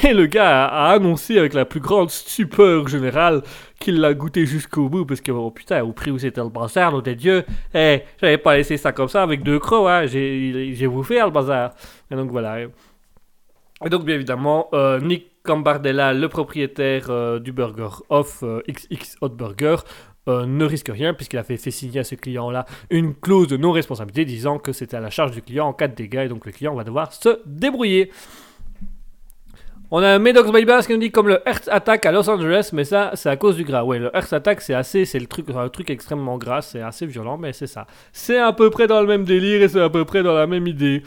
Et 0.04 0.14
le 0.14 0.28
gars 0.28 0.68
a, 0.68 0.92
annoncé 0.92 1.40
avec 1.40 1.56
la 1.56 1.66
plus 1.66 1.80
grande 1.80 2.12
stupeur 2.12 2.88
générale 2.88 3.42
qu'il 3.80 4.00
l'a 4.00 4.14
goûté 4.14 4.46
jusqu'au 4.46 4.90
bout, 4.90 5.06
parce 5.06 5.22
que 5.22 5.32
oh 5.32 5.50
putain, 5.50 5.84
au 5.84 5.92
prix 5.92 6.12
où 6.12 6.20
c'était 6.20 6.44
le 6.44 6.50
bazar, 6.50 6.92
l'eau 6.92 7.02
des 7.02 7.16
dieux, 7.16 7.44
eh, 7.74 8.04
j'avais 8.22 8.38
pas 8.38 8.58
laissé 8.58 8.78
ça 8.78 8.92
comme 8.92 9.10
ça 9.10 9.24
avec 9.24 9.42
deux 9.42 9.58
crocs, 9.58 9.90
hein, 9.90 10.06
j'ai 10.06 10.88
bouffé 10.88 11.20
le 11.20 11.32
bazar. 11.32 11.72
Et 12.12 12.16
donc 12.16 12.30
voilà. 12.30 12.60
Et 12.62 13.90
donc 13.90 14.06
bien 14.06 14.14
évidemment, 14.14 14.70
euh, 14.74 15.00
Nick 15.00 15.32
Cambardella, 15.42 16.14
le 16.14 16.30
propriétaire 16.30 17.40
du 17.40 17.52
burger 17.52 18.04
off 18.10 18.44
XX 18.68 19.18
Hot 19.22 19.30
Burger, 19.30 19.78
euh, 20.28 20.46
ne 20.46 20.66
risque 20.66 20.90
rien 20.90 21.14
puisqu'il 21.14 21.38
a 21.38 21.44
fait, 21.44 21.58
signer 21.58 22.00
à 22.00 22.04
ce 22.04 22.16
client-là 22.16 22.66
une 22.90 23.14
clause 23.14 23.48
de 23.48 23.58
non-responsabilité 23.58 24.26
disant 24.26 24.58
que 24.58 24.74
c'était 24.74 24.98
à 24.98 25.02
la 25.02 25.10
charge 25.10 25.32
du 25.32 25.42
client 25.42 25.68
en 25.68 25.74
cas 25.74 25.88
de 25.88 25.96
dégâts 25.96 26.24
et 26.26 26.28
donc 26.28 26.46
le 26.46 26.52
client 26.52 26.76
va 26.76 26.84
devoir 26.84 27.14
se 27.14 27.40
débrouiller. 27.46 28.12
On 29.92 30.02
a 30.02 30.18
Medox 30.18 30.52
Bypass 30.52 30.88
qui 30.88 30.94
nous 30.94 31.00
dit 31.00 31.12
comme 31.12 31.28
le 31.28 31.40
Earth 31.46 31.70
Attack 31.72 32.06
à 32.08 32.12
Los 32.12 32.28
Angeles, 32.28 32.72
mais 32.74 32.86
ça 32.86 33.12
c'est 33.14 33.30
à 33.30 33.38
cause 33.38 33.56
du 33.56 33.64
gras. 33.64 33.84
Ouais, 33.84 34.00
le 34.00 34.10
Earth 34.16 34.34
Attack 34.34 34.62
c'est 34.62 34.74
assez, 34.74 35.06
c'est 35.06 35.20
le 35.20 35.28
truc, 35.28 35.46
un 35.56 35.70
truc 35.70 35.92
extrêmement 35.92 36.38
gras, 36.38 36.64
c'est 36.64 36.82
assez 36.82 37.06
violent, 37.06 37.38
mais 37.38 37.54
c'est 37.54 37.68
ça. 37.68 37.86
C'est 38.12 38.40
à 38.40 38.52
peu 38.52 38.72
près 38.72 38.88
dans 38.88 39.02
le 39.02 39.08
même 39.08 39.26
délire 39.26 39.62
et 39.62 39.70
c'est 39.70 39.82
à 39.82 39.90
peu 39.90 40.04
près 40.04 40.24
dans 40.24 40.34
la 40.34 40.48
même 40.48 40.66
idée. 40.66 41.04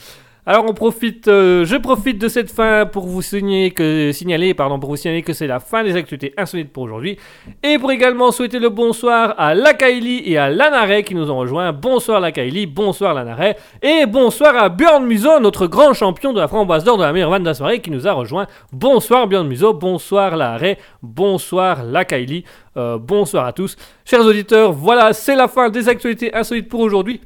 Alors 0.51 0.65
on 0.67 0.73
profite, 0.73 1.29
euh, 1.29 1.67
je 1.67 1.77
profite 1.77 2.19
de 2.19 2.27
cette 2.27 2.51
fin 2.51 2.87
pour 2.87 3.07
vous 3.07 3.21
signaler 3.21 3.71
que, 3.71 4.53
pardon, 4.55 4.81
pour 4.81 4.89
vous 4.89 4.97
signaler 4.97 5.21
que 5.21 5.35
c'est 5.35 5.47
la 5.47 5.61
fin 5.61 5.85
des 5.85 5.95
actualités 5.95 6.33
insolites 6.39 6.73
pour 6.73 6.85
aujourd'hui, 6.85 7.19
et 7.63 7.79
pour 7.79 7.93
également 7.93 8.31
souhaiter 8.31 8.59
le 8.59 8.71
bonsoir 8.71 9.35
à 9.37 9.55
Lakaili 9.55 10.23
et 10.25 10.39
à 10.39 10.49
Lanaret 10.49 11.03
qui 11.03 11.15
nous 11.15 11.31
ont 11.31 11.37
rejoints. 11.37 11.75
Bonsoir 11.75 12.21
Lakaili, 12.21 12.65
bonsoir 12.65 13.13
Lanaret, 13.13 13.59
et 13.83 14.07
bonsoir 14.07 14.57
à 14.57 14.71
Björn 14.71 15.05
Muso, 15.05 15.39
notre 15.39 15.67
grand 15.67 15.93
champion 15.93 16.33
de 16.33 16.41
la 16.41 16.49
framboise 16.49 16.83
d'or 16.83 16.97
de 16.97 17.03
la 17.03 17.13
meilleure 17.13 17.29
vanne 17.29 17.43
de 17.43 17.49
la 17.49 17.53
soirée 17.53 17.83
qui 17.83 17.91
nous 17.91 18.09
a 18.09 18.13
rejoints. 18.13 18.47
Bonsoir 18.73 19.27
Björn 19.27 19.47
Muso, 19.47 19.75
bonsoir 19.75 20.35
Lanaret, 20.35 20.79
bonsoir 21.03 21.85
Lakaili, 21.85 22.45
euh, 22.79 22.97
bonsoir 22.97 23.45
à 23.45 23.53
tous. 23.53 23.77
Chers 24.07 24.25
auditeurs, 24.25 24.73
voilà, 24.73 25.13
c'est 25.13 25.37
la 25.37 25.47
fin 25.47 25.69
des 25.69 25.91
actualités 25.91 26.35
insolites 26.35 26.71
pour 26.71 26.81
aujourd'hui. 26.81 27.21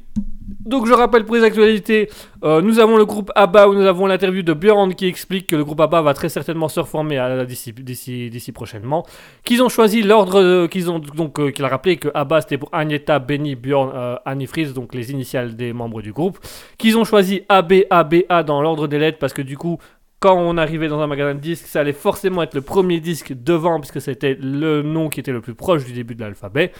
Donc 0.65 0.87
je 0.87 0.93
rappelle 0.93 1.25
pour 1.25 1.35
les 1.35 1.43
actualités, 1.43 2.09
euh, 2.43 2.61
nous 2.61 2.79
avons 2.79 2.95
le 2.95 3.05
groupe 3.05 3.31
ABBA 3.35 3.67
où 3.67 3.73
nous 3.73 3.85
avons 3.85 4.07
l'interview 4.07 4.43
de 4.43 4.53
Björn 4.53 4.93
qui 4.93 5.07
explique 5.07 5.47
que 5.47 5.57
le 5.57 5.65
groupe 5.65 5.79
ABBA 5.81 6.01
va 6.01 6.13
très 6.13 6.29
certainement 6.29 6.69
se 6.69 6.79
reformer 6.79 7.19
d'ici, 7.45 8.51
prochainement. 8.53 9.05
Qu'ils 9.43 9.61
ont 9.61 9.69
choisi 9.69 10.01
l'ordre, 10.01 10.39
euh, 10.39 10.67
qu'ils 10.67 10.89
ont 10.89 10.99
donc 10.99 11.39
euh, 11.39 11.51
qu'il 11.51 11.65
a 11.65 11.67
rappelé 11.67 11.97
que 11.97 12.07
ABBA 12.13 12.41
c'était 12.41 12.57
pour 12.57 12.69
Agneta, 12.71 13.19
Benny, 13.19 13.55
Björn, 13.55 14.19
Annie 14.25 14.47
Fries, 14.47 14.73
donc 14.73 14.95
les 14.95 15.11
initiales 15.11 15.55
des 15.55 15.73
membres 15.73 16.01
du 16.01 16.13
groupe. 16.13 16.39
Qu'ils 16.77 16.97
ont 16.97 17.03
choisi 17.03 17.41
AB, 17.49 17.73
ABA 17.89 18.43
dans 18.43 18.61
l'ordre 18.61 18.87
des 18.87 18.99
lettres 18.99 19.19
parce 19.19 19.33
que 19.33 19.41
du 19.41 19.57
coup 19.57 19.79
quand 20.23 20.37
on 20.37 20.57
arrivait 20.57 20.87
dans 20.87 21.01
un 21.01 21.07
magasin 21.07 21.35
de 21.35 21.41
disques, 21.41 21.65
ça 21.67 21.81
allait 21.81 21.91
forcément 21.91 22.41
être 22.43 22.53
le 22.53 22.61
premier 22.61 23.01
disque 23.01 23.33
devant, 23.33 23.81
puisque 23.81 23.99
c'était 23.99 24.37
le 24.39 24.81
nom 24.81 25.09
qui 25.09 25.19
était 25.19 25.33
le 25.33 25.41
plus 25.41 25.53
proche 25.53 25.83
du 25.83 25.91
début 25.91 26.15
de 26.15 26.21
l'alphabet. 26.21 26.71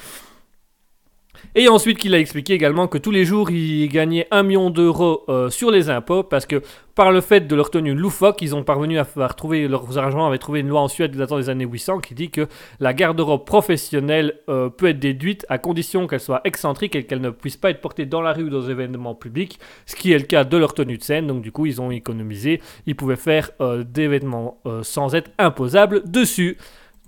Et 1.56 1.68
ensuite 1.68 2.00
qu'il 2.00 2.16
a 2.16 2.20
expliqué 2.20 2.54
également 2.54 2.88
que 2.88 2.98
tous 2.98 3.12
les 3.12 3.26
jours, 3.26 3.52
il 3.52 3.88
gagnait 3.88 4.28
1 4.32 4.44
million 4.44 4.70
d'euros 4.70 5.24
euh, 5.30 5.50
sur 5.50 5.70
les 5.70 5.90
impôts, 5.90 6.24
parce 6.24 6.46
que 6.46 6.64
par 6.96 7.12
le 7.12 7.22
fait 7.22 7.42
de 7.42 7.56
leur 7.56 7.70
tenue 7.70 7.94
loufoque, 7.94 8.42
ils 8.42 8.56
ont 8.56 8.64
parvenu 8.64 8.98
à 9.00 9.06
trouver, 9.30 9.68
leurs 9.68 9.98
argents 9.98 10.26
avaient 10.28 10.38
trouvé 10.40 10.62
une 10.62 10.68
loi 10.68 10.82
en 10.82 10.88
Suède 10.88 11.16
datant 11.16 11.38
des 11.38 11.50
années 11.50 11.66
800 11.66 12.00
qui 12.00 12.16
dit 12.16 12.30
que 12.30 12.48
la 12.80 12.94
garde-robe 12.94 13.46
professionnelle 13.46 14.40
euh, 14.50 14.70
peut 14.70 14.88
être 14.88 15.00
déduite 15.00 15.46
à 15.50 15.58
condition 15.58 16.08
qu'elle 16.08 16.20
soit 16.20 16.42
excentrique 16.44 16.96
et 16.96 17.04
qu'elle 17.04 17.22
ne 17.22 17.30
puisse 17.30 17.58
pas 17.58 17.70
être 17.70 17.82
portée 17.82 18.06
dans 18.06 18.22
la 18.22 18.34
rue 18.34 18.46
ou 18.46 18.50
dans 18.50 18.62
des 18.62 18.72
événements 18.72 19.16
publics, 19.16 19.60
ce 19.86 19.96
qui 19.96 20.12
est 20.12 20.18
le 20.18 20.26
cas 20.26 20.44
de 20.44 20.58
leur 20.58 20.74
tenue 20.74 20.98
de 20.98 21.04
scène. 21.04 21.28
Donc 21.28 21.42
du 21.42 21.52
coup, 21.52 21.66
ils 21.66 21.82
ont 21.82 21.92
économisé, 21.92 22.62
ils 22.86 22.96
pouvaient 22.96 23.16
faire 23.16 23.52
euh, 23.62 23.84
des 23.84 24.08
vêtements 24.08 24.60
sans 24.82 25.14
être 25.14 25.32
imposables 25.38 26.10
dessus. 26.10 26.58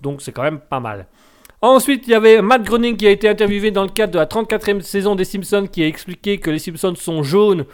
Donc 0.02 0.22
c'est 0.22 0.32
quand 0.32 0.42
même 0.42 0.60
pas 0.60 0.80
mal. 0.80 1.06
Ensuite, 1.68 2.06
il 2.06 2.12
y 2.12 2.14
avait 2.14 2.42
Matt 2.42 2.62
Groening 2.62 2.96
qui 2.96 3.08
a 3.08 3.10
été 3.10 3.28
interviewé 3.28 3.72
dans 3.72 3.82
le 3.82 3.88
cadre 3.88 4.12
de 4.12 4.18
la 4.18 4.26
34e 4.26 4.82
saison 4.82 5.16
des 5.16 5.24
Simpsons 5.24 5.66
qui 5.66 5.82
a 5.82 5.88
expliqué 5.88 6.38
que 6.38 6.48
les 6.48 6.60
Simpsons 6.60 6.94
sont 6.94 7.24
jaunes 7.24 7.64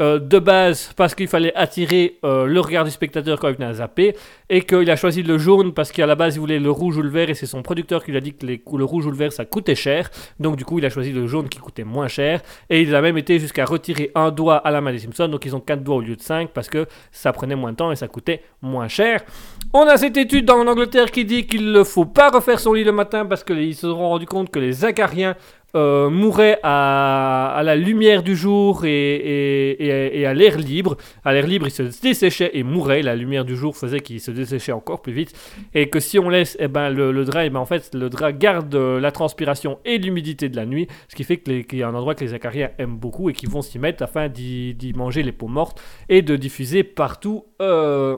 euh, 0.00 0.18
de 0.18 0.38
base 0.38 0.90
parce 0.96 1.14
qu'il 1.14 1.28
fallait 1.28 1.54
attirer 1.54 2.18
euh, 2.24 2.46
le 2.46 2.60
regard 2.60 2.84
du 2.84 2.90
spectateur 2.90 3.38
quand 3.38 3.48
il 3.48 3.56
venait 3.56 3.66
à 3.66 3.74
zapper 3.74 4.16
et 4.48 4.62
qu'il 4.62 4.90
a 4.90 4.96
choisi 4.96 5.22
le 5.22 5.36
jaune 5.36 5.74
parce 5.74 5.92
qu'à 5.92 6.06
la 6.06 6.14
base 6.14 6.36
il 6.36 6.38
voulait 6.40 6.58
le 6.58 6.70
rouge 6.70 6.96
ou 6.96 7.02
le 7.02 7.10
vert 7.10 7.28
et 7.28 7.34
c'est 7.34 7.44
son 7.44 7.62
producteur 7.62 8.02
qui 8.02 8.10
lui 8.10 8.16
a 8.16 8.22
dit 8.22 8.32
que 8.32 8.46
les, 8.46 8.62
le 8.72 8.84
rouge 8.84 9.04
ou 9.04 9.10
le 9.10 9.16
vert 9.18 9.34
ça 9.34 9.44
coûtait 9.44 9.74
cher. 9.74 10.10
Donc 10.40 10.56
du 10.56 10.64
coup 10.64 10.78
il 10.78 10.86
a 10.86 10.88
choisi 10.88 11.12
le 11.12 11.26
jaune 11.26 11.50
qui 11.50 11.58
coûtait 11.58 11.84
moins 11.84 12.08
cher 12.08 12.40
et 12.70 12.80
il 12.80 12.94
a 12.94 13.02
même 13.02 13.18
été 13.18 13.38
jusqu'à 13.38 13.66
retirer 13.66 14.10
un 14.14 14.30
doigt 14.30 14.56
à 14.56 14.70
la 14.70 14.80
main 14.80 14.92
des 14.92 14.98
Simpsons. 14.98 15.28
Donc 15.28 15.44
ils 15.44 15.54
ont 15.54 15.60
4 15.60 15.82
doigts 15.82 15.96
au 15.96 16.00
lieu 16.00 16.16
de 16.16 16.22
5 16.22 16.52
parce 16.52 16.70
que 16.70 16.86
ça 17.10 17.34
prenait 17.34 17.54
moins 17.54 17.72
de 17.72 17.76
temps 17.76 17.92
et 17.92 17.96
ça 17.96 18.08
coûtait 18.08 18.42
moins 18.62 18.88
cher. 18.88 19.20
On 19.74 19.86
a 19.86 19.98
cette 19.98 20.16
étude 20.16 20.50
en 20.50 20.66
Angleterre 20.66 21.10
qui 21.10 21.26
dit 21.26 21.46
qu'il 21.46 21.70
ne 21.70 21.84
faut 21.84 22.06
pas 22.06 22.30
refaire 22.30 22.60
son 22.60 22.72
lit 22.72 22.84
le 22.84 22.92
matin 22.92 23.26
parce 23.26 23.44
qu'ils 23.44 23.74
se 23.74 23.82
sont 23.82 24.08
rendus 24.08 24.24
compte 24.24 24.50
que 24.50 24.58
les 24.58 24.86
acariens 24.86 25.36
euh, 25.74 26.10
mouraient 26.10 26.58
à, 26.62 27.60
la 27.64 27.76
lumière 27.76 28.22
du 28.22 28.36
jour 28.36 28.84
et, 28.84 30.24
à 30.26 30.34
l'air 30.34 30.58
libre. 30.58 30.96
À 31.24 31.32
l'air 31.32 31.46
libre, 31.46 31.66
ils 31.66 31.70
se 31.70 31.82
desséchaient 32.02 32.50
et 32.54 32.62
mouraient. 32.62 33.02
La 33.02 33.16
lumière 33.16 33.44
du 33.44 33.56
jour 33.56 33.76
faisait 33.76 34.00
qu'ils 34.00 34.20
se 34.20 34.30
desséchaient 34.30 34.72
encore 34.72 35.02
plus 35.02 35.12
vite. 35.12 35.32
Et 35.74 35.88
que 35.88 36.00
si 36.00 36.18
on 36.18 36.28
laisse 36.28 36.56
eh 36.60 36.68
ben, 36.68 36.90
le, 36.90 37.24
drap, 37.24 37.44
eh 37.44 37.50
ben, 37.50 37.60
en 37.60 37.66
fait, 37.66 37.94
le 37.94 38.10
drap 38.10 38.32
garde 38.32 38.74
la 38.74 39.10
transpiration 39.12 39.78
et 39.84 39.98
l'humidité 39.98 40.48
de 40.48 40.56
la 40.56 40.66
nuit, 40.66 40.88
ce 41.08 41.16
qui 41.16 41.24
fait 41.24 41.38
qu'il 41.38 41.78
y 41.78 41.82
a 41.82 41.88
un 41.88 41.94
endroit 41.94 42.14
que 42.14 42.24
les 42.24 42.34
acariens 42.34 42.70
aiment 42.78 42.96
beaucoup 42.96 43.30
et 43.30 43.32
qui 43.32 43.46
vont 43.46 43.62
s'y 43.62 43.78
mettre 43.78 44.02
afin 44.02 44.28
d'y 44.28 44.74
d'y 44.74 44.92
manger 44.92 45.22
les 45.22 45.32
peaux 45.32 45.48
mortes 45.48 45.80
et 46.08 46.22
de 46.22 46.36
diffuser 46.36 46.84
partout. 46.84 47.44
euh, 47.60 48.16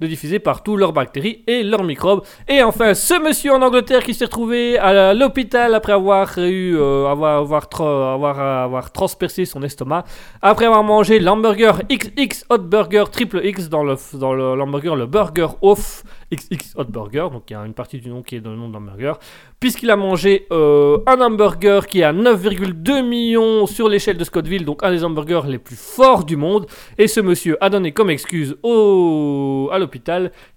de 0.00 0.06
diffuser 0.06 0.38
partout 0.38 0.76
leurs 0.76 0.92
bactéries 0.92 1.42
et 1.46 1.62
leurs 1.62 1.84
microbes. 1.84 2.22
Et 2.48 2.62
enfin, 2.62 2.94
ce 2.94 3.20
monsieur 3.22 3.52
en 3.52 3.62
Angleterre 3.62 4.02
qui 4.04 4.14
s'est 4.14 4.24
retrouvé 4.26 4.78
à 4.78 5.14
l'hôpital 5.14 5.74
après 5.74 5.92
avoir 5.92 6.36
eu, 6.38 6.76
euh, 6.76 7.06
avoir, 7.06 7.38
avoir, 7.38 7.68
avoir, 7.82 8.38
avoir 8.40 8.92
transpercé 8.92 9.44
son 9.44 9.62
estomac, 9.62 10.04
après 10.42 10.66
avoir 10.66 10.82
mangé 10.84 11.18
l'hamburger 11.20 11.72
XX 11.90 12.44
Hot 12.50 12.58
Burger 12.58 13.04
Triple 13.10 13.40
X 13.44 13.68
dans 13.68 13.84
le 13.84 13.96
dans 14.18 14.32
le- 14.32 14.54
l'hamburger 14.56 14.94
le 14.96 15.06
Burger 15.06 15.48
Off 15.62 16.02
XX 16.32 16.74
Hot 16.76 16.84
Burger, 16.84 17.28
donc 17.32 17.44
il 17.48 17.52
y 17.52 17.56
a 17.56 17.64
une 17.64 17.72
partie 17.74 17.98
du 18.00 18.08
nom 18.10 18.22
qui 18.22 18.36
est 18.36 18.40
dans 18.40 18.50
le 18.50 18.56
nom 18.56 18.68
de 18.68 18.74
l'hamburger, 18.74 19.14
puisqu'il 19.60 19.90
a 19.90 19.96
mangé 19.96 20.46
euh, 20.52 20.98
un 21.06 21.20
hamburger 21.20 21.86
qui 21.86 22.00
est 22.00 22.04
à 22.04 22.12
9,2 22.12 23.02
millions 23.06 23.66
sur 23.66 23.88
l'échelle 23.88 24.16
de 24.18 24.24
Scottville, 24.24 24.64
donc 24.64 24.82
un 24.82 24.90
des 24.90 25.04
hamburgers 25.04 25.42
les 25.46 25.58
plus 25.58 25.76
forts 25.76 26.24
du 26.24 26.36
monde. 26.36 26.66
Et 26.98 27.06
ce 27.06 27.20
monsieur 27.20 27.56
a 27.60 27.70
donné 27.70 27.92
comme 27.92 28.10
excuse 28.10 28.56
au, 28.64 29.68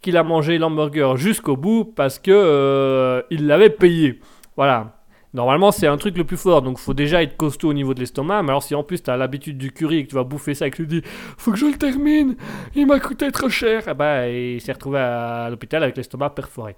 qu'il 0.01 0.17
a 0.17 0.23
mangé 0.23 0.57
l'hamburger 0.57 1.17
jusqu'au 1.17 1.57
bout 1.57 1.85
parce 1.85 2.19
que 2.19 2.31
euh, 2.31 3.21
il 3.29 3.47
l'avait 3.47 3.69
payé. 3.69 4.19
Voilà. 4.55 4.95
Normalement, 5.33 5.71
c'est 5.71 5.85
un 5.85 5.97
truc 5.97 6.17
le 6.17 6.23
plus 6.23 6.37
fort, 6.37 6.63
donc 6.63 6.79
faut 6.79 6.95
déjà 6.95 7.21
être 7.21 7.37
costaud 7.37 7.69
au 7.69 7.73
niveau 7.73 7.93
de 7.93 7.99
l'estomac. 7.99 8.41
Mais 8.41 8.49
alors, 8.49 8.63
si 8.63 8.73
en 8.73 8.83
plus 8.83 9.03
tu 9.03 9.11
as 9.11 9.17
l'habitude 9.17 9.59
du 9.59 9.71
curry 9.71 9.97
et 9.97 10.03
que 10.05 10.09
tu 10.09 10.15
vas 10.15 10.23
bouffer 10.23 10.55
ça 10.55 10.65
et 10.65 10.71
que 10.71 10.77
tu 10.77 10.87
dis 10.87 11.01
faut 11.03 11.51
que 11.51 11.57
je 11.57 11.67
le 11.67 11.77
termine, 11.77 12.35
il 12.75 12.87
m'a 12.87 12.99
coûté 12.99 13.31
trop 13.31 13.49
cher, 13.49 13.83
eh 13.87 13.93
ben, 13.93 14.25
il 14.25 14.59
s'est 14.59 14.73
retrouvé 14.73 14.97
à 14.97 15.47
l'hôpital 15.51 15.83
avec 15.83 15.97
l'estomac 15.97 16.31
perforé. 16.31 16.75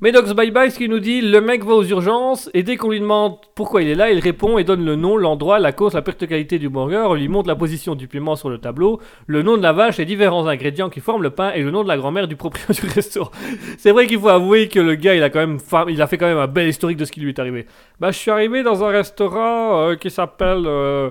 Medox 0.00 0.32
Bye 0.32 0.50
Bye, 0.50 0.70
ce 0.70 0.78
qui 0.78 0.88
nous 0.88 0.98
dit 0.98 1.20
le 1.20 1.40
mec 1.40 1.64
va 1.64 1.74
aux 1.74 1.84
urgences 1.84 2.50
et 2.52 2.62
dès 2.62 2.76
qu'on 2.76 2.90
lui 2.90 3.00
demande 3.00 3.36
pourquoi 3.54 3.80
il 3.80 3.88
est 3.88 3.94
là, 3.94 4.10
il 4.10 4.18
répond 4.18 4.58
et 4.58 4.64
donne 4.64 4.84
le 4.84 4.96
nom, 4.96 5.16
l'endroit, 5.16 5.58
la 5.58 5.72
cause, 5.72 5.94
la 5.94 6.02
perte 6.02 6.20
de 6.20 6.26
qualité 6.26 6.58
du 6.58 6.68
burger, 6.68 7.04
on 7.08 7.14
lui 7.14 7.28
montre 7.28 7.48
la 7.48 7.54
position 7.54 7.94
du 7.94 8.08
piment 8.08 8.34
sur 8.34 8.50
le 8.50 8.58
tableau, 8.58 9.00
le 9.26 9.42
nom 9.42 9.56
de 9.56 9.62
la 9.62 9.72
vache 9.72 10.00
et 10.00 10.04
différents 10.04 10.46
ingrédients 10.46 10.90
qui 10.90 11.00
forment 11.00 11.22
le 11.22 11.30
pain 11.30 11.52
et 11.52 11.62
le 11.62 11.70
nom 11.70 11.84
de 11.84 11.88
la 11.88 11.96
grand-mère 11.96 12.26
du 12.26 12.34
propriétaire 12.34 12.74
du 12.74 12.90
restaurant. 12.94 13.30
C'est 13.78 13.92
vrai 13.92 14.06
qu'il 14.06 14.18
faut 14.18 14.28
avouer 14.28 14.68
que 14.68 14.80
le 14.80 14.96
gars, 14.96 15.14
il 15.14 15.22
a 15.22 15.30
quand 15.30 15.40
même, 15.40 15.58
il 15.88 16.02
a 16.02 16.06
fait 16.06 16.18
quand 16.18 16.26
même 16.26 16.38
un 16.38 16.48
bel 16.48 16.68
historique 16.68 16.98
de 16.98 17.04
ce 17.04 17.12
qui 17.12 17.20
lui 17.20 17.28
est 17.28 17.38
arrivé. 17.38 17.66
Bah, 18.00 18.10
je 18.10 18.18
suis 18.18 18.30
arrivé 18.30 18.62
dans 18.62 18.82
un 18.82 18.88
restaurant 18.88 19.90
euh, 19.90 19.94
qui 19.94 20.10
s'appelle 20.10 20.64
euh, 20.66 21.10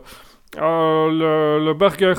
le, 0.58 1.64
le 1.66 1.74
Burger 1.74 2.14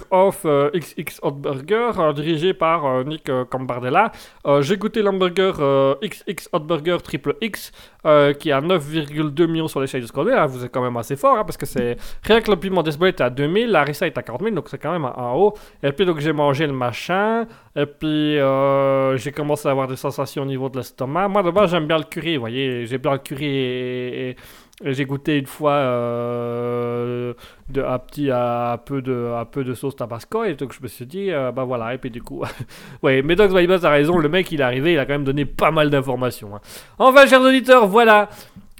euh, 0.45 0.71
XX 0.75 1.21
Hot 1.23 1.31
Burger, 1.33 1.91
euh, 1.99 2.13
dirigé 2.13 2.55
par 2.55 2.85
euh, 2.87 3.05
Nick 3.05 3.29
euh, 3.29 3.45
Cambardella. 3.45 4.11
Euh, 4.47 4.63
J'ai 4.63 4.77
goûté 4.77 5.03
l'hamburger 5.03 5.53
euh, 5.61 5.95
XX 6.03 6.49
Hot 6.53 6.61
Burger 6.61 6.97
Triple 7.03 7.37
X, 7.41 7.73
euh, 8.07 8.33
qui 8.33 8.51
a 8.53 8.61
9,2 8.61 9.47
millions 9.47 9.69
sur 9.69 9.81
l'échelle 9.81 10.03
de 10.03 10.07
Scotland. 10.07 10.35
Là, 10.37 10.47
vous 10.47 10.65
êtes 10.65 10.73
quand 10.73 10.83
même 10.83 10.97
assez 10.97 11.17
fort, 11.17 11.39
hein, 11.39 11.45
parce 11.45 11.57
que 11.57 11.67
c'est 11.67 11.97
rien 12.25 12.41
que 12.41 12.51
le 12.51 12.57
piment 12.57 12.83
d'Esbois 12.83 13.09
est 13.09 13.21
à 13.21 13.31
2000, 13.31 13.71
la 13.71 13.83
Rissa 13.85 14.07
est 14.07 14.19
à 14.19 14.23
40 14.23 14.43
000, 14.43 14.55
donc 14.55 14.69
c'est 14.69 14.79
quand 14.79 14.93
même 14.93 15.05
en 15.05 15.35
haut. 15.37 15.55
Et 15.83 15.93
puis 15.93 16.05
donc 16.05 16.19
j'ai 16.21 16.33
mangé 16.33 16.67
le 16.67 16.73
machin, 16.73 17.47
et 17.77 17.87
puis 17.87 18.39
euh, 18.39 19.17
j'ai 19.17 19.33
commencé 19.33 19.69
à 19.69 19.71
avoir 19.71 19.87
des 19.89 19.97
sensations 19.97 20.43
au 20.43 20.47
niveau 20.47 20.69
de 20.69 20.79
l'estomac. 20.79 21.29
Moi 21.29 21.43
base 21.51 21.71
j'aime 21.71 21.87
bien 21.87 21.99
le 21.99 22.05
curry, 22.05 22.37
vous 22.37 22.41
voyez, 22.41 22.87
j'ai 22.87 22.99
bien 22.99 23.13
le 23.13 23.19
curry 23.19 23.47
et- 23.47 24.31
et 24.31 24.37
j'ai 24.83 25.05
goûté 25.05 25.39
une 25.39 25.47
fois 25.47 25.73
euh, 25.73 27.33
de, 27.69 27.81
à, 27.83 27.99
petit, 27.99 28.31
à, 28.31 28.81
peu 28.85 29.03
de, 29.03 29.33
à 29.39 29.45
peu 29.45 29.63
de 29.63 29.73
sauce 29.75 29.95
tabasco, 29.97 30.45
et 30.45 30.55
donc 30.55 30.73
je 30.73 30.83
me 30.83 30.89
suis 30.89 31.07
dit, 31.07 31.31
euh, 31.31 31.53
bah 31.53 31.65
voilà, 31.65 31.95
et 31.95 31.99
puis 31.99 32.11
du 32.11 32.23
coup, 32.23 32.43
ouais, 33.03 33.23
Medox 33.23 33.55
Baibas 33.55 33.85
a 33.85 33.91
raison, 33.91 34.19
le 34.19 34.29
mec 34.29 34.51
il 34.51 34.61
est 34.61 34.65
arrivé, 34.65 34.93
il 34.95 34.99
a 34.99 35.07
quand 35.07 35.13
même 35.13 35.25
donné 35.25 35.45
pas 35.45 35.71
mal 35.71 35.91
d'informations. 35.91 36.57
hein. 36.57 36.61
Enfin, 36.99 37.27
chers 37.27 37.41
auditeurs, 37.41 37.87
voilà. 37.87 38.29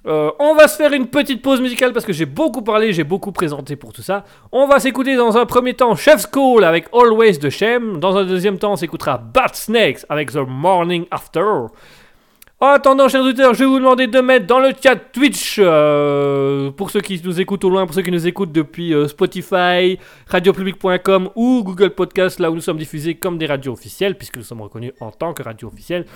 Euh, 0.07 0.31
on 0.39 0.55
va 0.55 0.69
se 0.69 0.77
faire 0.77 0.93
une 0.93 1.07
petite 1.07 1.41
pause 1.41 1.63
musicale 1.63 1.95
parce 1.95 2.05
que 2.05 2.13
j'ai 2.13 2.27
beaucoup 2.27 2.61
parlé, 2.61 2.93
j'ai 2.93 3.05
beaucoup 3.05 3.33
présenté 3.33 3.75
pour 3.75 3.95
tout 3.95 4.03
ça. 4.03 4.25
On 4.53 4.67
va 4.67 4.79
s'écouter 4.79 5.17
dans 5.17 5.39
un 5.39 5.47
premier 5.47 5.73
temps 5.73 5.95
Chef's 5.97 6.27
Call 6.27 6.63
avec 6.65 6.89
Always 6.93 7.39
the 7.39 7.49
Shem. 7.49 8.01
Dans 8.01 8.15
un 8.15 8.25
deuxième 8.25 8.59
temps, 8.59 8.73
on 8.73 8.77
s'écoutera 8.77 9.17
Bat 9.17 9.55
Snakes 9.55 10.05
avec 10.11 10.31
The 10.31 10.45
Morning 10.47 11.07
After. 11.11 11.69
En 12.61 12.69
attendant, 12.69 13.09
chers 13.09 13.23
auditeurs, 13.23 13.53
je 13.53 13.59
vais 13.59 13.67
vous 13.67 13.81
demander 13.81 14.07
de 14.07 14.21
mettre 14.21 14.47
dans 14.47 14.61
le 14.61 14.71
chat 14.81 14.95
Twitch, 14.95 15.57
euh, 15.59 16.71
pour 16.71 16.91
ceux 16.91 17.01
qui 17.01 17.21
nous 17.25 17.41
écoutent 17.41 17.65
au 17.65 17.69
loin, 17.69 17.85
pour 17.85 17.95
ceux 17.95 18.03
qui 18.03 18.13
nous 18.13 18.29
écoutent 18.29 18.53
depuis 18.53 18.95
euh, 18.95 19.09
Spotify, 19.09 19.99
radiopublic.com 20.29 21.31
ou 21.35 21.65
Google 21.65 21.91
Podcast, 21.91 22.39
là 22.39 22.53
où 22.53 22.55
nous 22.55 22.61
sommes 22.61 22.79
diffusés 22.79 23.17
comme 23.17 23.39
des 23.39 23.47
radios 23.47 23.73
officielles, 23.73 24.17
puisque 24.17 24.37
nous 24.37 24.45
sommes 24.45 24.63
reconnus 24.63 24.93
en 25.01 25.11
tant 25.11 25.35
que 25.35 25.43
radio 25.43 25.67
officielle. 25.67 26.07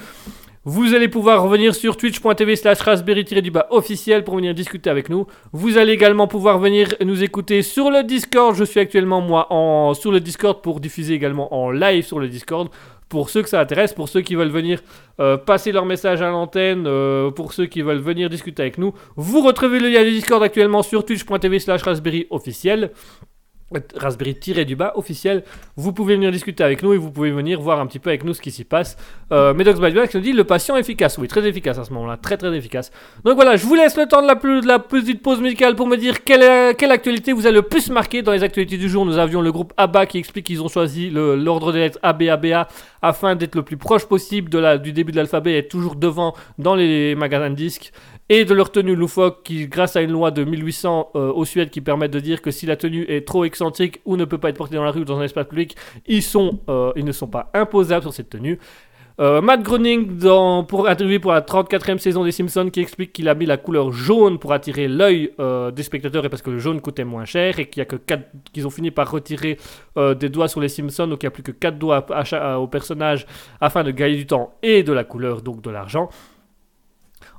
Vous 0.64 0.94
allez 0.94 1.08
pouvoir 1.08 1.42
revenir 1.42 1.74
sur 1.74 1.96
twitch.tv 1.96 2.54
slash 2.54 2.80
raspberry-du-bas 2.80 3.66
officiel 3.70 4.22
pour 4.22 4.36
venir 4.36 4.54
discuter 4.54 4.90
avec 4.90 5.08
nous. 5.08 5.26
Vous 5.52 5.76
allez 5.76 5.92
également 5.92 6.28
pouvoir 6.28 6.58
venir 6.58 6.94
nous 7.04 7.22
écouter 7.22 7.62
sur 7.62 7.90
le 7.90 8.04
Discord. 8.04 8.54
Je 8.54 8.64
suis 8.64 8.78
actuellement, 8.78 9.20
moi, 9.20 9.48
sur 9.94 10.12
le 10.12 10.20
Discord 10.20 10.60
pour 10.60 10.80
diffuser 10.80 11.14
également 11.14 11.54
en 11.54 11.70
live 11.70 12.04
sur 12.04 12.18
le 12.18 12.28
Discord. 12.28 12.68
Pour 13.08 13.30
ceux 13.30 13.42
que 13.42 13.48
ça 13.48 13.60
intéresse, 13.60 13.94
pour 13.94 14.08
ceux 14.08 14.20
qui 14.20 14.34
veulent 14.34 14.48
venir 14.48 14.82
euh, 15.20 15.36
passer 15.36 15.72
leur 15.72 15.86
message 15.86 16.20
à 16.20 16.30
l'antenne, 16.30 16.84
euh, 16.86 17.30
pour 17.30 17.52
ceux 17.52 17.66
qui 17.66 17.82
veulent 17.82 17.98
venir 17.98 18.28
discuter 18.28 18.62
avec 18.62 18.78
nous, 18.78 18.92
vous 19.16 19.40
retrouvez 19.40 19.80
le 19.80 19.88
lien 19.88 20.04
du 20.04 20.10
Discord 20.10 20.42
actuellement 20.42 20.82
sur 20.82 21.04
twitch.tv 21.04 21.58
slash 21.58 21.82
raspberry 21.82 22.26
officiel. 22.30 22.90
Euh, 23.76 23.80
Raspberry-du-bas 23.96 24.92
officiel. 24.96 25.44
Vous 25.76 25.92
pouvez 25.92 26.14
venir 26.14 26.32
discuter 26.32 26.64
avec 26.64 26.82
nous 26.82 26.94
et 26.94 26.96
vous 26.96 27.10
pouvez 27.10 27.30
venir 27.30 27.60
voir 27.60 27.80
un 27.80 27.86
petit 27.86 27.98
peu 27.98 28.08
avec 28.08 28.24
nous 28.24 28.32
ce 28.32 28.40
qui 28.40 28.50
s'y 28.50 28.64
passe. 28.64 28.96
Euh, 29.30 29.52
Medox 29.52 29.78
Badback 29.78 30.14
nous 30.14 30.20
dit 30.20 30.32
le 30.32 30.44
patient 30.44 30.76
efficace. 30.76 31.18
Oui, 31.18 31.28
très 31.28 31.46
efficace 31.46 31.78
à 31.78 31.84
ce 31.84 31.92
moment-là. 31.92 32.16
Très 32.16 32.38
très 32.38 32.54
efficace. 32.56 32.90
Donc 33.24 33.34
voilà, 33.34 33.56
je 33.56 33.66
vous 33.66 33.74
laisse 33.74 33.96
le 33.96 34.06
temps 34.06 34.22
de 34.22 34.66
la, 34.66 34.78
petite 34.78 35.22
pause 35.22 35.40
musicale 35.42 35.74
pour 35.76 35.86
me 35.86 35.96
dire 35.96 36.24
quelle, 36.24 36.74
quelle 36.76 36.90
actualité 36.90 37.32
vous 37.32 37.46
a 37.46 37.50
le 37.50 37.60
plus 37.60 37.90
marqué 37.90 38.22
dans 38.22 38.32
les 38.32 38.42
actualités 38.42 38.78
du 38.78 38.88
jour. 38.88 39.04
Nous 39.04 39.18
avions 39.18 39.42
le 39.42 39.52
groupe 39.52 39.74
ABBA 39.76 40.06
qui 40.06 40.18
explique 40.18 40.46
qu'ils 40.46 40.62
ont 40.62 40.68
choisi 40.68 41.10
l'ordre 41.10 41.72
des 41.72 41.80
lettres 41.80 41.98
ABABA 42.02 42.68
afin 43.02 43.36
d'être 43.36 43.54
le 43.54 43.62
plus 43.62 43.76
proche 43.76 44.06
possible 44.06 44.48
de 44.50 44.58
la, 44.58 44.78
du 44.78 44.92
début 44.92 45.12
de 45.12 45.18
l'alphabet 45.18 45.52
et 45.52 45.58
être 45.58 45.68
toujours 45.68 45.94
devant 45.94 46.34
dans 46.58 46.74
les 46.74 47.14
magasins 47.14 47.50
de 47.50 47.54
disques. 47.54 47.92
Et 48.28 48.44
de 48.44 48.54
leur 48.54 48.70
tenue 48.70 48.94
loufoque 48.94 49.42
qui, 49.42 49.66
grâce 49.68 49.96
à 49.96 50.02
une 50.02 50.12
loi 50.12 50.30
de 50.30 50.44
1800 50.44 51.10
euh, 51.14 51.32
au 51.32 51.44
Suède 51.44 51.70
qui 51.70 51.80
permet 51.80 52.08
de 52.08 52.20
dire 52.20 52.42
que 52.42 52.50
si 52.50 52.66
la 52.66 52.76
tenue 52.76 53.04
est 53.08 53.26
trop 53.26 53.44
excentrique 53.44 54.00
ou 54.04 54.16
ne 54.16 54.24
peut 54.24 54.38
pas 54.38 54.50
être 54.50 54.56
portée 54.56 54.76
dans 54.76 54.84
la 54.84 54.90
rue 54.90 55.00
ou 55.00 55.04
dans 55.04 55.18
un 55.18 55.24
espace 55.24 55.46
public, 55.46 55.76
ils, 56.06 56.22
euh, 56.68 56.92
ne 56.94 57.12
sont 57.12 57.26
pas 57.26 57.50
imposables 57.54 58.02
sur 58.02 58.12
cette 58.12 58.28
tenue. 58.30 58.58
Euh, 59.20 59.40
Matt 59.40 59.62
Groening, 59.62 60.16
pour 60.18 60.66
pour 60.66 60.84
la 60.84 61.40
34e 61.40 61.98
saison 61.98 62.22
des 62.22 62.30
Simpsons, 62.30 62.70
qui 62.70 62.78
explique 62.78 63.12
qu'il 63.12 63.28
a 63.28 63.34
mis 63.34 63.46
la 63.46 63.56
couleur 63.56 63.90
jaune 63.90 64.38
pour 64.38 64.52
attirer 64.52 64.86
l'œil 64.86 65.32
des 65.74 65.82
spectateurs 65.82 66.24
et 66.24 66.28
parce 66.28 66.42
que 66.42 66.50
le 66.50 66.60
jaune 66.60 66.80
coûtait 66.80 67.02
moins 67.02 67.24
cher 67.24 67.58
et 67.58 67.66
qu'il 67.66 67.80
y 67.80 67.82
a 67.82 67.84
que 67.84 67.96
qu'ils 68.52 68.64
ont 68.64 68.70
fini 68.70 68.92
par 68.92 69.10
retirer 69.10 69.58
des 69.96 70.28
doigts 70.28 70.46
sur 70.46 70.60
les 70.60 70.68
Simpsons, 70.68 71.08
donc 71.08 71.24
il 71.24 71.26
n'y 71.26 71.28
a 71.28 71.32
plus 71.32 71.42
que 71.42 71.50
4 71.50 71.78
doigts 71.78 72.06
au 72.58 72.68
personnage 72.68 73.26
afin 73.60 73.82
de 73.82 73.90
gagner 73.90 74.14
du 74.14 74.26
temps 74.26 74.54
et 74.62 74.84
de 74.84 74.92
la 74.92 75.02
couleur, 75.02 75.42
donc 75.42 75.62
de 75.62 75.70
l'argent. 75.70 76.10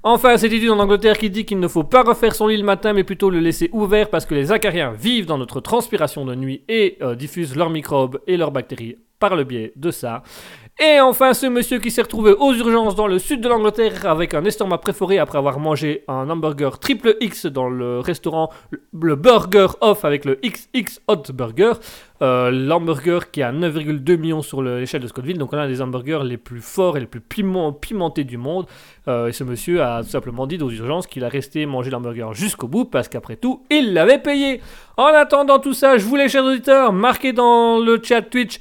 Enfin, 0.02 0.38
cette 0.38 0.54
étude 0.54 0.70
en 0.70 0.80
Angleterre 0.80 1.18
qui 1.18 1.30
dit 1.30 1.44
qu'il 1.44 1.60
ne 1.60 1.68
faut 1.68 1.84
pas 1.84 2.04
refaire 2.04 2.34
son 2.34 2.48
lit 2.48 2.56
le 2.56 2.64
matin, 2.64 2.94
mais 2.94 3.04
plutôt 3.04 3.30
le 3.30 3.40
laisser 3.40 3.70
ouvert 3.74 4.10
parce 4.10 4.26
que 4.26 4.34
les 4.34 4.54
acariens 4.54 4.94
vivent 4.94 5.26
dans 5.26 5.38
notre 5.38 5.60
transpiration 5.60 6.24
de 6.24 6.36
nuit 6.36 6.64
et 6.70 6.98
euh, 7.02 7.16
diffusent 7.16 7.58
leurs 7.58 7.70
microbes 7.70 8.22
et 8.26 8.38
leurs 8.38 8.52
bactéries 8.52 8.96
par 9.20 9.36
le 9.36 9.44
biais 9.44 9.74
de 9.76 9.92
ça. 9.92 10.24
Et 10.82 11.02
enfin, 11.02 11.34
ce 11.34 11.46
monsieur 11.46 11.80
qui 11.80 11.92
s'est 11.92 12.04
retrouvé 12.04 12.32
aux 12.32 12.54
urgences 12.54 12.96
dans 12.96 13.08
le 13.08 13.20
sud 13.20 13.42
de 13.42 13.50
l'Angleterre 13.50 14.06
avec 14.06 14.34
un 14.34 14.46
estomac 14.46 14.78
préforé 14.78 15.20
après 15.20 15.38
avoir 15.38 15.60
mangé 15.60 16.06
un 16.08 16.30
hamburger 16.30 16.80
triple 16.80 17.18
X 17.20 17.48
dans 17.48 17.68
le 17.68 18.00
restaurant 18.00 18.50
le- 18.94 19.16
Burger 19.16 19.68
Off 19.82 20.06
avec 20.06 20.24
le 20.24 20.40
XX 20.42 21.02
Hot 21.10 21.24
Burger. 21.34 21.74
Euh, 22.22 22.50
L'hamburger 22.52 23.30
qui 23.32 23.42
a 23.42 23.52
9,2 23.52 24.16
millions 24.18 24.42
sur 24.42 24.62
le- 24.62 24.80
l'échelle 24.80 25.02
de 25.02 25.08
Scottville, 25.08 25.38
donc 25.38 25.52
on 25.54 25.58
a 25.58 25.68
des 25.68 25.82
hamburgers 25.82 26.22
les 26.24 26.38
plus 26.38 26.62
forts 26.62 26.96
et 26.96 27.02
les 27.02 27.06
plus 27.08 27.22
piment- 27.22 27.74
pimentés 27.74 28.24
du 28.24 28.38
monde. 28.38 28.66
Euh, 29.10 29.28
et 29.28 29.32
ce 29.34 29.44
monsieur 29.44 29.82
a 29.84 30.02
tout 30.04 30.10
simplement 30.10 30.48
dit 30.48 30.58
aux 30.62 30.70
urgences 30.70 31.08
qu'il 31.08 31.26
a 31.26 31.30
resté 31.30 31.66
manger 31.66 31.90
l'hamburger 31.92 32.30
jusqu'au 32.34 32.68
bout 32.70 32.86
parce 32.86 33.10
qu'après 33.10 33.36
tout, 33.36 33.64
il 33.70 33.94
l'avait 33.94 34.18
payé. 34.20 34.62
En 34.96 35.06
attendant 35.08 35.60
tout 35.60 35.74
ça, 35.74 35.98
je 35.98 36.06
voulais, 36.06 36.28
chers 36.30 36.44
auditeurs, 36.46 36.92
marquer 36.94 37.32
dans 37.34 37.80
le 37.80 38.00
chat 38.04 38.22
Twitch 38.22 38.60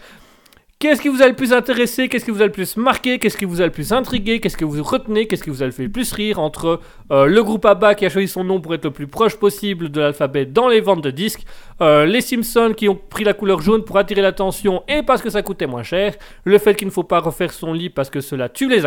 Qu'est-ce 0.81 1.03
qui 1.03 1.09
vous 1.09 1.23
a 1.23 1.27
le 1.27 1.35
plus 1.35 1.53
intéressé? 1.53 2.09
Qu'est-ce 2.09 2.25
qui 2.25 2.31
vous 2.31 2.41
a 2.41 2.47
le 2.47 2.53
plus 2.53 2.77
marqué? 2.77 3.19
Qu'est-ce 3.19 3.37
qui 3.37 3.47
vous 3.47 3.61
a 3.61 3.65
le 3.65 3.73
plus 3.73 3.93
intrigué? 3.93 4.39
Qu'est-ce 4.39 4.57
que 4.57 4.65
vous 4.65 4.81
retenez? 4.85 5.27
Qu'est-ce 5.27 5.43
qui 5.43 5.51
vous 5.51 5.65
a 5.65 5.67
le 5.67 5.73
fait 5.73 5.83
le 5.83 5.91
plus 5.91 6.13
rire? 6.13 6.39
Entre 6.39 6.79
euh, 7.11 7.27
le 7.27 7.43
groupe 7.43 7.65
ABBA 7.65 7.97
qui 7.97 8.07
a 8.07 8.09
choisi 8.09 8.29
son 8.29 8.45
nom 8.45 8.61
pour 8.61 8.75
être 8.75 8.85
le 8.85 8.93
plus 8.93 9.09
proche 9.09 9.35
possible 9.35 9.89
de 9.91 10.01
l'alphabet 10.01 10.47
dans 10.47 10.69
les 10.69 10.81
ventes 10.81 11.03
de 11.03 11.11
disques, 11.11 11.43
euh, 11.81 12.07
les 12.07 12.21
Simpsons 12.21 12.75
qui 12.77 12.89
ont 12.89 12.95
pris 12.95 13.25
la 13.25 13.33
couleur 13.33 13.61
jaune 13.61 13.83
pour 13.83 13.99
attirer 13.99 14.23
l'attention 14.23 14.85
et 14.87 15.03
parce 15.03 15.21
que 15.21 15.31
ça 15.31 15.43
coûtait 15.43 15.67
moins 15.67 15.83
cher, 15.83 16.15
le 16.45 16.59
fait 16.59 16.77
qu'il 16.77 16.87
ne 16.87 16.93
faut 16.93 17.03
pas 17.03 17.19
refaire 17.19 17.53
son 17.53 17.73
lit 17.73 17.89
parce 17.89 18.09
que 18.09 18.21
cela 18.21 18.49
tue 18.49 18.69
les, 18.69 18.83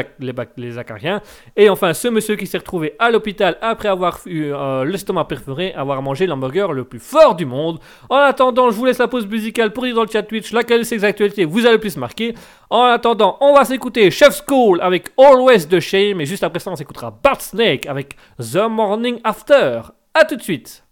les, 0.58 0.78
acariens, 0.78 1.22
et 1.58 1.70
enfin 1.70 1.94
ce 1.94 2.08
monsieur 2.08 2.38
qui 2.38 2.48
s'est 2.48 2.60
retrouvé 2.60 2.94
à 3.00 3.12
l'hôpital 3.12 3.58
après 3.62 3.90
avoir 3.90 4.20
eu 4.28 4.52
euh, 4.54 4.86
l'estomac 4.86 5.26
perforé, 5.26 5.74
avoir 5.74 6.02
mangé 6.02 6.26
l'hamburger 6.26 6.72
le 6.72 6.86
plus 6.86 7.00
fort 7.00 7.36
du 7.36 7.46
monde. 7.46 7.80
En 8.10 8.18
attendant, 8.18 8.70
je 8.70 8.76
vous 8.76 8.86
laisse 8.86 9.00
la 9.00 9.08
pause 9.08 9.28
musicale 9.28 9.74
pour 9.74 9.84
dire 9.84 9.96
dans 9.96 10.04
le 10.04 10.10
chat 10.10 10.24
Twitch 10.24 10.54
laquelle 10.54 10.80
de 10.80 10.86
ces 10.86 11.04
actualités 11.04 11.44
vous 11.44 11.66
a 11.66 11.72
le 11.72 11.81
plus 11.82 11.98
marqué. 11.98 12.34
En 12.70 12.84
attendant, 12.84 13.38
on 13.42 13.54
va 13.54 13.66
s'écouter 13.66 14.10
Chef's 14.10 14.42
Call 14.42 14.80
avec 14.82 15.10
Always 15.18 15.68
the 15.68 15.82
Shame, 15.82 16.22
et 16.22 16.26
juste 16.26 16.44
après 16.44 16.60
ça, 16.60 16.72
on 16.72 16.78
s'écoutera 16.78 17.12
Bart 17.22 17.42
Snake 17.42 17.86
avec 17.86 18.16
The 18.40 18.70
Morning 18.70 19.20
After. 19.26 19.82
A 20.14 20.24
tout 20.24 20.38
de 20.38 20.42
suite. 20.42 20.86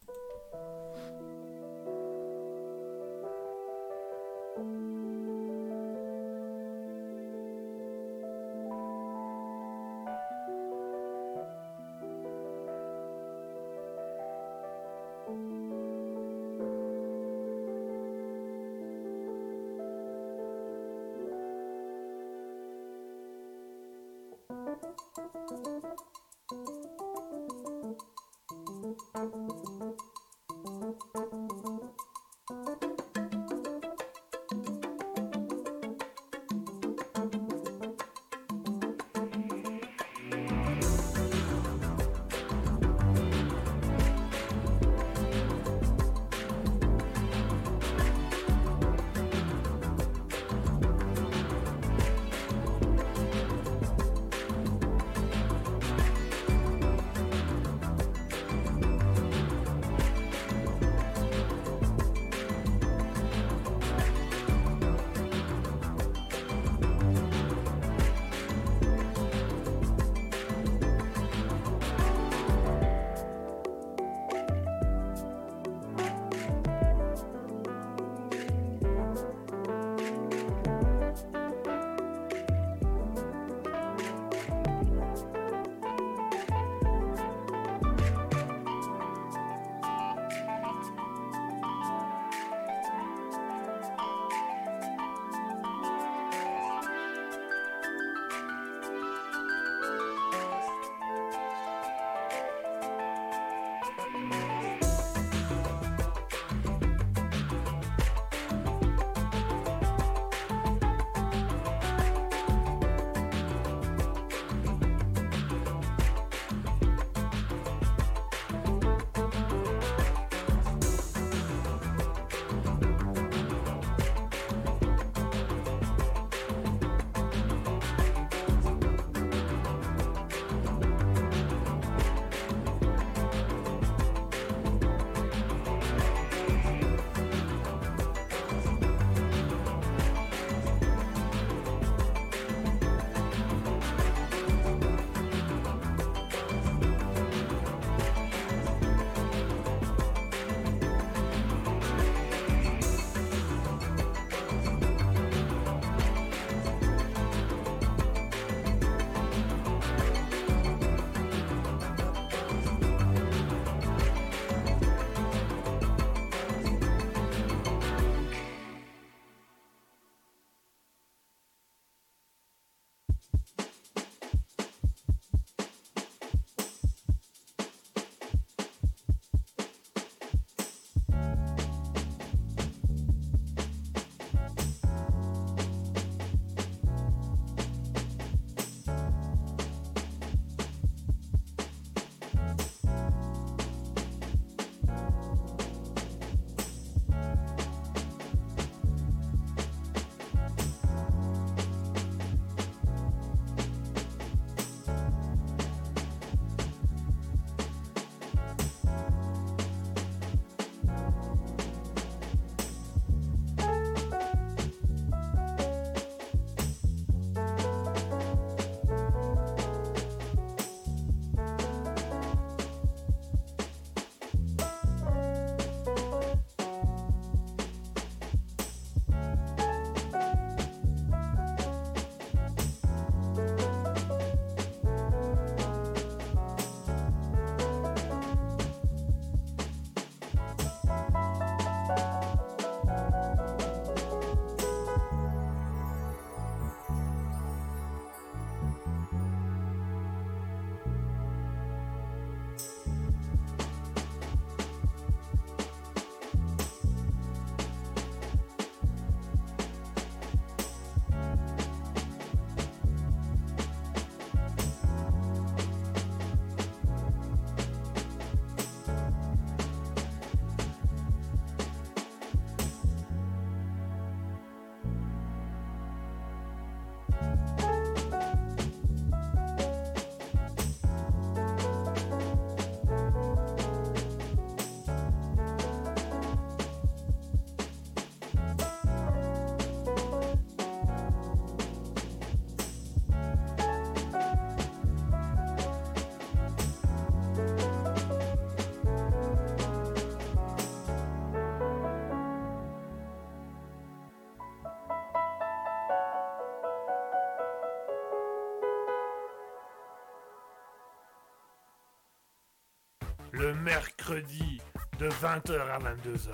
Le 313.39 313.53
mercredi 313.53 314.59
de 314.99 315.07
20h 315.07 315.61
à 315.61 315.79
22h, 315.79 316.29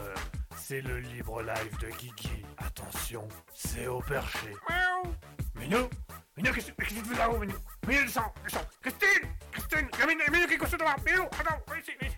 c'est 0.58 0.82
le 0.82 0.98
libre 0.98 1.44
live 1.44 1.78
de 1.80 1.96
Guigui. 2.00 2.44
Attention, 2.58 3.28
c'est 3.54 3.86
au 3.86 4.00
perché. 4.00 4.48
Miaou. 4.68 5.14
Minou 5.54 5.90
Minou, 6.36 6.52
qu'est-ce 6.52 6.72
que 6.72 6.84
tu 6.84 6.96
fais 6.96 7.20
là-haut, 7.20 7.38
Minou? 7.38 7.54
Minou, 7.88 8.02
descends, 8.06 8.34
descends. 8.44 8.66
Christine 8.82 9.30
Christine 9.52 9.88
Il 9.94 10.00
y 10.00 10.02
a 10.02 10.08
Minou, 10.08 10.22
Minou 10.32 10.48
qui 10.48 10.54
est 10.56 10.58
couché 10.58 10.78
devant 10.78 10.96
Minou, 11.06 11.26
attends, 11.26 11.62
viens 11.68 11.78
ici, 11.80 11.92
viens 12.02 12.10
ici 12.10 12.18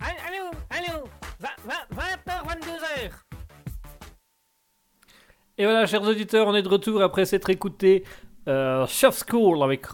Allô, 0.00 0.50
allô 0.70 1.08
20h, 1.68 2.46
22h 2.46 3.10
Et 5.58 5.64
voilà, 5.66 5.84
chers 5.84 6.02
auditeurs, 6.02 6.46
on 6.46 6.54
est 6.54 6.62
de 6.62 6.68
retour 6.70 7.02
après 7.02 7.26
s'être 7.26 7.50
écouté 7.50 8.02
euh, 8.48 8.86
Chef 8.86 9.22
School 9.28 9.62
avec. 9.62 9.84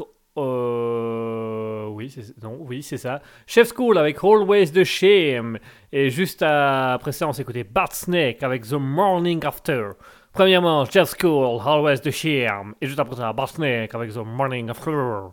Non, 2.43 2.57
oui, 2.61 2.83
c'est 2.83 2.97
ça. 2.97 3.21
Chef 3.47 3.69
School 3.75 3.99
avec 3.99 4.19
Always 4.23 4.73
the 4.73 4.85
Shame. 4.85 5.59
Et 5.93 6.11
juste 6.11 6.43
après 6.43 7.13
ça, 7.13 7.29
on 7.29 7.33
s'est 7.33 7.43
écouté 7.43 7.65
Bart 7.65 7.93
Snake 7.93 8.43
avec 8.43 8.63
The 8.67 8.75
Morning 8.75 9.45
After. 9.45 9.91
Premièrement, 10.33 10.85
Chef 10.87 11.15
School, 11.19 11.61
Always 11.65 12.01
the 12.01 12.11
Shame. 12.11 12.75
Et 12.81 12.87
juste 12.87 12.99
après 12.99 13.17
ça, 13.17 13.33
Bart 13.33 13.49
Snake 13.49 13.95
avec 13.95 14.13
The 14.13 14.19
Morning 14.25 14.71
After. 14.71 15.31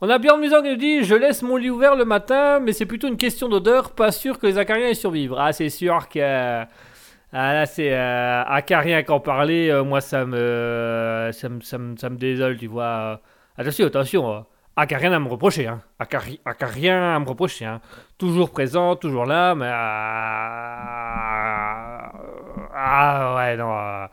On 0.00 0.08
a 0.10 0.18
Björn 0.18 0.38
Musan 0.40 0.62
qui 0.62 0.68
nous 0.70 0.76
dit 0.76 1.02
Je 1.02 1.14
laisse 1.16 1.42
mon 1.42 1.56
lit 1.56 1.70
ouvert 1.70 1.96
le 1.96 2.04
matin, 2.04 2.60
mais 2.60 2.72
c'est 2.72 2.86
plutôt 2.86 3.08
une 3.08 3.16
question 3.16 3.48
d'odeur. 3.48 3.90
Pas 3.92 4.12
sûr 4.12 4.38
que 4.38 4.46
les 4.46 4.56
acariens 4.58 4.88
aient 4.88 4.94
survivre. 4.94 5.38
Ah, 5.40 5.52
c'est 5.52 5.70
sûr 5.70 6.08
que. 6.08 6.20
Ah 7.32 7.52
là, 7.52 7.66
c'est 7.66 7.92
euh, 7.92 8.42
acarien 8.44 9.02
qu'en 9.02 9.20
parler. 9.20 9.68
euh, 9.70 9.84
moi, 9.84 10.00
ça 10.00 10.24
me, 10.24 11.30
ça 11.32 11.48
me, 11.48 11.60
ça 11.60 11.78
me, 11.78 11.96
ça 11.96 12.08
me 12.10 12.16
désole, 12.16 12.56
tu 12.56 12.68
vois. 12.68 12.84
euh. 12.84 13.16
Attention, 13.58 14.46
attention. 14.78 14.78
euh, 14.78 14.82
Acarien 14.82 15.12
à 15.12 15.18
me 15.18 15.28
reprocher. 15.28 15.66
Hein. 15.66 15.82
Acari- 16.00 16.40
acarien 16.44 17.14
à 17.14 17.18
me 17.18 17.26
reprocher. 17.26 17.64
Hein. 17.66 17.80
Toujours 18.18 18.50
présent, 18.50 18.96
toujours 18.96 19.26
là, 19.26 19.54
mais. 19.54 19.68
Ah, 20.80 22.12
ah, 22.74 23.34
ouais, 23.36 23.56
non. 23.56 23.72
euh, 23.76 24.06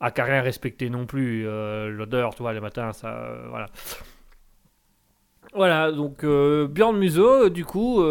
acarien 0.00 0.40
respecté 0.42 0.90
non 0.90 1.06
plus. 1.06 1.46
euh, 1.46 1.88
L'odeur, 1.90 2.34
tu 2.34 2.42
vois, 2.42 2.52
le 2.52 2.60
matin, 2.60 2.92
ça. 2.92 3.08
euh, 3.08 3.46
voilà. 3.50 3.66
Voilà, 5.54 5.92
donc 5.92 6.24
euh, 6.24 6.66
Björn 6.66 6.96
Museau, 6.96 7.50
du 7.50 7.64
coup, 7.66 8.02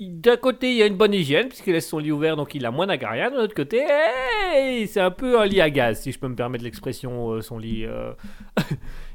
d'un 0.00 0.36
côté, 0.36 0.70
il 0.72 0.76
y 0.76 0.82
a 0.82 0.86
une 0.86 0.96
bonne 0.96 1.14
hygiène, 1.14 1.48
puisqu'il 1.48 1.72
laisse 1.74 1.88
son 1.88 1.98
lit 1.98 2.10
ouvert, 2.10 2.34
donc 2.36 2.54
il 2.56 2.66
a 2.66 2.70
moins 2.72 2.86
d'acarien. 2.88 3.30
De 3.30 3.36
l'autre 3.36 3.54
côté, 3.54 3.84
c'est 4.86 5.00
un 5.00 5.10
peu 5.12 5.40
un 5.40 5.44
lit 5.46 5.60
à 5.60 5.70
gaz, 5.70 6.00
si 6.00 6.10
je 6.10 6.18
peux 6.18 6.26
me 6.28 6.34
permettre 6.34 6.64
l'expression, 6.64 7.40
son 7.40 7.58
lit. 7.58 7.86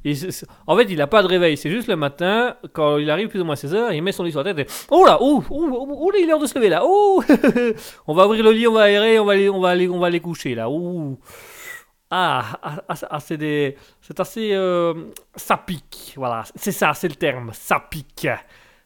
en 0.68 0.78
fait, 0.78 0.84
il 0.90 0.98
n'a 0.98 1.08
pas 1.08 1.22
de 1.22 1.28
réveil, 1.28 1.56
c'est 1.58 1.70
juste 1.70 1.88
le 1.88 1.96
matin, 1.96 2.56
quand 2.74 2.98
il 2.98 3.10
arrive 3.10 3.30
plus 3.30 3.42
ou 3.42 3.46
moins 3.46 3.56
à 3.56 3.58
16h, 3.58 3.96
il 3.96 4.02
met 4.02 4.12
son 4.12 4.24
lit 4.24 4.32
sur 4.32 4.44
la 4.44 4.54
tête 4.54 4.68
et 4.68 4.72
Oh 4.92 5.06
là, 5.06 5.18
oh, 5.22 5.44
oh, 5.50 5.70
oh, 5.72 5.88
oh, 5.90 6.12
il 6.16 6.24
est 6.24 6.28
l'heure 6.28 6.40
de 6.40 6.46
se 6.46 6.56
lever 6.58 6.70
là, 6.70 6.82
oh 6.84 7.24
On 8.08 8.14
va 8.14 8.26
ouvrir 8.26 8.44
le 8.44 8.52
lit, 8.52 8.68
on 8.68 8.74
va 8.74 8.84
aérer, 8.84 9.20
on 9.20 9.26
va 9.26 9.34
aller, 9.34 9.50
on 9.50 9.60
va 9.60 9.70
aller, 9.70 9.88
on 9.88 10.00
va 10.00 10.08
aller 10.08 10.20
coucher 10.20 10.56
là, 10.56 10.70
ouh. 10.70 11.18
Ah, 12.12 12.60
ah, 12.62 12.96
ah, 13.10 13.20
c'est 13.20 13.38
des, 13.38 13.76
c'est 14.02 14.20
assez, 14.20 14.52
euh, 14.54 14.94
ça 15.36 15.58
pique, 15.58 16.14
voilà, 16.16 16.44
c'est 16.56 16.72
ça, 16.72 16.94
c'est 16.94 17.08
le 17.08 17.16
terme, 17.16 17.50
ça 17.54 17.80
pique, 17.90 18.28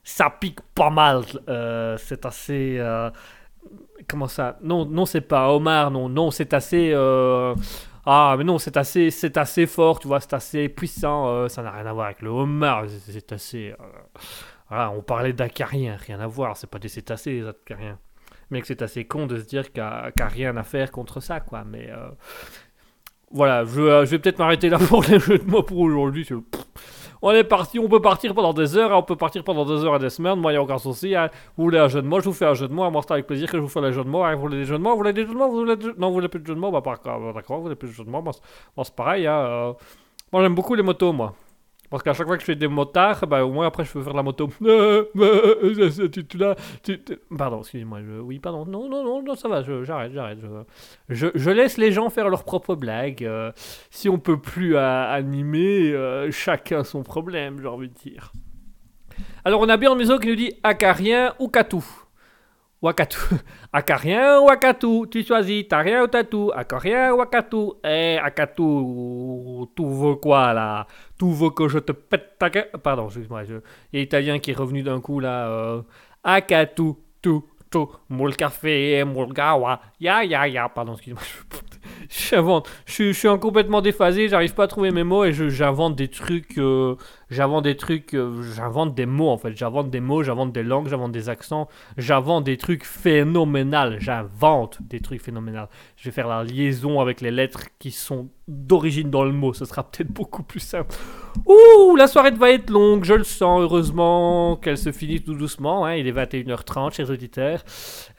ça 0.03 0.29
pique 0.29 0.59
pas 0.73 0.89
mal, 0.89 1.23
euh, 1.49 1.97
c'est 1.97 2.25
assez, 2.25 2.77
euh, 2.79 3.09
comment 4.07 4.27
ça, 4.27 4.57
non, 4.61 4.85
non, 4.85 5.05
c'est 5.05 5.21
pas. 5.21 5.49
Omar, 5.51 5.91
non, 5.91 6.09
non, 6.09 6.31
c'est 6.31 6.53
assez, 6.53 6.91
euh, 6.93 7.53
ah, 8.09 8.35
mais 8.37 8.45
non, 8.45 8.57
c'est 8.57 8.77
assez, 8.77 9.11
c'est 9.11 9.35
assez 9.35 9.65
fort, 9.65 9.99
tu 9.99 10.07
vois, 10.07 10.21
c'est 10.21 10.33
assez 10.33 10.69
puissant, 10.69 11.27
euh, 11.27 11.49
ça 11.49 11.61
n'a 11.61 11.71
rien 11.71 11.85
à 11.85 11.91
voir 11.91 12.05
avec 12.05 12.21
le 12.21 12.29
homard, 12.29 12.85
c'est, 12.87 13.33
assez, 13.33 13.73
euh, 13.77 13.85
voilà, 14.69 14.91
on 14.91 15.01
parlait 15.01 15.33
d'acariens, 15.33 15.97
rien 15.97 16.21
à 16.21 16.27
voir, 16.27 16.55
c'est 16.55 16.69
pas 16.69 16.79
des 16.79 16.87
cétacés, 16.87 17.41
les 17.41 17.47
acariens. 17.47 17.99
Mais 18.49 18.61
que 18.61 18.67
c'est 18.67 18.81
assez 18.81 19.03
con 19.03 19.27
de 19.27 19.37
se 19.37 19.43
dire 19.43 19.73
qu'il 19.73 19.83
n'y 19.83 19.89
a, 19.89 20.27
rien 20.29 20.55
à 20.55 20.63
faire 20.63 20.89
contre 20.89 21.19
ça, 21.19 21.41
quoi, 21.41 21.65
mais... 21.65 21.89
euh, 21.89 22.09
voilà, 23.29 23.65
je, 23.65 24.05
vais 24.05 24.19
peut-être 24.19 24.39
m'arrêter 24.39 24.69
là 24.69 24.79
pour 24.87 25.03
les 25.03 25.19
jeux 25.19 25.39
de 25.39 25.43
mots 25.43 25.63
pour 25.63 25.79
aujourd'hui. 25.79 26.25
On 27.21 27.31
est 27.31 27.43
parti, 27.43 27.79
on 27.79 27.87
peut 27.87 28.01
partir 28.01 28.33
pendant 28.35 28.53
des 28.53 28.77
heures, 28.77 28.91
hein, 28.91 28.97
on 28.97 29.03
peut 29.03 29.15
partir 29.15 29.43
pendant 29.43 29.65
des 29.65 29.83
heures 29.83 29.95
et 29.95 29.99
des 29.99 30.09
semaines. 30.09 30.39
Moi, 30.39 30.51
il 30.51 30.55
n'y 30.55 30.59
a 30.59 30.61
aucun 30.63 30.77
souci. 30.77 31.15
hein. 31.15 31.29
Vous 31.57 31.63
voulez 31.65 31.79
un 31.79 31.87
jeu 31.87 32.01
de 32.01 32.07
mots, 32.07 32.19
je 32.19 32.25
vous 32.25 32.33
fais 32.33 32.45
un 32.45 32.53
jeu 32.53 32.67
de 32.67 32.73
mots. 32.73 32.89
Moi, 32.91 33.01
c'est 33.05 33.13
avec 33.13 33.25
plaisir 33.27 33.49
que 33.49 33.57
je 33.57 33.61
vous 33.61 33.67
fais 33.67 33.81
les 33.81 33.91
jeux 33.91 34.03
de 34.03 34.09
mots. 34.09 34.23
hein. 34.23 34.35
Vous 34.35 34.41
voulez 34.41 34.57
des 34.57 34.65
jeux 34.65 34.77
de 34.77 34.83
mots 34.83 34.91
Vous 34.91 34.97
voulez 34.97 35.13
des 35.13 35.23
jeux 35.23 35.33
de 35.33 35.37
mots 35.37 35.47
Vous 35.49 35.57
voulez 35.57 35.75
des 35.75 35.87
Non, 35.97 36.07
vous 36.09 36.13
voulez 36.13 36.27
plus 36.27 36.39
de 36.39 36.45
jeux 36.47 36.55
de 36.55 36.59
mots 36.59 36.71
Bah, 36.71 36.81
d'accord, 36.85 37.57
vous 37.57 37.63
voulez 37.63 37.75
plus 37.75 37.87
de 37.89 37.93
jeux 37.93 38.03
de 38.03 38.09
mots. 38.09 38.21
Moi, 38.21 38.33
c'est 38.83 38.95
pareil. 38.95 39.25
hein, 39.27 39.33
euh. 39.39 39.73
Moi, 40.31 40.41
j'aime 40.43 40.55
beaucoup 40.55 40.75
les 40.75 40.83
motos, 40.83 41.13
moi. 41.13 41.33
Parce 41.89 42.03
qu'à 42.03 42.13
chaque 42.13 42.27
fois 42.27 42.35
que 42.35 42.41
je 42.41 42.45
fais 42.45 42.55
des 42.55 42.67
motards, 42.67 43.25
bah, 43.27 43.45
au 43.45 43.51
moins 43.51 43.67
après, 43.67 43.85
je 43.85 43.91
peux 43.93 44.01
faire 44.03 44.13
la 44.13 44.23
moto. 44.23 44.49
Euh, 44.65 45.05
Pardon, 47.37 47.59
excusez-moi. 47.59 47.99
Oui, 48.21 48.39
pardon. 48.39 48.65
Non, 48.65 48.89
non, 48.89 49.03
non, 49.03 49.23
non, 49.23 49.35
ça 49.35 49.47
va, 49.47 49.63
j'arrête, 49.83 50.11
j'arrête. 50.13 50.39
Je... 51.09 51.27
Je, 51.33 51.49
laisse 51.49 51.77
les 51.77 51.91
gens 51.91 52.09
faire 52.09 52.29
leurs 52.29 52.43
propres 52.43 52.75
blagues. 52.75 53.23
euh, 53.23 53.51
si 53.89 54.09
on 54.09 54.19
peut 54.19 54.39
plus 54.39 54.75
à- 54.77 55.09
animer, 55.09 55.91
euh, 55.91 56.29
chacun 56.31 56.83
son 56.83 57.03
problème, 57.03 57.59
j'ai 57.61 57.67
envie 57.67 57.89
de 57.89 57.93
dire. 57.93 58.31
Alors 59.45 59.61
on 59.61 59.69
a 59.69 59.77
bien 59.77 59.95
Maison 59.95 60.17
qui 60.19 60.27
nous 60.27 60.35
dit 60.35 60.53
acarien 60.63 61.33
ou 61.39 61.47
catou. 61.47 61.83
Ou 61.83 62.06
acatou. 62.85 63.17
Acarien 63.73 64.39
ou 64.43 64.49
acatou. 64.49 65.07
Tu 65.07 65.23
choisis, 65.23 65.65
t'as 65.67 65.79
rien 65.81 66.03
ou 66.03 66.07
t'as 66.07 66.23
tout. 66.23 66.51
Acarien 66.53 67.13
ou 67.13 67.21
acatou. 67.21 67.75
Eh, 67.83 68.19
acatou, 68.21 69.71
tout 69.75 69.89
veut 69.89 70.15
quoi 70.15 70.53
là? 70.53 70.85
Tout 71.17 71.33
veut 71.33 71.49
que 71.49 71.67
je 71.67 71.79
te 71.79 71.91
pète 71.91 72.37
ta 72.37 72.49
gueule? 72.51 72.69
Pardon, 72.83 73.05
excuse-moi. 73.07 73.43
Je... 73.45 73.55
Il 73.91 73.97
y 73.97 73.97
a 73.97 73.99
l'italien 74.01 74.37
qui 74.39 74.51
est 74.51 74.53
revenu 74.53 74.83
d'un 74.83 75.01
coup 75.01 75.19
là. 75.19 75.47
Euh... 75.49 75.81
Acatou, 76.23 76.99
tout, 77.21 77.45
tout. 77.71 77.89
Moule 78.09 78.35
café, 78.35 79.03
moule 79.03 79.33
gawa. 79.33 79.81
Ya, 79.99 80.23
ya, 80.23 80.47
ya. 80.47 80.69
Pardon, 80.69 80.93
excuse-moi. 80.93 81.21
J'invente. 82.09 82.69
Je, 82.85 83.11
suis- 83.11 83.27
complètement 83.39 83.81
déphasé. 83.81 84.29
J'arrive 84.29 84.53
pas 84.53 84.63
à 84.65 84.67
trouver 84.67 84.91
mes 84.91 85.03
mots 85.03 85.23
et 85.25 85.33
j'invente 85.33 85.95
des 85.95 86.07
trucs. 86.09 86.57
euh, 86.57 86.95
J'invente 87.29 87.63
des 87.65 87.75
trucs. 87.75 88.13
euh, 88.13 88.41
J'invente 88.55 88.95
des 88.95 89.05
mots 89.05 89.29
en 89.29 89.37
fait. 89.37 89.55
J'invente 89.55 89.89
des 89.89 89.99
mots, 89.99 90.23
j'invente 90.23 90.53
des 90.53 90.63
langues, 90.63 90.87
j'invente 90.87 91.11
des 91.11 91.29
accents. 91.29 91.67
J'invente 91.97 92.43
des 92.45 92.57
trucs 92.57 92.85
phénoménaux. 92.85 93.97
J'invente 93.99 94.77
des 94.81 94.99
trucs 95.01 95.21
phénoménaux. 95.21 95.65
Je 95.97 96.05
vais 96.05 96.11
faire 96.11 96.27
la 96.27 96.43
liaison 96.43 96.99
avec 97.01 97.21
les 97.21 97.31
lettres 97.31 97.65
qui 97.79 97.91
sont 97.91 98.29
d'origine 98.47 99.09
dans 99.09 99.25
le 99.25 99.33
mot. 99.33 99.53
Ce 99.53 99.65
sera 99.65 99.83
peut-être 99.83 100.11
beaucoup 100.11 100.41
plus 100.41 100.61
simple. 100.61 100.95
Ouh, 101.45 101.95
la 101.97 102.07
soirée 102.07 102.31
va 102.31 102.49
être 102.51 102.69
longue, 102.69 103.03
je 103.03 103.13
le 103.13 103.25
sens. 103.25 103.61
Heureusement 103.61 104.55
qu'elle 104.55 104.77
se 104.77 104.93
finit 104.93 105.21
tout 105.21 105.33
doucement. 105.33 105.85
hein. 105.85 105.95
Il 105.95 106.07
est 106.07 106.11
21h30, 106.13 106.93
chers 106.93 107.09
auditeurs. 107.09 107.61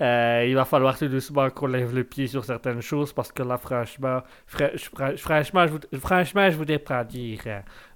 Euh, 0.02 0.44
il 0.46 0.54
va 0.54 0.66
falloir 0.66 0.98
tout 0.98 1.08
doucement 1.08 1.48
qu'on 1.48 1.66
lève 1.66 1.94
le 1.94 2.04
pied 2.04 2.26
sur 2.26 2.44
certaines 2.44 2.82
choses 2.82 3.12
parce 3.14 3.32
que 3.32 3.42
là, 3.42 3.56
franchement, 3.56 4.20
fra- 4.46 4.76
fra- 4.76 5.16
franchement, 5.16 5.66
je 5.66 5.72
vous- 5.72 5.98
franchement, 6.00 6.48
voudrais 6.50 6.78
pas 6.78 7.04
dire. 7.04 7.40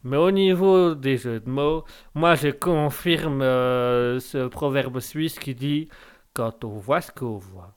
Mais 0.04 0.16
au 0.16 0.30
niveau 0.30 0.94
des 0.94 1.16
jeux 1.16 1.40
de 1.40 1.48
mots, 1.48 1.84
moi, 2.14 2.34
je 2.34 2.48
confirme 2.48 3.42
euh, 3.42 4.18
ce 4.20 4.48
proverbe 4.48 4.98
suisse 5.00 5.38
qui 5.38 5.54
dit 5.54 5.88
quand 6.34 6.64
on 6.64 6.78
voit 6.78 7.00
ce 7.00 7.12
qu'on 7.12 7.36
voit, 7.36 7.74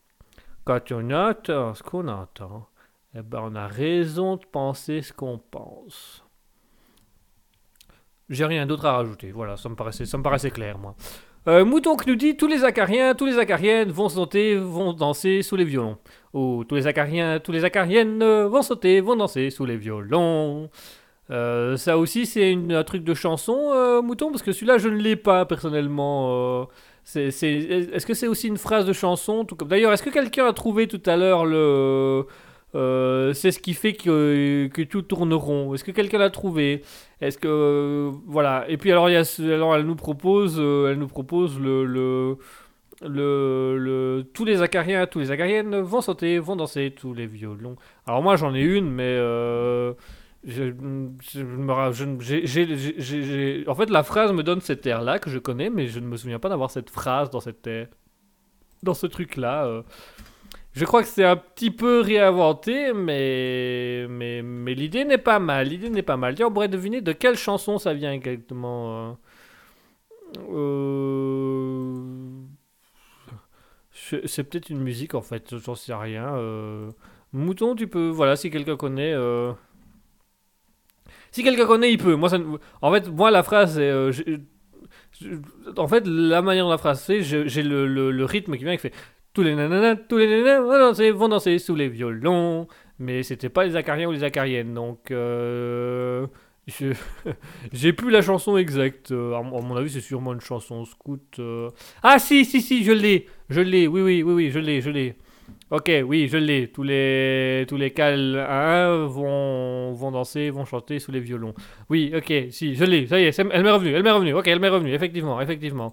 quand 0.64 0.91
on 0.91 1.11
entend 1.11 1.73
ce 1.76 1.84
qu'on 1.84 2.07
entend, 2.07 2.68
eh 3.15 3.22
ben, 3.22 3.39
on 3.43 3.56
a 3.56 3.68
raison 3.68 4.38
de 4.38 4.45
penser 4.45 5.02
ce 5.02 5.14
qu'on 5.14 5.38
pense. 5.38 6.26
J'ai 8.30 8.45
rien 8.45 8.65
d'autre 8.65 8.85
à 8.85 8.93
rajouter. 8.93 9.31
Voilà, 9.31 9.56
ça 9.56 9.69
me 9.69 9.76
paraissait, 9.76 10.06
ça 10.06 10.18
me 10.18 10.23
paraissait 10.23 10.49
clair, 10.49 10.77
moi. 10.77 10.95
Euh, 11.47 11.64
Mouton 11.64 11.95
qui 11.95 12.10
nous 12.10 12.15
dit 12.15 12.35
tous 12.35 12.47
les 12.47 12.64
acariens, 12.64 13.14
tous 13.14 13.27
les 13.27 13.38
acariennes 13.38 13.91
vont 13.91 14.10
sauter, 14.10 14.56
vont 14.56 14.93
danser 14.93 15.43
sous 15.43 15.56
les 15.56 15.64
violons. 15.64 15.99
Ou 16.34 16.64
tous 16.64 16.73
les 16.73 16.88
acariens, 16.88 17.39
tous 17.39 17.52
les 17.52 17.64
acariennes 17.64 18.23
euh, 18.23 18.47
vont 18.47 18.64
sauter, 18.64 18.99
vont 18.99 19.15
danser 19.15 19.52
sous 19.52 19.65
les 19.65 19.77
violons. 19.77 20.72
Euh, 21.31 21.76
ça 21.77 21.97
aussi, 21.97 22.26
c'est 22.26 22.56
un 22.72 22.84
truc 22.84 23.03
de 23.03 23.14
chanson, 23.14 23.72
euh, 23.73 24.02
Mouton, 24.02 24.30
parce 24.31 24.43
que 24.43 24.52
celui-là, 24.52 24.77
je 24.77 24.89
ne 24.89 24.97
l'ai 24.97 25.15
pas 25.15 25.45
personnellement. 25.45 26.61
euh, 26.61 26.65
est-ce 27.15 28.06
que 28.06 28.14
c'est 28.14 28.27
aussi 28.27 28.47
une 28.47 28.57
phrase 28.57 28.85
de 28.85 28.93
chanson. 28.93 29.45
D'ailleurs, 29.68 29.93
est-ce 29.93 30.03
que 30.03 30.10
quelqu'un 30.10 30.47
a 30.47 30.53
trouvé 30.53 30.88
tout 30.88 31.02
à 31.06 31.18
l'heure 31.18 31.45
le, 31.45 32.26
c'est 33.34 33.52
ce 33.52 33.60
qui 33.60 33.73
fait 33.73 33.93
que, 33.93 34.68
que 34.73 34.81
tout 34.81 35.02
tourne 35.03 35.34
rond? 35.34 35.73
Est-ce 35.73 35.84
que 35.84 35.91
quelqu'un 35.91 36.18
l'a 36.19 36.30
trouvé? 36.30 36.81
Est-ce 37.22 37.38
que 37.38 38.11
voilà 38.26 38.65
Et 38.69 38.77
puis 38.77 38.91
alors, 38.91 39.10
y 39.10 39.15
a 39.15 39.23
alors 39.39 39.76
elle 39.76 39.85
nous 39.85 39.95
propose, 39.95 40.60
elle 40.60 40.97
nous 40.97 41.07
propose 41.07 41.60
le, 41.60 41.85
le 41.85 42.38
le, 43.02 44.23
tous 44.34 44.45
les 44.45 44.61
acariens, 44.61 45.06
tous 45.06 45.19
les 45.19 45.30
acariennes 45.31 45.80
vont 45.81 46.02
sauter, 46.02 46.39
vont 46.39 46.56
danser, 46.56 46.93
tous 46.95 47.14
les 47.14 47.27
violons. 47.27 47.76
Alors 48.07 48.23
moi 48.23 48.35
j'en 48.35 48.56
ai 48.56 48.61
une, 48.61 48.89
mais 48.89 49.18
en 53.67 53.76
fait 53.76 53.89
la 53.89 54.03
phrase 54.03 54.31
me 54.34 54.43
donne 54.43 54.61
cet 54.61 54.85
air 54.85 55.01
là 55.01 55.19
que 55.19 55.30
je 55.30 55.39
connais, 55.39 55.69
mais 55.69 55.88
je 55.88 55.99
ne 55.99 56.07
me 56.07 56.17
souviens 56.17 56.39
pas 56.39 56.49
d'avoir 56.49 56.72
cette 56.72 56.89
phrase 56.89 57.30
dans 57.30 57.39
cette 57.39 57.69
dans 58.84 58.93
ce 58.93 59.07
truc 59.07 59.35
là. 59.38 59.84
Je 60.73 60.84
crois 60.85 61.01
que 61.03 61.07
c'est 61.07 61.23
un 61.23 61.38
petit 61.38 61.72
peu 61.72 62.01
réinventé, 62.01 62.91
mais 62.93 64.05
mais, 64.09 64.41
mais 64.41 64.73
l'idée 64.76 65.05
n'est 65.05 65.17
pas 65.17 65.39
mal. 65.39 65.67
L'idée 65.69 65.89
n'est 65.89 66.01
pas 66.03 66.17
mal. 66.17 66.35
Tiens, 66.35 66.47
on 66.47 66.51
pourrait 66.51 66.67
deviner 66.67 66.99
de 67.01 67.13
quelle 67.13 67.38
chanson 67.38 67.77
ça 67.77 67.93
vient 67.93 68.11
exactement. 68.11 69.11
euh. 69.11 69.13
Euh, 70.51 71.95
C'est 74.26 74.43
peut-être 74.43 74.69
une 74.69 74.81
musique 74.81 75.15
en 75.15 75.22
fait, 75.22 75.57
j'en 75.57 75.76
sais 75.76 75.93
rien. 75.93 76.35
euh. 76.35 76.91
Mouton, 77.34 77.76
tu 77.76 77.88
peux. 77.88 78.09
Voilà, 78.09 78.35
si 78.35 78.49
quelqu'un 78.49 78.77
connaît. 78.77 79.13
Si 81.35 81.43
quelqu'un 81.43 81.65
connaît, 81.65 81.91
il 81.91 81.97
peut. 81.97 82.15
Moi, 82.15 82.29
En 82.81 82.91
fait, 82.93 83.09
moi, 83.09 83.29
la 83.31 83.43
phrase, 83.43 83.75
euh, 83.79 84.11
En 85.77 85.87
fait, 85.87 86.05
la 86.07 86.41
manière 86.41 86.65
dont 86.65 86.69
la 86.71 86.77
phrase 86.77 87.01
c'est, 87.01 87.21
j'ai 87.23 87.63
le, 87.63 87.87
le- 87.87 88.25
rythme 88.25 88.57
qui 88.57 88.63
vient 88.63 88.75
qui 88.75 88.81
fait. 88.81 88.93
Tous 89.33 89.43
les 89.43 89.55
nananas, 89.55 89.95
tous 90.07 90.17
les 90.17 90.27
nananas 90.27 90.61
vont 90.61 90.79
danser, 90.79 91.11
vont 91.11 91.27
danser 91.29 91.59
sous 91.59 91.75
les 91.75 91.89
violons. 91.89 92.67
Mais 92.99 93.23
c'était 93.23 93.49
pas 93.49 93.65
les 93.65 93.75
acariens 93.75 94.07
ou 94.07 94.11
les 94.11 94.23
acariennes. 94.23 94.73
Donc. 94.73 95.11
euh, 95.11 96.27
J'ai 97.73 97.93
plus 97.93 98.09
la 98.11 98.21
chanson 98.21 98.57
exacte. 98.57 99.11
Euh, 99.11 99.35
À 99.35 99.41
mon 99.41 99.75
avis, 99.75 99.89
c'est 99.89 100.01
sûrement 100.01 100.33
une 100.33 100.41
chanson 100.41 100.85
scout. 100.85 101.39
Ah, 102.03 102.19
si, 102.19 102.45
si, 102.45 102.61
si, 102.61 102.83
je 102.83 102.91
l'ai. 102.91 103.27
Je 103.49 103.61
l'ai. 103.61 103.87
Oui, 103.87 104.01
oui, 104.01 104.23
oui, 104.23 104.33
oui, 104.33 104.51
je 104.51 104.59
l'ai, 104.59 104.81
je 104.81 104.89
l'ai. 104.89 105.15
Ok, 105.71 105.89
oui, 106.05 106.27
je 106.27 106.37
l'ai. 106.37 106.67
Tous 106.71 106.83
les, 106.83 107.65
tous 107.67 107.75
les 107.75 107.91
cales 107.91 108.37
à 108.37 108.85
un 108.85 109.05
vont, 109.07 109.93
vont 109.93 110.11
danser, 110.11 110.51
vont 110.51 110.63
chanter 110.65 110.99
sous 110.99 111.11
les 111.11 111.19
violons. 111.19 111.55
Oui, 111.89 112.13
ok, 112.15 112.31
si, 112.51 112.75
je 112.75 112.83
l'ai. 112.85 113.07
Ça 113.07 113.19
y 113.19 113.23
est, 113.23 113.39
elle 113.39 113.63
m'est 113.63 113.71
revenue, 113.71 113.91
elle 113.93 114.03
m'est 114.03 114.11
revenue. 114.11 114.33
Ok, 114.35 114.47
elle 114.47 114.59
m'est 114.59 114.69
revenue, 114.69 114.93
effectivement, 114.93 115.41
effectivement. 115.41 115.91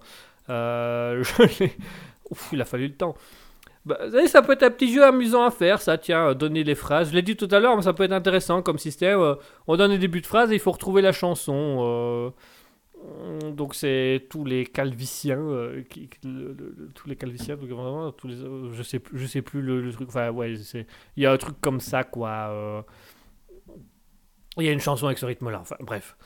Euh, 0.51 1.23
je 1.39 1.43
l'ai. 1.65 1.73
Ouf, 2.31 2.51
il 2.53 2.61
a 2.61 2.65
fallu 2.67 2.89
le 2.89 2.95
temps. 2.95 3.15
Bah, 3.87 3.99
ça 4.27 4.43
peut 4.43 4.53
être 4.53 4.63
un 4.65 4.71
petit 4.71 4.93
jeu 4.93 5.05
amusant 5.05 5.45
à 5.45 5.51
faire, 5.51 5.81
ça, 5.83 5.99
tiens, 5.99 6.35
donner 6.35 6.65
les 6.65 6.75
phrases. 6.77 7.11
Je 7.11 7.15
l'ai 7.17 7.23
dit 7.23 7.37
tout 7.37 7.49
à 7.51 7.61
l'heure, 7.61 7.77
mais 7.77 7.83
ça 7.83 7.95
peut 7.95 8.05
être 8.05 8.13
intéressant 8.13 8.63
comme 8.63 8.79
système. 8.79 9.21
euh, 9.21 9.35
on 9.67 9.77
donne 9.77 9.93
des 9.93 9.99
débuts 9.99 10.21
de 10.21 10.27
phrases 10.27 10.53
et 10.53 10.55
il 10.57 10.61
faut 10.61 10.73
retrouver 10.73 11.03
la 11.03 11.13
chanson. 11.13 11.79
euh, 11.83 12.31
donc 13.53 13.75
c'est 13.75 14.27
tous 14.31 14.45
les 14.45 14.67
calviciens, 14.67 15.39
euh, 15.39 15.83
tous 16.95 17.09
les 17.09 17.17
calviciens, 17.17 17.57
tous 17.57 18.29
les, 18.29 18.35
euh, 18.43 18.73
je 18.73 18.83
sais, 18.83 19.01
je 19.13 19.27
sais 19.27 19.43
plus 19.43 19.63
le, 19.63 19.91
truc. 19.93 20.09
Enfin 20.09 20.31
ouais, 20.31 20.55
il 21.17 21.23
y 21.23 21.27
a 21.27 21.33
un 21.33 21.37
truc 21.37 21.61
comme 21.61 21.81
ça 21.81 22.05
quoi. 22.05 22.49
euh, 22.51 22.83
il 24.59 24.65
y 24.65 24.69
a 24.69 24.73
une 24.73 24.81
chanson 24.81 25.07
avec 25.07 25.19
ce 25.19 25.27
rythme-là. 25.27 25.61
Enfin 25.61 25.77
bref. 25.81 26.17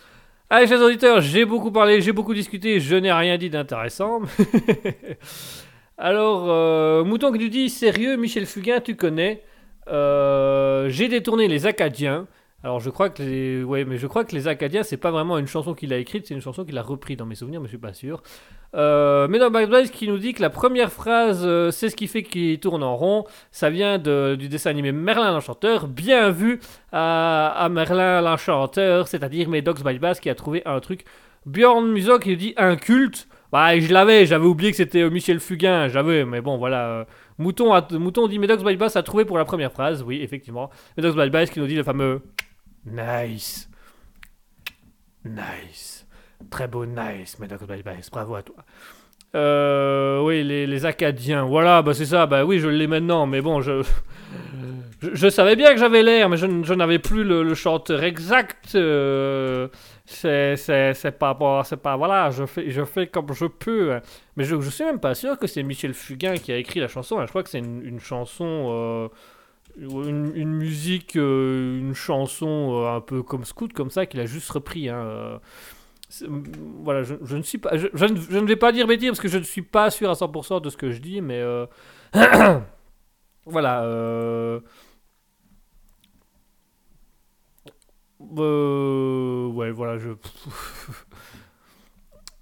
Allez, 0.49 0.67
chers 0.67 0.81
auditeurs, 0.81 1.21
j'ai 1.21 1.45
beaucoup 1.45 1.73
parlé, 1.73 2.01
j'ai 2.01 2.13
beaucoup 2.13 2.35
discuté, 2.35 2.79
je 2.79 2.97
n'ai 2.97 3.13
rien 3.13 3.37
dit 3.37 3.51
d'intéressant. 3.51 4.21
Alors, 5.99 7.05
Mouton 7.05 7.33
qui 7.33 7.39
nous 7.39 7.49
dit 7.49 7.69
Sérieux, 7.69 8.17
Michel 8.17 8.47
Fugain, 8.47 8.81
tu 8.81 8.95
connais 8.95 9.43
J'ai 9.89 11.09
détourné 11.09 11.49
les 11.49 11.67
Acadiens. 11.67 12.29
Alors, 12.67 12.81
je 12.81 12.91
crois 12.91 13.11
que 13.11 13.23
les. 13.23 13.63
Ouais, 13.63 13.85
mais 13.85 13.97
je 13.97 14.09
crois 14.09 14.25
que 14.25 14.35
les 14.35 14.49
Acadiens, 14.49 14.83
c'est 14.83 14.97
pas 14.97 15.13
vraiment 15.13 15.39
une 15.39 15.47
chanson 15.47 15.73
qu'il 15.73 15.93
a 15.93 15.99
écrite, 15.99 16.27
c'est 16.27 16.35
une 16.35 16.41
chanson 16.41 16.65
qu'il 16.65 16.77
a 16.79 16.83
repris 16.83 17.15
dans 17.15 17.25
mes 17.25 17.37
souvenirs, 17.37 17.61
mais 17.61 17.67
je 17.67 17.71
suis 17.71 17.79
pas 17.79 17.93
sûr. 17.93 18.25
Euh, 18.75 19.29
mais 19.29 19.39
dans 19.39 19.53
qui 19.93 20.09
nous 20.09 20.19
dit 20.19 20.33
que 20.35 20.43
la 20.43 20.51
première 20.51 20.91
phrase, 20.91 21.45
euh, 21.45 21.71
c'est 21.71 21.91
ce 21.91 21.95
qui 21.95 22.09
fait 22.09 22.25
qu'il 22.25 22.59
tourne 22.59 22.83
en 22.83 22.97
rond, 22.97 23.25
ça 23.53 23.71
vient 23.71 23.99
de- 23.99 24.35
du 24.37 24.49
dessin 24.49 24.71
animé 24.71 24.91
Merlin 24.91 25.31
l'Enchanteur. 25.31 25.87
Bien 25.87 26.31
vu 26.31 26.59
à, 26.91 27.69
Merlin 27.71 28.21
l'Enchanteur, 28.21 29.07
c'est-à-dire 29.07 29.49
Medox 29.49 29.85
by 29.85 30.01
Bass 30.01 30.19
qui 30.19 30.29
a 30.29 30.35
trouvé 30.35 30.63
un 30.67 30.81
truc. 30.81 31.05
Bjorn 31.47 31.87
Muso 31.87 32.19
qui 32.19 32.31
nous 32.31 32.37
dit 32.37 32.55
inculte. 32.57 33.29
Bah, 33.53 33.79
je 33.79 33.93
l'avais, 33.93 34.27
j'avais 34.27 34.45
oublié 34.47 34.73
que 34.73 34.77
c'était 34.77 35.09
Michel 35.09 35.39
Fugain, 35.39 35.87
j'avais, 35.87 36.25
mais 36.25 36.41
bon, 36.41 36.57
voilà. 36.59 36.89
euh, 36.89 37.05
Mouton, 37.39 37.73
a, 37.73 37.87
Mouton 37.93 38.27
dit 38.27 38.41
Medox 38.41 38.65
by 38.65 38.75
Bass 38.77 38.97
a 38.97 39.05
trouvé 39.05 39.25
pour 39.25 39.39
la 39.39 39.45
première 39.45 39.71
phrase, 39.71 40.03
oui, 40.03 40.19
effectivement. 40.21 40.69
Medox 40.97 41.15
by 41.17 41.31
Bass 41.31 41.51
qui 41.51 41.61
nous 41.61 41.69
dit 41.69 41.77
le 41.77 41.85
fameux 41.85 42.23
Nice. 42.87 43.69
Nice. 45.25 46.07
Très 46.51 46.69
beau 46.69 46.87
nice, 46.87 47.37
bravo 48.11 48.35
à 48.35 48.43
toi. 48.43 48.57
Euh, 49.35 50.21
oui, 50.23 50.43
les, 50.45 50.67
les 50.67 50.87
Acadiens, 50.87 51.45
voilà, 51.45 51.83
bah 51.83 51.93
c'est 51.93 52.07
ça, 52.07 52.27
bah 52.27 52.45
oui, 52.45 52.59
je 52.59 52.69
l'ai 52.69 52.87
maintenant, 52.87 53.27
mais 53.27 53.41
bon, 53.41 53.61
je. 53.61 53.83
Je, 55.13 55.29
savais 55.29 55.57
bien 55.57 55.73
que 55.75 55.79
j'avais 55.79 56.03
l'air, 56.03 56.31
mais 56.31 56.39
je, 56.39 56.47
je 56.63 56.73
n'avais 56.75 56.99
plus 56.99 57.23
le, 57.23 57.55
chanteur 57.55 58.03
exact. 58.03 58.75
euh, 58.75 59.69
c'est, 60.07 60.57
c'est, 60.57 60.95
c'est 60.95 61.13
pas, 61.13 61.35
bon, 61.35 61.63
c'est 61.65 61.77
pas, 61.77 61.97
voilà, 61.97 62.31
je 62.31 62.47
fais, 62.47 62.71
je 62.71 62.83
fais 62.83 63.07
comme 63.07 63.33
je 63.35 63.45
peux. 63.45 64.01
Mais 64.37 64.45
je, 64.45 64.59
je 64.59 64.71
suis 64.71 64.85
même 64.85 64.99
pas 64.99 65.15
sûr 65.15 65.39
que 65.39 65.47
c'est 65.47 65.63
Michel 65.63 65.93
Fugain 65.93 66.37
qui 66.39 66.51
a 66.51 66.57
écrit 66.57 66.81
la 66.81 66.89
chanson. 66.89 67.19
hein. 67.19 67.27
Je 67.27 67.31
crois 67.31 67.43
que 67.43 67.51
c'est 67.51 67.59
une, 67.59 67.83
une 67.85 68.01
chanson, 68.01 68.69
euh, 68.71 69.09
une, 69.79 70.53
musique, 70.53 71.17
euh, 71.17 71.79
une 71.79 71.95
chanson 71.95 72.83
euh, 72.83 72.97
un 72.97 73.01
peu 73.01 73.23
comme 73.23 73.45
Scout, 73.45 73.73
comme 73.73 73.91
ça, 73.91 74.07
qu'il 74.07 74.21
a 74.21 74.27
juste 74.27 74.51
repris. 74.51 74.89
hein, 74.89 74.97
euh. 74.97 75.39
Voilà, 76.83 77.03
je, 77.03 77.37
ne 77.37 77.43
suis 77.43 77.59
pas, 77.59 77.77
je, 77.77 77.87
ne, 77.87 78.17
je 78.17 78.39
ne 78.39 78.47
vais 78.47 78.57
pas 78.57 78.71
dire 78.71 78.87
bêtise 78.87 79.09
parce 79.09 79.21
que 79.21 79.29
je 79.29 79.39
ne 79.39 79.43
suis 79.43 79.63
pas 79.63 79.91
sûr 79.91 80.09
à 80.09 80.15
100% 80.15 80.63
de 80.63 80.71
ce 80.71 80.77
que 80.77 80.91
je 80.93 81.01
dis, 81.01 81.21
mais 81.21 81.43
voilà. 83.45 84.61
ouais, 88.21 89.71
voilà, 89.73 89.99
je... 89.99 90.11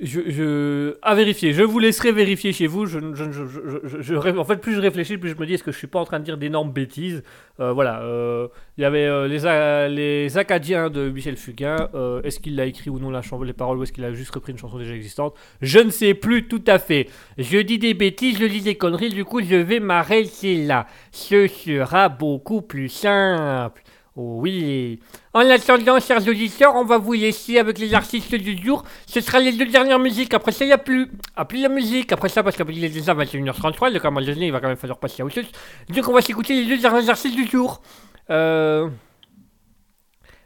je, 0.01 0.21
je... 0.29 0.97
À 1.03 1.15
vérifier, 1.15 1.53
je 1.53 1.63
vous 1.63 1.79
laisserai 1.79 2.11
vérifier 2.11 2.53
chez 2.53 2.67
vous. 2.67 2.85
Je, 2.85 2.99
je, 3.15 4.03
je, 4.03 4.15
en 4.39 4.45
fait, 4.45 4.57
plus 4.57 4.75
je 4.75 4.81
réfléchis, 4.81 5.19
plus 5.19 5.31
je 5.31 5.37
me 5.37 5.47
dis, 5.47 5.55
est-ce 5.55 5.63
que 5.63 5.71
je 5.71 5.79
suis 5.79 5.87
pas 5.87 6.01
en 6.01 6.05
train 6.05 6.19
de 6.19 6.25
dire 6.25 6.37
d'énormes 6.37 6.73
bêtises? 6.73 7.23
Euh, 7.61 7.73
Voilà, 7.73 8.03
euh, 8.03 8.49
il 8.77 8.83
y 8.83 8.85
avait 8.85 9.07
euh, 9.07 9.29
les, 9.29 9.95
les 9.95 10.37
Acadiens 10.37 10.91
de 10.91 11.11
Michel 11.11 11.37
Fugain. 11.37 11.89
Est-ce 12.25 12.41
qu'il 12.41 12.59
a 12.59 12.67
écrit 12.67 12.91
ou 12.91 12.99
non 12.99 13.11
la 13.11 13.23
les 13.45 13.53
paroles, 13.53 13.79
ou 13.79 13.85
est-ce 13.85 13.93
qu'il 13.93 14.05
a 14.05 14.13
juste 14.13 14.35
repris 14.35 14.51
une 14.51 14.59
chanson 14.59 14.79
déjà 14.79 14.95
existante? 14.95 15.35
Je 15.63 15.79
ne 15.79 15.91
sais 15.91 16.15
plus 16.15 16.49
tout 16.49 16.65
à 16.67 16.81
fait. 16.81 17.09
Je 17.39 17.59
dis 17.59 17.79
des 17.79 17.95
bêtises, 17.95 18.39
je 18.39 18.47
dis 18.47 18.63
des 18.63 18.75
conneries, 18.75 19.11
du 19.11 19.25
coup, 19.25 19.41
je 19.43 19.55
vais 19.55 19.79
m'arrêter 19.79 20.65
là. 20.65 20.89
Ce 21.13 21.47
sera 21.47 22.09
beaucoup 22.09 22.63
plus 22.63 22.89
simple. 22.89 23.84
Oui. 24.17 25.01
En 25.33 25.41
attendant, 25.51 25.99
chers 25.99 26.27
auditeurs, 26.29 26.77
on 26.77 26.85
va 26.85 26.99
vous 26.99 27.15
laisser 27.15 27.59
avec 27.59 27.79
les 27.79 27.95
artistes 27.95 28.35
du 28.37 28.57
jour. 28.57 28.85
Ce 29.07 29.21
sera 29.21 29.41
les 29.41 29.51
deux 29.53 29.67
dernières 29.67 29.99
musiques. 29.99 30.33
Après 30.35 30.53
ça, 30.53 30.65
il 30.65 30.69
n'y 30.69 30.73
a 30.73 30.79
plus. 30.79 31.11
Ah, 31.35 31.45
plus 31.45 31.61
la 31.61 31.69
musique. 31.69 32.13
Après 32.13 32.29
ça, 32.29 32.45
parce 32.45 32.57
qu'il 32.57 32.85
est 32.85 32.89
déjà 32.89 33.13
21h33, 33.13 33.93
donc 33.93 34.05
à 34.05 34.09
un 34.09 34.11
moment 34.13 34.25
donné, 34.25 34.47
il 34.47 34.53
va 34.53 34.61
quand 34.61 34.69
même 34.69 34.77
falloir 34.77 35.01
passer 35.01 35.23
à 35.23 35.25
autre 35.25 35.35
chose. 35.35 35.51
Donc, 35.89 36.09
on 36.09 36.13
va 36.13 36.21
s'écouter 36.21 36.55
les 36.55 36.65
deux 36.65 36.81
derniers 36.81 37.09
artistes 37.11 37.35
du 37.35 37.47
jour. 37.49 37.83
Euh... 38.31 38.89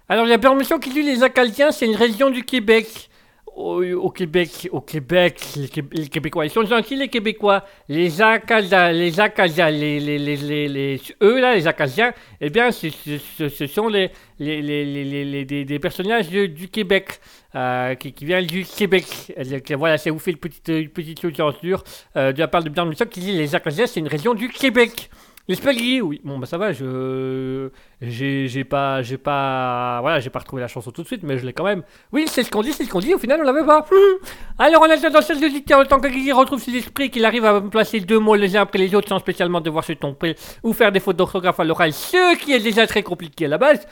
Alors, 0.08 0.24
il 0.24 0.30
y 0.30 0.32
a 0.32 0.38
permission 0.38 0.78
qui 0.78 0.88
dit 0.88 1.02
les 1.02 1.22
Acadiens, 1.22 1.70
c'est 1.70 1.84
une 1.84 1.96
région 1.96 2.30
du 2.30 2.44
Québec. 2.44 3.10
Au, 3.60 4.10
Québec, 4.10 4.68
au 4.70 4.80
Québec, 4.80 5.40
les, 5.56 5.66
Qué- 5.68 5.82
les 5.92 6.08
Québécois, 6.08 6.46
ils 6.46 6.50
sont 6.50 6.64
gentils 6.64 6.94
les 6.94 7.08
Québécois. 7.08 7.64
Les 7.88 8.22
Acadiens, 8.22 8.92
les 8.92 9.18
Acadiens, 9.18 9.68
les, 9.68 9.98
les, 9.98 10.16
les, 10.18 10.68
les, 10.68 11.00
eux 11.22 11.40
là, 11.40 11.56
les 11.56 11.66
Acadiens, 11.66 12.12
eh 12.40 12.50
bien, 12.50 12.70
ce, 12.70 12.88
ce- 12.88 13.48
ce- 13.48 13.66
sont 13.66 13.88
les, 13.88 14.10
les, 14.38 14.62
les, 14.62 14.84
les, 14.84 15.64
des, 15.64 15.78
personnages 15.80 16.28
du 16.28 16.68
Québec, 16.68 17.18
euh, 17.56 17.96
qui, 17.96 18.12
qui 18.12 18.24
viennent 18.26 18.46
du 18.46 18.64
Québec. 18.64 19.04
Voilà, 19.76 19.98
ça 19.98 20.10
vous 20.12 20.20
fait 20.20 20.30
une 20.30 20.36
petite, 20.36 20.68
une 20.68 20.90
petite 20.90 21.20
censure 21.36 21.82
euh, 22.16 22.32
de 22.32 22.38
la 22.38 22.46
part 22.46 22.62
de 22.62 22.68
Björn 22.68 22.88
Musso 22.88 23.06
qui 23.06 23.18
dit 23.20 23.32
les 23.32 23.56
Acadiens, 23.56 23.88
c'est 23.88 23.98
une 23.98 24.06
région 24.08 24.34
du 24.34 24.48
Québec. 24.50 25.10
Les 25.48 25.54
Spaghetti, 25.54 26.02
oui. 26.02 26.20
Bon, 26.24 26.38
bah 26.38 26.46
ça 26.46 26.58
va, 26.58 26.72
je. 26.72 27.70
J'ai 28.02 28.48
j'ai 28.48 28.64
pas. 28.64 29.00
J'ai 29.00 29.16
pas. 29.16 29.98
Voilà, 30.02 30.20
j'ai 30.20 30.28
pas 30.28 30.40
retrouvé 30.40 30.60
la 30.60 30.68
chanson 30.68 30.90
tout 30.90 31.00
de 31.00 31.06
suite, 31.06 31.22
mais 31.22 31.38
je 31.38 31.46
l'ai 31.46 31.54
quand 31.54 31.64
même. 31.64 31.82
Oui, 32.12 32.26
c'est 32.28 32.42
ce 32.42 32.50
qu'on 32.50 32.60
dit, 32.60 32.74
c'est 32.74 32.84
ce 32.84 32.90
qu'on 32.90 33.00
dit, 33.00 33.14
au 33.14 33.18
final, 33.18 33.40
on 33.40 33.44
l'avait 33.44 33.64
pas. 33.64 33.86
Alors, 34.58 34.82
en 34.82 34.90
attendant, 34.90 35.22
chers 35.22 35.38
auditeurs, 35.38 35.80
le 35.80 35.86
temps 35.86 36.00
que 36.00 36.08
Guigui 36.08 36.32
retrouve 36.32 36.60
ses 36.60 36.76
esprits, 36.76 37.10
qu'il 37.10 37.24
arrive 37.24 37.46
à 37.46 37.62
placer 37.62 38.00
deux 38.00 38.18
mots 38.18 38.34
les 38.34 38.54
uns 38.58 38.62
après 38.62 38.78
les 38.78 38.94
autres 38.94 39.08
sans 39.08 39.18
spécialement 39.20 39.62
devoir 39.62 39.84
se 39.84 39.94
tromper 39.94 40.34
ou 40.62 40.74
faire 40.74 40.92
des 40.92 41.00
fautes 41.00 41.16
d'orthographe 41.16 41.58
à 41.58 41.64
l'oral, 41.64 41.94
ce 41.94 42.36
qui 42.36 42.52
est 42.52 42.60
déjà 42.60 42.86
très 42.86 43.02
compliqué 43.02 43.46
à 43.46 43.48
la 43.48 43.56
base. 43.56 43.86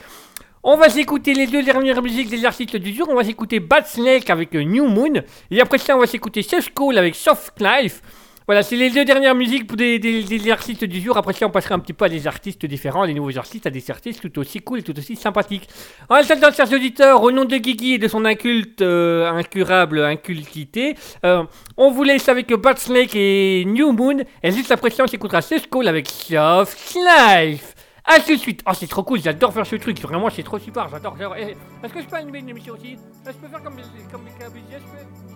On 0.63 0.77
va 0.77 0.91
s'écouter 0.91 1.33
les 1.33 1.47
deux 1.47 1.63
dernières 1.63 2.03
musiques 2.03 2.29
des 2.29 2.45
artistes 2.45 2.77
du 2.77 2.93
jour. 2.93 3.07
On 3.09 3.15
va 3.15 3.25
s'écouter 3.25 3.61
Bad 3.61 3.87
Snake 3.87 4.29
avec 4.29 4.53
New 4.53 4.89
Moon. 4.89 5.23
Et 5.51 5.61
après 5.63 5.79
ça, 5.79 5.97
on 5.97 6.01
va 6.01 6.07
s'écouter 6.07 6.43
Seth 6.43 6.75
Cole 6.75 6.99
avec 6.99 7.15
Soft 7.15 7.55
Life. 7.61 8.03
Voilà, 8.47 8.63
c'est 8.63 8.77
les 8.77 8.91
deux 8.91 9.05
dernières 9.05 9.35
musiques 9.35 9.75
des, 9.75 9.99
des- 9.99 10.23
des 10.23 10.51
artistes 10.53 10.85
du 10.85 11.01
jour. 11.01 11.17
Après 11.17 11.33
ça, 11.33 11.47
on 11.47 11.51
passera 11.51 11.75
un 11.75 11.81
petit 11.81 11.93
peu 11.93 12.05
à 12.05 12.09
des 12.09 12.29
artistes 12.29 12.65
différents, 12.65 13.03
les 13.05 13.13
nouveaux 13.13 13.37
artistes, 13.37 13.67
à 13.67 13.71
des 13.71 13.91
artistes 13.91 14.21
tout 14.23 14.39
aussi 14.39 14.61
cool 14.61 14.85
tout 14.85 14.97
aussi 14.97 15.17
sympathiques. 15.17 15.69
En 16.09 16.15
attendant, 16.15 16.53
chers 16.53 16.73
auditeurs, 16.73 17.23
au 17.25 17.33
nom 17.33 17.45
de 17.45 17.57
Guigui 17.57 17.95
et 17.95 17.99
de 17.99 18.07
son 18.07 18.25
inculte, 18.25 18.83
euh, 18.83 19.29
incurable 19.33 19.99
incultité, 20.05 20.95
euh, 21.25 21.43
on 21.77 21.91
vous 21.91 22.05
laisse 22.05 22.29
avec 22.29 22.53
Bad 22.55 22.79
Snake 22.79 23.17
et 23.17 23.65
New 23.67 23.91
Moon. 23.91 24.19
Et 24.45 24.53
juste 24.53 24.71
après 24.71 24.91
ça, 24.91 25.03
on 25.03 25.09
s'écoutera 25.09 25.43
Skull 25.43 25.89
avec 25.89 26.09
Soft 26.09 26.95
Life. 26.95 27.75
A 28.05 28.21
tout 28.21 28.37
de 28.37 28.41
suite. 28.41 28.63
Oh, 28.69 28.73
c'est 28.79 28.87
trop 28.87 29.03
cool, 29.03 29.21
j'adore 29.21 29.53
faire 29.53 29.67
ce 29.67 29.75
truc. 29.75 30.01
Vraiment, 30.01 30.31
c'est 30.31 30.45
trop 30.45 30.61
super. 30.61 30.89
J'adore. 30.89 31.17
Est-ce 31.37 31.93
que 31.93 32.01
je 32.01 32.07
peux 32.07 32.15
animer 32.15 32.39
une 32.39 32.51
émission 32.51 32.75
aussi 32.75 32.93
Est-ce 32.93 33.31
que 33.31 33.33
je 33.33 33.39
peux 33.39 33.49
faire 33.49 33.63
comme, 33.65 33.75
comme 34.13 34.21
je 34.41 34.45
peux- 34.45 35.36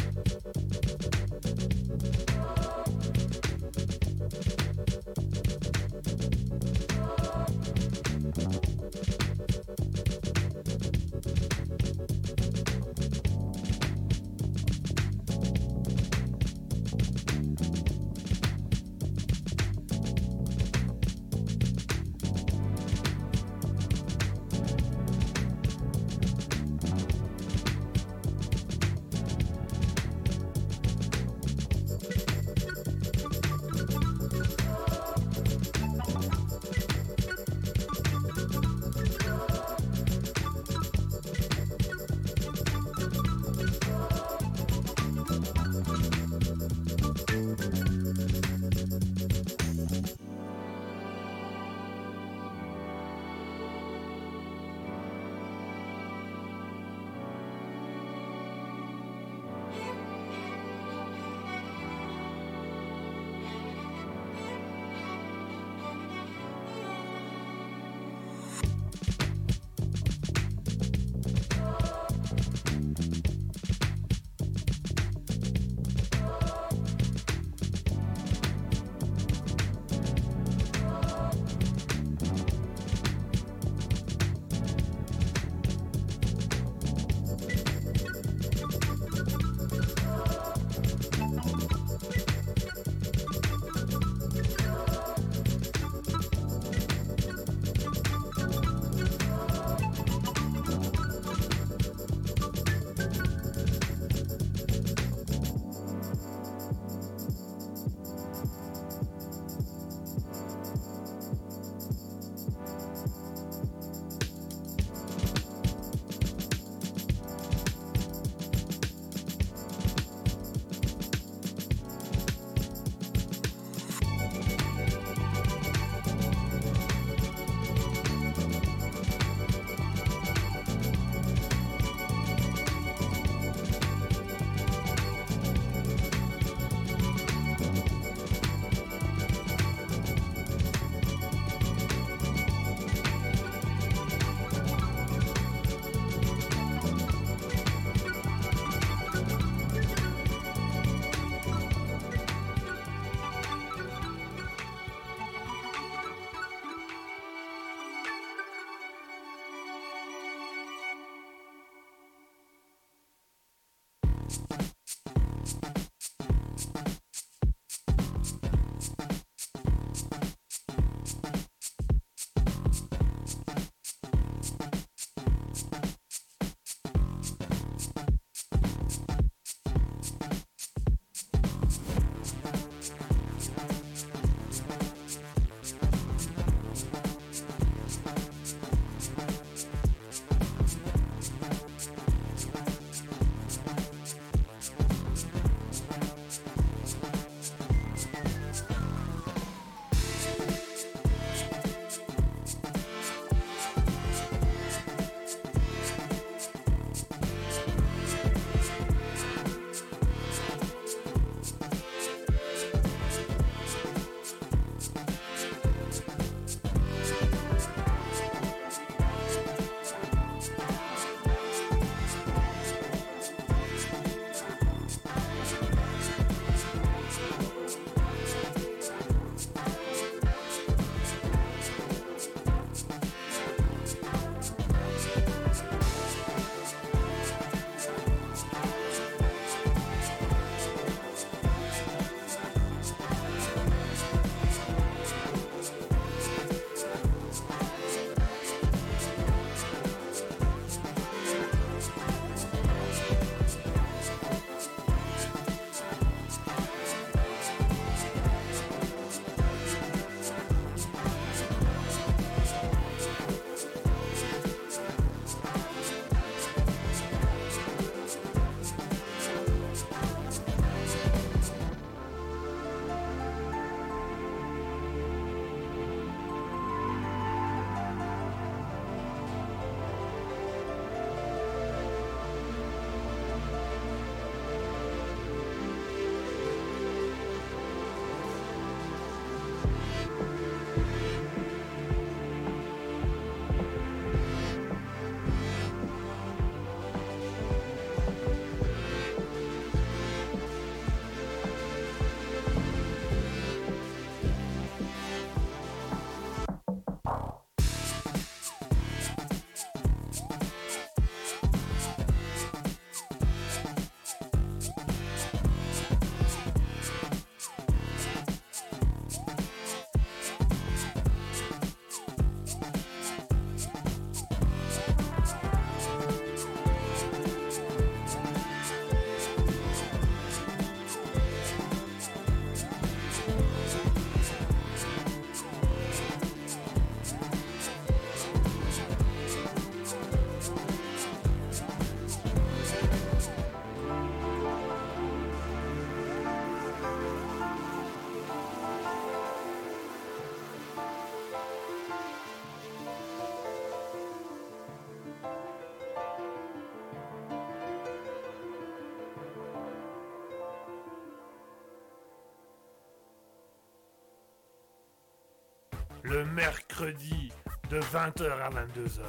Le 366.21 366.27
mercredi 366.33 367.31
de 367.69 367.79
20h 367.79 368.29
à 368.29 368.49
22h. 368.49 369.01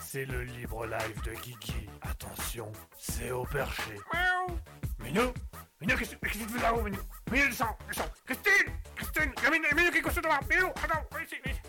C'est 0.00 0.26
le 0.26 0.42
libre 0.42 0.84
live 0.84 1.22
de 1.24 1.32
Guigui. 1.40 1.88
Attention, 2.02 2.70
c'est 2.98 3.30
au 3.30 3.44
perché. 3.44 3.96
Miaou. 4.12 4.58
Minou 5.02 5.32
Minou, 5.80 5.96
qu'est-ce 5.96 6.16
qu'est-ce 6.16 6.38
que 6.38 6.44
tu 6.44 6.58
fais 6.58 6.62
là-haut, 6.62 6.82
Minou 6.82 6.98
Minou, 7.30 7.46
descends, 7.48 7.76
descends 7.88 8.10
Christine 8.26 8.74
Christine 8.94 9.32
Il 9.38 9.42
y 9.42 9.46
a 9.46 9.50
Minou, 9.50 9.64
Minou 9.74 9.90
qui 9.90 9.98
est 9.98 10.02
couché 10.02 10.20
devant. 10.20 10.38
Minou, 10.50 10.66
attends, 10.66 11.02
viens 11.12 11.24
ici, 11.24 11.36
viens 11.42 11.54
ici 11.54 11.62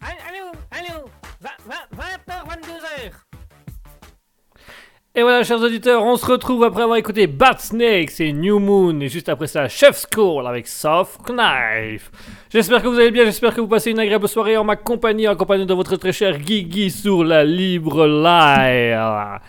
Allô, 0.00 0.52
allô 0.72 1.04
20h, 1.96 2.48
22h 2.48 3.12
Et 5.14 5.22
voilà, 5.22 5.42
chers 5.42 5.60
auditeurs, 5.60 6.02
on 6.02 6.16
se 6.16 6.26
retrouve 6.26 6.64
après 6.64 6.82
avoir 6.82 6.98
écouté 6.98 7.26
Bat 7.26 7.58
Snakes 7.58 8.20
et 8.20 8.34
New 8.34 8.58
Moon, 8.58 9.00
et 9.00 9.08
juste 9.08 9.30
après 9.30 9.46
ça, 9.46 9.68
Chef's 9.68 10.04
Call 10.04 10.46
avec 10.46 10.66
Soft 10.66 11.22
Knife. 11.24 12.10
J'espère 12.50 12.82
que 12.82 12.88
vous 12.88 12.98
allez 12.98 13.10
bien, 13.10 13.26
j'espère 13.26 13.54
que 13.54 13.60
vous 13.60 13.68
passez 13.68 13.90
une 13.90 13.98
agréable 13.98 14.26
soirée 14.26 14.56
en 14.56 14.64
ma 14.64 14.76
compagnie, 14.76 15.28
en 15.28 15.36
compagnie 15.36 15.66
de 15.66 15.74
votre 15.74 15.96
très 15.96 16.12
cher 16.12 16.38
Guigui 16.38 16.90
sur 16.90 17.22
la 17.22 17.44
Libre 17.44 18.06
Live. 18.06 19.40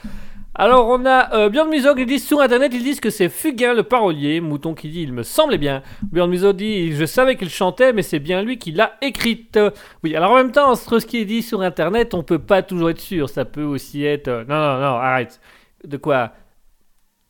Alors, 0.54 0.90
on 0.90 1.06
a 1.06 1.34
euh, 1.34 1.48
Björn 1.48 1.70
Muso 1.70 1.96
qui 1.96 2.06
dit 2.06 2.20
sur 2.20 2.42
internet, 2.42 2.74
ils 2.76 2.84
disent 2.84 3.00
que 3.00 3.10
c'est 3.10 3.30
Fugain 3.30 3.74
le 3.74 3.84
parolier. 3.84 4.42
Mouton 4.42 4.74
qui 4.74 4.90
dit 4.90 5.04
il 5.04 5.14
me 5.14 5.24
semblait 5.24 5.58
bien. 5.58 5.82
Björn 6.12 6.30
Muso 6.30 6.52
dit 6.52 6.92
je 6.92 7.06
savais 7.06 7.38
qu'il 7.38 7.50
chantait, 7.50 7.94
mais 7.94 8.02
c'est 8.02 8.20
bien 8.20 8.44
lui 8.44 8.58
qui 8.58 8.74
l'a 8.74 8.98
écrite. 9.02 9.58
Oui, 10.04 10.14
alors 10.14 10.32
en 10.32 10.36
même 10.36 10.52
temps, 10.52 10.70
entre 10.70 11.00
ce 11.00 11.06
qui 11.06 11.20
est 11.20 11.26
dit 11.26 11.42
sur 11.42 11.62
internet, 11.62 12.14
on 12.14 12.24
peut 12.24 12.40
pas 12.40 12.64
toujours 12.64 12.90
être 12.90 13.00
sûr. 13.00 13.30
Ça 13.30 13.46
peut 13.46 13.64
aussi 13.64 14.04
être. 14.04 14.28
euh, 14.28 14.44
non, 14.44 14.56
non, 14.56 14.78
non, 14.78 14.98
arrête. 14.98 15.40
De 15.86 15.96
quoi? 15.96 16.34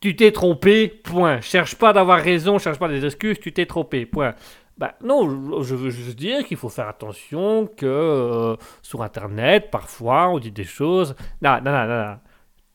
Tu 0.02 0.16
t'es 0.16 0.32
trompé, 0.32 0.88
point. 0.88 1.42
Cherche 1.42 1.76
pas 1.76 1.94
d'avoir 1.94 2.20
raison, 2.20 2.58
cherche 2.58 2.80
pas 2.80 2.88
des 2.88 3.06
excuses, 3.06 3.40
tu 3.40 3.54
t'es 3.54 3.68
trompé, 3.68 4.08
point. 4.08 4.34
Bah 4.80 4.96
non, 5.04 5.62
je- 5.62 5.76
veux 5.76 5.90
juste 5.90 6.18
dire 6.18 6.46
qu'il 6.46 6.56
faut 6.58 6.70
faire 6.70 6.88
attention 6.88 7.68
que 7.68 7.86
euh, 7.86 8.56
sur 8.82 9.04
internet, 9.04 9.70
parfois, 9.72 10.30
on 10.30 10.40
dit 10.40 10.52
des 10.52 10.64
choses. 10.64 11.16
Non, 11.42 11.58
non, 11.62 11.72
non, 11.72 11.86
non. 11.88 12.06
non. 12.06 12.20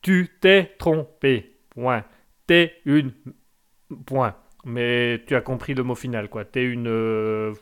Tu 0.02 0.28
t'es 0.40 0.74
trompé, 0.78 1.56
point. 1.70 2.04
T'es 2.46 2.74
une. 2.84 3.12
Point. 4.04 4.34
Mais 4.66 5.22
tu 5.26 5.34
as 5.34 5.40
compris 5.40 5.72
le 5.74 5.82
mot 5.82 5.94
final, 5.94 6.28
quoi. 6.28 6.44
T'es 6.44 6.62
une. 6.64 6.88
euh, 6.88 7.54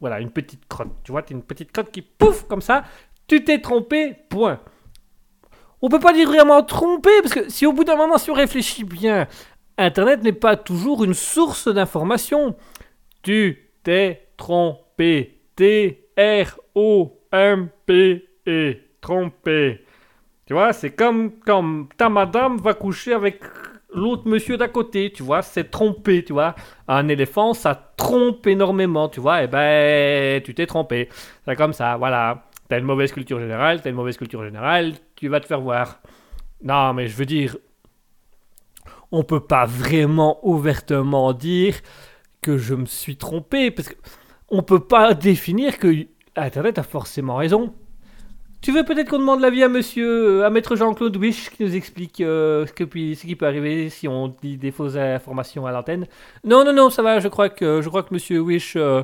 Voilà, 0.00 0.18
une 0.20 0.30
petite 0.30 0.66
crotte. 0.66 0.88
Tu 1.04 1.12
vois, 1.12 1.22
t'es 1.22 1.34
une 1.34 1.42
petite 1.44 1.70
crotte 1.70 1.90
qui 1.92 2.02
pouf, 2.02 2.48
comme 2.48 2.60
ça. 2.62 2.82
Tu 3.28 3.44
t'es 3.44 3.60
trompé, 3.60 4.14
point. 4.28 4.60
On 5.82 5.88
peut 5.88 6.00
pas 6.00 6.12
dire 6.12 6.28
vraiment 6.28 6.62
trompé, 6.64 7.10
parce 7.22 7.34
que 7.34 7.48
si 7.48 7.64
au 7.66 7.72
bout 7.72 7.84
d'un 7.84 7.96
moment, 7.96 8.18
si 8.18 8.30
on 8.30 8.34
réfléchit 8.34 8.84
bien, 8.84 9.28
Internet 9.78 10.22
n'est 10.22 10.32
pas 10.32 10.56
toujours 10.56 11.04
une 11.04 11.14
source 11.14 11.68
d'information. 11.68 12.56
Tu 13.22 13.63
t'es 13.84 14.26
trompé. 14.36 15.40
T-R-O-M-P-E. 15.54 15.96
Trompé. 19.00 19.84
Tu 20.46 20.52
vois, 20.52 20.72
c'est 20.72 20.90
comme 20.90 21.38
quand 21.46 21.86
ta 21.96 22.08
madame 22.08 22.58
va 22.58 22.74
coucher 22.74 23.12
avec 23.12 23.40
l'autre 23.94 24.26
monsieur 24.26 24.56
d'à 24.56 24.68
côté, 24.68 25.12
tu 25.12 25.22
vois, 25.22 25.42
c'est 25.42 25.70
trompé, 25.70 26.24
tu 26.24 26.32
vois. 26.32 26.54
Un 26.88 27.08
éléphant, 27.08 27.54
ça 27.54 27.74
trompe 27.96 28.46
énormément, 28.46 29.08
tu 29.08 29.20
vois, 29.20 29.44
et 29.44 29.46
ben, 29.46 30.42
tu 30.42 30.54
t'es 30.54 30.66
trompé. 30.66 31.08
C'est 31.46 31.56
comme 31.56 31.72
ça, 31.72 31.96
voilà. 31.96 32.44
T'as 32.68 32.78
une 32.78 32.84
mauvaise 32.84 33.12
culture 33.12 33.38
générale, 33.38 33.80
t'as 33.82 33.90
une 33.90 33.96
mauvaise 33.96 34.16
culture 34.16 34.42
générale, 34.42 34.94
tu 35.16 35.28
vas 35.28 35.40
te 35.40 35.46
faire 35.46 35.60
voir. 35.60 36.00
Non, 36.62 36.92
mais 36.94 37.06
je 37.08 37.16
veux 37.16 37.26
dire, 37.26 37.56
on 39.12 39.22
peut 39.22 39.40
pas 39.40 39.66
vraiment 39.66 40.38
ouvertement 40.42 41.32
dire 41.32 41.74
que 42.44 42.58
je 42.58 42.74
me 42.74 42.84
suis 42.84 43.16
trompé, 43.16 43.70
parce 43.70 43.88
que 43.88 43.94
on 44.50 44.62
peut 44.62 44.80
pas 44.80 45.14
définir 45.14 45.78
que 45.78 45.88
Internet 46.36 46.78
a 46.78 46.82
forcément 46.82 47.36
raison. 47.36 47.72
Tu 48.60 48.70
veux 48.70 48.84
peut-être 48.84 49.08
qu'on 49.08 49.18
demande 49.18 49.40
l'avis 49.40 49.62
à 49.62 49.68
monsieur, 49.68 50.44
à 50.44 50.50
maître 50.50 50.76
Jean-Claude 50.76 51.16
Wish, 51.16 51.50
qui 51.50 51.64
nous 51.64 51.74
explique 51.74 52.20
euh, 52.20 52.66
ce, 52.66 52.72
qui 52.72 53.36
peut 53.36 53.46
arriver 53.46 53.88
si 53.88 54.08
on 54.08 54.28
dit 54.42 54.58
des 54.58 54.70
fausses 54.70 54.96
informations 54.96 55.66
à 55.66 55.72
l'antenne 55.72 56.06
Non, 56.44 56.64
non, 56.64 56.72
non, 56.74 56.90
ça 56.90 57.02
va, 57.02 57.18
je 57.18 57.28
crois 57.28 57.48
que, 57.48 57.80
je 57.80 57.88
crois 57.88 58.02
que 58.02 58.12
monsieur 58.12 58.40
Wish, 58.40 58.74
euh, 58.76 59.02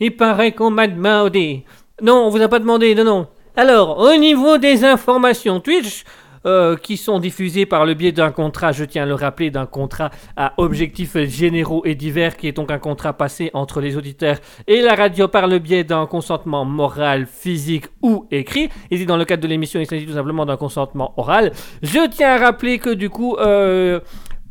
il 0.00 0.16
paraît 0.16 0.52
qu'on 0.52 0.70
m'a 0.70 0.88
demandé. 0.88 1.64
Non, 2.00 2.26
on 2.26 2.30
vous 2.30 2.40
a 2.40 2.48
pas 2.48 2.58
demandé, 2.58 2.94
non, 2.94 3.04
non. 3.04 3.26
Alors, 3.54 3.98
au 3.98 4.16
niveau 4.16 4.56
des 4.56 4.84
informations 4.84 5.60
Twitch, 5.60 6.04
euh, 6.46 6.76
qui 6.76 6.96
sont 6.96 7.18
diffusées 7.18 7.66
par 7.66 7.86
le 7.86 7.94
biais 7.94 8.12
d'un 8.12 8.32
contrat, 8.32 8.72
je 8.72 8.84
tiens 8.84 9.04
à 9.04 9.06
le 9.06 9.14
rappeler, 9.14 9.50
d'un 9.50 9.66
contrat 9.66 10.10
à 10.36 10.54
objectifs 10.58 11.16
généraux 11.16 11.82
et 11.84 11.94
divers, 11.94 12.36
qui 12.36 12.48
est 12.48 12.52
donc 12.52 12.70
un 12.70 12.78
contrat 12.78 13.12
passé 13.12 13.50
entre 13.54 13.80
les 13.80 13.96
auditeurs 13.96 14.38
et 14.66 14.80
la 14.80 14.94
radio 14.94 15.28
par 15.28 15.46
le 15.46 15.58
biais 15.58 15.84
d'un 15.84 16.06
consentement 16.06 16.64
moral, 16.64 17.26
physique 17.26 17.86
ou 18.02 18.26
écrit. 18.30 18.68
Ici, 18.90 19.06
dans 19.06 19.16
le 19.16 19.24
cadre 19.24 19.42
de 19.42 19.48
l'émission, 19.48 19.80
il 19.80 19.86
s'agit 19.86 20.06
tout 20.06 20.14
simplement 20.14 20.46
d'un 20.46 20.56
consentement 20.56 21.14
oral. 21.16 21.52
Je 21.82 22.08
tiens 22.10 22.34
à 22.34 22.38
rappeler 22.38 22.78
que 22.78 22.90
du 22.90 23.08
coup, 23.08 23.36
euh, 23.36 24.00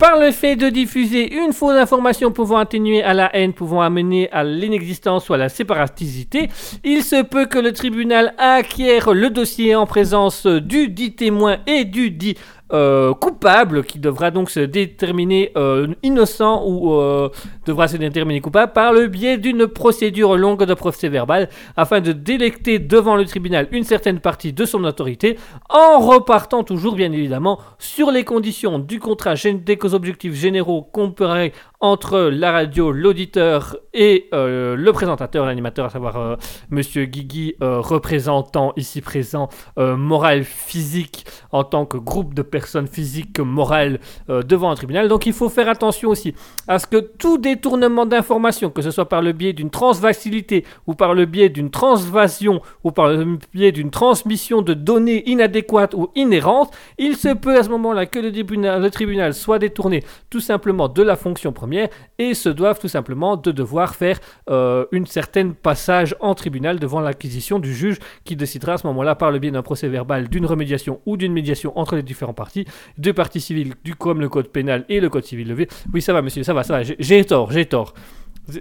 par 0.01 0.19
le 0.19 0.31
fait 0.31 0.55
de 0.55 0.69
diffuser 0.69 1.31
une 1.31 1.53
fausse 1.53 1.75
information 1.75 2.31
pouvant 2.31 2.57
atténuer 2.57 3.03
à 3.03 3.13
la 3.13 3.29
haine, 3.35 3.53
pouvant 3.53 3.81
amener 3.81 4.31
à 4.31 4.43
l'inexistence 4.43 5.29
ou 5.29 5.35
à 5.35 5.37
la 5.37 5.47
séparatisité, 5.47 6.49
il 6.83 7.03
se 7.03 7.21
peut 7.21 7.45
que 7.45 7.59
le 7.59 7.71
tribunal 7.71 8.33
acquiert 8.39 9.13
le 9.13 9.29
dossier 9.29 9.75
en 9.75 9.85
présence 9.85 10.47
du 10.47 10.89
dit 10.89 11.13
témoin 11.13 11.57
et 11.67 11.85
du 11.85 12.09
dit 12.09 12.35
euh, 12.73 13.13
coupable, 13.13 13.83
qui 13.83 13.99
devra 13.99 14.31
donc 14.31 14.49
se 14.49 14.61
déterminer 14.61 15.51
euh, 15.57 15.87
innocent 16.03 16.63
ou 16.65 16.93
euh, 16.93 17.29
devra 17.65 17.89
se 17.89 17.97
déterminer 17.97 18.39
coupable 18.39 18.71
par 18.71 18.93
le 18.93 19.07
biais 19.07 19.37
d'une 19.37 19.67
procédure 19.67 20.37
longue 20.37 20.63
de 20.63 20.73
procès 20.73 21.09
verbal 21.09 21.49
afin 21.75 21.99
de 21.99 22.13
délecter 22.13 22.79
devant 22.79 23.17
le 23.17 23.25
tribunal 23.25 23.67
une 23.71 23.83
certaine 23.83 24.21
partie 24.21 24.53
de 24.53 24.63
son 24.63 24.85
autorité 24.85 25.37
en 25.69 25.99
repartant 25.99 26.63
toujours 26.63 26.95
bien 26.95 27.11
évidemment 27.11 27.59
sur 27.77 28.09
les 28.09 28.23
conditions 28.23 28.79
du 28.79 28.99
contrat. 28.99 29.33
Des 29.33 29.77
objectifs 29.93 30.33
généraux 30.33 30.81
comparés 30.81 31.53
entre 31.79 32.29
la 32.31 32.51
radio, 32.51 32.91
l'auditeur 32.91 33.77
et 33.93 34.27
le 34.31 34.91
présentateur, 34.91 35.45
l'animateur, 35.45 35.85
à 35.85 35.89
savoir 35.89 36.37
Monsieur 36.69 37.05
Guigui, 37.05 37.55
représentant 37.59 38.73
ici 38.77 39.01
présent 39.01 39.49
morale 39.77 40.43
physique 40.43 41.25
en 41.51 41.63
tant 41.63 41.85
que 41.85 41.97
groupe 41.97 42.33
de 42.33 42.41
personnes 42.41 42.60
physiques 42.87 43.39
morales 43.39 43.99
euh, 44.29 44.43
devant 44.43 44.71
un 44.71 44.75
tribunal. 44.75 45.07
Donc 45.07 45.25
il 45.25 45.33
faut 45.33 45.49
faire 45.49 45.69
attention 45.69 46.09
aussi 46.09 46.33
à 46.67 46.79
ce 46.79 46.87
que 46.87 46.97
tout 46.97 47.37
détournement 47.37 48.05
d'informations, 48.05 48.69
que 48.69 48.81
ce 48.81 48.91
soit 48.91 49.07
par 49.07 49.21
le 49.21 49.31
biais 49.31 49.53
d'une 49.53 49.69
transvastilité 49.69 50.65
ou 50.87 50.93
par 50.93 51.13
le 51.13 51.25
biais 51.25 51.49
d'une 51.49 51.69
transvasion 51.71 52.61
ou 52.83 52.91
par 52.91 53.09
le 53.09 53.37
biais 53.53 53.71
d'une 53.71 53.91
transmission 53.91 54.61
de 54.61 54.73
données 54.73 55.29
inadéquates 55.29 55.93
ou 55.93 56.09
inhérentes, 56.15 56.73
il 56.97 57.15
se 57.15 57.33
peut 57.33 57.57
à 57.57 57.63
ce 57.63 57.69
moment-là 57.69 58.05
que 58.05 58.19
le 58.19 58.31
tribunal, 58.31 58.81
le 58.81 58.89
tribunal 58.89 59.33
soit 59.33 59.59
détourné 59.59 60.03
tout 60.29 60.39
simplement 60.39 60.87
de 60.87 61.01
la 61.01 61.15
fonction 61.15 61.51
première 61.51 61.89
et 62.17 62.33
se 62.33 62.49
doivent 62.49 62.79
tout 62.79 62.87
simplement 62.87 63.37
de 63.37 63.51
devoir 63.51 63.95
faire 63.95 64.19
euh, 64.49 64.85
une 64.91 65.05
certaine 65.05 65.53
passage 65.53 66.15
en 66.19 66.35
tribunal 66.35 66.79
devant 66.79 66.99
l'acquisition 66.99 67.59
du 67.59 67.73
juge 67.73 67.97
qui 68.23 68.35
décidera 68.35 68.73
à 68.73 68.77
ce 68.77 68.87
moment-là 68.87 69.15
par 69.15 69.31
le 69.31 69.39
biais 69.39 69.51
d'un 69.51 69.61
procès 69.61 69.87
verbal, 69.87 70.27
d'une 70.29 70.45
remédiation 70.45 70.99
ou 71.05 71.17
d'une 71.17 71.33
médiation 71.33 71.77
entre 71.77 71.95
les 71.95 72.03
différents 72.03 72.33
parties, 72.33 72.50
deux 72.97 73.13
parties 73.13 73.41
civiles, 73.41 73.73
du 73.83 73.95
comme 73.95 74.21
le 74.21 74.29
code 74.29 74.47
pénal 74.49 74.85
et 74.89 74.99
le 74.99 75.09
code 75.09 75.25
civil 75.25 75.47
levé. 75.47 75.67
Oui, 75.93 76.01
ça 76.01 76.13
va, 76.13 76.21
monsieur, 76.21 76.43
ça 76.43 76.53
va, 76.53 76.63
ça 76.63 76.77
va, 76.77 76.83
j'ai- 76.83 77.25
tort, 77.25 77.51
j'ai 77.51 77.65
tort. 77.65 77.93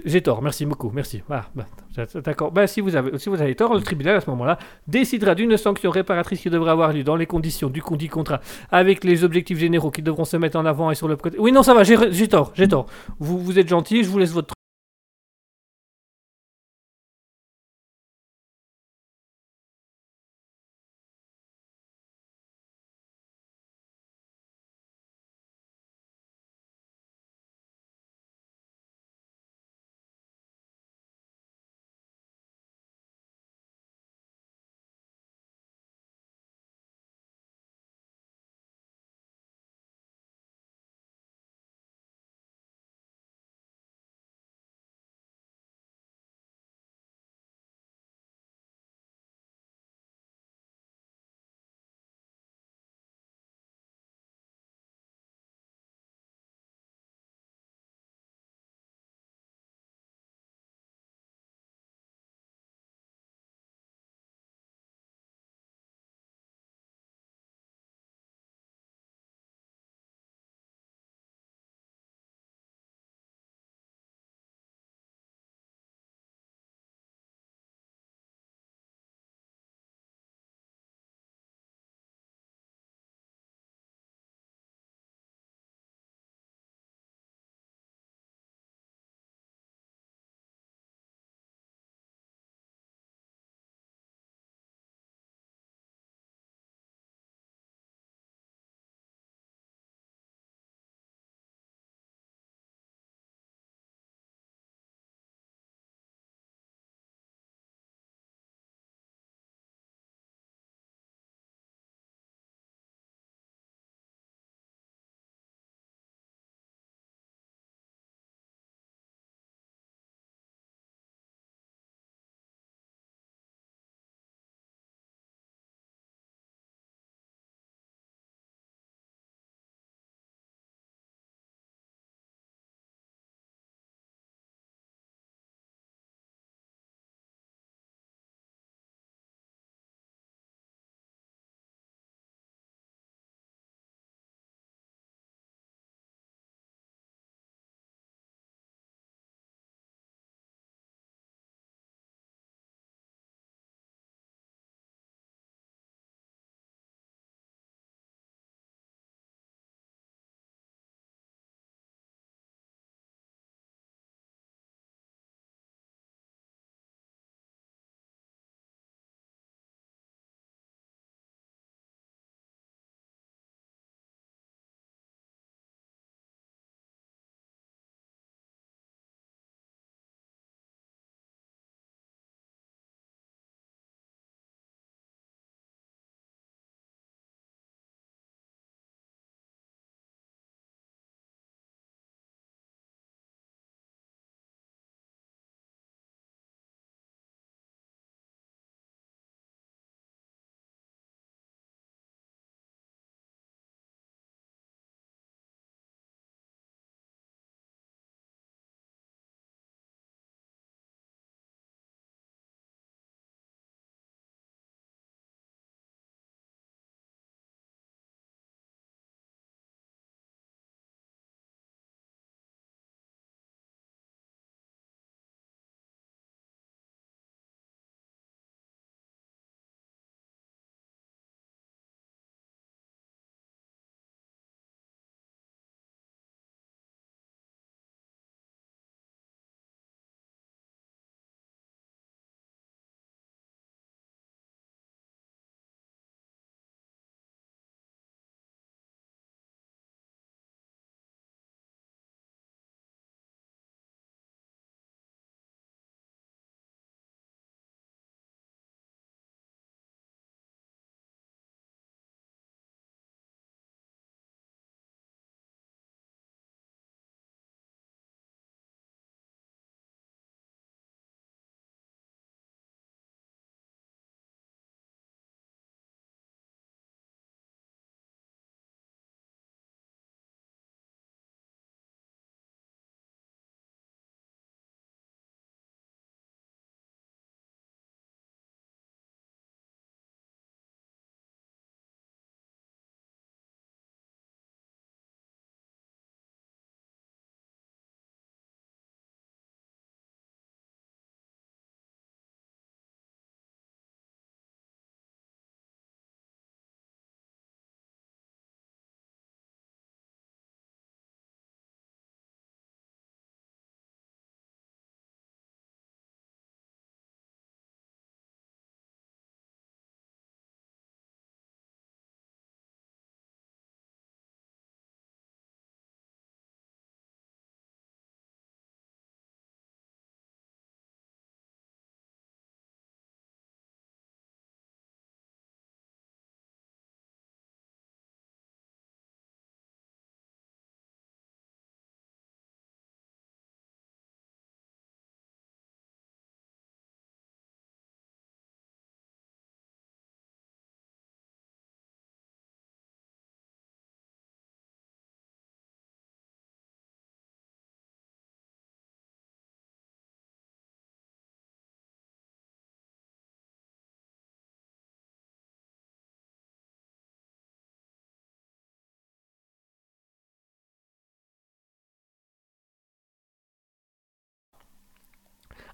J'ai 0.05 0.21
tort, 0.21 0.43
merci 0.43 0.67
beaucoup, 0.67 0.91
merci. 0.95 1.23
Voilà, 1.27 1.47
bah, 1.55 1.67
d'accord. 2.23 2.53
Bah, 2.53 2.67
si, 2.67 2.81
vous 2.81 2.95
avez, 2.95 3.19
si 3.19 3.29
vous 3.31 3.41
avez 3.41 3.55
tort, 3.55 3.75
le 3.75 3.81
tribunal 3.81 4.17
à 4.17 4.21
ce 4.21 4.29
moment-là 4.31 4.59
décidera 4.87 5.35
d'une 5.35 5.57
sanction 5.57 5.91
réparatrice 5.91 6.41
qui 6.43 6.51
devrait 6.51 6.71
avoir 6.71 6.93
lieu 6.93 7.03
dans 7.03 7.17
les 7.17 7.27
conditions 7.27 7.71
du 7.71 7.83
dit 7.97 8.09
contrat 8.09 8.41
avec 8.71 9.05
les 9.05 9.25
objectifs 9.25 9.59
généraux 9.59 9.91
qui 9.91 10.03
devront 10.03 10.27
se 10.27 10.37
mettre 10.37 10.59
en 10.59 10.67
avant 10.67 10.91
et 10.91 10.95
sur 10.95 11.09
le 11.09 11.17
côté. 11.17 11.39
Oui, 11.41 11.51
non, 11.51 11.63
ça 11.63 11.75
va, 11.75 11.83
j'ai 11.83 12.29
tort, 12.29 12.53
j'ai 12.55 12.69
tort. 12.69 12.87
Vous, 13.19 13.39
vous 13.39 13.59
êtes 13.59 13.69
gentil, 13.69 14.05
je 14.05 14.09
vous 14.11 14.19
laisse 14.19 14.33
votre 14.33 14.55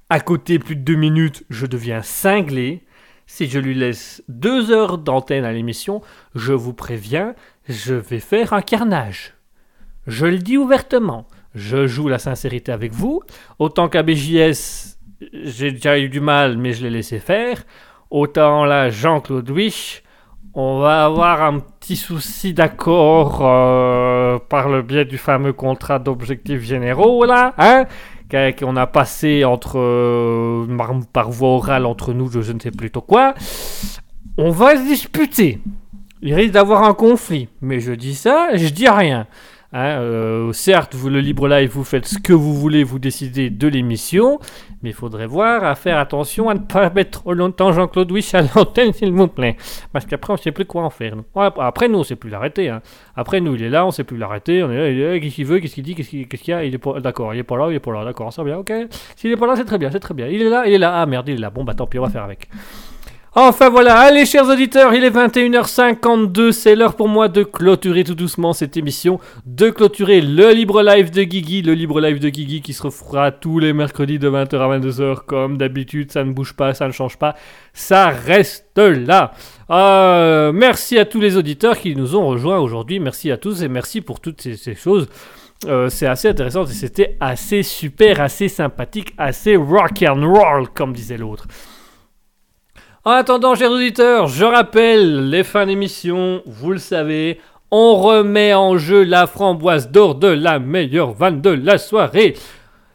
À 0.08 0.20
côté, 0.20 0.60
plus 0.60 0.76
de 0.76 0.82
deux 0.82 0.94
minutes, 0.94 1.44
je 1.50 1.66
deviens 1.66 2.00
cinglé. 2.00 2.84
Si 3.26 3.48
je 3.48 3.58
lui 3.58 3.74
laisse 3.74 4.22
deux 4.28 4.70
heures 4.70 4.98
d'antenne 4.98 5.44
à 5.44 5.52
l'émission, 5.52 6.00
je 6.36 6.52
vous 6.52 6.72
préviens, 6.72 7.34
je 7.68 7.94
vais 7.94 8.20
faire 8.20 8.52
un 8.52 8.62
carnage. 8.62 9.34
Je 10.06 10.26
le 10.26 10.38
dis 10.38 10.58
ouvertement. 10.58 11.26
Je 11.56 11.88
joue 11.88 12.06
la 12.06 12.20
sincérité 12.20 12.70
avec 12.70 12.92
vous. 12.92 13.20
Autant 13.58 13.88
qu'à 13.88 14.04
BJS, 14.04 14.96
j'ai 15.32 15.72
déjà 15.72 15.98
eu 15.98 16.08
du 16.08 16.20
mal, 16.20 16.56
mais 16.56 16.72
je 16.72 16.84
l'ai 16.84 16.90
laissé 16.90 17.18
faire. 17.18 17.64
Autant 18.10 18.64
là, 18.64 18.90
Jean-Claude 18.90 19.50
Wish, 19.50 20.04
on 20.54 20.78
va 20.78 21.04
avoir 21.04 21.42
un 21.42 21.58
petit 21.58 21.96
souci 21.96 22.54
d'accord 22.54 23.40
euh, 23.42 24.38
par 24.38 24.68
le 24.68 24.82
biais 24.82 25.04
du 25.04 25.18
fameux 25.18 25.52
contrat 25.52 25.98
d'objectifs 25.98 26.62
généraux, 26.62 27.24
là, 27.24 27.54
hein 27.58 27.86
qu'on 28.30 28.76
a 28.76 28.86
passé 28.86 29.44
entre 29.44 29.78
euh, 29.78 30.66
par, 31.12 31.30
voie 31.30 31.48
orale 31.48 31.86
entre 31.86 32.12
nous, 32.12 32.30
je 32.30 32.52
ne 32.52 32.60
sais 32.60 32.70
plus 32.70 32.90
trop 32.90 33.00
quoi. 33.00 33.34
On 34.38 34.50
va 34.50 34.76
se 34.76 34.82
disputer. 34.82 35.60
Il 36.22 36.34
risque 36.34 36.52
d'avoir 36.52 36.82
un 36.84 36.94
conflit. 36.94 37.48
Mais 37.60 37.80
je 37.80 37.92
dis 37.92 38.14
ça, 38.14 38.48
je 38.54 38.68
dis 38.68 38.88
rien. 38.88 39.26
Hein, 39.72 39.98
euh, 40.00 40.52
certes, 40.52 40.94
le 40.94 41.20
libre 41.20 41.48
live, 41.48 41.70
vous 41.70 41.84
faites 41.84 42.06
ce 42.06 42.18
que 42.18 42.32
vous 42.32 42.54
voulez, 42.54 42.84
vous 42.84 42.98
décidez 42.98 43.50
de 43.50 43.68
l'émission, 43.68 44.38
mais 44.82 44.90
il 44.90 44.94
faudrait 44.94 45.26
voir 45.26 45.64
à 45.64 45.74
faire 45.74 45.98
attention 45.98 46.48
à 46.48 46.54
ne 46.54 46.60
pas 46.60 46.90
mettre 46.90 47.22
trop 47.22 47.32
longtemps 47.32 47.72
Jean-Claude 47.72 48.10
Wish 48.12 48.34
à 48.34 48.42
l'antenne, 48.42 48.92
s'il 48.92 49.12
vous 49.12 49.26
plaît. 49.28 49.56
Parce 49.92 50.04
qu'après, 50.06 50.32
on 50.32 50.36
ne 50.36 50.40
sait 50.40 50.52
plus 50.52 50.64
quoi 50.64 50.82
en 50.82 50.90
faire. 50.90 51.14
après, 51.34 51.88
nous, 51.88 51.96
on 51.96 52.00
ne 52.00 52.04
sait 52.04 52.16
plus 52.16 52.30
l'arrêter. 52.30 52.68
hein. 52.68 52.82
Après, 53.16 53.40
nous, 53.40 53.54
il 53.54 53.62
est 53.62 53.70
là, 53.70 53.84
on 53.84 53.88
ne 53.88 53.92
sait 53.92 54.04
plus 54.04 54.16
l'arrêter. 54.16 54.62
On 54.62 54.70
est 54.70 54.76
là, 54.76 54.88
il 54.90 55.00
est 55.00 55.20
qu'est-ce 55.20 55.34
qu'il 55.34 55.46
veut, 55.46 55.58
qu'est-ce 55.60 55.74
qu'il 55.74 55.84
dit, 55.84 55.94
qu'est-ce 55.94 56.10
qu'il 56.10 56.28
y 56.48 56.52
a 56.52 56.64
Il 56.64 56.74
est 56.74 56.78
pas 56.78 57.00
d'accord, 57.00 57.32
il 57.34 57.38
est 57.38 57.42
pas 57.42 57.56
là, 57.56 57.68
il 57.70 57.74
est 57.76 57.80
pas 57.80 57.92
là, 57.92 58.04
d'accord, 58.04 58.32
ça 58.32 58.42
va 58.42 58.50
bien, 58.50 58.58
ok. 58.58 58.72
S'il 59.16 59.32
est 59.32 59.36
pas 59.36 59.46
là, 59.46 59.56
c'est 59.56 59.64
très 59.64 59.78
bien, 59.78 59.90
c'est 59.90 60.00
très 60.00 60.14
bien. 60.14 60.28
Il 60.28 60.42
est 60.42 60.50
là, 60.50 60.64
il 60.66 60.72
est 60.74 60.78
là. 60.78 61.00
Ah 61.00 61.06
merde, 61.06 61.28
il 61.28 61.34
est 61.34 61.40
là. 61.40 61.50
Bon, 61.50 61.64
bah 61.64 61.74
tant 61.74 61.86
pis, 61.86 61.98
on 61.98 62.02
va 62.02 62.10
faire 62.10 62.24
avec. 62.24 62.48
Enfin 63.38 63.68
voilà, 63.68 63.98
allez 63.98 64.24
chers 64.24 64.48
auditeurs, 64.48 64.94
il 64.94 65.04
est 65.04 65.10
21h52, 65.10 66.52
c'est 66.52 66.74
l'heure 66.74 66.96
pour 66.96 67.06
moi 67.06 67.28
de 67.28 67.42
clôturer 67.42 68.02
tout 68.02 68.14
doucement 68.14 68.54
cette 68.54 68.78
émission, 68.78 69.20
de 69.44 69.68
clôturer 69.68 70.22
le 70.22 70.52
libre 70.52 70.82
live 70.82 71.10
de 71.10 71.22
Guigui, 71.22 71.60
le 71.60 71.74
libre 71.74 72.00
live 72.00 72.18
de 72.18 72.30
Guigui 72.30 72.62
qui 72.62 72.72
se 72.72 72.82
refera 72.82 73.32
tous 73.32 73.58
les 73.58 73.74
mercredis 73.74 74.18
de 74.18 74.30
20h 74.30 74.56
à 74.56 74.78
22h 74.78 75.16
comme 75.26 75.58
d'habitude, 75.58 76.10
ça 76.12 76.24
ne 76.24 76.32
bouge 76.32 76.54
pas, 76.54 76.72
ça 76.72 76.86
ne 76.86 76.92
change 76.92 77.18
pas, 77.18 77.34
ça 77.74 78.08
reste 78.08 78.78
là. 78.78 79.32
Euh, 79.68 80.50
merci 80.52 80.98
à 80.98 81.04
tous 81.04 81.20
les 81.20 81.36
auditeurs 81.36 81.78
qui 81.78 81.94
nous 81.94 82.16
ont 82.16 82.26
rejoints 82.28 82.58
aujourd'hui, 82.58 83.00
merci 83.00 83.30
à 83.30 83.36
tous 83.36 83.62
et 83.62 83.68
merci 83.68 84.00
pour 84.00 84.20
toutes 84.20 84.40
ces, 84.40 84.74
choses. 84.74 85.08
Euh, 85.66 85.90
c'est 85.90 86.06
assez 86.06 86.28
intéressant 86.28 86.64
et 86.64 86.72
c'était 86.72 87.18
assez 87.20 87.62
super, 87.62 88.18
assez 88.22 88.48
sympathique, 88.48 89.12
assez 89.18 89.56
rock 89.56 90.02
and 90.08 90.26
roll 90.26 90.68
comme 90.72 90.94
disait 90.94 91.18
l'autre. 91.18 91.46
En 93.06 93.12
attendant, 93.12 93.54
chers 93.54 93.70
auditeurs, 93.70 94.26
je 94.26 94.44
rappelle 94.44 95.30
les 95.30 95.44
fins 95.44 95.64
d'émission, 95.64 96.42
vous 96.44 96.72
le 96.72 96.78
savez, 96.78 97.38
on 97.70 97.94
remet 97.94 98.52
en 98.52 98.78
jeu 98.78 99.04
la 99.04 99.28
framboise 99.28 99.92
d'or 99.92 100.16
de 100.16 100.26
la 100.26 100.58
meilleure 100.58 101.12
vanne 101.12 101.40
de 101.40 101.50
la 101.50 101.78
soirée. 101.78 102.34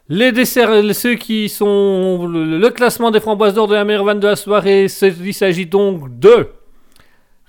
Les 0.09 0.33
desserts, 0.33 0.93
ceux 0.93 1.15
qui 1.15 1.47
sont 1.47 2.27
le, 2.27 2.69
classement 2.71 3.09
des 3.09 3.21
framboises 3.21 3.53
d'or 3.53 3.69
de 3.69 3.75
la 3.75 3.85
meilleure 3.85 4.03
vanne 4.03 4.19
de 4.19 4.27
la 4.27 4.35
soirée, 4.35 4.87
il 5.01 5.33
s'agit 5.33 5.65
donc 5.65 6.19
de 6.19 6.49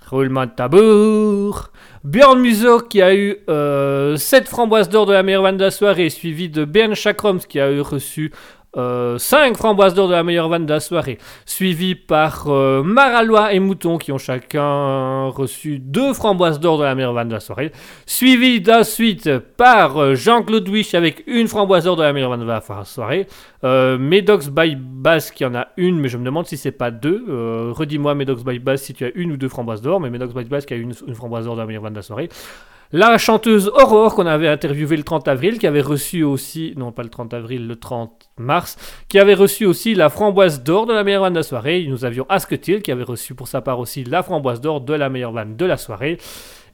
roulement 0.08 0.46
de 0.46 0.52
tambour. 0.52 1.72
Björn 2.04 2.38
Muso 2.38 2.78
qui 2.78 3.02
a 3.02 3.12
eu 3.12 3.38
7 4.16 4.46
framboises 4.46 4.88
d'or 4.88 5.06
de 5.06 5.12
la 5.12 5.24
meilleure 5.24 5.42
vanne 5.42 5.56
de 5.56 5.64
la 5.64 5.72
soirée, 5.72 6.10
suivi 6.10 6.48
de 6.48 6.64
Bern 6.64 6.94
Chakroms 6.94 7.40
qui 7.40 7.58
a 7.58 7.72
eu 7.72 7.80
reçu 7.80 8.30
5 8.74 9.56
framboises 9.56 9.94
d'or 9.94 10.08
de 10.08 10.12
la 10.12 10.22
meilleure 10.22 10.48
vanne 10.48 10.66
de 10.66 10.72
la 10.72 10.80
soirée, 10.80 11.18
suivi 11.44 11.94
par 11.94 12.44
euh, 12.48 12.82
Maralois 12.82 13.52
et 13.52 13.58
Mouton 13.58 13.98
qui 13.98 14.12
ont 14.12 14.18
chacun 14.18 15.26
reçu 15.28 15.78
2 15.78 16.14
framboises 16.14 16.58
d'or 16.58 16.78
de 16.78 16.84
la 16.84 16.94
meilleure 16.94 17.12
vanne 17.12 17.28
de 17.28 17.34
la 17.34 17.40
soirée, 17.40 17.72
suivi 18.06 18.60
d'ensuite 18.60 19.38
par 19.38 19.98
euh, 19.98 20.14
Jean-Claude 20.14 20.68
Wish 20.68 20.94
avec 20.94 21.22
une 21.26 21.48
framboise 21.48 21.84
d'or 21.84 21.96
de 21.96 22.02
la 22.02 22.12
meilleure 22.12 22.30
vanne 22.30 22.40
de 22.40 22.46
la 22.46 22.62
soirée, 22.84 23.26
euh, 23.64 23.98
Medox 23.98 24.48
by 24.48 24.76
Bass 24.76 25.30
qui 25.30 25.44
en 25.44 25.54
a 25.54 25.68
une, 25.76 26.00
mais 26.00 26.08
je 26.08 26.16
me 26.16 26.24
demande 26.24 26.46
si 26.46 26.56
c'est 26.56 26.72
pas 26.72 26.90
deux. 26.90 27.24
Euh, 27.28 27.72
Redis-moi 27.72 28.14
Medox 28.14 28.42
by 28.44 28.58
Bass 28.58 28.82
si 28.82 28.94
tu 28.94 29.04
as 29.04 29.10
une 29.14 29.32
ou 29.32 29.36
deux 29.36 29.48
framboises 29.48 29.82
d'or, 29.82 30.00
mais 30.00 30.10
Medox 30.10 30.34
by 30.34 30.44
Bass 30.44 30.66
qui 30.66 30.74
a 30.74 30.76
une, 30.76 30.94
une 31.06 31.14
framboise 31.14 31.44
d'or 31.44 31.54
de 31.54 31.60
la 31.60 31.66
meilleure 31.66 31.82
vanne 31.82 31.92
de 31.92 31.98
la 31.98 32.02
soirée. 32.02 32.28
La 32.94 33.16
chanteuse 33.16 33.68
Aurore 33.68 34.14
qu'on 34.14 34.26
avait 34.26 34.48
interviewée 34.48 34.98
le 34.98 35.02
30 35.02 35.26
avril, 35.26 35.58
qui 35.58 35.66
avait 35.66 35.80
reçu 35.80 36.22
aussi, 36.24 36.74
non 36.76 36.92
pas 36.92 37.02
le 37.02 37.08
30 37.08 37.32
avril, 37.32 37.66
le 37.66 37.76
30 37.76 38.30
mars, 38.36 38.76
qui 39.08 39.18
avait 39.18 39.32
reçu 39.32 39.64
aussi 39.64 39.94
la 39.94 40.10
framboise 40.10 40.62
d'or 40.62 40.84
de 40.84 40.92
la 40.92 41.02
meilleure 41.02 41.22
vanne 41.22 41.32
de 41.32 41.38
la 41.38 41.42
soirée. 41.42 41.86
Nous 41.88 42.04
avions 42.04 42.26
Asketil 42.28 42.82
qui 42.82 42.92
avait 42.92 43.02
reçu 43.02 43.34
pour 43.34 43.48
sa 43.48 43.62
part 43.62 43.78
aussi 43.78 44.04
la 44.04 44.22
framboise 44.22 44.60
d'or 44.60 44.82
de 44.82 44.92
la 44.92 45.08
meilleure 45.08 45.32
vanne 45.32 45.56
de 45.56 45.64
la 45.64 45.78
soirée. 45.78 46.18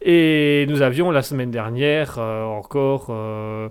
Et 0.03 0.67
nous 0.69 0.83
avions 0.83 1.13
la 1.13 1.23
semaine 1.23 1.53
dernière 1.53 2.17
euh, 2.19 2.43
encore 2.45 3.09
euh, 3.11 3.69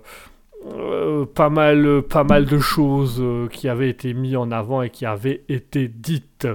euh, 0.74 1.26
pas, 1.26 1.50
mal, 1.50 2.44
de 2.46 2.58
choses 2.58 3.22
qui 3.52 3.68
avaient 3.68 3.90
été 3.90 4.14
mises 4.14 4.36
en 4.36 4.50
avant 4.50 4.80
et 4.80 4.88
qui 4.88 5.04
avaient 5.04 5.44
été 5.50 5.86
dites. 5.88 6.48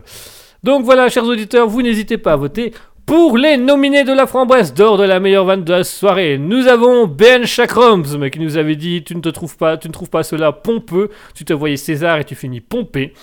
Donc 0.64 0.86
voilà, 0.86 1.10
chers 1.10 1.26
auditeurs, 1.26 1.68
vous 1.68 1.82
n'hésitez 1.82 2.18
pas 2.18 2.34
à 2.34 2.36
voter. 2.36 2.74
Pour 3.06 3.38
les 3.38 3.58
nominés 3.58 4.06
de 4.06 4.14
la 4.14 4.26
framboise 4.26 4.74
d'or 4.74 4.98
de 4.98 5.04
la 5.04 5.20
meilleure 5.20 5.44
vanne 5.44 5.66
de 5.66 5.74
la 5.74 5.84
soirée, 5.84 6.38
nous 6.38 6.68
avons 6.68 7.06
Ben 7.06 7.46
Chakroms, 7.46 8.18
mais 8.18 8.32
qui 8.32 8.40
nous 8.40 8.58
avait 8.58 8.78
dit 8.78 9.04
tu 9.04 9.14
ne 9.16 9.20
te 9.20 9.28
trouves 9.28 9.58
pas, 9.58 9.76
tu 9.76 9.90
ne 9.90 9.94
trouves 9.94 10.10
pas 10.10 10.24
cela 10.24 10.54
pompeux, 10.54 11.10
tu 11.36 11.44
te 11.44 11.52
voyais 11.52 11.76
César 11.76 12.20
et 12.20 12.24
tu 12.24 12.36
finis 12.36 12.62
pompé. 12.62 13.14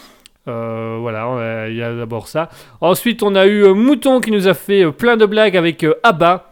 Euh, 0.49 0.99
voilà, 1.01 1.67
il 1.69 1.77
y 1.77 1.83
a 1.83 1.95
d'abord 1.95 2.29
ça. 2.29 2.51
Ensuite, 2.83 3.23
on 3.23 3.35
a 3.35 3.47
eu 3.47 3.65
euh, 3.65 3.75
Mouton 3.75 4.21
qui 4.21 4.31
nous 4.31 4.49
a 4.49 4.55
fait 4.55 4.85
euh, 4.85 4.93
plein 4.93 5.17
de 5.17 5.25
blagues 5.25 5.57
avec 5.57 5.87
Abba. 6.03 6.51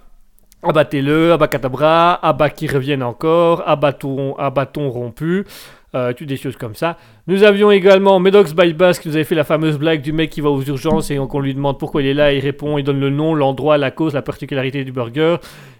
Abattez-le, 0.63 1.33
Abacatabra, 1.33 2.15
Abba 2.27 2.51
qui 2.51 2.67
reviennent 2.67 3.03
encore, 3.03 3.63
Abaton, 3.69 4.37
Abaton 4.39 4.91
rompu, 4.91 5.45
euh, 5.95 6.13
toutes 6.13 6.29
des 6.29 6.37
choses 6.37 6.57
comme 6.57 6.75
ça. 6.75 6.99
Nous 7.27 7.45
avions 7.45 7.71
également 7.71 8.21
Medox 8.21 8.55
by 8.55 8.75
Bass 8.75 8.99
qui 8.99 9.09
nous 9.09 9.15
avait 9.15 9.25
fait 9.25 9.35
la 9.35 9.45
fameuse 9.45 9.79
blague 9.79 10.03
du 10.03 10.13
mec 10.13 10.31
qui 10.31 10.41
va 10.41 10.51
aux 10.51 10.63
urgences 10.63 11.11
et 11.11 11.17
qu'on 11.17 11.41
lui 11.41 11.55
demande 11.55 11.79
pourquoi 11.79 12.03
il 12.03 12.09
est 12.09 12.15
là, 12.15 12.33
il 12.33 12.41
répond, 12.41 12.77
il 12.77 12.85
donne 12.85 13.01
le 13.01 13.11
nom, 13.11 13.35
l'endroit, 13.35 13.79
la 13.79 13.91
cause, 13.91 14.13
la 14.13 14.23
particularité 14.23 14.85
du 14.85 14.93
burger, 14.93 15.37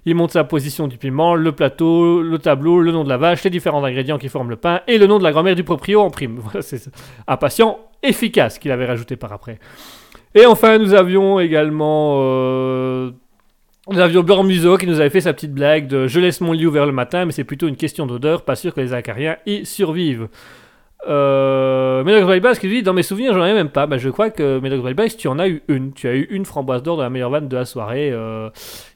il 0.07 0.15
montre 0.15 0.33
sa 0.33 0.45
position 0.45 0.89
du 0.89 0.97
piment, 0.97 1.35
le 1.35 1.53
plateau, 1.53 2.23
le 2.23 2.39
tableau, 2.39 2.81
le 2.81 2.91
nom 2.91 3.05
de 3.05 3.09
la 3.09 3.19
vache, 3.19 3.45
les 3.45 3.51
différents 3.51 3.85
ingrédients 3.85 4.19
qui 4.19 4.29
forment 4.29 4.51
le 4.51 4.57
pain 4.57 4.81
et 4.87 4.97
le 4.97 5.07
nom 5.07 5.19
de 5.19 5.25
la 5.25 5.33
grand-mère 5.33 5.55
du 5.55 5.65
proprio 5.65 6.01
en 6.01 6.11
prime. 6.11 6.41
C'est 6.61 6.91
un 7.27 7.37
patient 7.37 7.79
efficace 8.03 8.59
qu'il 8.59 8.71
avait 8.71 8.87
rajouté 8.87 9.17
par 9.17 9.33
après. 9.33 9.59
Et 10.35 10.47
enfin, 10.47 10.79
nous 10.79 10.95
avions 10.95 11.39
également... 11.39 12.19
euh, 12.23 13.11
nous 13.91 13.99
avions 13.99 14.23
Björn 14.23 14.47
Muso 14.47 14.77
qui 14.77 14.87
nous 14.87 15.01
avait 15.01 15.11
fait 15.11 15.21
sa 15.21 15.33
petite 15.33 15.53
blague 15.53 15.87
de 15.87 16.07
Je 16.07 16.21
laisse 16.21 16.41
mon 16.41 16.53
lit 16.53 16.67
ouvert 16.67 16.87
le 16.87 16.93
matin, 16.93 17.25
mais 17.25 17.33
c'est 17.33 17.45
plutôt 17.45 17.69
une 17.69 17.77
question 17.77 18.07
d'odeur, 18.07 18.43
pas 18.43 18.57
sûr 18.57 18.75
que 18.75 18.81
les 18.81 18.93
acariens 18.93 19.37
y 19.47 19.65
survivent. 19.65 20.29
Euh, 21.09 22.03
Medox 22.05 22.27
by 22.33 22.41
Bass 22.41 22.59
qui 22.59 22.69
dit 22.69 22.83
Dans 22.83 22.93
mes 22.93 23.03
souvenirs, 23.05 23.33
j'en 23.33 23.45
ai 23.47 23.55
même 23.55 23.71
pas. 23.71 23.87
Bah, 23.87 23.99
je 23.99 24.09
crois 24.11 24.31
que 24.31 24.59
Medox 24.59 24.85
by 24.85 24.95
Bass, 24.95 25.17
tu 25.17 25.29
en 25.29 25.39
as 25.39 25.49
eu 25.49 25.63
une. 25.69 25.93
Tu 25.93 26.09
as 26.09 26.15
eu 26.15 26.27
une 26.31 26.45
framboise 26.45 26.83
d'or 26.83 26.97
de 26.97 27.03
la 27.03 27.11
meilleure 27.11 27.31
vanne 27.31 27.49
de 27.49 27.57
la 27.57 27.65
soirée. 27.65 28.11
euh, 28.13 28.51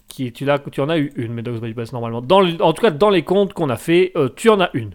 qui, 0.09 0.31
tu, 0.33 0.45
tu 0.73 0.81
en 0.83 0.89
as 0.91 0.99
eu 0.99 1.11
une, 1.17 1.33
Medox 1.33 1.61
by 1.61 1.73
Bass, 1.73 1.93
normalement. 1.93 2.21
Dans 2.21 2.41
le- 2.41 2.61
en 2.61 2.73
tout 2.75 2.83
cas, 2.83 2.91
dans 2.91 3.09
les 3.09 3.23
comptes 3.23 3.55
qu'on 3.55 3.71
a 3.71 3.77
fait, 3.77 4.13
euh, 4.17 4.29
tu 4.35 4.51
en 4.51 4.61
as 4.61 4.69
une. 4.75 4.91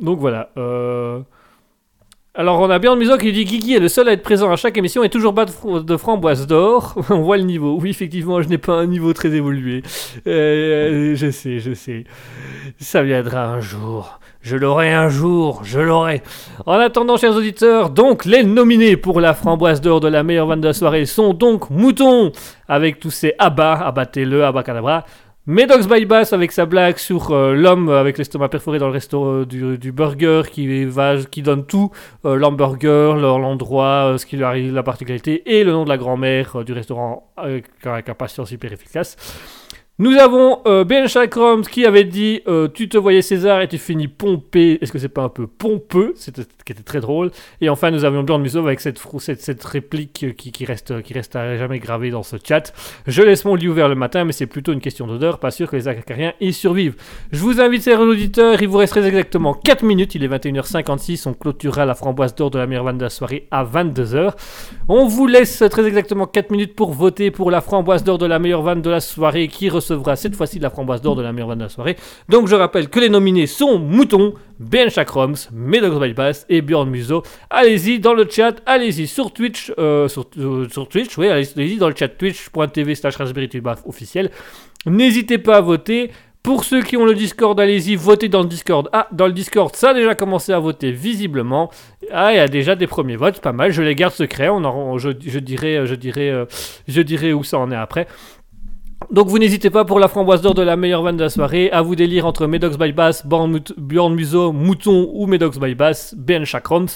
Donc 0.00 0.18
voilà. 0.18 0.50
euh, 0.56 1.20
alors 2.36 2.60
on 2.60 2.68
a 2.70 2.78
Björn 2.78 2.98
Muso 2.98 3.16
qui 3.16 3.32
dit 3.32 3.44
Guigui 3.44 3.74
est 3.74 3.78
le 3.80 3.88
seul 3.88 4.08
à 4.08 4.12
être 4.12 4.22
présent 4.22 4.50
à 4.52 4.56
chaque 4.56 4.76
émission 4.76 5.02
et 5.02 5.08
toujours 5.08 5.34
pas 5.34 5.44
de, 5.46 5.50
fr- 5.50 5.84
de 5.84 5.96
framboise 5.96 6.46
d'or. 6.46 6.94
on 7.10 7.20
voit 7.22 7.36
le 7.38 7.44
niveau. 7.44 7.78
Oui, 7.80 7.90
effectivement, 7.90 8.42
je 8.42 8.48
n'ai 8.48 8.58
pas 8.58 8.74
un 8.74 8.86
niveau 8.86 9.12
très 9.12 9.30
évolué. 9.32 9.82
Euh, 10.26 11.14
je 11.14 11.30
sais, 11.30 11.58
je 11.58 11.72
sais. 11.74 12.04
Ça 12.78 13.02
viendra 13.02 13.46
un 13.46 13.60
jour. 13.60 14.20
Je 14.42 14.56
l'aurai 14.56 14.92
un 14.92 15.08
jour, 15.08 15.62
je 15.64 15.80
l'aurai. 15.80 16.22
En 16.66 16.74
attendant, 16.74 17.16
chers 17.16 17.34
auditeurs, 17.34 17.90
donc 17.90 18.24
les 18.24 18.44
nominés 18.44 18.96
pour 18.96 19.20
la 19.20 19.34
framboise 19.34 19.80
d'or 19.80 19.98
de 19.98 20.06
la 20.06 20.22
meilleure 20.22 20.46
vanne 20.46 20.60
de 20.60 20.68
la 20.68 20.72
soirée 20.72 21.04
sont 21.04 21.32
donc 21.34 21.68
Mouton, 21.70 22.30
avec 22.68 23.00
tous 23.00 23.10
ses 23.10 23.34
abats, 23.40 23.72
abattez-le, 23.74 24.44
abacadabra. 24.44 25.04
Medox 25.48 25.86
by 25.86 26.04
Bass 26.06 26.32
avec 26.32 26.50
sa 26.50 26.66
blague 26.66 26.98
sur 26.98 27.30
euh, 27.30 27.54
l'homme 27.54 27.88
avec 27.88 28.18
l'estomac 28.18 28.48
perforé 28.48 28.80
dans 28.80 28.88
le 28.88 28.92
resto 28.92 29.24
euh, 29.24 29.46
du, 29.46 29.92
burger 29.92 30.42
qui, 30.50 31.42
donne 31.42 31.64
tout, 31.64 31.92
euh, 32.24 32.34
l'hamburger, 32.34 33.14
l'endroit, 33.14 34.16
ce 34.18 34.26
qui 34.26 34.36
lui 34.36 34.42
arrive, 34.42 34.74
la 34.74 34.82
particularité 34.82 35.44
et 35.46 35.62
le 35.62 35.70
nom 35.70 35.84
de 35.84 35.88
la 35.88 35.98
grand-mère 35.98 36.64
du 36.64 36.72
restaurant 36.72 37.32
avec 37.36 37.66
un 37.84 38.14
patient 38.14 38.42
hyper 38.44 38.72
efficace. 38.72 39.16
Nous 40.00 40.16
avons 40.16 40.62
Ben 40.84 41.06
Chakroms 41.06 41.62
qui 41.62 41.86
avait 41.86 42.04
dit 42.04 42.42
Tu 42.74 42.88
te 42.88 42.98
voyais 42.98 43.22
César 43.22 43.60
et 43.62 43.68
tu 43.68 43.78
finis 43.78 44.08
pompé. 44.08 44.78
Est-ce 44.82 44.90
que 44.90 44.98
c'est 44.98 45.08
pas 45.08 45.22
un 45.22 45.28
peu 45.28 45.46
pompeux? 45.46 46.12
Qui 46.66 46.72
était 46.72 46.82
très 46.82 47.00
drôle. 47.00 47.30
Et 47.60 47.70
enfin, 47.70 47.90
nous 47.90 48.04
avions 48.04 48.22
Bjorn 48.22 48.42
Musso 48.42 48.58
avec 48.58 48.80
cette, 48.80 49.00
cette, 49.18 49.40
cette 49.40 49.64
réplique 49.64 50.36
qui, 50.36 50.52
qui 50.52 50.64
reste, 50.64 51.00
qui 51.02 51.14
reste 51.14 51.36
à 51.36 51.56
jamais 51.56 51.78
gravée 51.78 52.10
dans 52.10 52.22
ce 52.22 52.36
chat. 52.42 52.74
Je 53.06 53.22
laisse 53.22 53.44
mon 53.44 53.54
lit 53.54 53.68
ouvert 53.68 53.88
le 53.88 53.94
matin, 53.94 54.24
mais 54.24 54.32
c'est 54.32 54.46
plutôt 54.46 54.72
une 54.72 54.80
question 54.80 55.06
d'odeur. 55.06 55.38
Pas 55.38 55.50
sûr 55.50 55.70
que 55.70 55.76
les 55.76 55.88
acariens 55.88 56.34
y 56.40 56.52
survivent. 56.52 56.96
Je 57.32 57.38
vous 57.38 57.60
invite, 57.60 57.84
chers 57.84 58.00
auditeurs, 58.00 58.60
il 58.60 58.68
vous 58.68 58.78
reste 58.78 58.96
exactement 58.96 59.54
4 59.54 59.84
minutes. 59.84 60.14
Il 60.16 60.24
est 60.24 60.28
21h56. 60.28 61.28
On 61.28 61.34
clôturera 61.34 61.86
la 61.86 61.94
framboise 61.94 62.34
d'or 62.34 62.50
de 62.50 62.58
la 62.58 62.66
meilleure 62.66 62.84
vanne 62.84 62.98
de 62.98 63.04
la 63.04 63.10
soirée 63.10 63.46
à 63.50 63.64
22h. 63.64 64.32
On 64.88 65.06
vous 65.06 65.26
laisse 65.26 65.62
très 65.70 65.86
exactement 65.86 66.26
4 66.26 66.50
minutes 66.50 66.74
pour 66.74 66.92
voter 66.92 67.30
pour 67.30 67.50
la 67.50 67.60
framboise 67.60 68.02
d'or 68.02 68.18
de 68.18 68.26
la 68.26 68.38
meilleure 68.38 68.62
vanne 68.62 68.82
de 68.82 68.90
la 68.90 69.00
soirée 69.00 69.48
qui 69.48 69.68
recevra 69.68 70.16
cette 70.16 70.34
fois-ci 70.34 70.58
la 70.58 70.70
framboise 70.70 71.00
d'or 71.00 71.16
de 71.16 71.22
la 71.22 71.32
meilleure 71.32 71.48
vanne 71.48 71.58
de 71.58 71.64
la 71.64 71.68
soirée. 71.68 71.96
Donc 72.28 72.48
je 72.48 72.56
rappelle 72.56 72.88
que 72.88 73.00
les 73.00 73.08
nominés 73.08 73.46
sont 73.46 73.78
Mouton, 73.78 74.34
Ben 74.58 74.90
Chakroms, 74.90 75.34
Medox 75.52 75.98
Bypass 75.98 76.46
et 76.48 76.55
Bjorn 76.60 76.88
Muso. 76.88 77.22
Allez-y 77.50 77.98
dans 77.98 78.14
le 78.14 78.26
chat, 78.28 78.56
allez-y 78.66 79.06
sur 79.06 79.32
Twitch, 79.32 79.72
euh, 79.78 80.08
sur, 80.08 80.26
euh, 80.38 80.68
sur 80.70 80.88
Twitch, 80.88 81.16
oui, 81.18 81.28
allez-y 81.28 81.76
dans 81.76 81.88
le 81.88 81.94
chat 81.96 82.08
twitch.tv 82.08 82.94
slash 82.94 83.14
officiel. 83.86 84.30
N'hésitez 84.86 85.38
pas 85.38 85.56
à 85.56 85.60
voter. 85.60 86.10
Pour 86.46 86.62
ceux 86.62 86.80
qui 86.80 86.96
ont 86.96 87.04
le 87.04 87.16
Discord, 87.16 87.58
allez-y, 87.58 87.96
votez 87.96 88.28
dans 88.28 88.42
le 88.42 88.48
Discord. 88.48 88.88
Ah, 88.92 89.08
dans 89.10 89.26
le 89.26 89.32
Discord, 89.32 89.74
ça 89.74 89.90
a 89.90 89.94
déjà 89.94 90.14
commencé 90.14 90.52
à 90.52 90.60
voter 90.60 90.92
visiblement. 90.92 91.72
Ah, 92.12 92.32
il 92.32 92.36
y 92.36 92.38
a 92.38 92.46
déjà 92.46 92.76
des 92.76 92.86
premiers 92.86 93.16
votes, 93.16 93.40
pas 93.40 93.50
mal. 93.50 93.72
Je 93.72 93.82
les 93.82 93.96
garde 93.96 94.14
secrets. 94.14 94.48
On 94.48 94.64
en, 94.64 94.96
je, 94.96 95.10
je 95.26 95.40
dirais, 95.40 95.84
je 95.86 95.96
dirais, 95.96 96.30
euh, 96.30 96.44
je 96.86 97.02
dirais 97.02 97.32
où 97.32 97.42
ça 97.42 97.58
en 97.58 97.72
est 97.72 97.76
après. 97.76 98.06
Donc 99.10 99.28
vous 99.28 99.38
n'hésitez 99.38 99.70
pas 99.70 99.84
pour 99.84 100.00
la 100.00 100.08
framboise 100.08 100.42
d'or 100.42 100.54
de 100.54 100.62
la 100.62 100.76
meilleure 100.76 101.02
vanne 101.02 101.16
de 101.16 101.22
la 101.22 101.30
soirée 101.30 101.70
à 101.70 101.80
vous 101.80 101.94
délire 101.94 102.26
entre 102.26 102.48
Medox 102.48 102.76
by 102.76 102.90
Bass, 102.92 103.24
Bjorn 103.24 104.14
Muso, 104.14 104.52
Mouton 104.52 105.10
ou 105.12 105.26
Medox 105.26 105.58
by 105.60 105.76
Bass, 105.76 106.14
Ben 106.16 106.44
Chakrams. 106.44 106.88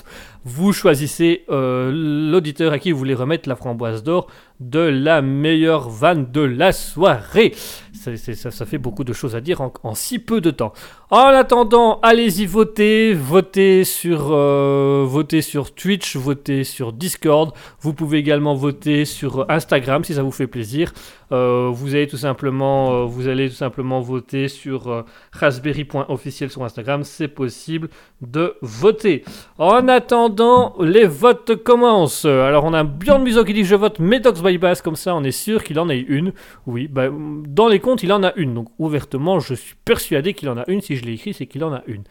Vous 0.45 0.73
choisissez 0.73 1.45
euh, 1.51 1.93
l'auditeur 2.33 2.73
à 2.73 2.81
qui 2.81 2.91
vous 2.91 2.99
voulez 2.99 3.15
remettre 3.15 3.49
la 3.49 3.55
framboise 3.55 4.03
d'or 4.03 4.27
de 4.61 4.81
la 4.81 5.23
meilleure 5.23 5.89
vanne 5.89 6.31
de 6.31 6.43
la 6.43 6.73
soirée. 6.73 7.55
Ça, 7.93 8.65
fait 8.65 8.79
beaucoup 8.79 9.05
de 9.05 9.13
choses 9.13 9.37
à 9.37 9.41
dire 9.41 9.61
en, 9.61 9.95
si 9.95 10.19
peu 10.19 10.41
de 10.41 10.51
temps. 10.51 10.73
En 11.11 11.19
attendant, 11.19 11.99
allez-y 12.03 12.47
voter, 12.47 13.13
votez 13.13 13.85
sur, 13.85 14.29
euh, 14.31 15.05
votez 15.07 15.43
sur 15.43 15.75
Twitch, 15.75 16.17
votez 16.17 16.65
sur 16.65 16.93
Discord. 16.93 17.53
Vous 17.81 17.93
pouvez 17.93 18.19
également 18.19 18.55
voter 18.55 19.05
sur 19.05 19.51
Instagram 19.51 20.05
si 20.05 20.15
ça 20.15 20.23
vous 20.23 20.31
fait 20.31 20.47
plaisir. 20.47 20.93
Euh, 21.33 21.71
vous 21.73 21.95
allez 21.95 22.07
tout 22.07 22.17
simplement, 22.17 22.93
euh, 22.93 23.05
vous 23.05 23.29
allez 23.29 23.51
tout 23.51 23.57
simplement 23.57 24.01
voter 24.01 24.49
sur 24.49 25.05
raspberry.officiel 25.33 26.51
sur 26.51 26.65
Instagram. 26.65 27.05
C'est 27.05 27.29
possible 27.29 27.89
de 28.21 28.57
voter. 28.63 29.25
En 29.59 29.89
attendant, 29.89 30.75
les 30.81 31.07
votes 31.07 31.57
commencent. 31.63 32.25
Alors 32.25 32.65
on 32.65 32.75
a 32.75 32.85
Bjorn 32.85 33.23
Muso 33.23 33.45
qui 33.45 33.53
dit 33.53 33.65
je 33.65 33.75
vote 33.75 33.99
Medox 33.99 34.43
by 34.43 34.59
Bass 34.59 34.83
comme 34.83 34.97
ça, 34.97 35.15
on 35.15 35.25
est 35.25 35.31
sûr 35.31 35.65
qu'il 35.65 35.79
en 35.79 35.89
ait 35.89 36.01
une. 36.01 36.33
Oui, 36.67 36.89
bah, 36.89 37.09
dans 37.11 37.69
les 37.69 37.81
comptes 37.81 38.03
il 38.03 38.13
en 38.13 38.23
a 38.23 38.33
une. 38.37 38.55
Donc 38.55 38.69
ouvertement, 38.79 39.41
je 39.41 39.55
suis 39.55 39.75
persuadé 39.85 40.35
qu'il 40.35 40.49
en 40.49 40.59
a 40.59 40.65
une. 40.69 40.81
Si 40.81 40.97
je 40.97 41.05
l'ai 41.05 41.13
écrit, 41.13 41.35
c'est 41.35 41.47
qu'il 41.47 41.65
en 41.65 41.73
a 41.73 41.83
une. 41.87 42.05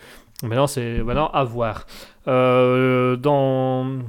Maintenant, 0.43 0.67
c'est 0.67 1.03
maintenant 1.03 1.29
à 1.33 1.43
voir. 1.43 1.85
Euh, 2.27 3.17
dans 3.17 3.99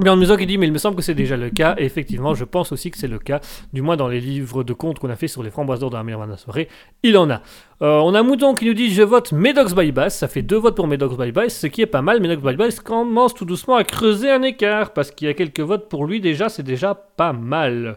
Bjorn 0.00 0.18
Muso 0.18 0.36
qui 0.36 0.46
dit 0.46 0.58
mais 0.58 0.66
il 0.66 0.72
me 0.72 0.78
semble 0.78 0.96
que 0.96 1.02
c'est 1.02 1.14
déjà 1.14 1.36
le 1.36 1.50
cas. 1.50 1.74
Et 1.78 1.84
effectivement, 1.84 2.34
je 2.34 2.44
pense 2.44 2.72
aussi 2.72 2.90
que 2.90 2.98
c'est 2.98 3.08
le 3.08 3.18
cas. 3.18 3.40
Du 3.72 3.82
moins 3.82 3.96
dans 3.96 4.08
les 4.08 4.20
livres 4.20 4.64
de 4.64 4.72
comptes 4.72 4.98
qu'on 4.98 5.10
a 5.10 5.16
fait 5.16 5.28
sur 5.28 5.42
les 5.42 5.50
framboises 5.50 5.80
d'or 5.80 5.90
de 5.90 5.96
la 5.96 6.02
meilleure 6.02 6.24
de 6.26 6.30
la 6.30 6.36
soirée, 6.36 6.68
il 7.02 7.16
en 7.16 7.30
a. 7.30 7.40
Euh, 7.80 7.98
on 7.98 8.14
a 8.14 8.22
Mouton 8.22 8.54
qui 8.54 8.66
nous 8.66 8.74
dit 8.74 8.90
je 8.90 9.02
vote 9.02 9.32
Medox 9.32 9.74
by 9.74 9.92
Bass. 9.92 10.18
Ça 10.18 10.28
fait 10.28 10.42
deux 10.42 10.58
votes 10.58 10.76
pour 10.76 10.86
Medox 10.86 11.16
by 11.16 11.32
Bass, 11.32 11.58
ce 11.58 11.66
qui 11.66 11.82
est 11.82 11.86
pas 11.86 12.02
mal. 12.02 12.20
Medox 12.20 12.42
by 12.42 12.56
Bass 12.56 12.80
commence 12.80 13.34
tout 13.34 13.44
doucement 13.44 13.76
à 13.76 13.84
creuser 13.84 14.30
un 14.30 14.42
écart 14.42 14.92
parce 14.92 15.10
qu'il 15.10 15.28
y 15.28 15.30
a 15.30 15.34
quelques 15.34 15.60
votes 15.60 15.88
pour 15.88 16.06
lui 16.06 16.20
déjà, 16.20 16.48
c'est 16.48 16.62
déjà 16.62 16.94
pas 16.94 17.32
mal. 17.32 17.96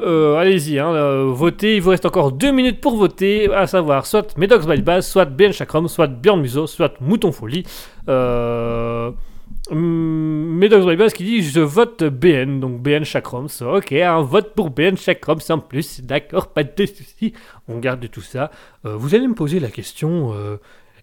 Euh, 0.00 0.36
Allez-y, 0.36 0.78
hein, 0.78 0.92
euh, 0.92 1.30
votez. 1.30 1.76
Il 1.76 1.82
vous 1.82 1.90
reste 1.90 2.06
encore 2.06 2.32
deux 2.32 2.50
minutes 2.50 2.80
pour 2.80 2.96
voter, 2.96 3.52
à 3.52 3.66
savoir 3.66 4.06
soit 4.06 4.36
Medox 4.38 4.66
by 4.66 4.80
Bass, 4.80 5.10
soit 5.10 5.26
Ben 5.26 5.52
Chakram, 5.52 5.86
soit 5.88 6.06
Bjorn 6.06 6.40
Muso, 6.40 6.66
soit 6.66 6.94
Mouton 7.00 7.32
Folie. 7.32 7.64
Euh, 8.08 9.10
hum, 9.70 10.56
Medox 10.58 10.86
by 10.86 10.96
Bass 10.96 11.12
qui 11.12 11.24
dit 11.24 11.42
je 11.42 11.60
vote 11.60 12.04
BN, 12.04 12.60
donc 12.60 12.80
BN 12.80 13.04
Chakram. 13.04 13.48
Ok, 13.60 13.92
un 13.92 14.22
vote 14.22 14.54
pour 14.54 14.70
BN 14.70 14.96
Chakram 14.96 15.38
en 15.48 15.58
plus. 15.58 16.00
D'accord, 16.02 16.52
pas 16.52 16.64
de 16.64 16.86
soucis. 16.86 17.32
On 17.68 17.78
garde 17.78 18.08
tout 18.10 18.20
ça. 18.20 18.50
Euh, 18.84 18.96
vous 18.96 19.14
allez 19.14 19.26
me 19.26 19.34
poser 19.34 19.60
la 19.60 19.68
question 19.68 20.32
euh, 20.34 20.56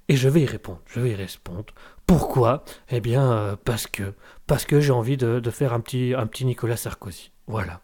et 0.07 0.15
je 0.15 0.27
vais 0.30 0.41
y 0.41 0.45
répondre. 0.45 0.81
Je 0.88 0.99
vais 0.99 1.11
y 1.11 1.15
répondre. 1.15 1.65
Pourquoi? 2.07 2.64
Eh 2.90 3.02
bien, 3.02 3.31
euh, 3.31 3.56
parce 3.64 3.86
que 3.86 4.14
parce 4.48 4.65
que 4.65 4.80
j'ai 4.81 4.91
envie 4.91 5.18
de, 5.18 5.41
faire 5.52 5.73
un 5.73 5.80
petit 5.80 6.14
un 6.18 6.26
petit 6.26 6.45
Nicolas 6.45 6.77
Sarkozy. 6.77 7.31
Voilà. 7.48 7.81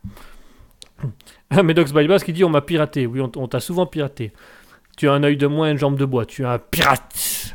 Ah, 1.52 1.62
Medox 1.62 1.94
by 1.94 2.08
Bass 2.08 2.24
qui 2.24 2.34
dit 2.34 2.44
on 2.44 2.50
m'a 2.50 2.62
piraté. 2.62 3.06
Oui, 3.06 3.22
on, 3.22 3.48
t'a 3.48 3.60
souvent 3.60 3.86
piraté. 3.86 4.34
Tu 4.98 5.08
as 5.08 5.14
un 5.14 5.24
œil 5.24 5.38
de 5.38 5.46
moins, 5.46 5.70
une 5.70 5.78
jambe 5.78 5.98
de 5.98 6.06
bois. 6.06 6.26
Tu 6.26 6.42
es 6.42 6.46
un 6.46 6.58
pirate. 6.58 7.55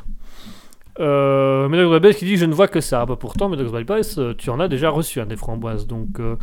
Euh, 0.99 1.69
Medox 1.69 2.17
qui 2.17 2.25
dit 2.25 2.37
je 2.37 2.45
ne 2.45 2.55
vois 2.55 2.69
que 2.69 2.81
ça. 2.81 3.07
Bah, 3.07 3.17
pourtant, 3.19 3.49
Medox 3.49 3.73
by 3.73 3.85
Bass, 3.85 4.19
euh, 4.19 4.35
tu 4.37 4.51
en 4.51 4.61
as 4.61 4.69
déjà 4.69 4.91
reçu 4.91 5.21
un 5.21 5.27
des 5.27 5.37
framboises. 5.37 5.87
Donc, 5.87 6.19
euh, 6.21 6.37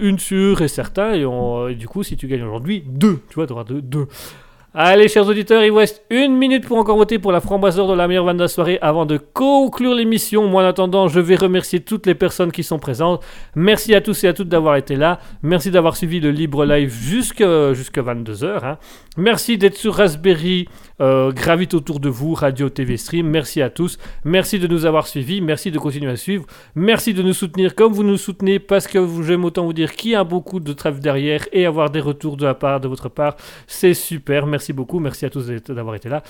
une 0.00 0.18
sûre 0.18 0.62
et 0.62 0.68
certain. 0.68 1.12
Et, 1.12 1.74
du 1.74 1.88
coup, 1.88 2.02
si 2.02 2.16
tu 2.16 2.26
gagnes 2.26 2.44
aujourd'hui, 2.44 2.82
deux. 2.86 3.20
Tu 3.28 3.34
vois, 3.34 3.46
tu 3.46 3.52
auras 3.52 3.64
deux. 3.64 4.06
Allez, 4.80 5.08
chers 5.08 5.26
auditeurs, 5.26 5.64
il 5.64 5.72
vous 5.72 5.78
reste 5.78 6.04
une 6.08 6.36
minute 6.36 6.64
pour 6.64 6.78
encore 6.78 6.96
voter 6.96 7.18
pour 7.18 7.32
la 7.32 7.40
framboise 7.40 7.74
d'or 7.74 7.88
de 7.90 7.94
la 7.94 8.06
meilleure 8.06 8.24
vanne 8.24 8.36
de 8.36 8.42
la 8.42 8.48
soirée 8.48 8.78
avant 8.80 9.06
de 9.06 9.16
conclure 9.16 9.92
l'émission. 9.92 10.46
Moi, 10.46 10.62
en 10.62 10.66
attendant, 10.66 11.08
je 11.08 11.18
vais 11.18 11.34
remercier 11.34 11.80
toutes 11.80 12.06
les 12.06 12.14
personnes 12.14 12.52
qui 12.52 12.62
sont 12.62 12.78
présentes. 12.78 13.24
Merci 13.56 13.92
à 13.96 14.00
tous 14.00 14.22
et 14.22 14.28
à 14.28 14.34
toutes 14.34 14.48
d'avoir 14.48 14.76
été 14.76 14.94
là. 14.94 15.18
Merci 15.42 15.72
d'avoir 15.72 15.96
suivi 15.96 16.20
le 16.20 16.30
libre 16.30 16.64
live 16.64 16.94
jusqu'à 16.94 17.74
jusqu'à 17.74 18.02
22h. 18.02 18.76
Merci 19.16 19.58
d'être 19.58 19.74
sur 19.74 19.94
Raspberry, 19.94 20.68
euh, 21.00 21.32
gravite 21.32 21.74
autour 21.74 21.98
de 21.98 22.08
vous, 22.08 22.34
radio, 22.34 22.68
TV, 22.68 22.96
stream. 22.96 23.26
Merci 23.26 23.60
à 23.60 23.70
tous. 23.70 23.98
Merci 24.24 24.60
de 24.60 24.68
nous 24.68 24.86
avoir 24.86 25.08
suivis. 25.08 25.40
Merci 25.40 25.72
de 25.72 25.78
continuer 25.80 26.12
à 26.12 26.16
suivre. 26.16 26.46
Merci 26.76 27.14
de 27.14 27.22
nous 27.24 27.32
soutenir 27.32 27.74
comme 27.74 27.92
vous 27.92 28.04
nous 28.04 28.16
soutenez 28.16 28.60
parce 28.60 28.86
que 28.86 29.04
j'aime 29.24 29.44
autant 29.44 29.64
vous 29.64 29.72
dire 29.72 29.96
qu'il 29.96 30.12
y 30.12 30.14
a 30.14 30.22
beaucoup 30.22 30.60
de 30.60 30.72
trêve 30.72 31.00
derrière 31.00 31.48
et 31.50 31.66
avoir 31.66 31.90
des 31.90 31.98
retours 31.98 32.36
de 32.36 32.44
la 32.44 32.54
part 32.54 32.78
de 32.78 32.86
votre 32.86 33.08
part. 33.08 33.34
C'est 33.66 33.92
super. 33.92 34.46
Merci 34.46 34.67
beaucoup. 34.72 35.00
Merci 35.00 35.26
à 35.26 35.30
tous 35.30 35.46
d'avoir 35.68 35.94
été 35.94 36.08
là. 36.08 36.22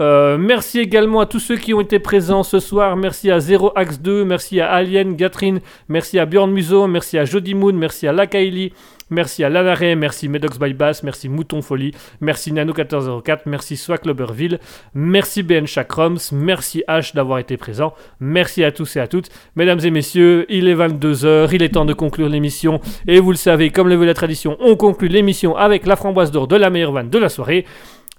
Euh, 0.00 0.36
merci 0.38 0.80
également 0.80 1.20
à 1.20 1.26
tous 1.26 1.40
ceux 1.40 1.56
qui 1.56 1.74
ont 1.74 1.80
été 1.80 1.98
présents 1.98 2.42
ce 2.42 2.58
soir. 2.58 2.96
Merci 2.96 3.30
à 3.30 3.38
0ax2, 3.38 4.24
merci 4.24 4.60
à 4.60 4.70
Alien, 4.72 5.16
Gatrine, 5.16 5.60
merci 5.88 6.18
à 6.18 6.26
Bjorn 6.26 6.50
Muso, 6.50 6.86
merci 6.86 7.18
à 7.18 7.24
Jody 7.24 7.54
Moon, 7.54 7.72
merci 7.72 8.06
à 8.06 8.12
Lakaili, 8.12 8.72
merci 9.10 9.44
à 9.44 9.48
Lanare, 9.48 9.96
merci 9.96 10.28
Medox 10.28 10.58
by 10.58 10.72
Bass, 10.74 11.02
merci 11.02 11.28
Mouton 11.28 11.62
Folie, 11.62 11.92
merci 12.20 12.52
Nano1404, 12.52 13.40
merci 13.46 13.76
Swag 13.76 14.04
Loberville, 14.04 14.58
merci 14.94 15.42
BN 15.42 15.66
Chakrams, 15.66 16.18
merci 16.32 16.82
H 16.88 17.14
d'avoir 17.14 17.38
été 17.38 17.56
présent. 17.56 17.94
Merci 18.20 18.64
à 18.64 18.72
tous 18.72 18.96
et 18.96 19.00
à 19.00 19.06
toutes. 19.06 19.28
Mesdames 19.54 19.80
et 19.82 19.90
messieurs, 19.90 20.46
il 20.48 20.68
est 20.68 20.74
22h, 20.74 21.50
il 21.52 21.62
est 21.62 21.70
temps 21.70 21.84
de 21.84 21.92
conclure 21.92 22.28
l'émission. 22.28 22.80
Et 23.06 23.20
vous 23.20 23.30
le 23.30 23.36
savez, 23.36 23.70
comme 23.70 23.88
le 23.88 23.96
veut 23.96 24.06
la 24.06 24.14
tradition, 24.14 24.56
on 24.60 24.76
conclut 24.76 25.08
l'émission 25.08 25.56
avec 25.56 25.86
la 25.86 25.96
framboise 25.96 26.30
d'or 26.30 26.48
de 26.48 26.56
la 26.56 26.70
meilleure 26.70 26.92
vanne 26.92 27.10
de 27.10 27.18
la 27.18 27.28
soirée. 27.28 27.64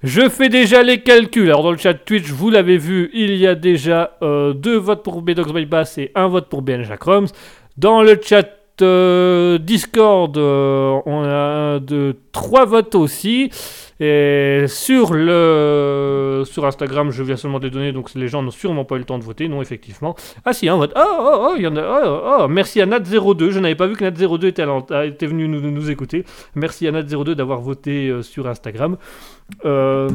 Je 0.04 0.30
fais 0.30 0.50
déjà 0.50 0.84
les 0.84 1.02
calculs. 1.02 1.48
Alors 1.48 1.64
dans 1.64 1.72
le 1.72 1.78
chat 1.78 1.96
Twitch, 1.96 2.30
vous 2.30 2.52
l'avez 2.52 2.78
vu, 2.78 3.10
il 3.14 3.36
y 3.36 3.48
a 3.48 3.56
déjà 3.56 4.18
euh, 4.22 4.54
deux 4.54 4.78
votes 4.78 5.04
pour 5.04 5.22
Bedox 5.22 5.52
by 5.52 5.66
Bass 5.66 5.98
et 5.98 6.12
un 6.14 6.28
vote 6.28 6.50
pour 6.50 6.62
Ben 6.62 6.84
Jacroms. 6.84 7.28
Dans 7.78 8.04
le 8.04 8.20
chat 8.24 8.48
euh, 8.82 9.58
Discord, 9.58 10.38
euh, 10.38 11.00
on 11.06 11.24
a 11.24 11.80
deux, 11.80 12.16
trois 12.32 12.66
votes 12.66 12.96
aussi. 12.96 13.50
Et 14.00 14.66
sur 14.68 15.14
le 15.14 16.44
sur 16.46 16.66
Instagram, 16.66 17.10
je 17.10 17.24
viens 17.24 17.36
seulement 17.36 17.58
de 17.58 17.64
les 17.64 17.72
donner, 17.72 17.92
donc 17.92 18.14
les 18.14 18.28
gens 18.28 18.44
n'ont 18.44 18.52
sûrement 18.52 18.86
pas 18.86 18.96
eu 18.96 19.00
le 19.00 19.06
temps 19.06 19.18
de 19.18 19.24
voter. 19.24 19.48
Non, 19.48 19.62
effectivement. 19.62 20.16
Ah 20.46 20.54
si, 20.54 20.70
un 20.70 20.78
vote. 20.78 20.94
Oh, 20.96 21.02
oh, 21.20 21.48
oh, 21.50 21.54
il 21.58 21.64
y 21.64 21.68
en 21.68 21.76
a. 21.76 22.04
Oh, 22.06 22.22
oh, 22.42 22.48
merci 22.48 22.80
à 22.80 22.86
Nat02. 22.86 23.50
Je 23.50 23.60
n'avais 23.60 23.76
pas 23.76 23.88
vu 23.88 23.96
que 23.96 24.06
Nat02 24.06 24.48
était, 25.08 25.26
venu 25.26 25.48
nous, 25.48 25.72
nous 25.72 25.90
écouter. 25.90 26.26
Merci 26.54 26.88
à 26.88 26.92
Nat02 26.92 27.32
d'avoir 27.32 27.60
voté 27.62 28.10
euh, 28.10 28.22
sur 28.22 28.48
Instagram. 28.48 28.98
Euh, 29.66 30.10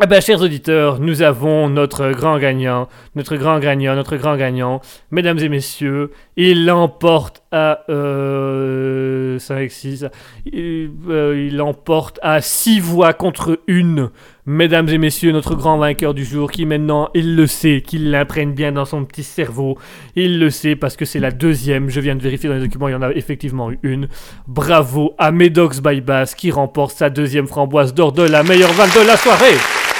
eh 0.00 0.06
ben, 0.06 0.22
chers 0.22 0.40
auditeurs, 0.40 1.00
nous 1.00 1.20
avons 1.20 1.68
notre 1.68 2.12
grand 2.12 2.38
gagnant, 2.38 2.88
notre 3.14 3.36
grand 3.36 3.58
gagnant, 3.58 3.94
notre 3.94 4.16
grand 4.16 4.36
gagnant. 4.36 4.80
Mesdames 5.10 5.38
et 5.38 5.50
messieurs, 5.50 6.12
il 6.36 6.64
l'emporte 6.64 7.42
à 7.52 7.80
euh, 7.90 9.38
5, 9.38 9.70
6, 9.70 10.06
il, 10.46 10.90
euh, 11.10 11.50
l'emporte 11.52 12.18
à 12.22 12.40
6 12.40 12.80
voix 12.80 13.12
contre 13.12 13.60
une. 13.66 14.08
Mesdames 14.44 14.88
et 14.88 14.98
messieurs, 14.98 15.30
notre 15.30 15.54
grand 15.54 15.78
vainqueur 15.78 16.14
du 16.14 16.24
jour 16.24 16.50
qui 16.50 16.66
maintenant, 16.66 17.10
il 17.14 17.36
le 17.36 17.46
sait, 17.46 17.80
qu'il 17.80 18.10
l'imprègne 18.10 18.54
bien 18.54 18.72
dans 18.72 18.84
son 18.84 19.04
petit 19.04 19.22
cerveau. 19.22 19.78
Il 20.16 20.40
le 20.40 20.50
sait 20.50 20.74
parce 20.74 20.96
que 20.96 21.04
c'est 21.04 21.20
la 21.20 21.30
deuxième. 21.30 21.88
Je 21.88 22.00
viens 22.00 22.16
de 22.16 22.22
vérifier 22.22 22.48
dans 22.48 22.56
les 22.56 22.62
documents, 22.62 22.88
il 22.88 22.92
y 22.92 22.96
en 22.96 23.02
a 23.02 23.12
effectivement 23.12 23.70
eu 23.70 23.78
une. 23.84 24.08
Bravo 24.48 25.14
à 25.16 25.30
Medox 25.30 25.80
by 25.80 26.00
Bass 26.00 26.34
qui 26.34 26.50
remporte 26.50 26.96
sa 26.96 27.08
deuxième 27.08 27.46
framboise 27.46 27.94
d'or 27.94 28.10
de 28.10 28.24
la 28.24 28.42
meilleure 28.42 28.72
vanne 28.72 28.90
de 28.90 29.06
la 29.06 29.16
soirée. 29.16 29.91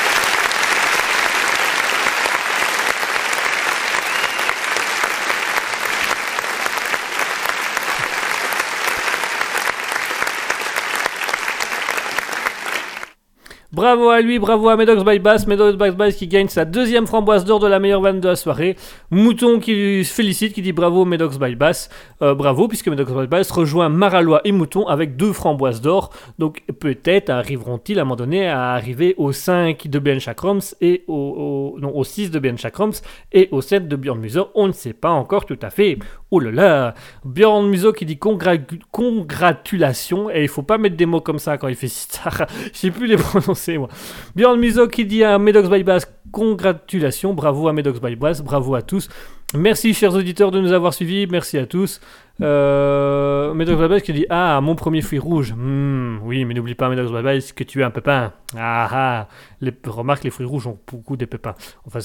Bravo 13.83 14.11
à 14.11 14.21
lui, 14.21 14.39
bravo 14.39 14.69
à 14.69 14.77
Medox 14.77 15.03
by 15.05 15.19
Bass, 15.19 15.45
Medox 15.49 15.77
by 15.77 15.91
Bass 15.91 16.15
qui 16.15 16.29
gagne 16.29 16.47
sa 16.47 16.65
deuxième 16.65 17.09
framboise 17.09 17.45
d'or 17.45 17.59
de 17.59 17.67
la 17.67 17.81
meilleure 17.81 18.01
vanne 18.01 18.21
de 18.21 18.29
la 18.29 18.37
soirée. 18.37 18.77
Mouton 19.11 19.59
qui 19.59 20.05
félicite, 20.05 20.53
qui 20.53 20.63
dit 20.63 20.71
bravo 20.71 21.05
Medox 21.05 21.37
by 21.37 21.57
Bass. 21.57 21.91
Euh, 22.23 22.33
bravo, 22.33 22.69
puisque 22.69 22.87
Medox 22.87 23.11
by 23.11 23.27
Bass 23.27 23.51
rejoint 23.51 23.89
Maralois 23.89 24.41
et 24.45 24.53
Mouton 24.53 24.87
avec 24.87 25.17
deux 25.17 25.33
framboises 25.33 25.81
d'or. 25.81 26.11
Donc 26.39 26.63
peut-être 26.79 27.31
arriveront-ils 27.31 27.99
à 27.99 28.03
un 28.03 28.05
moment 28.05 28.15
donné 28.15 28.47
à 28.47 28.71
arriver 28.71 29.17
au 29.17 29.33
5 29.33 29.89
de 29.89 29.99
Ben 29.99 30.21
Chakrams 30.21 30.61
et 30.81 31.03
au, 31.09 31.77
non, 31.81 31.91
au 31.93 32.05
6 32.05 32.31
de 32.31 32.39
Ben 32.39 32.57
Chakrams 32.57 32.93
et 33.33 33.49
au 33.51 33.63
7 33.63 33.89
de 33.89 33.97
Björn 33.97 34.21
Muser. 34.21 34.43
On 34.55 34.69
ne 34.69 34.73
sait 34.73 34.93
pas 34.93 35.11
encore 35.11 35.45
tout 35.45 35.59
à 35.61 35.71
fait. 35.71 35.99
Oh 36.31 36.39
là 36.39 36.53
là 36.53 36.95
Björn 37.25 37.67
Muser 37.69 37.93
qui 37.97 38.07
dit 38.07 38.15
congra- 38.15 38.63
congratulations. 38.93 40.31
Et 40.31 40.43
il 40.43 40.49
faut 40.49 40.63
pas 40.63 40.79
mettre 40.79 40.95
des 40.95 41.05
mots 41.05 41.21
comme 41.21 41.41
ça 41.41 41.59
quand 41.59 41.67
il 41.67 41.75
fait. 41.75 41.89
Je 42.73 42.79
sais 42.79 42.93
plus 42.93 43.09
les 43.09 43.17
prononcer 43.17 43.72
moi. 43.79 43.89
Björn 44.35 44.59
Muser 44.59 44.89
qui 44.91 45.05
dit 45.05 45.25
à 45.25 45.39
Medox 45.39 45.69
by 45.69 45.83
Bass 45.83 46.07
congratulations. 46.33 47.35
Bravo 47.35 47.69
à 47.69 47.73
Medox 47.73 48.01
by 48.01 48.17
Bass. 48.17 48.43
Bravo 48.43 48.75
à 48.75 48.83
tous. 48.83 49.09
Merci 49.55 49.93
chers 49.93 50.15
auditeurs 50.15 50.51
de 50.51 50.61
nous 50.61 50.73
avoir 50.73 50.95
suivis. 50.95 51.27
Merci 51.27 51.59
à 51.59 51.67
tous. 51.67 52.01
Euh, 52.41 53.53
Medox 53.55 53.81
by 53.81 53.89
Bass 53.89 54.03
qui 54.03 54.13
dit 54.13 54.27
Ah, 54.31 54.61
mon 54.63 54.75
premier 54.75 55.03
fruit 55.03 55.19
rouge. 55.19 55.55
Hmm, 55.57 56.19
oui, 56.25 56.45
mais 56.45 56.55
n'oublie 56.55 56.75
pas, 56.75 56.89
Medox 56.89 57.13
by 57.13 57.23
Bass, 57.23 57.53
que 57.53 57.65
tu 57.65 57.81
es 57.81 57.85
un 57.85 57.91
pépin. 57.91 58.33
Ah 58.57 58.89
ah 58.91 59.29
les, 59.61 59.73
Remarque, 59.87 60.25
les 60.25 60.31
fruits 60.31 60.47
rouges 60.47 60.67
ont 60.67 60.79
beaucoup 60.91 61.17
des 61.17 61.27
pépins. 61.27 61.55
Enfin, 61.87 62.01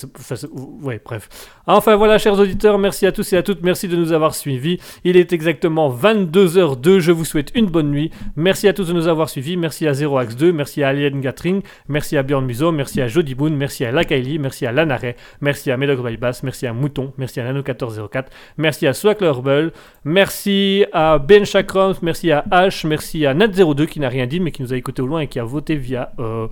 ouais, 0.81 1.01
bref. 1.03 1.29
Enfin 1.65 1.95
voilà, 1.95 2.17
chers 2.17 2.37
auditeurs, 2.39 2.77
merci 2.77 3.05
à 3.05 3.11
tous 3.11 3.33
et 3.33 3.37
à 3.37 3.43
toutes. 3.43 3.63
Merci 3.63 3.87
de 3.87 3.95
nous 3.95 4.11
avoir 4.11 4.35
suivis. 4.35 4.79
Il 5.03 5.17
est 5.17 5.33
exactement 5.33 5.89
22h02. 5.89 6.99
Je 6.99 7.11
vous 7.11 7.25
souhaite 7.25 7.51
une 7.55 7.67
bonne 7.67 7.89
nuit. 7.89 8.11
Merci 8.35 8.67
à 8.67 8.73
tous 8.73 8.87
de 8.87 8.93
nous 8.93 9.07
avoir 9.07 9.29
suivis. 9.29 9.57
Merci 9.57 9.87
à 9.87 9.93
Zero 9.93 10.17
Axe 10.17 10.35
2. 10.35 10.51
Merci 10.51 10.83
à 10.83 10.89
Alien 10.89 11.19
Gatring. 11.21 11.61
Merci 11.87 12.17
à 12.17 12.23
Björn 12.23 12.45
Muso. 12.45 12.71
Merci 12.71 13.01
à 13.01 13.07
Jody 13.07 13.35
Boone. 13.35 13.55
Merci 13.55 13.85
à 13.85 13.91
Lakaili. 13.91 14.39
Merci 14.39 14.65
à 14.65 14.71
Lanaret. 14.71 15.15
Merci 15.41 15.71
à 15.71 15.77
Medox 15.77 16.01
by 16.01 16.17
Bass. 16.17 16.43
Merci 16.43 16.67
à 16.67 16.73
Mouton. 16.73 17.13
Merci 17.17 17.39
à 17.39 17.51
Nano1404. 17.51 18.25
Merci 18.57 18.87
à 18.87 18.93
Swacklerbull. 18.93 19.71
Merci 20.05 20.16
à 20.93 21.19
Ben 21.19 21.45
Chakrams. 21.45 21.95
Merci 22.01 22.31
à 22.31 22.43
H. 22.49 22.87
Merci 22.87 23.25
à 23.25 23.33
Nat02 23.33 23.85
qui 23.85 23.99
n'a 23.99 24.09
rien 24.09 24.25
dit 24.25 24.39
mais 24.39 24.51
qui 24.51 24.61
nous 24.61 24.73
a 24.73 24.77
écouté 24.77 25.01
au 25.01 25.07
loin 25.07 25.21
et 25.21 25.27
qui 25.27 25.39
a 25.39 25.43
voté 25.43 25.75
via, 25.75 26.11
euh, 26.19 26.47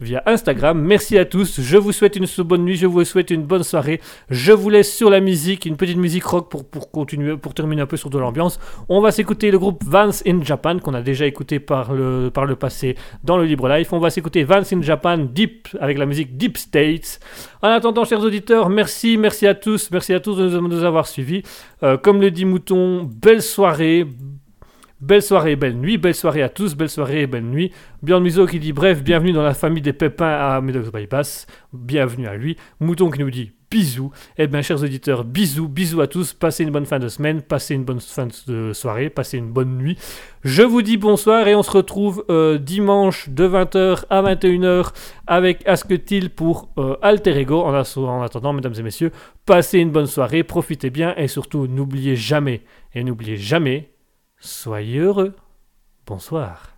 via 0.00 0.22
Instagram. 0.26 0.80
Merci 0.80 1.18
à 1.18 1.24
tous. 1.24 1.60
Je 1.60 1.76
vous 1.76 1.92
souhaite 1.92 2.16
une 2.16 2.26
bonne 2.44 2.64
nuit. 2.64 2.76
Je 2.76 2.86
vous 2.86 3.04
souhaite 3.04 3.30
une 3.30 3.42
bonne 3.42 3.62
soirée. 3.62 4.00
Je 4.30 4.52
vous 4.52 4.70
laisse 4.70 4.94
sur 4.94 5.10
la 5.10 5.20
musique, 5.20 5.66
une 5.66 5.76
petite 5.76 5.98
musique 5.98 6.24
rock 6.24 6.50
pour, 6.50 6.64
pour 6.64 6.90
continuer, 6.90 7.36
pour 7.36 7.52
terminer 7.52 7.82
un 7.82 7.86
peu 7.86 7.96
sur 7.96 8.10
de 8.10 8.18
l'ambiance. 8.18 8.58
On 8.88 9.00
va 9.00 9.10
s'écouter 9.10 9.50
le 9.50 9.58
groupe 9.58 9.84
Vance 9.84 10.22
in 10.26 10.42
Japan 10.42 10.78
qu'on 10.78 10.94
a 10.94 11.02
déjà 11.02 11.26
écouté 11.26 11.60
par 11.60 11.92
le, 11.92 12.30
par 12.32 12.46
le 12.46 12.56
passé 12.56 12.96
dans 13.22 13.36
le 13.36 13.44
Libre 13.44 13.68
Life. 13.68 13.92
On 13.92 13.98
va 13.98 14.10
s'écouter 14.10 14.44
Vance 14.44 14.72
in 14.72 14.80
Japan 14.82 15.18
Deep 15.18 15.68
avec 15.80 15.98
la 15.98 16.06
musique 16.06 16.36
Deep 16.36 16.56
States. 16.56 17.20
En 17.62 17.68
attendant, 17.68 18.04
chers 18.04 18.20
auditeurs, 18.20 18.68
merci, 18.68 19.16
merci 19.16 19.46
à 19.46 19.54
tous, 19.54 19.90
merci 19.90 20.12
à 20.12 20.20
tous 20.20 20.38
nous, 20.38 20.50
de 20.50 20.58
nous 20.58 20.84
avoir 20.84 21.06
suivis. 21.06 21.42
Euh, 21.84 21.98
comme 21.98 22.22
le 22.22 22.30
dit 22.30 22.46
Mouton, 22.46 23.04
belle 23.04 23.42
soirée. 23.42 24.06
Belle 25.00 25.20
soirée 25.20 25.54
belle 25.54 25.76
nuit, 25.76 25.98
belle 25.98 26.14
soirée 26.14 26.42
à 26.42 26.48
tous, 26.48 26.74
belle 26.76 26.88
soirée 26.88 27.22
et 27.22 27.26
belle 27.26 27.44
nuit. 27.44 27.72
Björn 28.02 28.22
Muso 28.22 28.46
qui 28.46 28.58
dit 28.58 28.72
bref, 28.72 29.02
bienvenue 29.02 29.32
dans 29.32 29.42
la 29.42 29.52
famille 29.52 29.82
des 29.82 29.92
pépins 29.92 30.32
à 30.32 30.62
Medox 30.62 30.90
Bypass, 30.90 31.46
bienvenue 31.74 32.26
à 32.26 32.36
lui. 32.36 32.56
Mouton 32.80 33.10
qui 33.10 33.18
nous 33.18 33.30
dit 33.30 33.52
bisous. 33.74 34.12
Eh 34.38 34.46
bien, 34.46 34.62
chers 34.62 34.84
auditeurs, 34.84 35.24
bisous, 35.24 35.66
bisous 35.66 36.00
à 36.00 36.06
tous. 36.06 36.32
Passez 36.32 36.62
une 36.62 36.70
bonne 36.70 36.86
fin 36.86 37.00
de 37.00 37.08
semaine, 37.08 37.42
passez 37.42 37.74
une 37.74 37.82
bonne 37.82 37.98
fin 37.98 38.28
de 38.46 38.72
soirée, 38.72 39.10
passez 39.10 39.36
une 39.36 39.50
bonne 39.50 39.76
nuit. 39.76 39.98
Je 40.44 40.62
vous 40.62 40.80
dis 40.80 40.96
bonsoir 40.96 41.48
et 41.48 41.56
on 41.56 41.64
se 41.64 41.72
retrouve 41.72 42.24
euh, 42.30 42.56
dimanche 42.56 43.28
de 43.30 43.48
20h 43.48 44.04
à 44.10 44.22
21h 44.22 44.92
avec 45.26 45.66
Asketil 45.66 46.30
pour 46.30 46.68
euh, 46.78 46.94
Alter 47.02 47.36
Ego. 47.36 47.64
En, 47.64 48.22
attendant, 48.22 48.52
mesdames 48.52 48.74
et 48.78 48.82
messieurs, 48.82 49.10
passez 49.44 49.80
une 49.80 49.90
bonne 49.90 50.06
soirée, 50.06 50.44
profitez 50.44 50.90
bien 50.90 51.12
et 51.16 51.26
surtout, 51.26 51.66
n'oubliez 51.66 52.14
jamais, 52.14 52.62
et 52.94 53.02
n'oubliez 53.02 53.36
jamais, 53.36 53.90
soyez 54.38 55.00
heureux. 55.00 55.34
Bonsoir. 56.06 56.73